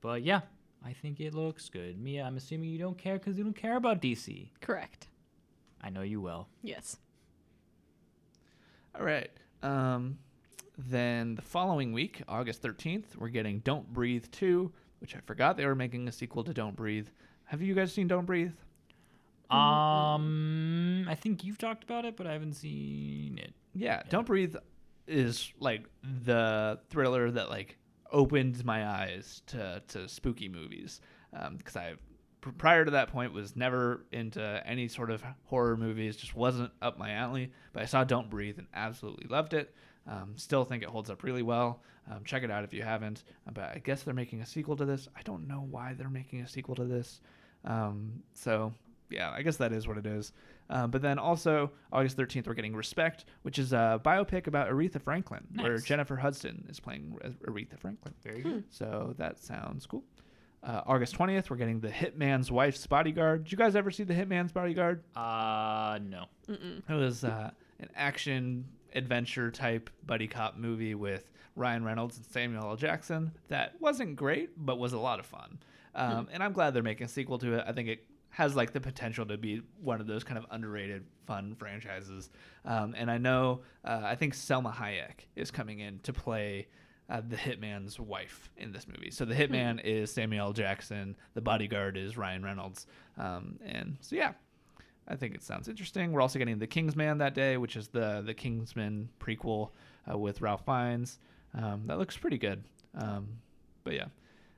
but 0.00 0.22
yeah, 0.22 0.42
I 0.84 0.92
think 0.92 1.18
it 1.18 1.34
looks 1.34 1.68
good. 1.68 2.00
Mia, 2.00 2.22
I'm 2.22 2.36
assuming 2.36 2.70
you 2.70 2.78
don't 2.78 2.96
care 2.96 3.18
because 3.18 3.36
you 3.36 3.42
don't 3.42 3.56
care 3.56 3.76
about 3.76 4.00
DC. 4.00 4.50
Correct. 4.60 5.08
I 5.82 5.90
know 5.90 6.02
you 6.02 6.20
will. 6.20 6.46
Yes. 6.62 6.96
All 8.98 9.04
right. 9.04 9.30
Um, 9.62 10.18
then 10.76 11.34
the 11.34 11.42
following 11.42 11.92
week, 11.92 12.22
August 12.28 12.62
13th, 12.62 13.16
we're 13.16 13.28
getting 13.28 13.60
Don't 13.60 13.92
Breathe 13.92 14.26
2, 14.32 14.72
which 15.00 15.14
I 15.16 15.20
forgot 15.20 15.56
they 15.56 15.66
were 15.66 15.74
making 15.74 16.08
a 16.08 16.12
sequel 16.12 16.44
to 16.44 16.52
Don't 16.52 16.76
Breathe. 16.76 17.08
Have 17.44 17.62
you 17.62 17.74
guys 17.74 17.92
seen 17.92 18.08
Don't 18.08 18.26
Breathe? 18.26 18.52
Um, 19.50 21.06
I 21.08 21.14
think 21.14 21.42
you've 21.44 21.58
talked 21.58 21.84
about 21.84 22.04
it, 22.04 22.16
but 22.16 22.26
I 22.26 22.32
haven't 22.32 22.54
seen 22.54 23.38
it. 23.38 23.54
Yeah, 23.74 24.02
Don't 24.08 24.26
Breathe 24.26 24.56
is 25.06 25.52
like 25.58 25.84
the 26.24 26.78
thriller 26.90 27.30
that 27.30 27.48
like 27.48 27.78
opened 28.12 28.64
my 28.64 28.86
eyes 28.86 29.42
to 29.46 29.82
to 29.88 30.08
spooky 30.08 30.48
movies 30.48 31.00
because 31.56 31.76
I 31.76 31.92
pr- 31.92 31.98
prior 32.56 32.84
to 32.84 32.92
that 32.92 33.08
point 33.12 33.32
was 33.32 33.54
never 33.56 34.04
into 34.12 34.62
any 34.66 34.88
sort 34.88 35.10
of 35.10 35.22
horror 35.44 35.76
movies 35.76 36.16
just 36.16 36.34
wasn't 36.34 36.70
up 36.80 36.98
my 36.98 37.12
alley 37.12 37.52
but 37.72 37.82
i 37.82 37.86
saw 37.86 38.04
don't 38.04 38.30
breathe 38.30 38.58
and 38.58 38.66
absolutely 38.74 39.26
loved 39.28 39.54
it. 39.54 39.74
Um, 40.06 40.32
still 40.36 40.64
think 40.64 40.82
it 40.82 40.88
holds 40.88 41.10
up 41.10 41.22
really 41.22 41.42
well. 41.42 41.82
Um, 42.10 42.24
check 42.24 42.42
it 42.42 42.50
out 42.50 42.64
if 42.64 42.72
you 42.72 42.82
haven't 42.82 43.24
Uh, 43.46 43.50
but 43.52 43.64
i 43.64 43.80
guess 43.84 44.02
they're 44.02 44.14
making 44.14 44.40
a 44.40 44.46
sequel 44.46 44.76
to 44.76 44.84
this. 44.86 45.08
I 45.16 45.22
don't 45.22 45.46
know 45.46 45.66
why 45.70 45.94
they're 45.94 46.08
making 46.08 46.40
a 46.40 46.48
sequel 46.48 46.74
to 46.76 46.84
this. 46.84 47.20
Um, 47.64 48.22
so 48.34 48.72
yeah 49.10 49.30
i 49.30 49.40
guess 49.42 49.56
that 49.56 49.72
is 49.72 49.86
what 49.88 49.96
it 49.98 50.06
is. 50.06 50.32
Uh, 50.70 50.86
but 50.86 51.00
then 51.02 51.18
also 51.18 51.70
august 51.92 52.16
13th 52.16 52.46
we're 52.46 52.54
getting 52.54 52.76
respect 52.76 53.24
which 53.42 53.58
is 53.58 53.72
a 53.72 54.00
biopic 54.04 54.46
about 54.46 54.68
aretha 54.68 55.00
franklin 55.00 55.46
where 55.56 55.78
jennifer 55.78 56.16
hudson 56.16 56.64
is 56.68 56.78
playing 56.78 57.18
aretha 57.46 57.78
franklin. 57.78 58.14
Very 58.22 58.42
good. 58.42 58.64
so 58.70 59.14
that 59.18 59.40
sounds 59.40 59.86
cool. 59.86 60.04
Uh, 60.62 60.82
August 60.86 61.16
20th, 61.16 61.50
we're 61.50 61.56
getting 61.56 61.80
The 61.80 61.88
Hitman's 61.88 62.50
Wife's 62.50 62.86
Bodyguard. 62.86 63.44
Did 63.44 63.52
you 63.52 63.58
guys 63.58 63.76
ever 63.76 63.90
see 63.90 64.02
The 64.04 64.14
Hitman's 64.14 64.52
Bodyguard? 64.52 65.02
Uh, 65.16 65.98
no. 66.02 66.24
Mm-mm. 66.48 66.82
It 66.88 66.94
was 66.94 67.24
uh, 67.24 67.50
an 67.80 67.88
action 67.94 68.64
adventure 68.94 69.50
type 69.50 69.88
buddy 70.06 70.26
cop 70.26 70.56
movie 70.56 70.94
with 70.94 71.30
Ryan 71.54 71.84
Reynolds 71.84 72.16
and 72.16 72.26
Samuel 72.26 72.64
L. 72.64 72.76
Jackson 72.76 73.32
that 73.48 73.80
wasn't 73.80 74.16
great, 74.16 74.50
but 74.56 74.78
was 74.78 74.92
a 74.94 74.98
lot 74.98 75.20
of 75.20 75.26
fun. 75.26 75.58
Um, 75.94 76.28
And 76.32 76.42
I'm 76.42 76.52
glad 76.52 76.74
they're 76.74 76.82
making 76.82 77.04
a 77.06 77.08
sequel 77.08 77.38
to 77.38 77.54
it. 77.54 77.64
I 77.66 77.72
think 77.72 77.88
it 77.88 78.04
has 78.30 78.54
like 78.54 78.72
the 78.72 78.80
potential 78.80 79.26
to 79.26 79.36
be 79.38 79.62
one 79.80 80.00
of 80.00 80.06
those 80.06 80.22
kind 80.22 80.38
of 80.38 80.46
underrated 80.50 81.04
fun 81.26 81.54
franchises. 81.58 82.30
Um, 82.64 82.94
and 82.96 83.10
I 83.10 83.18
know, 83.18 83.62
uh, 83.84 84.00
I 84.04 84.14
think 84.16 84.34
Salma 84.34 84.72
Hayek 84.74 85.26
is 85.34 85.50
coming 85.50 85.80
in 85.80 85.98
to 86.00 86.12
play 86.12 86.68
uh, 87.08 87.22
the 87.26 87.36
hitman's 87.36 87.98
wife 87.98 88.50
in 88.56 88.72
this 88.72 88.86
movie. 88.86 89.10
So 89.10 89.24
the 89.24 89.34
hitman 89.34 89.80
is 89.82 90.12
Samuel 90.12 90.52
Jackson, 90.52 91.16
the 91.34 91.40
bodyguard 91.40 91.96
is 91.96 92.16
Ryan 92.16 92.42
Reynolds. 92.42 92.86
Um, 93.16 93.58
and 93.64 93.96
so, 94.00 94.16
yeah, 94.16 94.32
I 95.08 95.16
think 95.16 95.34
it 95.34 95.42
sounds 95.42 95.68
interesting. 95.68 96.12
We're 96.12 96.20
also 96.20 96.38
getting 96.38 96.58
The 96.58 96.66
Kingsman 96.66 97.18
that 97.18 97.34
day, 97.34 97.56
which 97.56 97.76
is 97.76 97.88
the 97.88 98.22
the 98.24 98.34
Kingsman 98.34 99.08
prequel 99.20 99.70
uh, 100.10 100.18
with 100.18 100.40
Ralph 100.40 100.64
Fiennes. 100.66 101.18
Um, 101.54 101.84
that 101.86 101.98
looks 101.98 102.16
pretty 102.16 102.38
good. 102.38 102.62
Um, 102.94 103.28
but 103.84 103.94
yeah, 103.94 104.06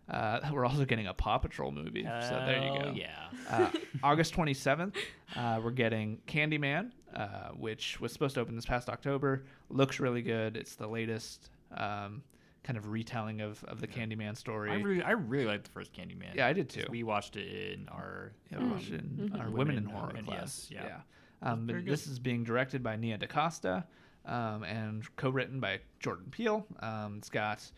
uh, 0.08 0.40
we're 0.52 0.66
also 0.66 0.84
getting 0.84 1.06
a 1.06 1.14
Paw 1.14 1.38
Patrol 1.38 1.70
movie. 1.70 2.02
so 2.02 2.42
there 2.46 2.62
you 2.62 2.80
go. 2.80 2.92
Yeah. 2.94 3.28
Uh, 3.48 3.70
August 4.02 4.34
27th, 4.34 4.96
uh, 5.36 5.60
we're 5.62 5.70
getting 5.70 6.18
Candyman, 6.26 6.90
uh, 7.14 7.50
which 7.56 8.00
was 8.00 8.12
supposed 8.12 8.34
to 8.34 8.40
open 8.40 8.56
this 8.56 8.66
past 8.66 8.88
October. 8.88 9.44
Looks 9.68 10.00
really 10.00 10.22
good. 10.22 10.56
It's 10.56 10.74
the 10.74 10.88
latest 10.88 11.50
um, 11.76 12.22
kind 12.62 12.76
of 12.76 12.88
retelling 12.88 13.40
of, 13.40 13.62
of 13.64 13.80
the 13.80 13.86
Candyman 13.86 14.36
story. 14.36 14.70
I 14.70 14.74
really, 14.76 15.02
I 15.02 15.12
really 15.12 15.46
liked 15.46 15.64
the 15.64 15.70
first 15.70 15.92
Candyman. 15.92 16.34
Yeah, 16.34 16.46
I 16.46 16.52
did 16.52 16.68
too. 16.68 16.84
We 16.90 17.02
watched 17.02 17.36
it 17.36 17.72
in 17.72 17.88
our. 17.88 18.32
Yeah, 18.50 18.58
we 18.58 18.66
watched 18.68 18.90
it 18.90 19.00
in 19.00 19.30
Mhm. 19.32 19.40
our 19.40 19.46
Women 19.46 19.52
women 19.56 19.76
in 19.78 19.84
in 19.84 19.90
horror 19.90 20.10
Horror, 20.12 20.22
class. 20.22 20.68
yes, 20.70 20.82
yeah. 20.84 21.00
Um, 21.42 21.66
but 21.66 21.84
this 21.86 22.06
is 22.06 22.18
being 22.18 22.44
directed 22.44 22.82
by 22.82 22.96
Nia 22.96 23.16
DaCosta 23.16 23.84
um, 24.26 24.62
and 24.64 25.04
co-written 25.16 25.58
by 25.58 25.80
Jordan 25.98 26.26
Peele. 26.30 26.66
Um, 26.80 27.14
it's 27.16 27.30
got 27.30 27.68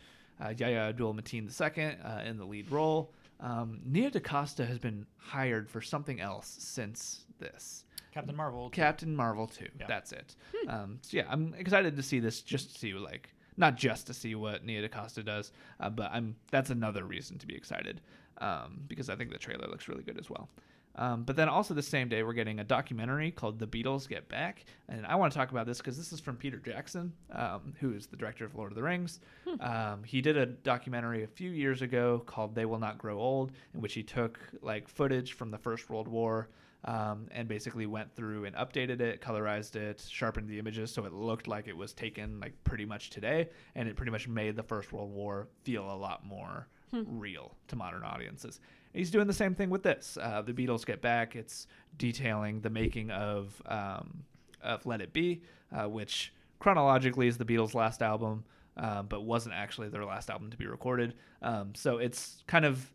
uh, 0.41 0.49
Yahya 0.57 0.89
Abdul-Mateen 0.89 1.49
II 1.77 1.97
uh, 2.05 2.23
in 2.29 2.39
the 2.39 2.45
lead 2.45 2.73
role. 2.73 3.13
Um, 3.39 3.81
Nia 3.85 4.11
DaCosta 4.11 4.67
has 4.67 4.79
been 4.81 5.07
hired 5.17 5.71
for 5.71 5.81
something 5.81 6.21
else 6.21 6.57
since 6.59 7.25
this. 7.39 7.85
Captain 8.13 8.35
Marvel. 8.37 8.69
Captain 8.71 9.15
Marvel 9.15 9.47
2. 9.47 9.67
Yeah. 9.79 9.87
That's 9.87 10.11
it. 10.13 10.35
Um, 10.69 10.99
so 11.03 11.17
yeah, 11.17 11.25
I'm 11.29 11.55
excited 11.57 11.97
to 11.97 12.03
see 12.03 12.19
this 12.21 12.41
just 12.43 12.73
to 12.73 12.79
see 12.79 12.93
like 12.95 13.33
not 13.57 13.77
just 13.77 14.07
to 14.07 14.15
see 14.15 14.35
what 14.35 14.65
Nia 14.65 14.83
DaCosta 14.83 15.23
does, 15.23 15.53
uh, 15.81 15.91
but 15.91 16.11
I'm 16.12 16.37
that's 16.51 16.70
another 16.70 17.05
reason 17.05 17.39
to 17.39 17.47
be 17.47 17.55
excited 17.55 18.01
um, 18.39 18.81
because 18.89 19.09
I 19.09 19.16
think 19.16 19.31
the 19.31 19.39
trailer 19.39 19.69
looks 19.69 19.89
really 19.89 20.03
good 20.03 20.19
as 20.19 20.31
well. 20.31 20.49
Um, 20.95 21.23
but 21.23 21.37
then 21.37 21.49
also 21.49 21.73
the 21.73 21.83
same 21.83 22.11
day 22.11 22.23
we're 22.23 22.35
getting 22.35 22.61
a 22.61 22.65
documentary 22.65 23.31
called 23.31 23.59
The 23.59 23.66
Beatles 23.66 24.07
Get 24.07 24.29
Back, 24.29 24.66
and 24.91 25.07
I 25.07 25.15
want 25.15 25.33
to 25.33 25.39
talk 25.39 25.51
about 25.51 25.66
this 25.66 25.79
because 25.79 25.97
this 25.97 26.12
is 26.12 26.20
from 26.20 26.37
Peter 26.37 26.59
Jackson, 26.59 27.15
um, 27.31 27.73
who 27.81 27.95
is 27.95 28.07
the 28.07 28.16
director 28.16 28.45
of 28.45 28.55
Lord 28.55 28.73
of 28.73 28.77
the 28.77 28.83
Rings. 28.83 29.20
Um, 29.61 30.05
he 30.05 30.20
did 30.20 30.37
a 30.37 30.45
documentary 30.45 31.24
a 31.24 31.27
few 31.27 31.51
years 31.51 31.81
ago 31.81 32.23
called 32.27 32.55
They 32.55 32.66
Will 32.66 32.79
Not 32.79 32.99
Grow 32.99 33.19
Old, 33.19 33.53
in 33.73 33.81
which 33.81 33.95
he 33.95 34.03
took 34.03 34.39
like 34.61 34.87
footage 34.87 35.33
from 35.33 35.51
the 35.51 35.59
First 35.59 35.89
World 35.89 36.09
War 36.09 36.49
um, 36.85 37.29
and 37.31 37.49
basically 37.49 37.87
went 37.87 38.15
through 38.15 38.45
and 38.45 38.57
updated 38.57 39.01
it, 39.01 39.21
colorized 39.21 39.77
it, 39.77 40.05
sharpened 40.09 40.49
the 40.49 40.59
images 40.59 40.91
so 40.93 41.05
it 41.05 41.13
looked 41.13 41.47
like 41.47 41.69
it 41.69 41.77
was 41.77 41.93
taken 41.93 42.41
like 42.41 42.53
pretty 42.65 42.85
much 42.85 43.11
today, 43.11 43.49
and 43.75 43.89
it 43.89 43.97
pretty 43.97 44.13
much 44.13 44.29
made 44.29 44.57
the 44.57 44.63
First 44.63 44.93
World 44.93 45.13
War 45.13 45.49
feel 45.65 45.85
a 45.91 45.95
lot 45.95 46.25
more 46.27 46.69
real 46.93 47.57
to 47.69 47.77
modern 47.77 48.03
audiences. 48.03 48.61
And 48.93 48.99
he's 48.99 49.11
doing 49.11 49.27
the 49.27 49.33
same 49.33 49.55
thing 49.55 49.71
with 49.71 49.83
this. 49.83 50.19
Uh, 50.21 50.43
the 50.43 50.53
Beatles 50.53 50.85
Get 50.85 51.01
Back. 51.01 51.37
It's 51.37 51.67
detailing 51.97 52.61
the 52.61 52.71
making 52.71 53.11
of 53.11 53.61
um, 53.67 54.25
of 54.63 54.85
Let 54.87 55.01
It 55.01 55.13
Be, 55.13 55.43
uh, 55.73 55.89
which 55.89 56.33
chronologically 56.59 57.27
is 57.29 57.39
the 57.39 57.45
Beatles' 57.45 57.75
last 57.75 58.03
album, 58.03 58.45
uh, 58.77 59.03
but 59.03 59.23
wasn't 59.23 59.55
actually 59.55 59.89
their 59.89 60.05
last 60.05 60.31
album 60.31 60.51
to 60.51 60.57
be 60.57 60.67
recorded. 60.67 61.15
Um, 61.41 61.75
so 61.75 61.99
it's 61.99 62.43
kind 62.47 62.65
of 62.65 62.93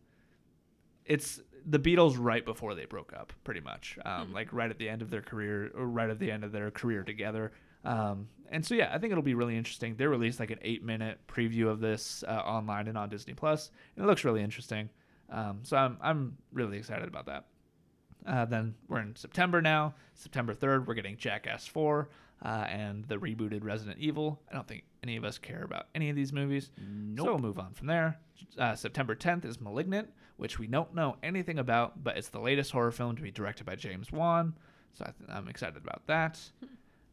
it's 1.06 1.40
the 1.70 1.80
Beatles 1.80 2.16
right 2.18 2.46
before 2.46 2.74
they 2.76 2.86
broke 2.86 3.14
up, 3.14 3.34
pretty 3.44 3.60
much, 3.60 4.00
um, 4.06 4.34
like 4.34 4.54
right 4.54 4.72
at 4.72 4.78
the 4.78 4.88
end 4.88 5.02
of 5.02 5.10
their 5.10 5.22
career, 5.22 5.72
or 5.76 5.86
right 5.86 6.10
at 6.10 6.18
the 6.18 6.32
end 6.32 6.44
of 6.44 6.52
their 6.52 6.72
career 6.72 7.04
together. 7.04 7.52
Um, 7.84 8.30
and 8.50 8.66
so 8.66 8.74
yeah, 8.74 8.90
I 8.94 8.98
think 8.98 9.12
it'll 9.12 9.24
be 9.24 9.34
really 9.34 9.58
interesting. 9.58 9.96
They 9.96 10.08
released 10.08 10.40
like 10.40 10.52
an 10.52 10.60
eight-minute 10.62 11.20
preview 11.28 11.68
of 11.68 11.80
this 11.80 12.24
uh, 12.28 12.32
online 12.32 12.88
and 12.88 12.98
on 12.98 13.10
Disney 13.10 13.34
Plus, 13.34 13.72
and 13.96 14.06
it 14.06 14.08
looks 14.08 14.24
really 14.24 14.42
interesting. 14.42 14.90
Um, 15.30 15.60
so 15.64 15.76
I'm 15.76 15.98
I'm 16.02 16.38
really 16.54 16.78
excited 16.78 17.08
about 17.08 17.26
that. 17.26 17.46
Uh, 18.26 18.46
then 18.46 18.76
we're 18.88 19.00
in 19.00 19.16
September 19.16 19.62
now. 19.62 19.94
September 20.14 20.54
3rd, 20.54 20.86
we're 20.86 20.96
getting 20.96 21.16
Jackass 21.18 21.66
4 21.68 22.10
uh, 22.44 22.48
and 22.48 23.06
the 23.06 23.16
rebooted 23.16 23.64
Resident 23.64 24.00
Evil. 24.00 24.42
I 24.52 24.56
don't 24.56 24.68
think 24.68 24.84
any 25.04 25.16
of 25.16 25.24
us 25.24 25.38
care 25.38 25.64
about 25.64 25.88
any 25.96 26.10
of 26.10 26.16
these 26.16 26.34
movies. 26.34 26.72
So 27.24 27.24
we'll 27.26 27.40
move 27.40 27.60
on 27.60 27.74
from 27.74 27.88
there. 27.88 28.20
Uh, 28.58 28.76
September 28.76 29.16
10th 29.16 29.46
is 29.46 29.62
Malignant, 29.62 30.10
which 30.38 30.58
we 30.60 30.68
don't 30.68 30.94
know 30.96 31.18
anything 31.22 31.60
about, 31.60 32.04
but 32.04 32.18
it's 32.18 32.30
the 32.30 32.40
latest 32.40 32.72
horror 32.72 32.92
film 32.92 33.16
to 33.16 33.22
be 33.22 33.32
directed 33.32 33.66
by 33.66 33.76
James 33.76 34.12
Wan. 34.12 34.56
So 34.94 35.06
I 35.06 35.12
th- 35.12 35.30
I'm 35.30 35.48
excited 35.48 35.78
about 35.78 36.08
that. 36.08 36.40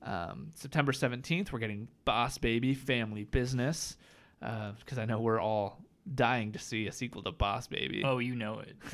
Um, 0.02 0.50
September 0.54 0.92
17th, 0.92 1.50
we're 1.52 1.58
getting 1.58 1.88
Boss 2.04 2.38
Baby 2.38 2.74
Family 2.74 3.24
Business 3.24 3.96
because 4.40 4.98
I 4.98 5.06
know 5.06 5.20
we're 5.20 5.40
all 5.40 5.80
dying 6.14 6.52
to 6.52 6.58
see 6.58 6.86
a 6.86 6.92
sequel 6.92 7.22
to 7.22 7.32
Boss 7.32 7.66
Baby. 7.66 8.02
Oh, 8.04 8.18
you 8.18 8.34
know 8.34 8.60
it. 8.60 8.76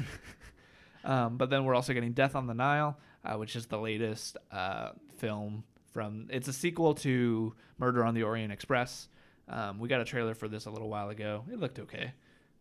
Um, 1.04 1.36
but 1.36 1.50
then 1.50 1.64
we're 1.64 1.74
also 1.74 1.92
getting 1.92 2.12
Death 2.12 2.34
on 2.34 2.46
the 2.46 2.54
Nile, 2.54 2.98
uh, 3.24 3.36
which 3.36 3.56
is 3.56 3.66
the 3.66 3.78
latest 3.78 4.36
uh, 4.52 4.90
film 5.16 5.64
from. 5.92 6.28
It's 6.30 6.48
a 6.48 6.52
sequel 6.52 6.94
to 6.96 7.54
Murder 7.78 8.04
on 8.04 8.14
the 8.14 8.22
Orient 8.22 8.52
Express. 8.52 9.08
Um, 9.48 9.78
we 9.78 9.88
got 9.88 10.00
a 10.00 10.04
trailer 10.04 10.34
for 10.34 10.48
this 10.48 10.66
a 10.66 10.70
little 10.70 10.88
while 10.88 11.08
ago. 11.08 11.44
It 11.50 11.58
looked 11.58 11.78
okay. 11.78 12.12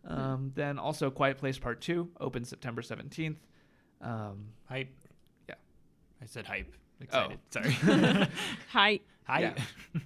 Um, 0.10 0.52
then 0.56 0.80
also 0.80 1.10
Quiet 1.11 1.38
Place 1.38 1.57
Part 1.60 1.81
Two 1.81 2.10
opens 2.19 2.49
September 2.49 2.81
seventeenth. 2.81 3.40
Um, 4.02 4.48
Hype. 4.68 4.94
Yeah. 5.48 5.56
I 6.22 6.26
said 6.26 6.45
hype. 6.45 6.73
Excited. 7.02 7.38
Oh. 7.38 7.49
Sorry. 7.49 7.72
Hi. 8.72 8.99
hype. 9.23 9.60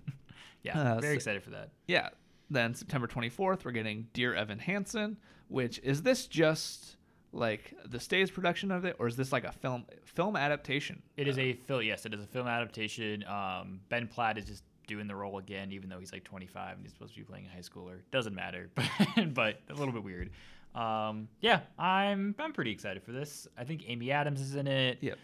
Yeah. 0.64 0.80
Uh, 0.80 1.00
very 1.02 1.14
so- 1.14 1.18
excited 1.18 1.44
for 1.44 1.50
that. 1.52 1.72
yeah. 1.88 2.10
Then 2.50 2.74
September 2.76 3.08
twenty 3.08 3.30
fourth, 3.30 3.66
we're 3.66 3.72
getting 3.72 4.08
Dear 4.14 4.34
Evan 4.36 4.60
Hansen, 4.60 5.18
which 5.48 5.80
is 5.84 6.04
this 6.04 6.28
just 6.28 6.98
like 7.32 7.74
the 7.90 8.00
stage 8.00 8.34
production 8.34 8.70
of 8.72 8.86
it, 8.86 8.96
or 9.00 9.08
is 9.08 9.16
this 9.16 9.32
like 9.34 9.44
a 9.44 9.52
film 9.52 9.86
film 10.06 10.36
adaptation? 10.36 11.02
It 11.18 11.28
is 11.28 11.38
a 11.38 11.54
film. 11.54 11.82
Yes, 11.82 12.06
it 12.06 12.14
is 12.14 12.22
a 12.24 12.28
film 12.28 12.48
adaptation. 12.48 13.24
Um, 13.26 13.80
ben 13.90 14.08
Platt 14.08 14.38
is 14.38 14.46
just 14.46 14.64
doing 14.94 15.08
the 15.08 15.16
role 15.16 15.38
again, 15.40 15.72
even 15.72 15.90
though 15.90 16.00
he's 16.00 16.12
like 16.14 16.24
25 16.24 16.76
and 16.78 16.86
he's 16.86 16.94
supposed 16.94 17.14
to 17.16 17.20
be 17.20 17.24
playing 17.26 17.46
a 17.48 17.50
high 17.50 17.60
schooler. 17.62 18.00
Doesn't 18.12 18.36
matter, 18.36 18.70
but 18.76 19.34
but 19.34 19.60
a 19.70 19.74
little 19.74 19.94
bit 19.94 20.04
weird. 20.04 20.30
Um, 20.76 21.28
yeah, 21.42 21.62
I'm 21.80 22.36
I'm 22.40 22.54
pretty 22.54 22.72
excited 22.72 23.02
for 23.04 23.12
this. 23.12 23.48
I 23.58 23.64
think 23.64 23.84
Amy 23.88 24.12
Adams 24.12 24.40
is 24.42 24.56
in 24.56 24.68
it. 24.68 24.98
Yep. 25.02 25.18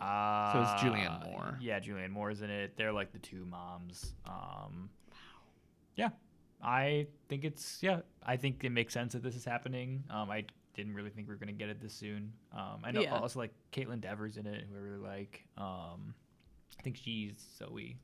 Uh, 0.00 0.52
So 0.52 0.60
it's 0.62 0.82
Julianne 0.82 1.24
Moore. 1.30 1.58
Yeah, 1.60 1.80
Julianne 1.80 2.10
Moore 2.10 2.30
is 2.30 2.42
in 2.42 2.50
it. 2.50 2.76
They're 2.76 2.92
like 2.92 3.12
the 3.12 3.18
two 3.18 3.44
moms. 3.46 4.14
Um, 4.26 4.90
yeah, 5.96 6.10
I 6.62 7.06
think 7.28 7.44
it's 7.44 7.82
yeah. 7.82 8.00
I 8.24 8.36
think 8.36 8.62
it 8.64 8.70
makes 8.70 8.92
sense 8.94 9.12
that 9.14 9.22
this 9.22 9.34
is 9.36 9.44
happening. 9.44 10.04
Um, 10.10 10.30
I 10.30 10.44
didn't 10.74 10.94
really 10.94 11.10
think 11.10 11.26
we 11.28 11.34
were 11.34 11.38
gonna 11.38 11.52
get 11.52 11.68
it 11.68 11.80
this 11.80 11.92
soon. 11.94 12.32
Um, 12.52 12.80
I 12.84 12.90
know 12.92 13.00
Yeah. 13.02 13.18
also 13.18 13.38
like 13.38 13.52
Kaitlyn 13.72 14.00
Dever's 14.00 14.36
in 14.36 14.46
it, 14.46 14.64
who 14.70 14.76
I 14.76 14.80
really 14.80 14.98
like. 15.02 15.44
Um, 15.58 16.14
I 16.78 16.82
think 16.82 16.96
she's 16.96 17.32
Zoe. 17.58 17.96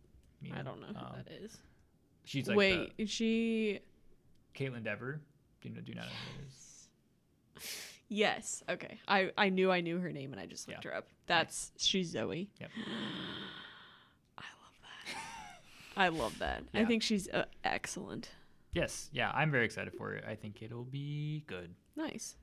I 0.54 0.62
don't 0.62 0.80
know 0.80 0.86
who 0.88 0.96
Um, 0.96 1.12
that 1.16 1.32
is. 1.32 1.56
She's 2.24 2.48
like 2.48 2.56
Wait, 2.56 2.92
is 2.98 3.10
she? 3.10 3.80
Kaitlyn 4.54 4.84
Dever. 4.84 5.20
Do 5.62 5.68
you 5.68 5.74
know? 5.74 5.80
Do 5.80 5.90
you 5.92 5.96
not 5.96 6.06
know 6.06 6.10
who 6.10 6.42
it 6.42 6.46
is? 6.48 7.72
Yes. 8.08 8.62
Okay. 8.68 8.98
I 9.08 9.30
I 9.36 9.48
knew 9.48 9.70
I 9.70 9.80
knew 9.80 9.98
her 9.98 10.12
name 10.12 10.32
and 10.32 10.40
I 10.40 10.46
just 10.46 10.68
looked 10.68 10.84
Yeah. 10.84 10.90
her 10.92 10.96
up. 10.96 11.08
That's 11.26 11.72
she's 11.76 12.10
Zoe. 12.10 12.48
Yep. 12.60 12.70
I 14.38 14.42
love 14.62 14.78
that. 14.82 16.00
I 16.00 16.08
love 16.08 16.38
that. 16.38 16.62
I 16.74 16.84
think 16.84 17.02
she's 17.02 17.28
uh, 17.28 17.44
excellent. 17.64 18.30
Yes, 18.72 19.08
yeah, 19.12 19.30
I'm 19.34 19.50
very 19.50 19.64
excited 19.64 19.94
for 19.94 20.12
it. 20.12 20.24
I 20.28 20.34
think 20.34 20.60
it'll 20.62 20.84
be 20.84 21.44
good. 21.46 21.74
Nice. 21.96 22.36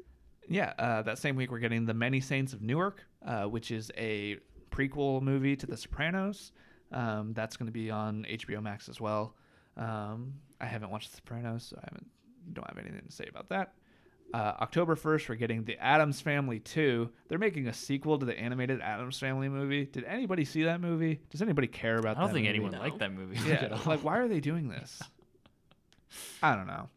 Yeah, 0.50 0.74
uh, 0.80 1.04
that 1.04 1.20
same 1.20 1.36
week 1.36 1.52
we're 1.52 1.60
getting 1.60 1.86
The 1.86 1.94
Many 1.94 2.20
Saints 2.20 2.54
of 2.54 2.62
Newark, 2.64 3.04
uh, 3.26 3.44
which 3.44 3.70
is 3.70 3.92
a 3.96 4.38
prequel 4.72 5.22
movie 5.22 5.56
to 5.56 5.68
The 5.68 5.78
Sopranos. 5.78 6.52
Um, 6.94 7.34
that's 7.34 7.58
going 7.58 7.68
to 7.68 7.72
be 7.74 7.90
on 7.92 8.26
HBO 8.30 8.62
Max 8.62 8.88
as 8.90 9.02
well. 9.02 9.36
Um, 9.78 10.36
I 10.62 10.66
haven't 10.66 10.92
watched 10.92 11.12
The 11.12 11.18
Sopranos, 11.18 11.66
so 11.66 11.78
I 11.78 11.86
haven't 11.90 12.08
don't 12.54 12.68
have 12.68 12.78
anything 12.78 13.02
to 13.08 13.12
say 13.12 13.26
about 13.30 13.50
that. 13.50 13.74
Uh, 14.34 14.54
October 14.62 14.96
1st, 14.96 15.30
we're 15.30 15.36
getting 15.36 15.64
The 15.64 15.78
Addams 15.78 16.20
Family 16.22 16.60
2. 16.60 17.10
They're 17.28 17.38
making 17.38 17.68
a 17.68 17.74
sequel 17.74 18.18
to 18.20 18.26
the 18.26 18.38
animated 18.38 18.82
Addams 18.82 19.18
Family 19.20 19.48
movie. 19.48 19.86
Did 19.86 20.04
anybody 20.06 20.44
see 20.44 20.64
that 20.64 20.82
movie? 20.82 21.20
Does 21.30 21.42
anybody 21.42 21.68
care 21.68 21.98
about 21.98 22.16
that? 22.16 22.18
I 22.18 22.22
don't 22.22 22.30
that 22.30 22.34
think 22.34 22.46
movie? 22.48 22.50
anyone 22.58 22.72
No. 22.72 22.80
liked 22.80 23.00
that 23.00 23.12
movie. 23.14 23.38
Yeah, 23.48 23.56
at 23.66 23.72
all. 23.74 23.80
like 23.86 24.04
why 24.04 24.18
are 24.18 24.28
they 24.28 24.40
doing 24.40 24.68
this? 24.70 25.02
I 26.42 26.56
don't 26.56 26.68
know. 26.68 26.90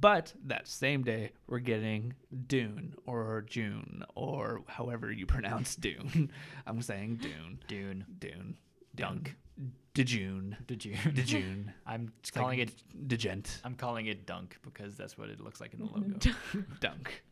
But 0.00 0.32
that 0.46 0.66
same 0.66 1.02
day, 1.02 1.30
we're 1.46 1.60
getting 1.60 2.14
Dune 2.48 2.94
or 3.06 3.44
June 3.48 4.02
or 4.14 4.62
however 4.66 5.12
you 5.12 5.24
pronounce 5.26 5.76
Dune. 5.76 6.30
I'm 6.66 6.82
saying 6.82 7.16
Dune. 7.22 7.60
Dune, 7.68 8.04
Dune. 8.18 8.56
Dunk, 8.98 9.34
Dejune. 9.94 10.56
Dejune. 10.66 11.14
Dejune. 11.14 11.72
I'm 11.86 12.12
It's 12.20 12.30
calling 12.30 12.58
like 12.60 12.68
it. 12.68 13.08
Degent. 13.08 13.60
I'm 13.64 13.74
calling 13.74 14.06
it 14.06 14.26
Dunk 14.26 14.56
because 14.62 14.96
that's 14.96 15.16
what 15.18 15.28
it 15.30 15.40
looks 15.40 15.60
like 15.60 15.72
in 15.74 15.80
the 15.80 15.86
logo. 15.86 16.18
Dunk. 16.80 17.22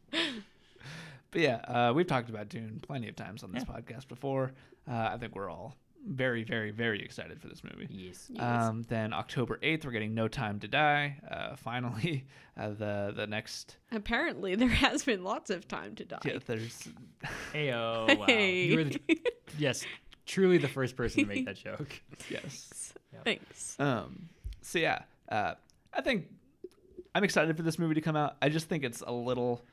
But 1.31 1.41
yeah, 1.41 1.57
uh, 1.57 1.93
we've 1.95 2.07
talked 2.07 2.31
about 2.31 2.49
Dune 2.49 2.81
plenty 2.83 3.09
of 3.09 3.17
times 3.17 3.43
on 3.43 3.53
this 3.53 3.65
Yeah. 3.69 3.75
podcast 3.75 4.09
before. 4.09 4.53
Uh, 4.89 5.11
I 5.13 5.17
think 5.19 5.35
we're 5.35 5.51
all 5.51 5.77
very, 6.09 6.45
very, 6.45 6.71
very 6.71 7.03
excited 7.03 7.41
for 7.41 7.49
this 7.49 7.63
movie. 7.65 7.89
yes. 7.91 8.29
Yes. 8.31 8.43
Um, 8.43 8.85
then 8.89 9.13
October 9.13 9.59
8th, 9.63 9.85
we're 9.85 9.91
getting 9.91 10.15
No 10.15 10.29
Time 10.29 10.61
to 10.61 10.69
Die. 10.69 11.19
Uh, 11.29 11.57
finally, 11.57 12.27
uh, 12.57 12.69
the 12.71 13.13
the 13.15 13.27
next. 13.27 13.77
Apparently, 13.91 14.55
there 14.55 14.69
has 14.69 15.03
been 15.05 15.25
lots 15.25 15.51
of 15.51 15.67
time 15.67 15.97
to 15.97 16.05
die. 16.05 16.21
Yeah, 16.25 16.39
there's. 16.47 16.89
Heyo, 17.53 18.19
wow. 18.19 18.27
Hey. 18.27 18.67
You 18.67 18.77
were 18.77 18.85
the, 18.85 19.01
yes, 19.59 19.85
truly 20.27 20.59
the 20.59 20.69
first 20.69 20.97
person 20.97 21.23
to 21.23 21.27
make 21.27 21.47
that 21.47 21.57
joke. 21.65 22.01
yes. 22.29 22.93
Thanks. 23.25 23.77
Um. 23.79 24.29
So 24.61 24.79
yeah, 24.79 25.03
uh, 25.31 25.55
I 25.95 26.03
think 26.03 26.27
I'm 27.15 27.25
excited 27.25 27.57
for 27.57 27.63
this 27.63 27.79
movie 27.79 27.95
to 27.95 28.01
come 28.01 28.17
out. 28.17 28.37
I 28.43 28.49
just 28.49 28.69
think 28.69 28.85
it's 28.85 29.01
a 29.01 29.13
little 29.13 29.65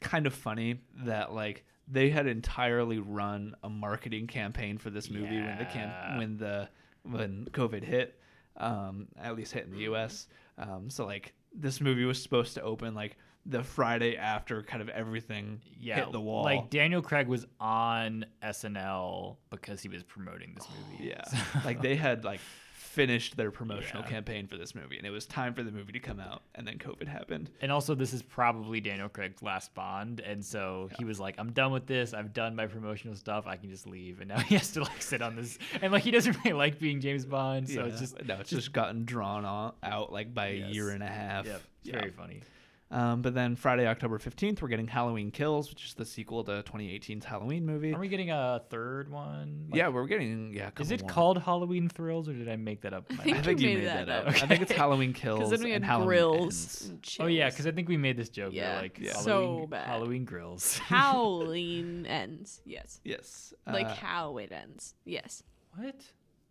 kind 0.00 0.26
of 0.26 0.34
funny 0.34 0.80
that 1.04 1.32
like 1.32 1.64
they 1.88 2.10
had 2.10 2.26
entirely 2.26 2.98
run 2.98 3.54
a 3.62 3.68
marketing 3.68 4.26
campaign 4.26 4.78
for 4.78 4.90
this 4.90 5.10
movie 5.10 5.40
when 5.40 5.58
the 5.58 5.64
camp 5.64 5.92
when 6.18 6.36
the 6.36 6.68
when 7.02 7.46
COVID 7.50 7.82
hit, 7.82 8.18
um, 8.56 9.08
at 9.20 9.36
least 9.36 9.52
hit 9.52 9.64
in 9.64 9.72
the 9.72 9.80
U.S. 9.80 10.28
Um, 10.56 10.88
so 10.88 11.04
like 11.04 11.34
this 11.52 11.80
movie 11.80 12.04
was 12.04 12.22
supposed 12.22 12.54
to 12.54 12.62
open 12.62 12.94
like 12.94 13.16
the 13.46 13.62
Friday 13.62 14.16
after 14.16 14.62
kind 14.62 14.80
of 14.82 14.88
everything 14.88 15.60
Yeah, 15.78 15.96
hit 15.96 16.12
the 16.12 16.20
wall. 16.20 16.44
Like 16.44 16.70
Daniel 16.70 17.02
Craig 17.02 17.28
was 17.28 17.46
on 17.60 18.24
SNL 18.42 19.36
because 19.50 19.80
he 19.82 19.88
was 19.88 20.02
promoting 20.02 20.54
this 20.54 20.66
movie. 20.70 21.04
Oh, 21.12 21.14
yeah. 21.16 21.24
So- 21.24 21.58
like 21.64 21.82
they 21.82 21.96
had 21.96 22.24
like 22.24 22.40
finished 22.72 23.36
their 23.36 23.50
promotional 23.50 24.02
Yeah. 24.04 24.08
campaign 24.10 24.46
for 24.46 24.56
this 24.56 24.72
movie 24.74 24.96
and 24.96 25.06
it 25.06 25.10
was 25.10 25.26
time 25.26 25.52
for 25.52 25.64
the 25.64 25.72
movie 25.72 25.92
to 25.92 25.98
come 25.98 26.20
out 26.20 26.42
and 26.54 26.66
then 26.66 26.78
COVID 26.78 27.08
happened. 27.08 27.50
And 27.60 27.72
also, 27.72 27.94
this 27.94 28.12
is 28.12 28.22
probably 28.22 28.80
Daniel 28.80 29.08
Craig's 29.08 29.42
last 29.42 29.74
Bond, 29.74 30.20
and 30.20 30.44
so 30.44 30.88
he 30.96 31.04
was 31.04 31.18
like, 31.18 31.34
"I'm 31.38 31.50
done 31.52 31.72
with 31.72 31.86
this. 31.86 32.14
I've 32.14 32.32
done 32.32 32.54
my 32.54 32.66
promotional 32.66 33.16
stuff. 33.16 33.46
I 33.48 33.56
can 33.56 33.68
just 33.70 33.86
leave." 33.88 34.20
And 34.20 34.28
now 34.28 34.38
he 34.48 34.54
has 34.54 34.70
to 34.72 34.82
like 34.82 35.02
sit 35.02 35.20
on 35.22 35.34
this, 35.34 35.58
and 35.82 35.92
like 35.92 36.04
he 36.04 36.12
doesn't 36.12 36.36
really 36.44 36.52
like 36.52 36.78
being 36.78 37.00
James 37.00 37.26
Bond, 37.26 37.68
so 37.68 37.84
it's 37.84 37.94
Yeah. 37.94 38.00
just 38.00 38.24
no, 38.26 38.34
it's 38.40 38.50
just 38.50 38.72
gotten 38.72 39.04
drawn 39.04 39.44
on, 39.44 39.72
out 39.82 40.12
like 40.12 40.32
by 40.32 40.46
a 40.48 40.70
year 40.70 40.90
and 40.90 41.02
a 41.02 41.08
half. 41.08 41.46
yep, 41.46 41.60
it's 41.80 41.88
Yeah. 41.90 41.98
very 41.98 42.10
funny. 42.10 42.42
Um, 42.90 43.22
but 43.22 43.34
then 43.34 43.56
Friday, 43.56 43.86
October 43.88 44.18
15th, 44.18 44.62
we're 44.62 44.68
getting 44.68 44.86
Halloween 44.86 45.30
Kills, 45.30 45.68
which 45.68 45.84
is 45.86 45.94
the 45.94 46.04
sequel 46.04 46.44
to 46.44 46.62
2018's 46.62 47.24
Halloween 47.24 47.66
movie. 47.66 47.92
Are 47.92 47.98
we 47.98 48.08
getting 48.08 48.30
a 48.30 48.62
third 48.70 49.10
one? 49.10 49.66
Like, 49.70 49.78
yeah, 49.78 49.88
we're 49.88 50.06
getting 50.06 50.52
yeah. 50.52 50.70
a 50.76 50.80
Is 50.80 50.92
it 50.92 51.00
more. 51.00 51.10
called 51.10 51.38
Halloween 51.42 51.88
Thrills, 51.88 52.28
or 52.28 52.34
did 52.34 52.48
I 52.48 52.56
make 52.56 52.82
that 52.82 52.92
up? 52.92 53.10
in 53.10 53.16
my 53.16 53.24
think 53.24 53.36
I 53.38 53.42
think 53.42 53.60
you 53.60 53.70
you 53.70 53.74
made 53.78 53.84
made 53.84 53.88
that 53.88 54.06
that, 54.06 54.26
up. 54.28 54.36
up. 54.36 54.42
I 54.42 54.46
think 54.46 54.62
it's 54.62 54.72
Halloween 54.84 55.12
Kills 55.12 55.38
Because 55.40 55.50
then 55.50 55.62
we 55.64 55.72
and 55.72 55.84
had 55.84 55.90
Halloween 55.90 56.08
grills. 56.08 56.88
And 56.88 57.16
Oh 57.20 57.26
yeah, 57.26 57.50
because 57.50 57.66
I 57.66 57.72
think 57.72 57.88
we 57.88 57.96
made 57.96 58.16
this 58.16 58.28
joke. 58.28 58.52
Yeah. 58.52 58.74
Yeah, 58.76 58.80
like 58.82 58.98
Yeah. 59.00 59.12
So 59.14 59.30
Halloween, 59.42 59.68
bad. 59.70 59.86
Halloween 59.86 60.24
grills. 60.24 60.78
Howling 60.86 62.06
ends. 62.06 62.60
Yes. 62.64 63.00
Yes. 63.02 63.52
Like 63.66 63.86
uh, 63.86 63.94
how 63.94 64.36
it 64.38 64.52
ends. 64.52 64.94
Yes. 65.04 65.42
what? 65.76 65.96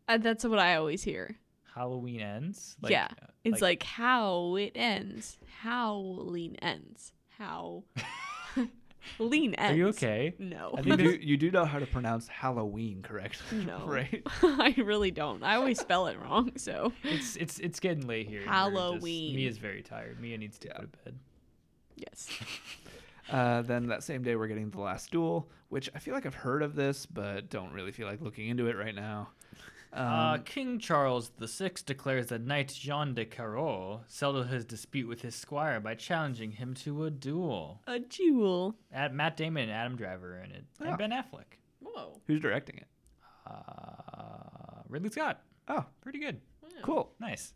Uh, 0.10 0.18
that's 0.18 0.43
what 0.43 0.60
I 0.60 0.76
always 0.76 1.03
hear. 1.03 1.38
Halloween 1.74 2.22
ends? 2.22 2.76
Yeah, 2.88 3.08
uh, 3.22 3.26
It's 3.44 3.62
like, 3.62 3.84
how 3.84 4.56
it 4.56 4.72
ends. 4.76 5.38
Howling 5.62 6.56
ends. 6.62 7.14
How. 7.38 7.84
Lean 9.20 9.54
ends. 9.56 9.74
Are 9.74 9.76
you 9.76 9.88
okay? 9.90 10.34
No. 10.40 10.74
I 10.78 10.82
think 10.84 10.98
do 10.98 11.18
you 11.22 11.36
do 11.36 11.52
know 11.52 11.66
how 11.66 11.78
to 11.80 11.86
pronounce 11.86 12.28
Halloween, 12.30 13.02
correctly. 13.02 13.66
No. 13.66 13.86
right. 13.86 14.26
I 14.41 14.74
really 14.78 15.12
don't. 15.12 15.44
I 15.44 15.56
always 15.56 15.80
spell 15.80 16.08
it 16.08 16.18
wrong, 16.22 16.52
so. 16.56 16.94
It's 17.04 17.36
it's 17.36 17.60
it's 17.60 17.80
getting 17.82 18.08
late 18.08 18.28
here. 18.30 18.41
and 18.41 18.48
we're 18.50 18.54
just- 18.54 18.82
Halloween. 18.82 19.36
Mia's 19.36 19.58
very 19.58 19.82
tired. 19.82 20.22
Mia 20.22 20.38
needs 20.38 20.58
to 20.60 20.68
Yeah. 20.70 20.74
go 20.78 20.82
to 20.84 20.88
bed. 21.04 21.20
Yes. 21.98 22.30
Uh, 23.30 23.62
then 23.62 23.88
that 23.88 24.04
same 24.04 24.22
day, 24.24 24.36
we're 24.36 24.48
getting 24.48 24.70
The 24.70 24.80
Last 24.82 25.12
Duel, 25.12 25.50
which 25.70 25.90
I 25.95 26.00
feel 26.00 26.14
like 26.14 26.26
I've 26.26 26.34
heard 26.36 26.62
of 26.62 26.76
this, 26.76 27.06
but 27.06 27.50
don't 27.50 27.72
really 27.74 27.91
feel 27.91 28.08
like 28.08 28.22
looking 28.22 28.48
into 28.50 28.68
it 28.68 28.78
right 28.78 28.95
now. 28.95 29.30
Um, 29.95 30.07
uh, 30.07 30.38
King 30.40 30.80
Charles 30.80 31.32
VI 31.40 31.72
declares 31.86 32.28
that 32.28 32.41
Knight 32.41 32.70
Jean 32.70 33.14
de 33.14 33.26
Carreau 33.26 33.99
settled 34.07 34.48
his 34.48 34.65
dispute 34.65 35.07
with 35.07 35.22
his 35.22 35.36
squire 35.36 35.80
by 35.80 35.94
challenging 35.94 36.52
him 36.52 36.74
to 36.76 37.06
a 37.06 37.11
duel. 37.11 37.82
A 37.86 37.99
duel. 37.99 38.76
At 38.91 39.14
Matt 39.14 39.38
Damon 39.38 39.64
and 39.64 39.72
Adam 39.72 39.95
Driver 39.95 40.38
in 40.44 40.52
it, 40.52 40.65
Oh. 40.82 40.86
and 40.86 40.98
Ben 40.98 41.11
Affleck. 41.11 41.60
Whoa. 41.80 42.20
who's 42.26 42.40
directing 42.40 42.78
it? 42.78 42.88
Uh, 43.45 44.82
Ridley 44.90 45.10
Scott. 45.11 45.41
Oh, 45.68 45.86
Pretty 46.02 46.20
good. 46.20 46.41
cool. 46.82 47.14
Nice. 47.20 47.53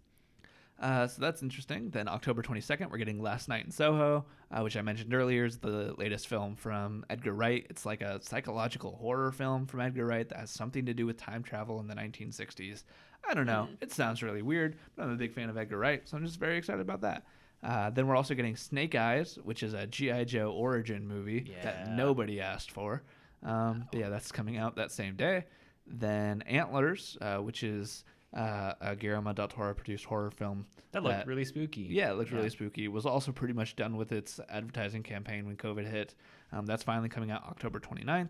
Uh, 0.79 1.07
so 1.07 1.21
that's 1.21 1.41
interesting. 1.41 1.89
Then 1.89 2.07
October 2.07 2.43
22nd, 2.43 2.91
we're 2.91 2.97
getting 2.97 3.21
Last 3.21 3.49
Night 3.49 3.65
in 3.65 3.71
Soho, 3.71 4.25
uh, 4.51 4.61
which 4.61 4.77
I 4.77 4.81
mentioned 4.81 5.13
earlier 5.13 5.45
is 5.45 5.57
the 5.57 5.95
latest 5.97 6.27
film 6.27 6.55
from 6.55 7.03
Edgar 7.09 7.33
Wright. 7.33 7.65
It's 7.69 7.85
like 7.85 8.01
a 8.01 8.21
psychological 8.21 8.95
horror 8.95 9.31
film 9.31 9.65
from 9.65 9.81
Edgar 9.81 10.05
Wright 10.05 10.27
that 10.29 10.37
has 10.37 10.51
something 10.51 10.85
to 10.85 10.93
do 10.93 11.05
with 11.05 11.17
time 11.17 11.41
travel 11.41 11.79
in 11.79 11.87
the 11.87 11.95
1960s. 11.95 12.83
I 13.27 13.33
don't 13.33 13.47
know. 13.47 13.67
It 13.81 13.91
sounds 13.91 14.21
really 14.21 14.43
weird, 14.43 14.77
but 14.95 15.03
I'm 15.03 15.11
a 15.11 15.15
big 15.15 15.33
fan 15.33 15.49
of 15.49 15.57
Edgar 15.57 15.77
Wright, 15.79 16.07
so 16.07 16.15
I'm 16.15 16.25
just 16.25 16.39
very 16.39 16.57
excited 16.57 16.81
about 16.81 17.01
that. 17.01 17.25
Uh, 17.63 17.89
then 17.89 18.05
we're 18.05 18.15
also 18.15 18.35
getting 18.35 18.55
Snake 18.55 18.93
Eyes, 18.93 19.39
which 19.43 19.63
is 19.63 19.73
a 19.73 19.87
G.I. 19.87 20.25
Joe 20.25 20.51
origin 20.51 21.07
movie 21.07 21.51
that 21.63 21.89
nobody 21.89 22.39
asked 22.39 22.71
for. 22.71 23.01
Um, 23.43 23.85
but 23.91 23.99
yeah, 23.99 24.09
that's 24.09 24.31
coming 24.31 24.57
out 24.57 24.75
that 24.75 24.91
same 24.91 25.15
day. 25.15 25.45
Then 25.87 26.43
Antlers, 26.43 27.17
uh, 27.19 27.37
which 27.37 27.63
is 27.63 28.03
uh, 28.35 28.73
a 28.81 28.95
Guillermo 28.95 29.33
del 29.33 29.47
Toro 29.47 29.73
produced 29.73 30.05
horror 30.05 30.31
film. 30.31 30.65
That 30.91 31.03
looked 31.03 31.27
really 31.27 31.45
spooky. 31.45 31.81
Yeah, 31.89 32.11
it 32.11 32.15
looked 32.17 32.31
Yeah. 32.31 32.37
really 32.37 32.49
spooky. 32.49 32.85
It 32.85 32.91
was 32.91 33.05
also 33.05 33.31
pretty 33.31 33.53
much 33.53 33.75
done 33.75 33.97
with 33.97 34.11
its 34.11 34.39
advertising 34.49 35.03
campaign 35.03 35.45
when 35.45 35.55
COVID 35.57 35.89
hit. 35.89 36.15
Um, 36.51 36.65
that's 36.65 36.83
finally 36.83 37.09
coming 37.09 37.29
out 37.31 37.43
October 37.43 37.79
29th. 37.79 38.29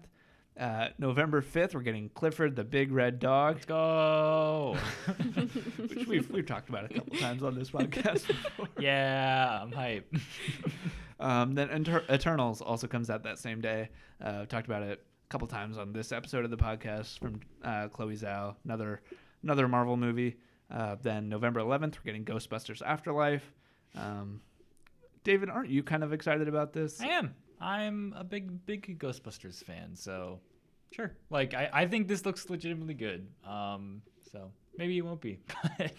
Uh, 0.60 0.88
November 0.98 1.40
5th, 1.42 1.76
we're 1.76 1.82
getting 1.82 2.10
Clifford 2.10 2.56
the 2.56 2.64
Big 2.64 2.92
Red 2.92 3.20
Dog, 3.20 3.56
Let's 3.58 3.66
go. 3.66 4.76
which 5.78 6.08
we've, 6.08 6.30
we've 6.32 6.46
talked 6.48 6.70
about 6.70 6.86
a 6.86 6.94
couple 6.94 7.16
times 7.18 7.44
on 7.44 7.54
this 7.54 7.70
podcast 7.70 8.26
before. 8.28 8.68
yeah, 8.80 9.60
I'm 9.62 9.72
hype. 9.72 10.12
Um, 11.20 11.56
then 11.56 11.72
Inter- 11.72 12.04
Eternals 12.12 12.62
also 12.62 12.86
comes 12.86 13.10
out 13.10 13.24
that 13.24 13.40
same 13.40 13.60
day. 13.60 13.90
Uh, 14.24 14.42
I've 14.42 14.50
talked 14.50 14.68
about 14.68 14.84
it 14.84 15.04
a 15.04 15.28
couple 15.30 15.48
times 15.48 15.76
on 15.80 15.92
this 15.92 16.12
episode 16.12 16.46
of 16.46 16.52
the 16.52 16.58
podcast 16.58 17.18
from 17.18 17.40
uh, 17.64 17.88
Chloe 17.88 18.16
Zhao, 18.16 18.54
another 18.66 19.02
another 19.44 19.68
Marvel 19.68 19.98
movie. 19.98 20.38
Uh, 20.70 20.96
then 21.02 21.30
November 21.30 21.62
11th, 21.62 21.96
we're 21.96 22.04
getting 22.06 22.26
Ghostbusters 22.26 22.82
Afterlife. 22.82 23.54
Um, 23.96 24.42
David, 25.24 25.50
aren't 25.50 25.70
you 25.70 25.84
kind 25.84 26.04
of 26.04 26.14
excited 26.14 26.48
about 26.48 26.74
this? 26.74 27.02
I 27.02 27.08
am. 27.08 27.36
I'm 27.60 28.14
a 28.18 28.24
big, 28.24 28.66
big 28.66 29.00
Ghostbusters 29.00 29.64
fan, 29.64 29.96
so 29.96 30.40
sure. 30.92 31.16
Like, 31.30 31.54
I, 31.54 31.70
I 31.72 31.88
think 31.88 32.08
this 32.08 32.26
looks 32.26 32.50
legitimately 32.50 32.94
good. 32.94 33.28
Um, 33.46 34.02
so 34.32 34.52
maybe 34.78 34.98
it 34.98 35.06
won't 35.06 35.22
be, 35.22 35.40
but 35.78 35.92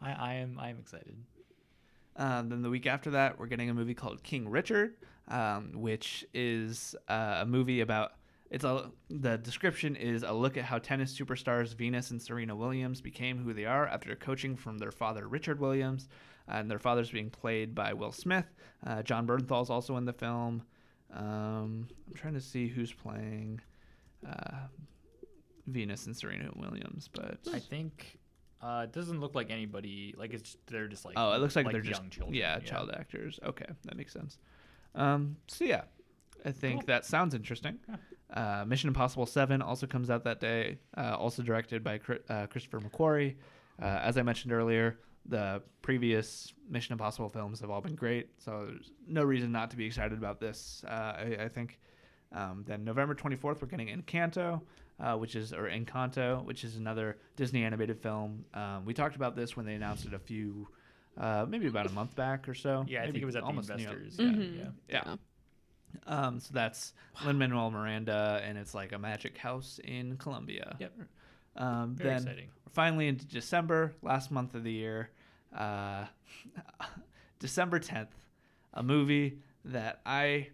I, 0.00 0.12
I 0.12 0.34
am, 0.34 0.58
I 0.58 0.70
am 0.70 0.78
excited. 0.78 1.16
Uh, 2.16 2.42
then 2.42 2.62
the 2.62 2.70
week 2.70 2.86
after 2.86 3.10
that, 3.12 3.38
we're 3.38 3.46
getting 3.46 3.70
a 3.70 3.74
movie 3.74 3.94
called 3.94 4.22
King 4.22 4.48
Richard, 4.48 4.94
um, 5.28 5.72
which 5.74 6.24
is 6.34 6.94
uh, 7.08 7.38
a 7.40 7.46
movie 7.46 7.80
about. 7.80 8.12
It's 8.52 8.64
a 8.64 8.90
the 9.08 9.38
description 9.38 9.96
is 9.96 10.22
a 10.22 10.32
look 10.32 10.56
at 10.58 10.64
how 10.64 10.78
tennis 10.78 11.18
superstars 11.18 11.74
Venus 11.74 12.10
and 12.12 12.20
Serena 12.20 12.54
Williams 12.54 13.00
became 13.00 13.42
who 13.42 13.52
they 13.54 13.64
are 13.64 13.86
after 13.88 14.14
coaching 14.14 14.56
from 14.56 14.76
their 14.78 14.92
father 14.92 15.26
Richard 15.26 15.58
Williams, 15.58 16.08
and 16.46 16.70
their 16.70 16.78
father's 16.78 17.10
being 17.10 17.30
played 17.30 17.74
by 17.74 17.94
Will 17.94 18.12
Smith. 18.12 18.44
Uh, 18.86 19.02
Jon 19.02 19.26
Bernthal's 19.26 19.70
also 19.70 19.96
in 19.96 20.04
the 20.04 20.12
film. 20.12 20.62
Um, 21.14 21.88
I'm 22.06 22.14
trying 22.14 22.34
to 22.34 22.40
see 22.42 22.68
who's 22.68 22.92
playing 22.92 23.60
uh, 24.28 24.66
Venus 25.66 26.06
and 26.06 26.16
Serena 26.16 26.50
Williams, 26.54 27.08
but 27.12 27.38
I 27.54 27.58
think 27.58 28.18
Uh, 28.60 28.82
it 28.84 28.92
doesn't 28.92 29.18
look 29.20 29.34
like 29.34 29.50
anybody. 29.50 30.14
Like 30.16 30.34
it's 30.34 30.56
they're 30.66 30.88
just 30.88 31.04
like. 31.06 31.14
oh, 31.16 31.32
it 31.32 31.38
looks 31.40 31.56
like, 31.56 31.70
they're 31.72 31.80
just 31.80 32.00
young 32.02 32.10
children. 32.10 32.34
yeah, 32.34 32.58
child 32.58 32.90
actors. 32.94 33.40
Okay, 33.44 33.66
that 33.86 33.96
makes 33.96 34.12
sense. 34.12 34.38
Um, 34.94 35.36
so 35.48 35.64
yeah, 35.64 35.84
I 36.44 36.52
think 36.52 36.80
Cool. 36.80 36.86
that 36.88 37.06
sounds 37.06 37.34
interesting. 37.34 37.78
Uh, 38.32 38.64
Mission 38.66 38.88
Impossible 38.88 39.26
Seven 39.26 39.60
also 39.62 39.86
comes 39.86 40.10
out 40.10 40.24
that 40.24 40.40
day. 40.40 40.78
Uh, 40.96 41.16
also 41.18 41.42
directed 41.42 41.84
by 41.84 42.00
uh, 42.28 42.46
Christopher 42.46 42.80
McQuarrie. 42.80 43.34
Uh, 43.80 43.84
as 44.02 44.16
I 44.16 44.22
mentioned 44.22 44.52
earlier, 44.52 44.98
the 45.26 45.62
previous 45.82 46.52
Mission 46.68 46.92
Impossible 46.92 47.28
films 47.28 47.60
have 47.60 47.70
all 47.70 47.80
been 47.80 47.94
great, 47.94 48.30
so 48.38 48.66
there's 48.66 48.90
no 49.06 49.22
reason 49.22 49.52
not 49.52 49.70
to 49.70 49.76
be 49.76 49.84
excited 49.86 50.16
about 50.18 50.40
this. 50.40 50.84
Uh, 50.86 50.90
I, 50.90 51.36
I 51.44 51.48
think. 51.48 51.78
Um, 52.34 52.64
then 52.66 52.82
November 52.82 53.14
24th, 53.14 53.60
we're 53.60 53.68
getting 53.68 53.88
Encanto, 53.88 54.62
uh, 54.98 55.16
which 55.16 55.36
is 55.36 55.52
or 55.52 55.68
Encanto, 55.68 56.42
which 56.46 56.64
is 56.64 56.76
another 56.76 57.18
Disney 57.36 57.62
animated 57.62 58.00
film. 58.00 58.46
Um, 58.54 58.86
we 58.86 58.94
talked 58.94 59.16
about 59.16 59.36
this 59.36 59.54
when 59.54 59.66
they 59.66 59.74
announced 59.74 60.06
it 60.06 60.14
a 60.14 60.18
few, 60.18 60.66
uh, 61.18 61.44
maybe 61.46 61.66
about 61.66 61.86
a 61.86 61.92
month 61.92 62.16
back 62.16 62.48
or 62.48 62.54
so. 62.54 62.86
Yeah, 62.88 63.02
I 63.02 63.10
think 63.10 63.18
it 63.18 63.26
was 63.26 63.36
at 63.36 63.42
the 63.42 63.46
almost, 63.48 63.68
you 63.68 63.84
know, 63.84 63.92
investors. 63.92 64.16
yeah. 64.18 64.24
Mhm. 64.26 64.58
Yeah. 64.88 65.02
Yeah. 65.06 65.16
Um, 66.06 66.40
so 66.40 66.50
that's 66.52 66.92
Lin 67.24 67.38
Manuel 67.38 67.70
Miranda, 67.70 68.42
and 68.44 68.56
it's 68.58 68.74
like 68.74 68.92
a 68.92 68.98
magic 68.98 69.36
house 69.38 69.80
in 69.84 70.16
Colombia. 70.16 70.76
Yep. 70.78 70.92
Um, 71.56 71.94
Very 71.94 72.10
then 72.10 72.22
exciting. 72.22 72.48
finally 72.70 73.08
into 73.08 73.26
December, 73.26 73.94
last 74.02 74.30
month 74.30 74.54
of 74.54 74.64
the 74.64 74.72
year. 74.72 75.10
Uh, 75.56 76.06
December 77.38 77.78
10th, 77.78 78.08
a 78.74 78.82
movie 78.82 79.38
that 79.64 80.00
I, 80.06 80.48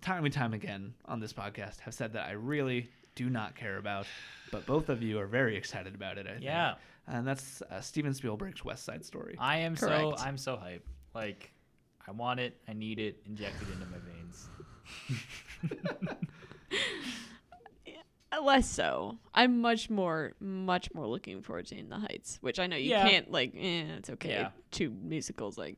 time 0.00 0.24
and 0.24 0.32
time 0.32 0.52
again 0.52 0.94
on 1.06 1.20
this 1.20 1.32
podcast, 1.32 1.80
have 1.80 1.94
said 1.94 2.12
that 2.14 2.26
I 2.26 2.32
really 2.32 2.90
do 3.14 3.30
not 3.30 3.54
care 3.54 3.78
about, 3.78 4.06
but 4.50 4.66
both 4.66 4.88
of 4.88 5.02
you 5.02 5.18
are 5.18 5.26
very 5.26 5.56
excited 5.56 5.94
about 5.94 6.18
it. 6.18 6.26
I 6.26 6.32
think. 6.32 6.44
Yeah. 6.44 6.74
And 7.06 7.26
that's 7.26 7.62
uh, 7.62 7.80
Steven 7.80 8.14
Spielberg's 8.14 8.64
West 8.64 8.84
Side 8.84 9.04
Story. 9.04 9.36
I 9.38 9.58
am 9.58 9.76
so 9.76 10.14
I'm 10.18 10.38
so 10.38 10.56
hyped. 10.56 10.82
Like, 11.14 11.52
I 12.06 12.12
want 12.12 12.40
it. 12.40 12.56
I 12.68 12.72
need 12.72 12.98
it 12.98 13.20
injected 13.26 13.68
into 13.70 13.86
my 13.86 13.98
veins. 13.98 14.48
Less 18.42 18.68
so. 18.68 19.18
I'm 19.34 19.60
much 19.60 19.88
more, 19.90 20.32
much 20.40 20.92
more 20.94 21.06
looking 21.06 21.42
forward 21.42 21.66
to 21.66 21.78
In 21.78 21.90
the 21.90 21.98
Heights, 21.98 22.38
which 22.40 22.58
I 22.58 22.66
know 22.66 22.76
you 22.76 22.90
Yeah. 22.90 23.08
can't 23.08 23.30
like. 23.30 23.54
Eh, 23.54 23.84
it's 23.98 24.10
okay. 24.10 24.30
Yeah. 24.30 24.50
Two 24.72 24.90
musicals, 24.90 25.56
like 25.58 25.76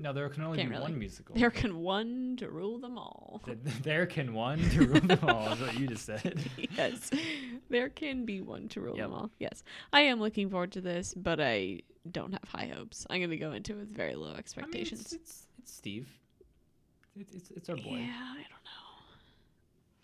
No, 0.00 0.12
there 0.12 0.28
can 0.28 0.42
only 0.42 0.58
Can't 0.58 0.68
be 0.70 0.74
really. 0.76 0.90
one 0.90 0.98
musical. 0.98 1.34
there 1.36 1.50
can 1.52 1.78
one 1.78 2.36
to 2.38 2.50
rule 2.50 2.78
them 2.78 2.98
all. 2.98 3.40
Th- 3.46 3.56
there 3.82 4.06
can 4.06 4.34
one 4.34 4.58
to 4.70 4.86
rule 4.86 5.00
them 5.00 5.20
all. 5.22 5.52
Is 5.52 5.60
what 5.60 5.78
you 5.78 5.86
just 5.86 6.04
said. 6.04 6.44
yes, 6.76 7.10
there 7.70 7.88
can 7.88 8.26
be 8.26 8.40
one 8.42 8.68
to 8.70 8.80
rule 8.80 8.96
Yep. 8.96 9.04
them 9.06 9.14
all. 9.14 9.30
Yes, 9.38 9.62
I 9.92 10.00
am 10.02 10.18
looking 10.20 10.50
forward 10.50 10.72
to 10.72 10.80
this, 10.80 11.14
but 11.14 11.40
I 11.40 11.80
don't 12.10 12.32
have 12.32 12.48
high 12.48 12.66
hopes. 12.74 13.06
I'm 13.08 13.20
gonna 13.22 13.36
go 13.36 13.52
into 13.52 13.72
it 13.74 13.78
with 13.78 13.96
very 13.96 14.14
low 14.16 14.26
I 14.26 14.30
mean, 14.30 14.38
expectations. 14.40 15.00
it's, 15.00 15.12
it's 15.14 15.46
it's 15.60 15.72
Steve. 15.72 16.08
It's 17.18 17.32
it's, 17.32 17.50
it's 17.50 17.68
our 17.68 17.76
boy. 17.76 17.96
Yeah, 17.98 18.12
I 18.32 18.34
don't 18.34 18.64
know. 18.64 19.04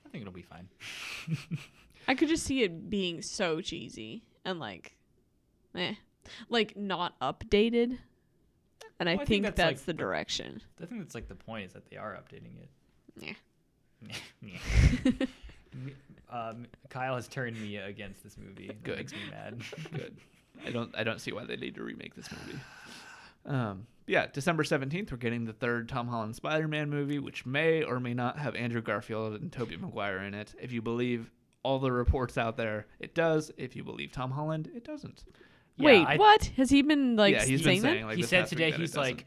I 0.06 0.08
think 0.10 0.22
it'll 0.22 0.32
be 0.32 0.42
fine. 0.42 0.68
I 2.08 2.14
could 2.14 2.28
just 2.28 2.44
see 2.44 2.62
it 2.62 2.88
being 2.90 3.22
so 3.22 3.60
cheesy 3.60 4.22
and 4.44 4.58
like, 4.58 4.96
eh, 5.74 5.94
like 6.48 6.76
not 6.76 7.18
updated. 7.20 7.98
And 8.98 9.08
I 9.08 9.14
Well, 9.14 9.22
I 9.22 9.24
think 9.24 9.28
think, 9.28 9.44
that's, 9.44 9.56
that's, 9.56 9.80
like, 9.80 9.86
the 9.86 9.92
the- 9.92 9.98
direction. 9.98 10.60
I 10.82 10.86
think 10.86 11.00
that's 11.00 11.14
like 11.14 11.28
the 11.28 11.34
point 11.34 11.66
is 11.66 11.72
that 11.72 11.88
they 11.90 11.96
are 11.96 12.12
updating 12.14 12.58
it. 12.60 13.36
Yeah. 14.02 14.14
Me- 15.74 15.94
um, 16.30 16.66
Kyle 16.88 17.14
has 17.16 17.28
turned 17.28 17.60
me 17.60 17.76
against 17.76 18.22
this 18.22 18.36
movie. 18.38 18.66
That 18.68 18.82
Good. 18.82 18.96
makes 18.98 19.12
me 19.12 19.18
mad. 19.30 19.60
Good. 19.92 20.16
I 20.66 20.70
don't 20.70 20.94
I 20.96 21.02
don't 21.04 21.20
see 21.20 21.32
why 21.32 21.44
they 21.44 21.56
need 21.56 21.74
to 21.76 21.82
remake 21.82 22.14
this 22.14 22.28
movie. 22.30 22.58
Um, 23.46 23.86
yeah, 24.06 24.26
December 24.32 24.64
seventeenth, 24.64 25.10
we're 25.10 25.18
getting 25.18 25.44
the 25.44 25.52
third 25.52 25.88
Tom 25.88 26.08
Holland 26.08 26.34
Spider-Man 26.36 26.90
movie, 26.90 27.18
which 27.18 27.46
may 27.46 27.82
or 27.82 28.00
may 28.00 28.14
not 28.14 28.38
have 28.38 28.54
Andrew 28.56 28.82
Garfield 28.82 29.40
and 29.40 29.52
Tobey 29.52 29.76
Maguire 29.76 30.18
in 30.18 30.34
it. 30.34 30.54
If 30.60 30.72
you 30.72 30.82
believe 30.82 31.30
all 31.62 31.78
the 31.78 31.92
reports 31.92 32.36
out 32.38 32.56
there, 32.56 32.86
it 32.98 33.14
does. 33.14 33.50
If 33.56 33.76
you 33.76 33.84
believe 33.84 34.12
Tom 34.12 34.30
Holland, 34.30 34.70
it 34.74 34.84
doesn't. 34.84 35.24
Yeah, 35.76 35.86
Wait, 35.86 36.06
I- 36.06 36.16
what? 36.16 36.44
Has 36.56 36.70
he 36.70 36.82
been 36.82 37.16
like 37.16 37.34
yeah, 37.34 37.44
he's 37.44 37.62
saying 37.62 37.82
been 37.82 37.90
that? 37.90 37.96
saying 37.96 38.06
like 38.06 38.16
he 38.16 38.22
said 38.22 38.46
today 38.48 38.70
he's 38.72 38.96
like 38.96 39.26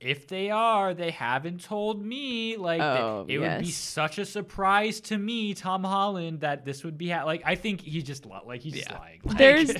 if 0.00 0.26
they 0.26 0.50
are 0.50 0.94
they 0.94 1.10
haven't 1.10 1.62
told 1.62 2.02
me 2.04 2.56
like 2.56 2.80
th- 2.80 2.90
Oh, 3.00 3.26
it 3.28 3.38
would 3.38 3.58
be 3.60 3.70
such 3.70 4.18
a 4.18 4.24
surprise 4.24 4.98
to 5.02 5.18
me 5.18 5.52
tom 5.52 5.84
holland 5.84 6.40
that 6.40 6.64
this 6.64 6.84
would 6.84 6.96
be 6.96 7.10
ha- 7.10 7.24
like 7.24 7.42
i 7.44 7.54
think 7.54 7.82
he's 7.82 8.04
just 8.04 8.24
li- 8.24 8.32
like 8.46 8.62
he's 8.62 8.72
just 8.72 8.88
Yeah. 8.90 8.98
lying 8.98 9.20
Like, 9.24 9.36
There's- 9.36 9.72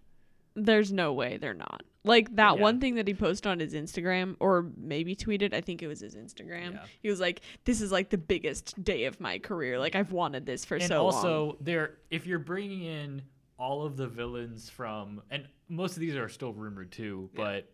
There's 0.56 0.90
no 0.92 1.12
way 1.12 1.36
they're 1.36 1.54
not. 1.54 1.82
Like 2.02 2.34
that 2.36 2.56
Yeah. 2.56 2.62
one 2.62 2.80
thing 2.80 2.94
that 2.94 3.06
he 3.06 3.14
posted 3.14 3.46
on 3.46 3.60
his 3.60 3.74
Instagram 3.74 4.36
or 4.40 4.70
maybe 4.76 5.14
tweeted, 5.14 5.52
I 5.52 5.60
think 5.60 5.82
it 5.82 5.86
was 5.86 6.00
his 6.00 6.14
Instagram. 6.16 6.72
Yeah. 6.72 6.84
He 7.02 7.08
was 7.10 7.20
like, 7.20 7.42
This 7.64 7.80
is 7.80 7.92
like 7.92 8.08
the 8.10 8.18
biggest 8.18 8.82
day 8.82 9.04
of 9.04 9.20
my 9.20 9.38
career. 9.38 9.78
Like 9.78 9.94
I've 9.94 10.12
wanted 10.12 10.46
this 10.46 10.64
for 10.64 10.76
and 10.76 10.84
so 10.84 11.04
also 11.04 11.16
long. 11.28 11.48
Also, 11.48 11.58
there 11.60 11.98
if 12.10 12.26
you're 12.26 12.38
bringing 12.38 12.82
in 12.84 13.22
all 13.58 13.84
of 13.84 13.96
the 13.98 14.06
villains 14.08 14.70
from 14.70 15.20
and 15.30 15.46
most 15.68 15.94
of 15.94 16.00
these 16.00 16.16
are 16.16 16.28
still 16.30 16.52
rumored 16.54 16.90
too 16.90 17.28
but 17.34 17.70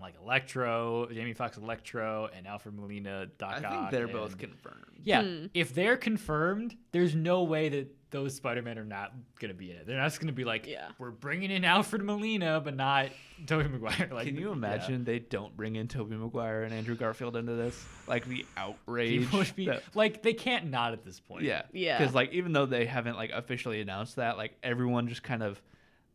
like 0.00 0.14
electro 0.22 1.08
jamie 1.12 1.32
foxx 1.32 1.56
electro 1.56 2.28
and 2.36 2.46
alfred 2.46 2.74
molina 2.74 3.26
doc 3.38 3.52
I 3.54 3.60
think 3.60 3.72
Ock 3.72 3.90
they're 3.90 4.08
both 4.08 4.38
confirmed. 4.38 4.84
Yeah, 5.04 5.22
Hmm. 5.22 5.46
if 5.54 5.74
they're 5.74 5.96
confirmed, 5.96 6.76
there's 6.92 7.14
no 7.14 7.44
way 7.44 7.68
that 7.68 7.94
those 8.10 8.34
Spider-Man 8.34 8.78
are 8.78 8.84
not 8.84 9.12
gonna 9.38 9.54
be 9.54 9.70
in 9.70 9.76
it. 9.76 9.86
They're 9.86 9.96
not 9.96 10.06
just 10.06 10.18
gonna 10.20 10.32
be 10.32 10.44
like, 10.44 10.66
Yeah. 10.66 10.88
we're 10.98 11.10
bringing 11.12 11.50
in 11.50 11.64
Alfred 11.64 12.02
Molina, 12.02 12.60
but 12.60 12.74
not 12.74 13.10
Tobey 13.46 13.68
Maguire. 13.68 14.08
Like, 14.12 14.26
Can 14.26 14.36
you 14.36 14.46
yeah. 14.48 14.52
imagine 14.54 15.04
they 15.04 15.18
don't 15.20 15.56
bring 15.56 15.76
in 15.76 15.86
Tobey 15.88 16.16
Maguire 16.16 16.62
and 16.64 16.72
Andrew 16.74 16.96
Garfield 16.96 17.36
into 17.36 17.52
this? 17.54 17.86
Like 18.08 18.24
the 18.26 18.44
outrage. 18.56 19.20
People 19.20 19.38
would 19.40 19.54
be 19.54 19.66
that- 19.66 19.82
like, 19.94 20.22
they 20.22 20.32
can't 20.34 20.66
not 20.70 20.92
at 20.94 21.04
this 21.04 21.20
point. 21.20 21.44
Yeah. 21.44 21.62
Yeah. 21.72 21.98
Because 21.98 22.14
like 22.14 22.32
even 22.32 22.52
though 22.52 22.66
they 22.66 22.86
haven't 22.86 23.16
like 23.16 23.30
officially 23.30 23.80
announced 23.80 24.16
that, 24.16 24.36
like 24.36 24.56
everyone 24.64 25.06
just 25.08 25.22
kind 25.22 25.42
of 25.44 25.62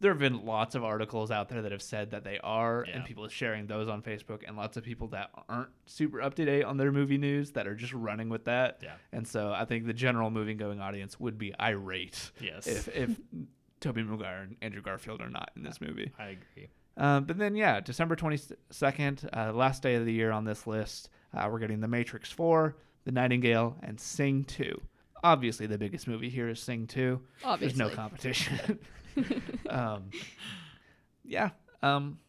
there 0.04 0.12
have 0.12 0.20
been 0.20 0.46
lots 0.46 0.76
of 0.76 0.84
articles 0.84 1.32
out 1.32 1.50
there 1.50 1.62
that 1.64 1.72
have 1.72 1.82
said 1.82 2.12
that 2.12 2.24
they 2.24 2.38
are 2.44 2.84
and 2.84 3.04
people 3.06 3.26
are 3.26 3.30
sharing 3.30 3.66
those 3.66 3.88
on 3.90 4.02
Facebook 4.04 4.42
and 4.48 4.56
lots 4.56 4.78
of 4.78 4.84
people 4.84 5.08
that 5.08 5.32
aren't 5.50 5.70
super 5.86 6.22
up 6.22 6.36
to 6.36 6.46
date 6.46 6.64
on 6.64 6.78
their 6.78 6.92
movie 6.92 7.18
news 7.18 7.52
that 7.52 7.66
are 7.68 7.74
just 7.76 7.94
running 7.94 8.30
with 8.30 8.46
that. 8.46 8.80
Yeah. 8.84 8.94
And 9.12 9.28
so 9.28 9.52
I 9.52 9.66
think 9.66 9.86
the 9.88 9.94
general 9.94 10.30
movie 10.30 10.54
going 10.54 10.80
audience 10.80 11.20
would 11.20 11.38
be 11.38 11.54
irate 11.60 12.32
Yes. 12.40 12.68
if 12.68 12.88
if 12.96 13.20
Tobey 13.80 14.04
Maguire 14.04 14.44
and 14.44 14.56
Andrew 14.62 14.82
Garfield 14.82 15.20
are 15.22 15.30
not 15.30 15.52
in 15.56 15.64
this 15.64 15.82
movie. 15.82 16.12
I 16.20 16.28
agree. 16.28 16.70
Um, 16.96 17.26
but 17.26 17.38
then, 17.38 17.56
yeah, 17.56 17.80
December 17.82 18.16
22nd, 18.16 19.28
uh, 19.36 19.52
last 19.54 19.82
day 19.82 19.96
of 19.96 20.06
the 20.06 20.14
year 20.14 20.32
on 20.32 20.46
this 20.46 20.68
list, 20.68 21.10
uh, 21.34 21.48
we're 21.52 21.60
getting 21.60 21.80
The 21.80 21.88
Matrix 21.88 22.32
4, 22.32 22.76
The 23.06 23.12
Nightingale, 23.12 23.76
and 23.82 24.00
Sing 24.00 24.44
2. 24.44 24.80
Obviously, 25.24 25.66
the 25.66 25.78
biggest 25.78 26.08
movie 26.08 26.30
here 26.30 26.50
is 26.50 26.60
Sing 26.60 26.86
2. 26.86 27.20
Obviously. 27.44 27.78
There's 27.78 27.90
no 27.90 27.96
competition. 27.96 28.80
um, 29.70 30.10
yeah. 31.24 31.50
Um, 31.82 32.20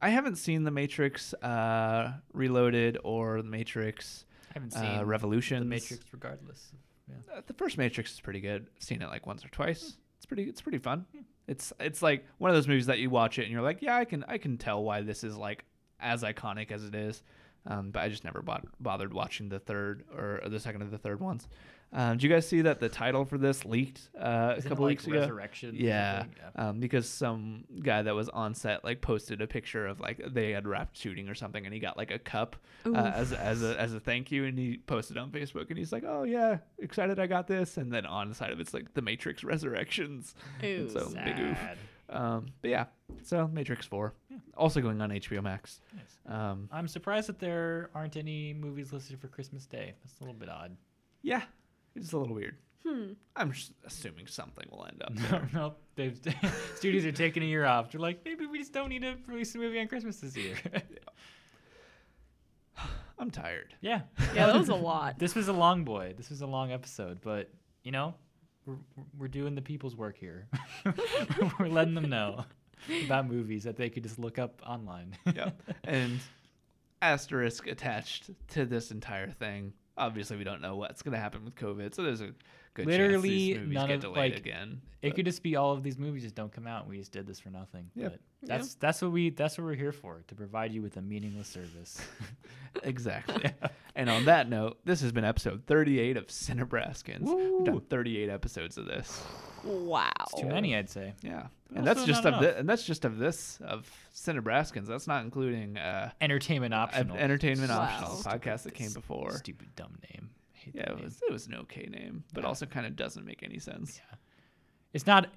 I 0.00 0.10
haven't 0.10 0.36
seen 0.36 0.64
The 0.64 0.70
Matrix 0.70 1.34
uh, 1.34 2.12
Reloaded 2.32 2.98
or 3.02 3.42
The 3.42 3.48
Matrix 3.48 4.24
I 4.50 4.54
haven't 4.54 4.72
seen 4.72 4.98
uh, 5.00 5.04
Revolutions. 5.04 5.60
the 5.60 5.66
Matrix, 5.68 6.04
regardless. 6.12 6.72
Yeah. 7.08 7.36
Uh, 7.36 7.40
the 7.46 7.54
first 7.54 7.78
Matrix 7.78 8.12
is 8.12 8.20
pretty 8.20 8.40
good. 8.40 8.66
I've 8.76 8.82
seen 8.82 9.02
it 9.02 9.08
like 9.08 9.26
once 9.26 9.44
or 9.44 9.48
twice. 9.48 9.96
It's 10.16 10.26
pretty. 10.26 10.44
It's 10.44 10.60
pretty 10.60 10.78
fun. 10.78 11.06
It's 11.46 11.72
it's 11.80 12.02
like 12.02 12.26
one 12.38 12.50
of 12.50 12.56
those 12.56 12.68
movies 12.68 12.86
that 12.86 12.98
you 12.98 13.08
watch 13.10 13.38
it 13.38 13.44
and 13.44 13.52
you're 13.52 13.62
like, 13.62 13.82
yeah, 13.82 13.96
I 13.96 14.04
can 14.04 14.24
I 14.28 14.38
can 14.38 14.58
tell 14.58 14.82
why 14.82 15.00
this 15.00 15.24
is 15.24 15.36
like 15.36 15.64
as 16.00 16.22
iconic 16.22 16.70
as 16.70 16.84
it 16.84 16.94
is. 16.94 17.22
Um, 17.66 17.90
but 17.90 18.00
I 18.00 18.08
just 18.08 18.24
never 18.24 18.40
bod- 18.40 18.66
bothered 18.80 19.12
watching 19.12 19.48
the 19.48 19.58
third 19.58 20.04
or, 20.16 20.40
or 20.44 20.48
the 20.48 20.60
second 20.60 20.82
or 20.82 20.86
the 20.86 20.98
third 20.98 21.20
ones. 21.20 21.48
Um, 21.92 22.18
did 22.18 22.24
you 22.24 22.28
guys 22.28 22.46
see 22.46 22.60
that 22.62 22.80
the 22.80 22.88
title 22.90 23.24
for 23.24 23.38
this 23.38 23.64
leaked 23.64 24.10
uh, 24.14 24.20
a 24.20 24.56
Isn't 24.58 24.66
it 24.66 24.68
couple 24.68 24.84
like 24.84 24.90
weeks 24.92 25.06
ago? 25.06 25.20
Resurrection. 25.20 25.74
Yeah, 25.74 26.24
yeah. 26.36 26.68
um, 26.68 26.80
because 26.80 27.08
some 27.08 27.64
guy 27.80 28.02
that 28.02 28.14
was 28.14 28.28
on 28.28 28.54
set 28.54 28.84
like 28.84 29.00
posted 29.00 29.40
a 29.40 29.46
picture 29.46 29.86
of 29.86 29.98
like 29.98 30.20
they 30.28 30.50
had 30.50 30.68
wrapped 30.68 30.98
shooting 30.98 31.28
or 31.30 31.34
something, 31.34 31.64
and 31.64 31.72
he 31.72 31.80
got 31.80 31.96
like 31.96 32.10
a 32.10 32.18
cup 32.18 32.56
uh, 32.84 33.12
as 33.14 33.32
as 33.32 33.62
a 33.62 33.80
as 33.80 33.94
a 33.94 34.00
thank 34.00 34.30
you, 34.30 34.44
and 34.44 34.58
he 34.58 34.76
posted 34.86 35.16
on 35.16 35.30
Facebook, 35.30 35.70
and 35.70 35.78
he's 35.78 35.90
like, 35.92 36.04
"Oh 36.06 36.24
yeah, 36.24 36.58
excited 36.78 37.18
I 37.18 37.26
got 37.26 37.46
this," 37.46 37.78
and 37.78 37.90
then 37.90 38.04
on 38.04 38.28
the 38.28 38.34
side 38.34 38.52
of 38.52 38.60
it's 38.60 38.74
like 38.74 38.92
the 38.92 39.02
Matrix 39.02 39.42
Resurrections. 39.42 40.34
And 40.60 40.90
Ooh. 40.90 40.90
so 40.90 41.08
big 41.24 41.38
oof. 41.38 41.56
Sad. 41.58 41.78
Um, 42.10 42.46
but 42.62 42.70
yeah, 42.70 42.84
so 43.22 43.48
Matrix 43.48 43.86
Four, 43.86 44.14
also 44.56 44.80
going 44.80 45.00
on 45.00 45.10
HBO 45.10 45.42
Max. 45.42 45.80
Nice. 45.94 46.34
Um, 46.34 46.68
I'm 46.72 46.88
surprised 46.88 47.28
that 47.28 47.38
there 47.38 47.90
aren't 47.94 48.16
any 48.16 48.52
movies 48.54 48.92
listed 48.92 49.18
for 49.20 49.28
Christmas 49.28 49.66
Day. 49.66 49.94
That's 50.02 50.18
a 50.20 50.24
little 50.24 50.38
bit 50.38 50.48
odd. 50.48 50.76
yeah, 51.22 51.42
it's 52.00 52.12
a 52.12 52.18
little 52.18 52.34
weird. 52.34 52.56
Hmm. 52.86 53.12
I'm 53.36 53.52
just 53.52 53.72
assuming 53.84 54.26
something 54.26 54.66
will 54.70 54.86
end 54.86 55.02
up. 55.02 55.12
No, 55.30 55.42
no, 55.52 55.74
they've, 55.96 56.18
studios 56.76 57.04
are 57.04 57.12
taking 57.12 57.42
a 57.42 57.46
year 57.46 57.66
off. 57.66 57.90
They're 57.90 58.00
like, 58.00 58.24
maybe 58.24 58.46
we 58.46 58.58
just 58.58 58.72
don't 58.72 58.88
need 58.88 59.02
to 59.02 59.16
release 59.26 59.54
a 59.54 59.58
movie 59.58 59.78
on 59.80 59.88
Christmas 59.88 60.18
this 60.20 60.36
year. 60.36 60.56
I'm 63.18 63.30
tired. 63.30 63.74
yeah, 63.80 64.02
Yeah, 64.34 64.46
that 64.46 64.56
was 64.56 64.68
a 64.68 64.74
lot. 64.74 65.16
This 65.18 65.34
was 65.34 65.48
a 65.48 65.52
long 65.52 65.84
boy. 65.84 66.14
This 66.16 66.30
was 66.30 66.40
a 66.40 66.46
long 66.46 66.72
episode, 66.72 67.20
but 67.20 67.50
you 67.82 67.92
know, 67.92 68.14
we're 68.64 68.76
we're 69.18 69.28
doing 69.28 69.54
the 69.54 69.62
people's 69.62 69.96
work 69.96 70.16
here. 70.16 70.46
we're 71.58 71.68
letting 71.68 71.94
them 71.94 72.08
know. 72.08 72.44
about 73.04 73.28
movies 73.28 73.64
that 73.64 73.76
they 73.76 73.90
could 73.90 74.04
just 74.04 74.20
look 74.20 74.38
up 74.38 74.62
online. 74.64 75.16
yeah. 75.34 75.50
And 75.82 76.20
asterisk 77.02 77.66
attached 77.66 78.30
to 78.48 78.64
this 78.64 78.90
entire 78.90 79.30
thing. 79.30 79.72
Obviously, 79.98 80.36
we 80.36 80.44
don't 80.44 80.60
know 80.60 80.76
what's 80.76 81.02
going 81.02 81.12
to 81.12 81.18
happen 81.18 81.44
with 81.44 81.56
COVID, 81.56 81.94
so 81.94 82.02
there's 82.02 82.20
a 82.20 82.30
good 82.74 82.86
chance 82.86 82.98
Literally 82.98 83.28
these 83.28 83.56
movies 83.58 83.74
none 83.74 83.88
get 83.88 83.94
of- 83.96 84.00
delayed 84.02 84.32
like, 84.34 84.40
again. 84.40 84.80
It 85.00 85.10
but- 85.10 85.16
could 85.16 85.26
just 85.26 85.42
be 85.42 85.54
all 85.56 85.72
of 85.72 85.82
these 85.82 85.96
movies 85.98 86.22
just 86.22 86.34
don't 86.34 86.52
come 86.52 86.66
out 86.66 86.82
and 86.82 86.90
we 86.90 86.98
just 86.98 87.12
did 87.12 87.26
this 87.26 87.38
for 87.40 87.50
nothing. 87.50 87.90
Yeah. 87.94 88.08
But 88.08 88.20
that's 88.42 88.74
that's 88.76 89.00
what 89.02 89.12
we 89.12 89.30
that's 89.30 89.56
what 89.58 89.64
we're 89.64 89.74
here 89.74 89.92
for, 89.92 90.22
to 90.26 90.34
provide 90.34 90.72
you 90.72 90.82
with 90.82 90.96
a 90.96 91.02
meaningless 91.02 91.48
service. 91.48 92.00
exactly. 92.82 93.44
and 93.96 94.08
on 94.10 94.24
that 94.26 94.48
note, 94.48 94.78
this 94.84 95.00
has 95.00 95.12
been 95.12 95.24
episode 95.24 95.64
38 95.66 96.16
of 96.16 96.26
Cinebraskins. 96.28 97.20
We've 97.22 97.64
done 97.64 97.80
38 97.88 98.28
episodes 98.28 98.76
of 98.78 98.86
this. 98.86 99.22
Wow. 99.64 100.10
It's 100.20 100.40
too 100.40 100.46
many, 100.48 100.76
I'd 100.76 100.88
say. 100.90 101.14
Yeah, 101.22 101.46
But 101.68 101.78
and 101.78 101.86
that's 101.86 102.04
just 102.04 102.24
of 102.24 102.40
the, 102.40 102.56
and 102.56 102.68
that's 102.68 102.84
just 102.84 103.04
of 103.04 103.18
this 103.18 103.58
of 103.60 103.90
Cinebraskins. 104.14 104.86
That's 104.86 105.06
not 105.08 105.24
including 105.24 105.76
uh, 105.76 106.10
Entertainment 106.20 106.72
uh, 106.74 106.78
optional. 106.78 107.16
entertainment 107.16 107.70
Wow. 107.70 107.80
optional 107.80 108.16
podcast 108.18 108.62
that 108.64 108.74
came 108.74 108.92
before. 108.92 109.32
Stupid 109.32 109.74
dumb 109.74 109.94
name. 110.12 110.30
I 110.58 110.64
hate 110.64 110.74
Yeah, 110.74 110.92
it 110.92 111.02
was 111.02 111.20
it 111.26 111.32
was 111.32 111.46
an 111.46 111.54
okay 111.54 111.86
name, 111.90 112.24
but 112.34 112.44
also 112.44 112.66
kind 112.66 112.86
of 112.86 112.96
doesn't 112.96 113.24
make 113.24 113.42
any 113.42 113.58
sense. 113.58 114.00
Yeah. 114.10 114.16
It's 114.92 115.06
not 115.06 115.28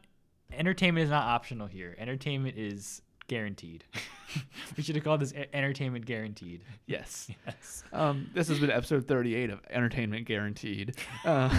entertainment 0.54 1.04
is 1.06 1.10
not 1.10 1.24
optional 1.26 1.68
here. 1.68 1.96
Entertainment 1.98 2.58
is 2.58 3.02
guaranteed. 3.28 3.86
we 4.78 4.84
should 4.84 4.96
have 4.96 5.04
called 5.06 5.22
this 5.22 5.34
entertainment 5.54 6.06
guaranteed. 6.06 6.64
Yes. 6.86 7.30
Yes. 7.46 7.84
Um, 7.94 8.30
this 8.34 8.48
has 8.48 8.60
been 8.60 8.70
episode 8.72 9.08
38 9.08 9.50
of 9.50 9.60
Entertainment 9.70 10.26
Guaranteed, 10.26 10.96
uh, 11.26 11.50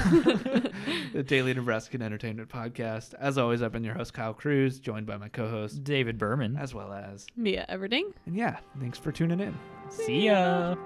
the 1.12 1.22
Daily 1.22 1.52
Nebraskan 1.52 2.00
Entertainment 2.02 2.48
Podcast. 2.48 3.14
As 3.14 3.36
always, 3.36 3.62
I've 3.62 3.72
been 3.72 3.84
your 3.84 3.94
host, 3.94 4.14
Kyle 4.14 4.32
Cruz, 4.32 4.78
joined 4.80 5.06
by 5.06 5.16
my 5.18 5.28
co 5.28 5.48
host, 5.50 5.84
David 5.84 6.18
Berman. 6.18 6.56
as 6.56 6.74
well 6.74 6.92
as. 6.92 7.26
Mia 7.36 7.66
Everding. 7.68 8.12
And 8.26 8.36
yeah, 8.36 8.58
thanks 8.80 8.98
for 8.98 9.12
tuning 9.12 9.40
in. 9.40 9.54
See 9.90 10.26
ya. 10.26 10.76